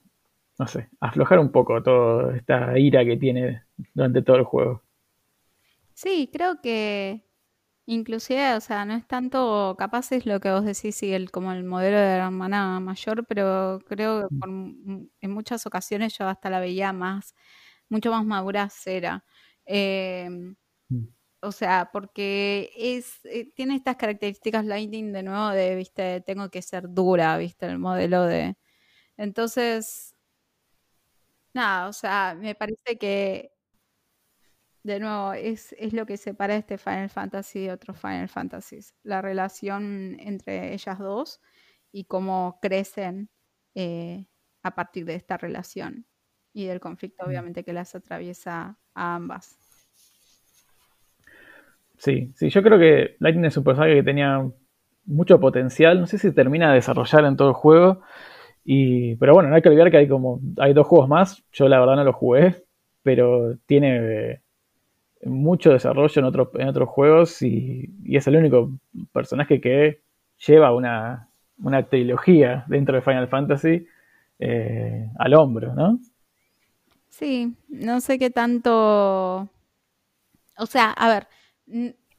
no 0.60 0.68
sé, 0.68 0.90
aflojar 1.00 1.40
un 1.40 1.52
poco 1.52 1.82
toda 1.82 2.38
esta 2.38 2.78
ira 2.78 3.04
que 3.04 3.18
tiene 3.18 3.64
durante 3.96 4.22
todo 4.22 4.36
el 4.36 4.44
juego. 4.44 4.84
Sí, 5.94 6.30
creo 6.32 6.62
que 6.62 7.24
Inclusive, 7.92 8.54
o 8.54 8.62
sea, 8.62 8.86
no 8.86 8.94
es 8.94 9.08
tanto, 9.08 9.76
capaz 9.76 10.12
es 10.12 10.28
lo 10.28 10.40
que 10.40 10.52
vos 10.52 10.64
decís, 10.64 10.96
sí, 10.96 11.12
el, 11.12 11.32
como 11.32 11.52
el 11.54 11.64
modelo 11.64 11.98
de 11.98 12.20
la 12.20 12.28
hermana 12.28 12.80
mayor, 12.80 13.26
pero 13.26 13.80
creo 13.88 14.30
que 14.30 14.36
en 15.22 15.32
muchas 15.32 15.66
ocasiones 15.66 16.16
yo 16.16 16.28
hasta 16.28 16.52
la 16.52 16.60
veía 16.60 16.94
más, 16.94 17.34
mucho 17.90 18.12
más 18.12 18.24
madura 18.24 18.70
cera. 18.70 19.26
Em, 19.66 20.56
mm. 20.90 21.08
o 21.42 21.52
sea, 21.52 21.90
porque 21.92 22.72
es, 22.78 23.26
eh, 23.26 23.52
tiene 23.56 23.76
estas 23.76 23.96
características 23.96 24.66
Lightning 24.66 25.12
de 25.12 25.24
nuevo 25.24 25.50
de, 25.50 25.74
viste, 25.76 26.22
tengo 26.22 26.50
que 26.52 26.62
ser 26.62 26.94
dura, 26.94 27.40
viste, 27.40 27.66
el 27.66 27.80
modelo 27.80 28.24
de... 28.26 28.56
Entonces, 29.18 30.16
nada, 31.54 31.88
o 31.88 31.94
sea, 31.94 32.36
me 32.40 32.56
parece 32.56 32.98
que 32.98 33.52
de 34.84 35.00
nuevo, 35.00 35.34
es, 35.34 35.76
lo 35.92 36.06
que 36.06 36.18
separa 36.18 36.56
este 36.56 36.78
Final 36.78 37.10
Fantasy 37.10 37.66
de 37.66 37.72
otros 37.72 38.00
Final 38.00 38.30
Fantasies. 38.30 38.96
La 39.04 39.22
relación 39.22 40.18
entre 40.20 40.74
ellas 40.74 41.00
dos 41.00 41.42
y 41.92 42.06
cómo 42.06 42.60
crecen 42.62 43.30
eh, 43.76 44.26
a 44.64 44.76
partir 44.76 45.06
de 45.06 45.16
esta 45.16 45.38
relación 45.38 46.06
y 46.54 46.66
del 46.66 46.80
conflicto, 46.80 47.26
mm. 47.26 47.28
obviamente, 47.28 47.64
que 47.64 47.74
las 47.74 47.94
atraviesa 47.94 48.78
a 48.96 49.16
ambas. 49.16 49.58
Sí, 51.98 52.32
sí, 52.36 52.50
yo 52.50 52.64
creo 52.64 52.80
que 52.80 53.18
Lightning 53.20 53.46
es 53.46 53.58
un 53.58 53.66
personaje 53.66 53.96
que 53.96 54.04
tenía 54.04 54.50
mucho 55.06 55.40
potencial. 55.40 56.00
No 56.00 56.08
sé 56.08 56.18
si 56.18 56.32
termina 56.32 56.70
de 56.70 56.76
desarrollar 56.76 57.26
en 57.26 57.36
todo 57.36 57.50
el 57.50 57.54
juego. 57.54 58.02
Y, 58.64 59.16
pero 59.16 59.34
bueno, 59.34 59.50
no 59.50 59.56
hay 59.56 59.62
que 59.62 59.70
olvidar 59.70 59.90
que 59.90 59.98
hay 59.98 60.08
como 60.08 60.40
hay 60.58 60.74
dos 60.74 60.88
juegos 60.88 61.10
más. 61.10 61.44
Yo 61.52 61.68
la 61.68 61.80
verdad 61.80 61.96
no 61.96 62.04
los 62.04 62.16
jugué, 62.16 62.64
pero 63.04 63.56
tiene 63.66 64.42
mucho 65.24 65.72
desarrollo 65.72 66.20
en, 66.20 66.26
otros 66.26 66.50
en 66.56 66.68
otros 66.68 66.90
juegos 66.90 67.42
y, 67.42 67.90
es 68.06 68.28
el 68.28 68.38
único 68.38 68.72
personaje 69.12 69.60
que 69.60 70.02
lleva 70.46 70.74
una, 70.74 71.30
una 71.62 71.84
trilogía 71.84 72.64
dentro 72.68 72.96
de 72.96 73.02
Final 73.02 73.28
Fantasy 73.28 73.86
eh, 74.40 75.10
al 75.18 75.34
hombro, 75.34 75.74
¿no? 75.76 76.00
Sí, 77.10 77.54
no 77.68 78.00
sé 78.00 78.18
qué 78.18 78.30
tanto... 78.30 79.50
O 80.58 80.66
sea, 80.66 80.92
a 80.92 81.10
ver, 81.10 81.28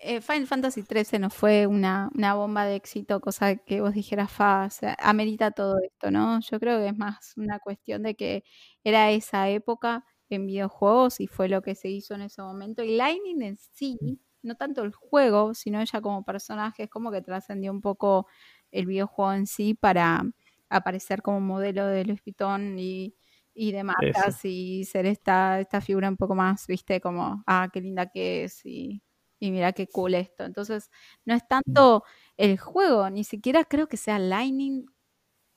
eh, 0.02 0.20
Final 0.22 0.46
Fantasy 0.46 0.82
XIII 0.82 1.18
no 1.18 1.30
fue 1.30 1.66
una, 1.66 2.10
bomba 2.34 2.64
de 2.64 2.76
éxito, 2.76 3.20
cosa 3.20 3.56
que 3.56 3.80
vos 3.82 3.92
dijeras, 3.94 4.32
fa, 4.32 4.64
o 4.66 4.70
sea, 4.70 4.96
amerita 4.98 5.50
todo 5.50 5.78
esto, 5.84 6.10
¿no? 6.10 6.40
Yo 6.40 6.58
creo 6.58 6.78
que 6.78 6.88
es 6.88 6.96
más 6.96 7.34
una 7.36 7.58
cuestión 7.58 8.02
de 8.02 8.14
que 8.14 8.44
era 8.82 9.10
esa 9.10 9.50
época 9.50 10.04
en 10.30 10.46
videojuegos 10.46 11.20
y 11.20 11.26
fue 11.26 11.48
lo 11.48 11.60
que 11.60 11.74
se 11.74 11.88
hizo 11.88 12.14
en 12.14 12.22
ese 12.22 12.40
momento. 12.40 12.82
Y 12.82 12.96
Lightning 12.96 13.42
en 13.42 13.58
sí, 13.58 13.98
no 14.42 14.54
tanto 14.54 14.84
el 14.84 14.92
juego, 14.92 15.52
sino 15.54 15.80
ella 15.80 16.00
como 16.00 16.24
personaje, 16.24 16.84
es 16.84 16.90
como 16.90 17.10
que 17.12 17.20
trascendió 17.20 17.70
un 17.70 17.82
poco 17.82 18.26
el 18.70 18.86
videojuego 18.86 19.34
en 19.34 19.46
sí 19.46 19.74
para 19.74 20.22
aparecer 20.70 21.20
como 21.20 21.40
modelo 21.40 21.86
de 21.86 22.04
Luis 22.06 22.22
Pitón 22.22 22.78
y, 22.78 23.14
y 23.52 23.72
de 23.72 23.84
marcas 23.84 24.44
y 24.44 24.84
ser 24.84 25.04
esta, 25.06 25.60
esta 25.60 25.80
figura 25.82 26.08
un 26.08 26.16
poco 26.16 26.34
más, 26.34 26.66
viste, 26.66 27.00
como, 27.02 27.42
ah, 27.46 27.68
qué 27.72 27.82
linda 27.82 28.06
que 28.06 28.44
es 28.44 28.64
y, 28.64 29.02
y 29.40 29.50
mira 29.50 29.72
qué 29.72 29.88
cool 29.88 30.14
esto. 30.14 30.44
Entonces, 30.44 30.90
no 31.24 31.34
es 31.34 31.46
tanto 31.48 32.04
el 32.36 32.58
juego, 32.58 33.10
ni 33.10 33.24
siquiera 33.24 33.64
creo 33.64 33.88
que 33.88 33.96
sea 33.96 34.18
Lightning 34.18 34.86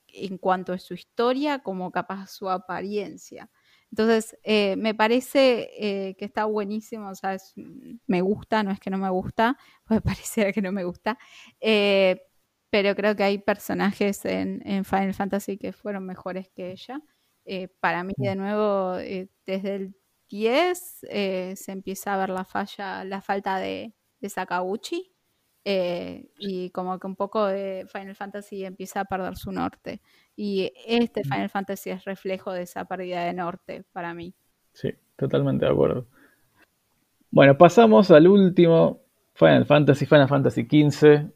en 0.07 0.38
cuanto 0.38 0.73
a 0.73 0.80
su 0.80 0.93
historia 0.93 1.60
como 1.60 1.91
capaz 1.91 2.27
su 2.27 2.49
apariencia. 2.49 3.49
Entonces, 3.91 4.38
eh, 4.43 4.76
me 4.77 4.95
parece 4.95 5.69
eh, 5.77 6.15
que 6.15 6.26
está 6.26 6.45
buenísimo, 6.45 7.10
o 7.10 7.15
sea, 7.15 7.38
mm, 7.55 7.99
me 8.07 8.22
gusta, 8.22 8.64
no 8.64 8.72
es 8.72 8.80
que 8.80 8.89
no 8.89 8.97
me 8.97 9.10
gusta, 9.10 9.57
puede 9.85 10.01
parecer 10.01 10.53
que 10.53 10.61
no 10.61 10.72
me 10.72 10.84
gusta, 10.84 11.19
eh, 11.61 12.22
pero 12.69 12.95
creo 12.95 13.15
que 13.15 13.23
hay 13.23 13.38
personajes 13.38 14.26
en, 14.26 14.84
Final 14.85 15.14
Fantasy 15.14 15.57
que 15.57 15.73
fueron 15.73 16.05
mejores 16.05 16.49
que 16.49 16.72
ella. 16.72 17.01
para 17.80 18.03
mí, 18.03 18.14
de 18.18 18.35
nuevo, 18.35 18.93
desde 19.45 19.76
el 19.76 19.95
10 20.34 21.05
se 21.55 21.72
empieza 21.72 22.14
a 22.14 22.18
ver 22.18 22.30
la 22.30 22.43
falla, 22.43 23.03
la 23.03 23.22
falta 23.22 23.60
de, 23.60 23.93
de 24.19 24.30
Sakaguchi. 24.30 25.11
y 25.64 26.72
como 26.72 26.97
que 26.99 27.05
un 27.05 27.15
poco 27.15 27.45
de 27.45 27.85
Final 27.88 28.15
Fantasy 28.15 28.65
empieza 28.65 29.01
a 29.01 29.05
perder 29.05 29.38
su 29.38 29.51
norte. 29.51 30.01
Y 30.35 30.73
este 30.88 31.23
Final 31.23 31.49
Fantasy 31.49 31.91
es 31.91 32.03
reflejo 32.03 32.51
de 32.51 32.64
esa 32.64 32.85
pérdida 32.85 33.26
de 33.26 33.34
norte 33.34 33.85
para 33.91 34.15
mí. 34.15 34.34
Sí, 34.72 34.89
totalmente 35.15 35.65
de 35.65 35.72
acuerdo. 35.72 36.07
Bueno, 37.30 37.55
pasamos 37.55 38.10
al 38.10 38.27
último 38.27 39.01
Final 39.35 39.65
Fantasy, 39.68 40.07
Final 40.07 40.27
Fantasy 40.27 40.64
XV, 40.64 41.30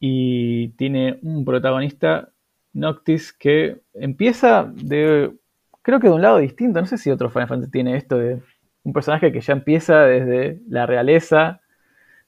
y 0.00 0.68
tiene 0.70 1.18
un 1.22 1.44
protagonista, 1.44 2.32
Noctis, 2.72 3.32
que 3.34 3.82
empieza 3.92 4.64
de, 4.74 5.36
creo 5.82 6.00
que 6.00 6.08
de 6.08 6.14
un 6.14 6.22
lado 6.22 6.38
distinto, 6.38 6.80
no 6.80 6.86
sé 6.86 6.98
si 6.98 7.10
otro 7.10 7.30
Final 7.30 7.70
tiene 7.70 7.96
esto 7.96 8.18
de 8.18 8.42
un 8.84 8.92
personaje 8.92 9.32
que 9.32 9.40
ya 9.40 9.52
empieza 9.52 10.02
desde 10.02 10.60
la 10.68 10.86
realeza, 10.86 11.60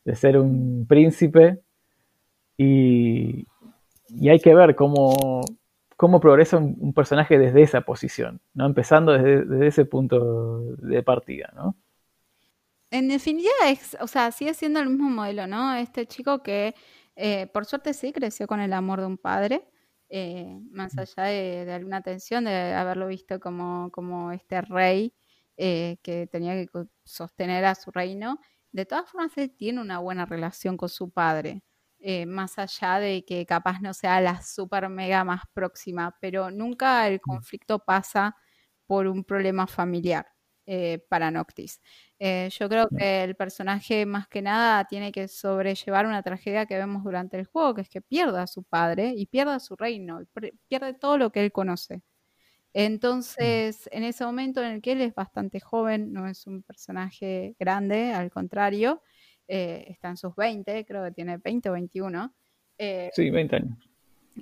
de 0.04 0.14
ser 0.14 0.38
un 0.38 0.86
príncipe, 0.86 1.60
y, 2.56 3.46
y 4.08 4.28
hay 4.28 4.38
que 4.40 4.54
ver 4.54 4.76
cómo, 4.76 5.42
cómo 5.96 6.20
progresa 6.20 6.56
un, 6.56 6.92
personaje 6.92 7.38
desde 7.38 7.62
esa 7.62 7.82
posición, 7.82 8.40
¿no? 8.54 8.66
Empezando 8.66 9.12
desde, 9.12 9.66
ese 9.66 9.84
punto 9.84 10.60
de 10.76 11.02
partida, 11.02 11.52
¿no? 11.54 11.76
En 12.90 13.08
definitiva, 13.08 13.52
es, 13.66 13.96
o 14.00 14.06
sea, 14.06 14.30
sigue 14.30 14.54
siendo 14.54 14.80
el 14.80 14.88
mismo 14.88 15.10
modelo, 15.10 15.46
¿no? 15.46 15.74
Este 15.74 16.06
chico 16.06 16.42
que, 16.42 16.74
eh, 17.16 17.48
por 17.48 17.64
suerte 17.64 17.92
sí, 17.92 18.12
creció 18.12 18.46
con 18.46 18.60
el 18.60 18.72
amor 18.72 19.00
de 19.00 19.06
un 19.06 19.18
padre, 19.18 19.64
eh, 20.16 20.60
más 20.70 20.94
mm. 20.94 21.00
allá 21.00 21.24
de, 21.24 21.72
alguna 21.72 22.00
tensión, 22.00 22.44
de 22.44 22.72
haberlo 22.72 23.08
visto 23.08 23.40
como, 23.40 23.90
como 23.90 24.30
este 24.30 24.60
rey 24.62 25.12
eh, 25.56 25.96
que 26.04 26.28
tenía 26.28 26.54
que 26.54 26.68
sostener 27.02 27.64
a 27.64 27.74
su 27.74 27.90
reino. 27.90 28.38
De 28.70 28.86
todas 28.86 29.10
formas, 29.10 29.36
él 29.38 29.50
tiene 29.56 29.80
una 29.80 29.98
buena 29.98 30.24
relación 30.24 30.76
con 30.76 30.88
su 30.88 31.10
padre. 31.10 31.64
Eh, 31.98 32.26
más 32.26 32.60
allá 32.60 33.00
de 33.00 33.24
que 33.24 33.44
capaz 33.44 33.80
no 33.80 33.92
sea 33.92 34.20
la 34.20 34.40
super 34.40 34.88
mega 34.88 35.24
más 35.24 35.42
próxima, 35.52 36.16
pero 36.20 36.48
nunca 36.52 37.08
el 37.08 37.16
mm. 37.16 37.20
conflicto 37.20 37.80
pasa 37.80 38.36
por 38.86 39.08
un 39.08 39.24
problema 39.24 39.66
familiar 39.66 40.33
eh, 40.66 40.98
para 41.08 41.30
Noctis. 41.30 41.80
Eh, 42.18 42.48
yo 42.58 42.68
creo 42.68 42.88
que 42.88 43.24
el 43.24 43.34
personaje 43.36 44.06
más 44.06 44.28
que 44.28 44.42
nada 44.42 44.84
tiene 44.84 45.12
que 45.12 45.28
sobrellevar 45.28 46.06
una 46.06 46.22
tragedia 46.22 46.66
que 46.66 46.76
vemos 46.76 47.04
durante 47.04 47.38
el 47.38 47.46
juego, 47.46 47.74
que 47.74 47.82
es 47.82 47.88
que 47.88 48.00
pierda 48.00 48.42
a 48.42 48.46
su 48.46 48.62
padre 48.64 49.12
y 49.16 49.26
pierda 49.26 49.60
su 49.60 49.76
reino, 49.76 50.20
pierde 50.68 50.94
todo 50.94 51.18
lo 51.18 51.30
que 51.30 51.44
él 51.44 51.52
conoce. 51.52 52.02
Entonces, 52.74 53.88
en 53.92 54.02
ese 54.02 54.24
momento 54.24 54.60
en 54.60 54.72
el 54.72 54.82
que 54.82 54.92
él 54.92 55.00
es 55.00 55.14
bastante 55.14 55.60
joven, 55.60 56.12
no 56.12 56.26
es 56.26 56.44
un 56.48 56.64
personaje 56.64 57.54
grande, 57.56 58.12
al 58.12 58.32
contrario, 58.32 59.00
eh, 59.46 59.84
está 59.88 60.08
en 60.08 60.16
sus 60.16 60.34
20, 60.34 60.84
creo 60.84 61.04
que 61.04 61.12
tiene 61.12 61.36
20 61.36 61.70
o 61.70 61.72
21. 61.72 62.34
Eh, 62.76 63.10
sí, 63.12 63.30
20 63.30 63.56
años. 63.56 63.78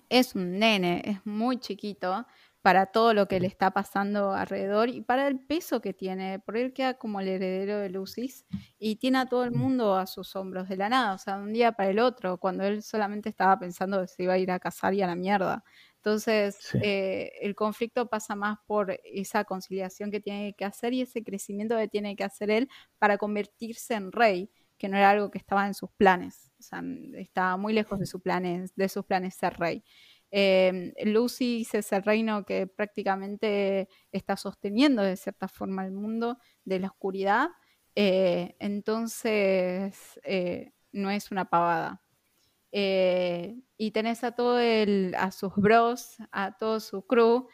Es 0.09 0.35
un 0.35 0.59
nene, 0.59 1.03
es 1.05 1.27
muy 1.27 1.59
chiquito 1.59 2.27
para 2.62 2.86
todo 2.86 3.12
lo 3.12 3.26
que 3.26 3.40
le 3.40 3.48
está 3.48 3.72
pasando 3.72 4.32
alrededor 4.32 4.89
y 4.89 5.01
para 5.01 5.26
el 5.26 5.40
peso 5.40 5.80
que 5.80 5.93
tiene, 5.93 6.39
porque 6.39 6.62
él 6.62 6.72
queda 6.72 6.94
como 6.94 7.20
el 7.20 7.26
heredero 7.26 7.78
de 7.78 7.90
Lucis 7.90 8.47
y 8.78 8.97
tiene 8.97 9.18
a 9.18 9.26
todo 9.26 9.44
el 9.44 9.51
mundo 9.51 9.97
a 9.97 10.06
sus 10.06 10.36
hombros 10.36 10.68
de 10.68 10.76
la 10.76 10.89
nada, 10.89 11.14
o 11.14 11.18
sea, 11.18 11.39
un 11.39 11.52
día 11.52 11.72
para 11.72 11.90
el 11.90 11.98
otro, 11.98 12.39
cuando 12.39 12.62
él 12.64 12.82
solamente 12.82 13.28
estaba 13.28 13.59
pensando 13.59 14.01
que 14.01 14.06
se 14.06 14.22
iba 14.22 14.34
a 14.34 14.39
ir 14.39 14.52
a 14.52 14.60
casar 14.60 14.94
y 14.94 15.02
a 15.02 15.09
la 15.09 15.16
mierda. 15.16 15.64
Entonces, 15.97 16.74
eh, 16.82 17.32
el 17.43 17.55
conflicto 17.55 18.09
pasa 18.09 18.34
más 18.34 18.59
por 18.66 18.98
esa 19.05 19.44
conciliación 19.44 20.10
que 20.10 20.20
tiene 20.20 20.55
que 20.55 20.64
hacer 20.64 20.93
y 20.94 21.02
ese 21.02 21.22
crecimiento 21.22 21.76
que 21.76 21.89
tiene 21.89 22.16
que 22.16 22.24
hacer 22.24 22.51
él 22.51 22.68
para 22.98 23.18
convertirse 23.18 23.94
en 23.94 24.10
rey 24.12 24.51
que 24.78 24.89
no 24.89 24.97
era 24.97 25.10
algo 25.10 25.30
que 25.30 25.39
estaba 25.39 25.64
en 25.66 25.74
sus 25.74 25.90
planes, 25.93 26.51
o 26.59 26.62
sea, 26.62 26.82
estaba 27.14 27.56
muy 27.56 27.72
lejos 27.72 28.01
de, 28.01 28.06
sus 28.06 28.20
planes, 28.20 28.74
de 28.74 28.89
sus 28.89 29.05
planes 29.05 29.34
ser 29.34 29.56
rey. 29.56 29.84
Eh, 30.32 30.94
Lucy 31.04 31.66
es 31.72 31.92
el 31.92 32.02
reino 32.02 32.44
que 32.46 32.66
prácticamente 32.66 33.88
está 34.12 34.36
sosteniendo 34.36 35.02
de 35.02 35.16
cierta 35.16 35.48
forma 35.48 35.84
el 35.86 35.92
mundo 35.92 36.38
de 36.64 36.80
la 36.80 36.88
oscuridad, 36.88 37.50
eh, 37.94 38.56
entonces 38.59 40.20
eh, 40.24 40.72
no 40.92 41.10
es 41.10 41.30
una 41.30 41.44
pavada. 41.50 42.02
y 43.78 43.90
tenés 43.92 44.24
a 44.24 44.32
todo 44.32 44.59
el, 44.60 45.14
a 45.18 45.30
sus 45.32 45.54
bros, 45.56 46.16
a 46.32 46.56
todo 46.56 46.80
su 46.80 47.06
crew, 47.06 47.48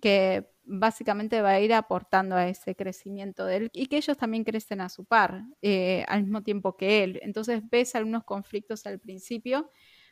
que 0.00 0.50
básicamente 0.64 1.42
va 1.42 1.50
a 1.50 1.60
ir 1.60 1.74
aportando 1.74 2.36
a 2.36 2.48
ese 2.48 2.74
crecimiento 2.74 3.44
de 3.46 3.56
él 3.56 3.70
y 3.72 3.86
que 3.86 3.98
ellos 3.98 4.16
también 4.16 4.44
crecen 4.44 4.80
a 4.80 4.88
su 4.88 5.04
par 5.04 5.42
eh, 5.62 6.04
al 6.08 6.22
mismo 6.24 6.42
tiempo 6.42 6.76
que 6.76 7.04
él. 7.04 7.20
Entonces 7.22 7.62
ves 7.70 7.94
algunos 7.94 8.24
conflictos 8.24 8.86
al 8.86 8.98
principio, 8.98 9.70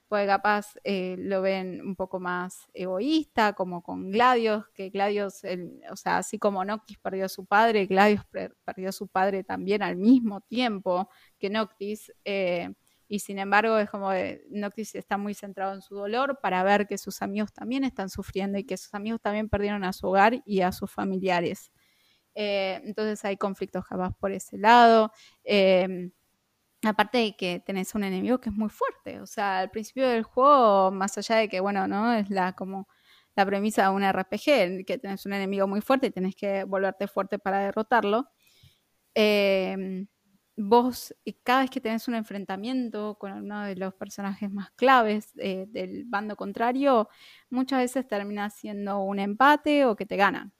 pues 0.08 0.26
capaz 0.26 0.74
eh, 0.84 1.16
lo 1.18 1.40
ven 1.40 1.80
un 1.80 1.96
poco 1.96 2.20
más 2.20 2.68
egoísta, 2.74 3.54
como 3.54 3.82
con 3.82 4.10
Gladios, 4.10 4.68
que 4.74 4.90
Gladios, 4.90 5.42
o 5.90 5.96
sea, 5.96 6.18
así 6.18 6.38
como 6.38 6.64
Noctis 6.64 6.98
perdió 6.98 7.24
a 7.24 7.28
su 7.28 7.46
padre, 7.46 7.86
Gladios 7.86 8.24
perdió 8.64 8.90
a 8.90 8.92
su 8.92 9.08
padre 9.08 9.42
también 9.42 9.82
al 9.82 9.96
mismo 9.96 10.40
tiempo 10.42 11.08
que 11.38 11.48
Noctis. 11.50 12.12
Eh, 12.24 12.70
y 13.08 13.18
sin 13.18 13.38
embargo 13.38 13.76
es 13.78 13.90
como 13.90 14.10
Noctis 14.50 14.94
está 14.94 15.18
muy 15.18 15.34
centrado 15.34 15.74
en 15.74 15.82
su 15.82 15.94
dolor 15.94 16.38
para 16.40 16.62
ver 16.62 16.86
que 16.86 16.96
sus 16.96 17.20
amigos 17.20 17.52
también 17.52 17.84
están 17.84 18.08
sufriendo 18.08 18.58
y 18.58 18.64
que 18.64 18.78
sus 18.78 18.94
amigos 18.94 19.20
también 19.20 19.50
perdieron 19.50 19.84
a 19.84 19.92
su 19.92 20.06
hogar 20.08 20.42
y 20.46 20.62
a 20.62 20.72
sus 20.72 20.90
familiares. 20.90 21.72
Eh, 22.34 22.80
entonces 22.84 23.22
hay 23.24 23.36
conflictos 23.36 23.84
jamás 23.84 24.14
por 24.16 24.32
ese 24.32 24.56
lado. 24.58 25.12
Aparte 26.84 27.18
de 27.18 27.36
que 27.36 27.60
tenés 27.60 27.94
un 27.94 28.04
enemigo 28.04 28.40
que 28.40 28.50
es 28.50 28.56
muy 28.56 28.68
fuerte. 28.68 29.20
O 29.20 29.26
sea, 29.26 29.60
al 29.60 29.70
principio 29.70 30.08
del 30.08 30.24
juego, 30.24 30.90
más 30.90 31.16
allá 31.18 31.36
de 31.36 31.48
que, 31.48 31.60
bueno, 31.60 31.86
¿no? 31.86 32.12
Es 32.12 32.28
la 32.30 32.54
como 32.54 32.88
la 33.36 33.46
premisa 33.46 33.84
de 33.84 33.90
un 33.90 34.02
RPG, 34.02 34.84
que 34.86 34.98
tenés 34.98 35.24
un 35.26 35.32
enemigo 35.32 35.66
muy 35.68 35.80
fuerte 35.80 36.08
y 36.08 36.10
tenés 36.10 36.34
que 36.36 36.64
volverte 36.64 37.06
fuerte 37.08 37.38
para 37.38 37.60
derrotarlo. 37.60 38.28
Eh, 39.14 40.06
vos 40.56 41.14
cada 41.44 41.62
vez 41.62 41.70
que 41.70 41.80
tenés 41.80 42.08
un 42.08 42.14
enfrentamiento 42.14 43.16
con 43.18 43.32
uno 43.32 43.64
de 43.64 43.76
los 43.76 43.94
personajes 43.94 44.50
más 44.50 44.70
claves 44.72 45.32
eh, 45.38 45.66
del 45.68 46.04
bando 46.06 46.36
contrario, 46.36 47.08
muchas 47.50 47.80
veces 47.80 48.06
termina 48.06 48.50
siendo 48.50 49.00
un 49.02 49.18
empate 49.18 49.86
o 49.86 49.96
que 49.96 50.06
te 50.06 50.16
ganan. 50.16 50.52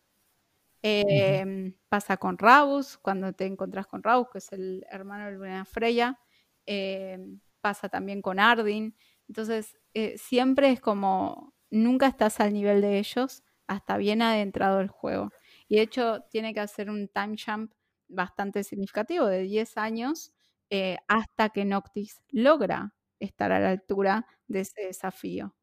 Em, 0.83 1.75
pasa 1.89 2.17
con 2.17 2.39
Raus, 2.39 2.99
cuando 2.99 3.33
te 3.33 3.47
encontrás 3.47 3.87
con 3.87 4.03
Raus, 4.03 4.27
que 4.33 4.39
es 4.39 4.53
el 4.53 4.85
hermano 4.91 5.27
de 5.27 5.33
Luna 5.33 5.65
Freya, 5.65 6.19
eh, 6.67 7.19
pasa 7.61 7.89
también 7.89 8.21
con 8.21 8.41
Ardyn. 8.41 8.97
Entonces, 9.29 9.79
eh, 9.95 10.19
siempre 10.19 10.71
es 10.71 10.81
como, 10.81 11.55
nunca 11.71 12.09
estás 12.09 12.41
al 12.41 12.53
nivel 12.53 12.81
de 12.81 12.99
ellos 12.99 13.45
hasta 13.69 13.97
bien 13.97 14.23
adentrado 14.23 14.81
el 14.81 14.89
juego. 14.89 15.31
Y 15.69 15.77
de 15.77 15.83
hecho, 15.83 16.25
tiene 16.31 16.53
que 16.53 16.61
hacer 16.61 16.91
un 16.91 17.09
time 17.09 17.37
jump 17.39 17.73
bastante 18.09 18.65
significativo 18.65 19.27
de 19.27 19.43
10 19.43 19.77
años 19.79 20.33
eh, 20.71 20.99
hasta 21.09 21.51
que 21.51 21.65
Noctis 21.65 22.21
logra 22.31 22.93
estar 23.21 23.53
a 23.53 23.61
la 23.61 23.71
altura 23.71 24.27
de 24.49 24.61
ese 24.61 24.83
desafío. 24.83 25.55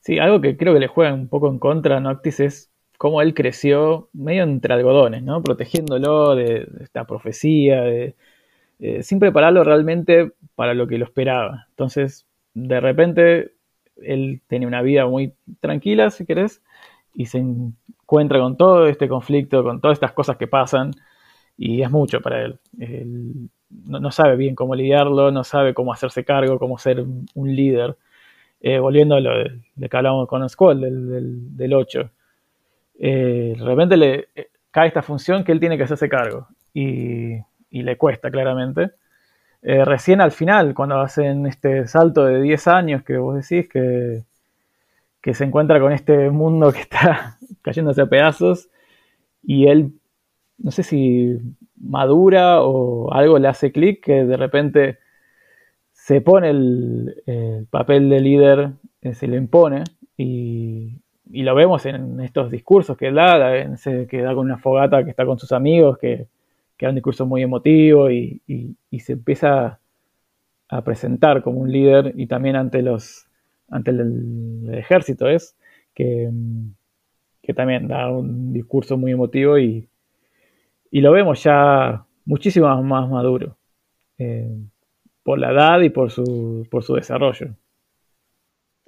Sí, 0.00 0.18
algo 0.18 0.40
que 0.40 0.56
creo 0.56 0.74
que 0.74 0.80
le 0.80 0.88
juega 0.88 1.14
un 1.14 1.28
poco 1.28 1.48
en 1.48 1.58
contra 1.58 1.96
a 1.98 2.00
Noctis 2.00 2.40
es 2.40 2.73
cómo 2.98 3.22
él 3.22 3.34
creció 3.34 4.08
medio 4.12 4.42
entre 4.44 4.74
algodones, 4.74 5.22
¿no? 5.22 5.42
Protegiéndolo 5.42 6.34
de, 6.34 6.68
esta 6.80 7.04
profecía, 7.04 7.82
de, 7.82 8.14
eh, 8.80 9.02
sin 9.02 9.18
prepararlo 9.18 9.64
realmente 9.64 10.32
para 10.54 10.74
lo 10.74 10.86
que 10.86 10.98
lo 10.98 11.04
esperaba. 11.04 11.66
Entonces, 11.70 12.26
de 12.54 12.80
repente, 12.80 13.52
él 14.02 14.40
tenía 14.46 14.68
una 14.68 14.82
vida 14.82 15.06
muy 15.06 15.34
tranquila, 15.60 16.10
si 16.10 16.26
querés, 16.26 16.62
y 17.14 17.26
se 17.26 17.38
encuentra 17.38 18.38
con 18.40 18.56
todo 18.56 18.86
este 18.86 19.08
conflicto, 19.08 19.62
con 19.64 19.80
todas 19.80 19.96
estas 19.96 20.12
cosas 20.12 20.36
que 20.36 20.46
pasan, 20.46 20.92
y 21.56 21.82
es 21.82 21.90
mucho 21.90 22.20
para 22.20 22.42
él. 22.44 22.58
no, 23.70 24.10
sabe 24.10 24.36
bien 24.36 24.54
cómo 24.54 24.74
lidiarlo, 24.74 25.30
no 25.30 25.44
sabe 25.44 25.74
cómo 25.74 25.92
hacerse 25.92 26.24
cargo, 26.24 26.58
cómo 26.58 26.78
ser 26.78 27.00
un 27.00 27.56
líder. 27.56 27.96
Eh, 28.66 28.78
volviendo 28.78 29.14
a 29.16 29.20
lo 29.20 29.36
de, 29.38 29.88
que 29.90 29.96
hablábamos 29.96 30.26
con 30.26 30.48
Skull, 30.48 30.80
del, 30.80 31.56
del, 31.56 31.74
8. 31.74 32.10
Eh, 32.98 33.54
de 33.58 33.64
repente 33.64 33.96
le 33.96 34.28
eh, 34.34 34.48
cae 34.70 34.88
esta 34.88 35.02
función 35.02 35.44
que 35.44 35.52
él 35.52 35.60
tiene 35.60 35.76
que 35.76 35.84
hacerse 35.84 36.08
cargo 36.08 36.48
y, 36.72 37.38
le 37.70 37.96
cuesta 37.98 38.30
claramente. 38.30 38.92
recién 39.62 40.20
al 40.20 40.30
final, 40.30 40.74
cuando 40.74 41.00
hacen 41.00 41.46
este 41.46 41.88
salto 41.88 42.24
de 42.24 42.40
10 42.40 42.68
años 42.68 43.02
que 43.02 43.16
vos 43.16 43.34
decís 43.34 43.68
que, 43.68 44.22
que 45.20 45.34
se 45.34 45.44
encuentra 45.44 45.80
con 45.80 45.92
este 45.92 46.30
mundo 46.30 46.72
que 46.72 46.80
está 46.80 47.38
cayéndose 47.62 48.02
a 48.02 48.06
pedazos 48.06 48.68
y 49.42 49.66
él, 49.66 49.92
no 50.58 50.70
sé 50.70 50.82
si 50.82 51.38
madura 51.76 52.62
o 52.62 53.12
algo 53.12 53.38
le 53.38 53.48
hace 53.48 53.72
clic 53.72 54.04
que 54.04 54.24
de 54.24 54.36
repente 54.36 54.98
se 55.92 56.20
pone 56.20 56.50
el, 56.50 57.66
papel 57.70 58.10
de 58.10 58.20
líder, 58.20 58.72
eh, 59.00 59.14
se 59.14 59.26
le 59.26 59.38
impone 59.38 59.84
y, 60.18 61.00
lo 61.30 61.54
vemos 61.54 61.86
en 61.86 62.20
estos 62.20 62.50
discursos 62.50 62.96
que 62.96 63.10
da, 63.10 63.56
en 63.56 63.74
ese, 63.74 64.06
que 64.06 64.22
da 64.22 64.34
con 64.34 64.46
una 64.46 64.58
fogata 64.58 65.04
que 65.04 65.10
está 65.10 65.24
con 65.24 65.38
sus 65.38 65.52
amigos, 65.52 65.98
que, 65.98 66.26
que 66.76 66.86
da 66.86 66.90
un 66.90 66.96
discurso 66.96 67.26
muy 67.26 67.42
emotivo 67.42 68.10
y, 68.10 68.40
se 68.98 69.12
empieza 69.12 69.80
a 70.68 70.82
presentar 70.82 71.42
como 71.42 71.60
un 71.60 71.70
líder 71.70 72.14
y 72.16 72.26
también 72.26 72.56
ante 72.56 72.82
los 72.82 73.26
ante 73.70 73.90
el, 73.90 74.70
ejército 74.74 75.28
es 75.28 75.56
que, 75.94 76.30
que, 77.42 77.54
también 77.54 77.88
da 77.88 78.10
un 78.10 78.52
discurso 78.52 78.96
muy 78.96 79.12
emotivo 79.12 79.58
y, 79.58 79.88
lo 80.92 81.10
vemos 81.12 81.42
ya 81.42 82.04
muchísimo 82.24 82.66
más 82.82 83.08
maduro. 83.10 83.56
Eh, 84.18 84.56
por 85.24 85.38
la 85.38 85.50
edad 85.50 85.80
y 85.80 85.88
por 85.88 86.10
su, 86.12 86.68
por 86.70 86.84
su 86.84 86.94
desarrollo. 86.94 87.56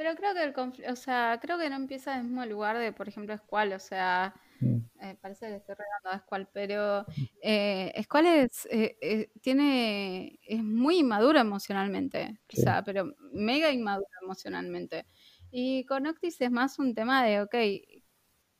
Pero 0.06 0.18
creo 0.18 0.34
que 0.34 0.44
el 0.44 0.52
conflicto, 0.52 0.92
o 0.92 0.96
sea, 0.96 1.36
creo 1.42 1.58
que 1.58 1.68
no 1.68 1.74
empieza 1.74 2.12
en 2.12 2.18
el 2.20 2.24
mismo 2.26 2.46
lugar 2.46 2.78
de, 2.78 2.92
por 2.92 3.08
ejemplo, 3.08 3.36
Squall, 3.36 3.72
o 3.72 3.80
sea, 3.80 4.32
mm. 4.60 4.76
eh, 5.00 5.18
parece 5.20 5.48
que 5.48 5.56
estoy 5.56 5.74
regando 5.74 6.10
a 6.10 6.18
Squall, 6.20 6.48
pero 6.52 7.04
eh, 7.42 7.92
Squall 8.04 8.26
es, 8.26 8.68
eh, 8.70 8.96
eh, 9.00 9.32
tiene, 9.40 10.38
es 10.46 10.62
muy 10.62 10.98
inmaduro 10.98 11.40
emocionalmente, 11.40 12.38
o 12.56 12.60
sea, 12.60 12.84
pero 12.84 13.16
mega 13.32 13.72
inmaduro 13.72 14.06
emocionalmente. 14.22 15.06
Y 15.50 15.84
con 15.86 16.06
Octis 16.06 16.40
es 16.40 16.52
más 16.52 16.78
un 16.78 16.94
tema 16.94 17.24
de, 17.24 17.40
ok, 17.40 17.56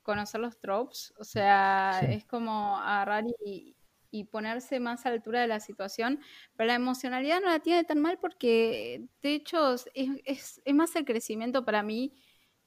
conocer 0.01 0.41
los 0.41 0.59
tropes, 0.59 1.13
o 1.17 1.23
sea, 1.23 2.01
es 2.01 2.25
como 2.25 2.77
agarrar 2.77 3.23
y, 3.45 3.76
y 4.19 4.23
ponerse 4.23 4.79
más 4.79 5.05
a 5.05 5.09
la 5.09 5.15
altura 5.15 5.41
de 5.41 5.47
la 5.47 5.59
situación, 5.59 6.19
pero 6.55 6.67
la 6.67 6.75
emocionalidad 6.75 7.41
no 7.41 7.47
la 7.47 7.59
tiene 7.59 7.83
tan 7.83 7.99
mal 7.99 8.17
porque 8.19 9.07
de 9.21 9.33
hecho 9.33 9.75
es, 9.93 10.61
más 10.73 10.95
el 10.95 11.05
crecimiento 11.05 11.63
para 11.63 11.83
mí 11.83 12.13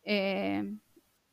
eh, 0.02 0.76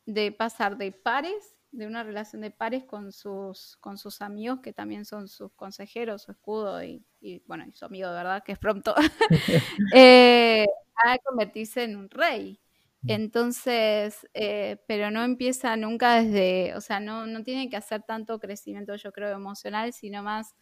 de 0.05 0.31
pasar 0.31 0.77
de 0.77 0.91
pares, 0.91 1.55
de 1.71 1.85
una 1.85 2.03
relación 2.03 2.41
de 2.41 2.51
pares 2.51 2.85
con 2.85 3.11
sus, 3.11 3.77
con 3.77 3.97
sus 3.97 4.21
amigos 4.21 4.59
que 4.61 4.73
también 4.73 5.05
son 5.05 5.27
sus 5.27 5.51
consejeros, 5.53 6.23
su 6.23 6.31
escudo 6.31 6.83
y, 6.83 7.03
bueno, 7.45 7.65
y 7.67 7.73
su 7.73 7.85
amigo 7.85 8.07
de 8.07 8.15
verdad 8.15 8.43
que 8.43 8.53
es 8.53 8.59
pronto, 8.59 8.95
eh, 9.93 10.65
a 11.05 11.17
convertirse 11.19 11.83
en 11.83 11.97
un 11.97 12.09
rey. 12.09 12.59
Entonces, 13.05 14.27
eh, 14.33 14.77
pero 14.87 15.11
no 15.11 15.23
empieza 15.23 15.75
nunca 15.75 16.21
desde, 16.21 16.75
o 16.75 16.81
sea, 16.81 16.99
no, 16.99 17.25
no 17.25 17.43
tiene 17.43 17.69
que 17.69 17.77
hacer 17.77 18.03
tanto 18.03 18.39
crecimiento, 18.39 18.95
yo 18.95 19.11
creo, 19.11 19.35
emocional, 19.35 19.93
sino 19.93 20.23
más 20.23 20.55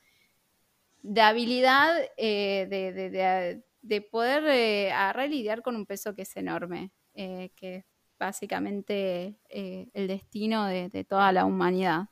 de 1.02 1.22
habilidad 1.22 1.96
eh, 2.18 2.68
de, 2.70 3.64
de, 3.82 4.02
poder 4.02 4.44
eh, 4.48 4.92
agarrar 4.92 5.28
y 5.28 5.38
lidiar 5.38 5.62
con 5.62 5.76
un 5.76 5.86
peso 5.86 6.16
que 6.16 6.24
es 6.24 6.36
enorme, 6.36 6.92
que 7.14 7.76
es 7.78 7.86
básicamente 8.20 9.40
el 9.50 10.08
destino 10.08 10.66
de, 10.66 11.06
toda 11.08 11.32
la 11.32 11.46
humanidad. 11.46 12.10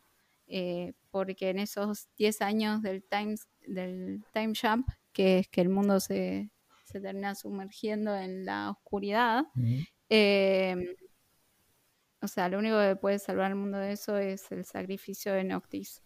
porque 1.12 1.50
en 1.50 1.60
esos 1.60 2.08
10 2.18 2.42
años 2.42 2.82
del 2.82 3.04
time, 3.04 3.36
del 3.68 4.24
time 4.32 4.54
jump, 4.60 4.88
que 5.12 5.40
es 5.40 5.48
que 5.48 5.62
el 5.62 5.70
mundo 5.70 6.00
se, 6.00 6.52
se 6.86 7.02
termina 7.02 7.36
sumergiendo 7.36 8.16
en 8.16 8.46
la 8.46 8.70
oscuridad, 8.70 9.46
Em, 10.16 10.96
o 12.22 12.28
sea, 12.28 12.48
lo 12.48 12.60
único 12.60 12.78
que 12.80 12.96
puede 12.96 13.18
salvar 13.18 13.50
el 13.50 13.56
mundo 13.56 13.80
de 13.80 13.94
eso 13.94 14.16
es 14.20 14.52
el 14.52 14.64
sacrificio 14.64 15.34
de 15.34 15.44
Noctis. 15.44 16.04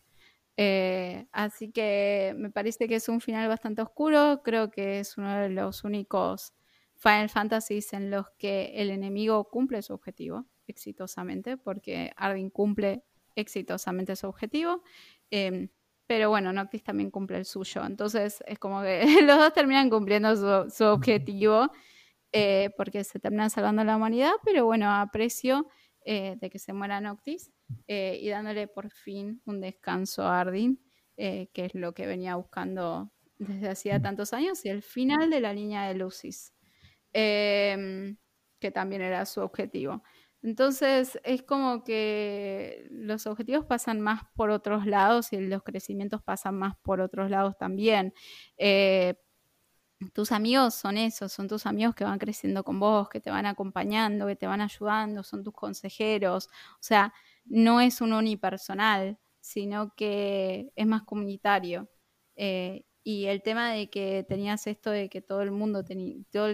Eh, 0.55 1.27
así 1.34 1.71
que 1.71 2.34
me 2.38 2.49
parece 2.49 2.88
que 2.88 2.95
es 2.95 3.09
un 3.09 3.19
final 3.19 3.49
bastante 3.49 3.81
oscuro. 3.81 4.43
Creo 4.45 4.71
que 4.71 4.99
es 4.99 5.17
uno 5.17 5.35
de 5.35 5.49
los 5.49 5.84
únicos 5.84 6.53
Final 6.95 7.27
Fantasies 7.27 7.91
en 7.91 8.09
los 8.09 8.29
que 8.38 8.71
el 8.75 8.91
enemigo 8.91 9.49
cumple 9.49 9.81
su 9.81 9.93
objetivo 9.93 10.45
exitosamente, 10.67 11.57
porque 11.57 12.13
Arvin 12.15 12.49
cumple 12.49 13.03
exitosamente 13.35 14.15
su 14.15 14.27
objetivo. 14.27 14.84
Em, 15.31 15.67
pero 16.07 16.29
bueno, 16.29 16.53
Noctis 16.53 16.81
también 16.81 17.11
cumple 17.11 17.39
el 17.39 17.45
suyo. 17.45 17.84
Entonces 17.85 18.41
es 18.47 18.57
como 18.57 18.81
que 18.84 19.01
los 19.23 19.38
dos 19.38 19.51
terminan 19.51 19.89
cumpliendo 19.89 20.69
su 20.69 20.85
objetivo. 20.85 21.69
Eh, 22.33 22.71
porque 22.75 23.03
se 23.03 23.19
termina 23.19 23.49
salvando 23.49 23.83
la 23.83 23.95
humanidad, 23.95 24.33
pero 24.43 24.65
bueno, 24.65 24.91
a 24.91 25.09
precio 25.11 25.67
eh, 26.05 26.35
de 26.39 26.49
que 26.49 26.59
se 26.59 26.73
muera 26.73 26.99
Noctis 26.99 27.51
eh, 27.87 28.19
y 28.21 28.29
dándole 28.29 28.67
por 28.67 28.91
fin 28.91 29.41
un 29.45 29.61
descanso 29.61 30.23
a 30.23 30.41
Ardyn, 30.41 30.79
que 31.15 31.49
es 31.55 31.73
lo 31.73 31.93
que 31.93 32.05
venía 32.05 32.35
buscando 32.35 33.11
desde 33.39 33.69
hacía 33.69 34.01
tantos 34.01 34.33
años, 34.33 34.63
y 34.65 34.69
el 34.69 34.83
final 34.83 35.29
de 35.31 35.39
la 35.41 35.53
línea 35.53 35.87
de 35.87 35.95
Lucis, 35.95 36.53
em, 37.13 38.17
que 38.59 38.71
también 38.71 39.01
era 39.01 39.25
su 39.25 39.41
objetivo. 39.41 40.03
Entonces 40.43 41.19
es 41.23 41.41
como 41.43 41.83
que 41.83 42.87
los 42.91 43.25
objetivos 43.25 43.65
pasan 43.65 43.99
más 44.01 44.21
por 44.35 44.51
otros 44.51 44.85
lados 44.85 45.33
y 45.33 45.39
los 45.39 45.63
crecimientos 45.63 46.21
pasan 46.21 46.55
más 46.55 46.75
por 46.83 47.01
otros 47.01 47.31
lados 47.31 47.57
también 47.57 48.13
tus 50.14 50.32
amigos 50.32 50.76
son 50.76 50.98
esos, 50.98 51.32
son 51.32 51.48
tus 51.48 51.65
amigos 51.65 51.95
que 51.95 52.03
van 52.03 52.19
creciendo 52.19 52.64
con 52.64 52.80
vos, 52.80 53.10
que 53.10 53.19
te 53.19 53.32
van 53.32 53.45
acompañando, 53.45 54.28
que 54.28 54.36
te 54.36 54.48
van 54.48 54.61
ayudando, 54.61 55.24
son 55.24 55.44
tus 55.44 55.53
consejeros. 55.53 56.48
O 56.76 56.82
sea, 56.84 57.14
no 57.45 57.82
es 57.82 58.02
un 58.02 58.14
unipersonal, 58.14 59.18
sino 59.40 59.94
que 59.95 60.72
es 60.76 60.88
más 60.88 61.03
comunitario. 61.03 61.90
Eh, 62.36 62.86
y 63.03 63.26
el 63.26 63.41
tema 63.41 63.72
de 63.72 63.90
que 63.90 64.26
tenías 64.28 64.68
esto 64.68 64.91
de 64.91 65.10
que 65.10 65.22
todo 65.22 65.41
el 65.41 65.52
mundo 65.52 65.84
tenía, 65.84 66.15
todo 66.32 66.48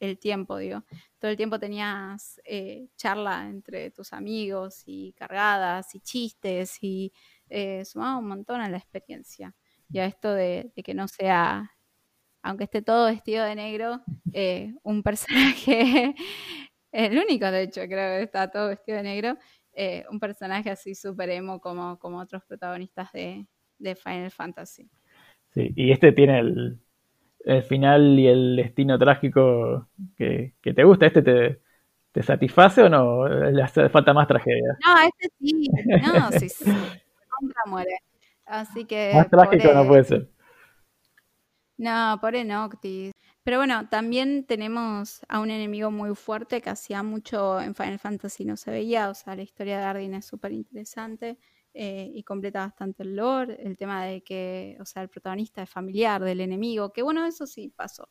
el, 0.00 0.18
tiempo, 0.18 0.56
digo, 0.58 0.84
todo 1.18 1.30
el 1.30 1.36
tiempo 1.36 1.58
tenías 1.58 2.40
eh, 2.44 2.88
charla 2.96 3.48
entre 3.48 3.90
tus 3.90 4.12
amigos 4.12 4.82
y 4.86 5.12
cargadas 5.14 5.94
y 5.94 6.00
chistes 6.00 6.78
y 6.82 7.12
eh, 7.48 7.84
sumaba 7.84 8.18
un 8.18 8.28
montón 8.28 8.60
a 8.60 8.68
la 8.70 8.78
experiencia. 8.78 9.54
Y 9.90 9.98
a 9.98 10.06
esto 10.06 10.32
de 10.32 10.72
que 10.84 10.94
no 10.94 11.08
sea 11.08 11.75
aunque 12.46 12.64
esté 12.64 12.80
todo 12.80 13.06
vestido 13.06 13.44
de 13.44 13.56
negro, 13.56 14.00
eh, 14.32 14.72
un 14.84 15.02
personaje, 15.02 16.14
el 16.92 17.18
único 17.18 17.50
de 17.50 17.62
hecho 17.62 17.80
creo 17.82 18.18
que 18.18 18.22
está 18.22 18.48
todo 18.50 18.68
vestido 18.68 18.98
de 18.98 19.02
negro, 19.02 19.36
eh, 19.72 20.04
un 20.10 20.20
personaje 20.20 20.70
así 20.70 20.94
súper 20.94 21.30
emo 21.30 21.60
como, 21.60 21.98
como 21.98 22.20
otros 22.20 22.44
protagonistas 22.44 23.10
de, 23.12 23.46
Final 23.96 24.30
Fantasy. 24.30 24.88
Sí, 25.50 25.72
y 25.74 25.90
este 25.90 26.12
tiene 26.12 26.38
el, 26.38 26.80
final 27.68 28.18
y 28.18 28.28
el 28.28 28.56
destino 28.56 28.96
trágico 28.96 29.88
que, 30.16 30.54
te 30.62 30.84
gusta, 30.84 31.06
¿este 31.06 31.22
te, 31.22 32.22
satisface 32.22 32.82
o 32.82 32.88
no? 32.88 33.28
¿Le 33.28 33.62
hace 33.62 33.88
falta 33.88 34.14
más 34.14 34.28
tragedia? 34.28 34.78
No, 34.86 34.94
este 35.02 35.28
sí, 35.38 35.68
no, 36.02 36.32
sí, 36.32 36.48
sí, 36.48 36.64
contra 36.64 37.62
muere. 37.66 37.98
Así 38.46 38.84
que. 38.84 39.10
Más 39.14 39.28
trágico 39.28 39.74
no 39.74 39.86
puede 39.86 40.04
ser. 40.04 40.35
No, 41.78 42.18
pobre 42.20 42.44
Noctis. 42.44 43.12
Pero 43.42 43.58
bueno, 43.58 43.88
también 43.88 44.44
tenemos 44.46 45.20
a 45.28 45.40
un 45.40 45.50
enemigo 45.50 45.90
muy 45.90 46.14
fuerte 46.14 46.60
que 46.60 46.70
hacía 46.70 47.02
mucho 47.02 47.60
en 47.60 47.74
Final 47.74 47.98
Fantasy 47.98 48.44
no 48.44 48.56
se 48.56 48.70
veía. 48.70 49.10
O 49.10 49.14
sea, 49.14 49.36
la 49.36 49.42
historia 49.42 49.78
de 49.78 49.84
Ardyn 49.84 50.14
es 50.14 50.24
súper 50.26 50.52
interesante 50.52 51.38
eh, 51.74 52.10
y 52.12 52.22
completa 52.24 52.60
bastante 52.66 53.02
el 53.02 53.14
lore. 53.16 53.58
El 53.62 53.76
tema 53.76 54.04
de 54.04 54.22
que, 54.22 54.76
o 54.80 54.84
sea, 54.86 55.02
el 55.02 55.08
protagonista 55.10 55.62
es 55.62 55.70
familiar 55.70 56.24
del 56.24 56.40
enemigo, 56.40 56.92
que 56.92 57.02
bueno, 57.02 57.24
eso 57.26 57.46
sí 57.46 57.68
pasó. 57.68 58.08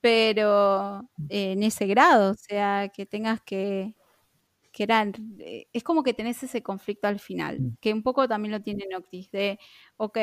Pero 0.00 1.08
eh, 1.28 1.52
en 1.52 1.62
ese 1.62 1.86
grado, 1.86 2.32
o 2.32 2.34
sea, 2.34 2.88
que 2.88 3.06
tengas 3.06 3.40
que 3.42 3.94
que 4.74 4.86
eh, 5.38 5.68
es 5.72 5.84
como 5.84 6.02
que 6.02 6.14
tenés 6.14 6.42
ese 6.42 6.62
conflicto 6.62 7.06
al 7.06 7.20
final, 7.20 7.60
mm. 7.60 7.76
que 7.80 7.92
un 7.92 8.02
poco 8.02 8.26
también 8.28 8.52
lo 8.52 8.60
tiene 8.60 8.86
Noctis, 8.90 9.30
de, 9.30 9.58
ok, 9.96 10.18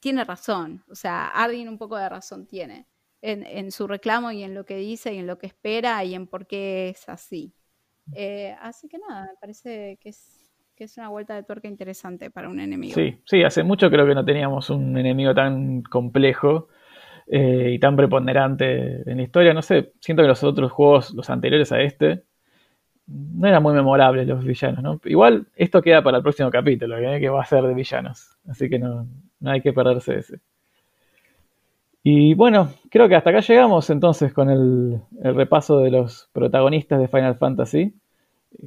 tiene 0.00 0.24
razón, 0.24 0.84
o 0.90 0.94
sea, 0.94 1.28
Arden 1.28 1.68
un 1.68 1.78
poco 1.78 1.96
de 1.96 2.08
razón 2.08 2.46
tiene 2.46 2.86
en, 3.22 3.72
su 3.72 3.86
reclamo 3.86 4.30
y 4.30 4.42
en 4.42 4.54
lo 4.54 4.64
que 4.64 4.76
dice 4.76 5.14
y 5.14 5.18
en 5.18 5.26
lo 5.26 5.38
que 5.38 5.46
espera 5.46 6.04
y 6.04 6.14
en 6.14 6.26
por 6.26 6.46
qué 6.46 6.90
es 6.90 7.08
así. 7.08 7.54
Eh, 8.14 8.54
así 8.60 8.88
que 8.88 8.98
nada, 8.98 9.26
me 9.26 9.36
parece 9.40 9.98
que 10.00 10.10
es, 10.10 10.52
que 10.76 10.84
es 10.84 10.96
una 10.96 11.08
vuelta 11.08 11.34
de 11.34 11.42
tuerca 11.42 11.66
interesante 11.66 12.30
para 12.30 12.48
un 12.48 12.60
enemigo. 12.60 12.94
Sí, 12.94 13.18
sí, 13.24 13.42
hace 13.42 13.64
mucho 13.64 13.90
creo 13.90 14.06
que 14.06 14.14
no 14.14 14.24
teníamos 14.24 14.70
un 14.70 14.96
enemigo 14.96 15.34
tan 15.34 15.82
complejo. 15.82 16.68
Eh, 17.28 17.72
y 17.72 17.78
tan 17.80 17.96
preponderante 17.96 19.02
en 19.10 19.16
la 19.16 19.22
historia, 19.24 19.52
no 19.52 19.60
sé, 19.60 19.94
siento 19.98 20.22
que 20.22 20.28
los 20.28 20.44
otros 20.44 20.70
juegos, 20.70 21.12
los 21.12 21.28
anteriores 21.28 21.72
a 21.72 21.80
este, 21.80 22.22
no 23.08 23.48
eran 23.48 23.64
muy 23.64 23.74
memorables 23.74 24.28
los 24.28 24.44
villanos, 24.44 24.80
¿no? 24.80 25.00
Igual 25.04 25.48
esto 25.56 25.82
queda 25.82 26.04
para 26.04 26.18
el 26.18 26.22
próximo 26.22 26.52
capítulo, 26.52 26.96
¿eh? 26.98 27.18
que 27.18 27.28
va 27.28 27.42
a 27.42 27.44
ser 27.44 27.64
de 27.64 27.74
villanos, 27.74 28.36
así 28.48 28.70
que 28.70 28.78
no, 28.78 29.08
hay 29.44 29.60
que 29.60 29.72
perderse 29.72 30.18
ese. 30.18 30.40
Y 32.08 32.34
bueno, 32.34 32.72
creo 32.88 33.08
que 33.08 33.16
hasta 33.16 33.30
acá 33.30 33.40
llegamos 33.40 33.90
entonces 33.90 34.32
con 34.32 34.48
el, 34.48 35.02
repaso 35.34 35.80
de 35.80 35.90
los 35.90 36.28
protagonistas 36.32 37.00
de 37.00 37.08
Final 37.08 37.36
Fantasy. 37.36 37.94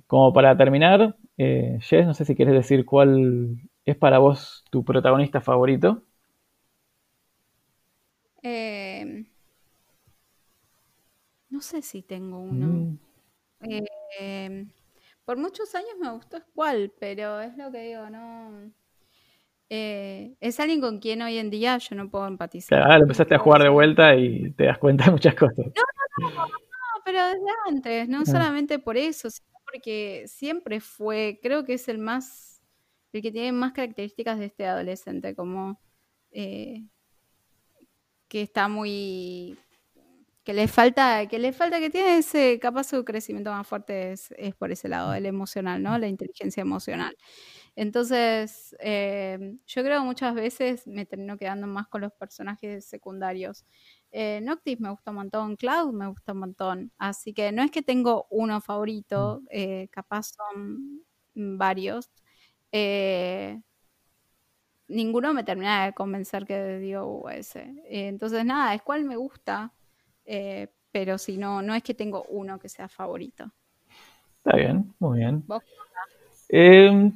Como 0.08 0.34
para 0.34 0.58
terminar, 0.58 1.16
eh, 1.38 1.78
Jess, 1.82 2.06
no 2.06 2.14
sé 2.14 2.26
si 2.26 2.36
quieres 2.36 2.54
decir 2.54 2.86
cuál 2.86 3.58
es 3.86 3.96
para 3.96 4.20
vos 4.20 4.66
tu 4.70 4.84
protagonista 4.84 5.40
favorito. 5.40 6.04
Eh, 8.44 9.26
no 11.50 11.62
sé 11.62 11.82
si 11.82 12.02
tengo 12.02 12.40
uno. 12.40 12.68
Mm. 12.68 13.00
Em, 14.20 14.70
por 15.24 15.38
muchos 15.38 15.74
años 15.76 15.96
me 15.98 16.12
gustó 16.12 16.40
Squall, 16.40 16.92
pero 17.00 17.40
es 17.40 17.56
lo 17.56 17.72
que 17.72 17.84
digo, 17.84 18.10
no. 18.10 18.70
Eh, 19.70 20.36
es 20.40 20.60
alguien 20.60 20.82
con 20.82 21.00
quien 21.00 21.22
hoy 21.22 21.38
en 21.38 21.50
día 21.50 21.78
yo 21.78 21.96
no 21.96 22.10
puedo 22.10 22.28
empatizar. 22.28 22.84
Claro, 22.84 23.04
empezaste 23.04 23.36
a 23.36 23.40
jugar 23.40 23.62
de 23.62 23.70
vuelta 23.70 24.16
y 24.16 24.52
te 24.52 24.66
das 24.66 24.80
cuenta 24.80 25.06
de 25.06 25.12
muchas 25.12 25.36
cosas. 25.36 25.58
No, 25.58 25.84
no, 26.22 26.30
no, 26.30 26.48
no, 26.48 26.54
pero 27.06 27.26
desde 27.28 27.52
antes, 27.68 28.10
no 28.10 28.22
ah. 28.22 28.26
solamente 28.26 28.80
por 28.80 28.98
eso, 28.98 29.30
sino 29.30 29.48
porque 29.64 30.24
siempre 30.28 30.80
fue, 30.80 31.40
creo 31.42 31.64
que 31.64 31.74
es 31.74 31.88
el 31.88 32.00
más, 32.00 32.62
el 33.14 33.22
que 33.22 33.32
tiene 33.32 33.52
más 33.52 33.74
características 33.74 34.40
de 34.40 34.46
este 34.46 34.66
adolescente, 34.66 35.36
como 35.36 35.80
eh, 36.32 36.84
que 38.28 38.42
está 38.42 38.68
muy 38.68 39.58
que 40.50 40.54
le 40.54 40.68
falta, 40.68 41.28
que 41.28 41.38
le 41.38 41.54
falta, 41.54 41.80
que 41.80 41.92
tiene 41.92 42.18
ese 42.18 42.58
capaz 42.60 42.86
su 42.86 43.06
crecimiento 43.06 43.52
más 43.52 43.68
fuerte 43.68 44.14
es, 44.14 44.32
por 44.58 44.72
ese 44.72 44.88
lado, 44.90 45.14
el 45.14 45.28
emocional, 45.28 45.84
¿no? 45.84 45.96
La 46.00 46.08
inteligencia 46.08 46.62
emocional. 46.62 47.16
Entonces, 47.82 48.76
em, 48.80 49.58
yo 49.66 49.84
creo 49.84 50.02
que 50.02 50.06
muchas 50.06 50.36
veces 50.36 50.86
me 50.86 51.06
termino 51.06 51.38
quedando 51.38 51.66
más 51.66 51.88
con 51.88 52.02
los 52.02 52.12
personajes 52.12 52.84
secundarios. 52.84 53.66
Eh, 54.12 54.42
Noctis 54.44 54.82
me 54.82 54.90
gusta 54.90 55.12
un 55.12 55.16
montón, 55.16 55.56
Cloud 55.56 55.94
me 55.94 56.08
gusta 56.08 56.34
un 56.34 56.40
montón, 56.40 56.92
así 56.98 57.34
que 57.34 57.54
no 57.54 57.64
es 57.64 57.72
que 57.72 57.82
tengo 57.82 58.28
uno 58.32 58.60
favorito, 58.60 59.44
eh, 59.50 59.88
capaz 59.94 60.34
son 60.36 61.06
varios. 61.34 62.12
Eh, 62.74 63.62
ninguno 64.90 65.34
me 65.34 65.46
termina 65.46 65.86
de 65.86 65.94
convencer 65.94 66.46
que 66.46 66.80
digo 66.80 67.22
uh, 67.22 67.30
ese. 67.30 67.82
entonces, 67.86 68.44
nada, 68.44 68.74
es 68.74 68.82
cual 68.82 69.06
me 69.06 69.16
gusta. 69.16 69.74
Pero 70.92 71.18
si 71.18 71.38
no, 71.38 71.62
no 71.62 71.74
es 71.74 71.82
que 71.84 71.94
tengo 71.94 72.24
uno 72.28 72.60
que 72.60 72.68
sea 72.68 72.90
favorito. 72.90 73.50
Está 74.44 74.58
bien, 74.58 74.94
muy 75.00 75.20
bien. 75.20 75.46
Eh, 76.50 77.12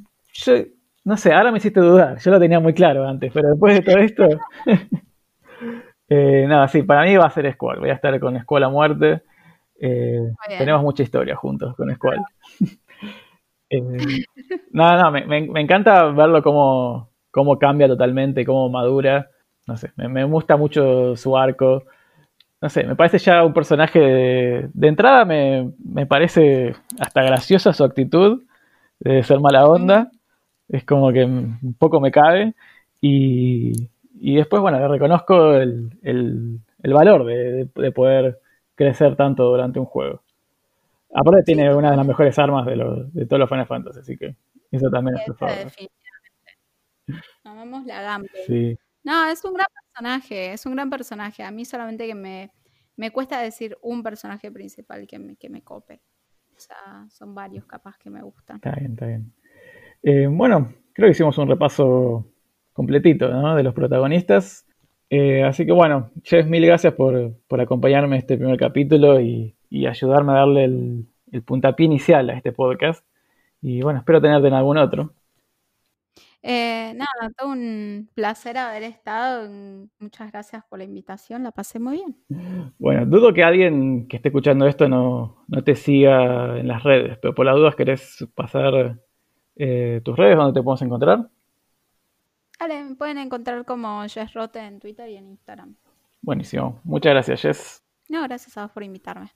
no 1.06 1.18
sé, 1.18 1.34
ahora 1.34 1.52
me 1.52 1.58
hiciste 1.58 1.80
dudar. 1.80 2.18
Yo 2.20 2.32
lo 2.32 2.40
tenía 2.40 2.60
muy 2.60 2.74
claro 2.74 3.08
antes, 3.08 3.32
pero 3.34 3.50
después 3.50 3.76
de 3.76 3.82
todo 3.82 3.98
esto. 3.98 4.28
eh, 6.10 6.46
nada, 6.48 6.68
sí, 6.68 6.84
para 6.84 7.04
mí 7.04 7.16
va 7.18 7.26
a 7.26 7.30
ser 7.30 7.52
Squall. 7.54 7.80
Voy 7.80 7.90
a 7.90 7.94
estar 7.94 8.20
con 8.20 8.40
Squall 8.40 8.64
a 8.64 8.70
muerte. 8.70 9.22
Eh, 9.80 10.32
tenemos 10.58 10.82
mucha 10.82 11.04
historia 11.04 11.36
juntos 11.36 11.76
con 11.76 11.94
Squall. 11.94 12.24
no, 14.72 14.98
no, 14.98 15.12
me, 15.12 15.26
me, 15.26 15.62
encanta 15.62 16.06
verlo 16.06 16.42
cómo, 16.44 17.10
cómo 17.32 17.58
cambia 17.58 17.88
totalmente, 17.88 18.46
cómo 18.46 18.70
madura. 18.70 19.30
No 19.68 19.78
sé, 19.78 19.92
me, 19.96 20.08
me 20.08 20.24
gusta 20.24 20.58
mucho 20.58 21.16
su 21.16 21.38
arco 21.38 21.84
no 22.64 22.70
sé, 22.70 22.86
me 22.86 22.96
parece 22.96 23.18
ya 23.18 23.44
un 23.44 23.54
personaje 23.54 24.00
de, 24.00 24.88
entrada, 24.88 25.26
me, 25.26 26.06
parece 26.08 26.74
hasta 26.98 27.22
graciosa 27.22 27.74
su 27.74 27.84
actitud 27.84 28.42
de 29.02 29.22
ser 29.24 29.42
mala 29.42 29.68
onda, 29.68 30.10
es 30.74 30.84
como 30.86 31.12
que 31.14 31.24
un 31.24 31.76
poco 31.78 32.02
me 32.02 32.12
cabe 32.12 32.56
y, 33.00 33.90
después, 34.12 34.60
bueno, 34.60 34.80
le 34.80 34.88
reconozco 34.88 35.54
el, 35.54 36.60
valor 36.82 37.26
de, 37.26 37.92
poder 37.92 38.40
crecer 38.74 39.16
tanto 39.16 39.44
durante 39.44 39.80
un 39.80 39.86
juego. 39.86 40.24
Aparte 41.14 41.44
tiene 41.44 41.74
una 41.76 41.92
de 41.92 41.98
las 41.98 42.08
mejores 42.08 42.40
armas 42.40 42.66
de, 42.66 42.76
de 43.12 43.26
todos 43.28 43.40
los 43.40 43.50
Final 43.50 43.68
Fantasy, 43.68 44.00
así 44.00 44.18
que 44.18 44.36
eso 44.72 44.90
también 44.90 45.18
es 45.18 45.26
por 45.28 45.38
favor. 45.38 45.56
Definitivamente. 45.56 45.92
Amamos 47.44 47.86
la 47.86 48.02
gamba. 48.02 48.28
Sí. 48.48 48.76
No, 49.04 49.28
es 49.28 49.46
un 49.46 49.54
gran 49.54 49.68
personaje, 49.76 50.54
es 50.54 50.66
un 50.66 50.74
gran 50.74 50.90
personaje. 50.90 51.44
A 51.44 51.52
mí 51.52 51.66
solamente 51.66 52.08
que 52.08 52.16
me, 52.16 52.52
me 52.96 53.12
cuesta 53.12 53.40
decir 53.40 53.78
un 53.84 54.02
personaje 54.02 54.52
principal 54.52 55.06
que 55.06 55.20
me, 55.20 55.36
que 55.36 55.50
me 55.50 55.62
cope. 55.62 56.02
O 56.56 56.60
sea, 56.60 57.06
son 57.12 57.36
varios 57.36 57.66
capaz 57.66 57.96
que 58.00 58.10
me 58.10 58.24
gustan. 58.24 58.56
Está 58.56 58.72
bien, 58.72 58.94
está 58.94 59.06
bien. 59.06 59.32
Eh, 60.04 60.28
bueno, 60.30 60.74
creo 60.94 61.08
que 61.08 61.12
hicimos 61.12 61.38
un 61.38 61.48
repaso 61.48 62.28
completito 62.74 63.30
¿no? 63.30 63.56
de 63.56 63.64
los 63.64 63.74
protagonistas. 63.74 64.68
Eh, 65.10 65.44
así 65.44 65.66
que 65.66 65.72
bueno, 65.72 66.12
Jeff, 66.24 66.46
mil 66.48 66.66
gracias 66.66 66.94
por, 66.94 67.34
por 67.48 67.62
acompañarme 67.62 68.16
en 68.16 68.20
este 68.20 68.38
primer 68.38 68.58
capítulo 68.58 69.20
y, 69.20 69.56
y 69.70 69.86
ayudarme 69.86 70.34
a 70.34 70.36
darle 70.36 70.64
el, 70.66 71.08
el 71.32 71.44
puntapié 71.44 71.86
inicial 71.86 72.30
a 72.30 72.34
este 72.34 72.52
podcast. 72.52 73.06
Y 73.62 73.82
bueno, 73.82 74.00
espero 74.00 74.22
tenerte 74.22 74.48
en 74.48 74.54
algún 74.54 74.78
otro. 74.78 75.14
Eh, 76.46 76.94
nada, 76.96 77.32
todo 77.38 77.52
un 77.52 78.10
placer 78.14 78.58
haber 78.58 78.84
estado. 78.84 79.50
Muchas 80.00 80.30
gracias 80.30 80.64
por 80.70 80.80
la 80.80 80.84
invitación, 80.84 81.44
la 81.44 81.52
pasé 81.52 81.80
muy 81.80 81.98
bien. 81.98 82.18
Bueno, 82.78 83.06
dudo 83.06 83.34
que 83.34 83.44
alguien 83.44 84.08
que 84.10 84.18
esté 84.18 84.28
escuchando 84.28 84.68
esto 84.68 84.90
no, 84.90 85.46
te 85.64 85.76
siga 85.76 86.60
en 86.60 86.68
las 86.68 86.84
redes, 86.84 87.18
pero 87.22 87.34
por 87.34 87.46
las 87.46 87.56
dudas 87.56 87.76
querés 87.76 88.28
pasar 88.36 89.00
eh, 89.56 90.02
tus 90.04 90.18
redes 90.18 90.38
donde 90.38 90.60
te 90.60 90.64
podemos 90.64 90.82
encontrar. 90.82 91.30
Vale, 92.60 92.84
me 92.84 92.96
pueden 92.96 93.18
encontrar 93.18 93.66
como 93.66 94.04
Jess 94.08 94.34
Rote 94.34 94.60
en 94.60 94.80
Twitter 94.80 95.10
y 95.10 95.18
en 95.18 95.30
Instagram. 95.30 95.76
Buenísimo, 96.22 96.80
muchas 96.84 97.12
gracias 97.12 97.42
Jess. 97.42 97.84
No, 98.10 98.24
gracias 98.24 98.58
a 98.58 98.64
vos 98.64 98.72
por 98.72 98.84
invitarme. 98.84 99.32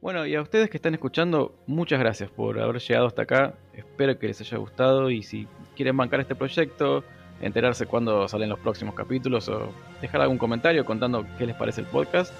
Bueno, 0.00 0.24
y 0.26 0.34
a 0.36 0.42
ustedes 0.42 0.70
que 0.70 0.76
están 0.76 0.94
escuchando, 0.94 1.58
muchas 1.66 1.98
gracias 1.98 2.30
por 2.30 2.60
haber 2.60 2.80
llegado 2.80 3.08
hasta 3.08 3.22
acá. 3.22 3.54
Espero 3.72 4.16
que 4.18 4.28
les 4.28 4.40
haya 4.40 4.56
gustado 4.56 5.10
y 5.10 5.24
si 5.24 5.48
quieren 5.74 5.96
bancar 5.96 6.20
este 6.20 6.36
proyecto, 6.36 7.02
enterarse 7.40 7.86
cuándo 7.86 8.28
salen 8.28 8.48
los 8.48 8.60
próximos 8.60 8.94
capítulos 8.94 9.48
o 9.48 9.72
dejar 10.00 10.20
algún 10.20 10.38
comentario 10.38 10.84
contando 10.84 11.26
qué 11.36 11.46
les 11.46 11.56
parece 11.56 11.80
el 11.80 11.88
podcast, 11.88 12.32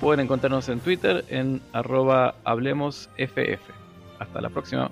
pueden 0.00 0.20
encontrarnos 0.20 0.68
en 0.68 0.80
Twitter 0.80 1.24
en 1.28 1.60
arroba 1.72 2.34
hablemosff. 2.44 3.10
Hasta 4.18 4.40
la 4.40 4.48
próxima. 4.48 4.90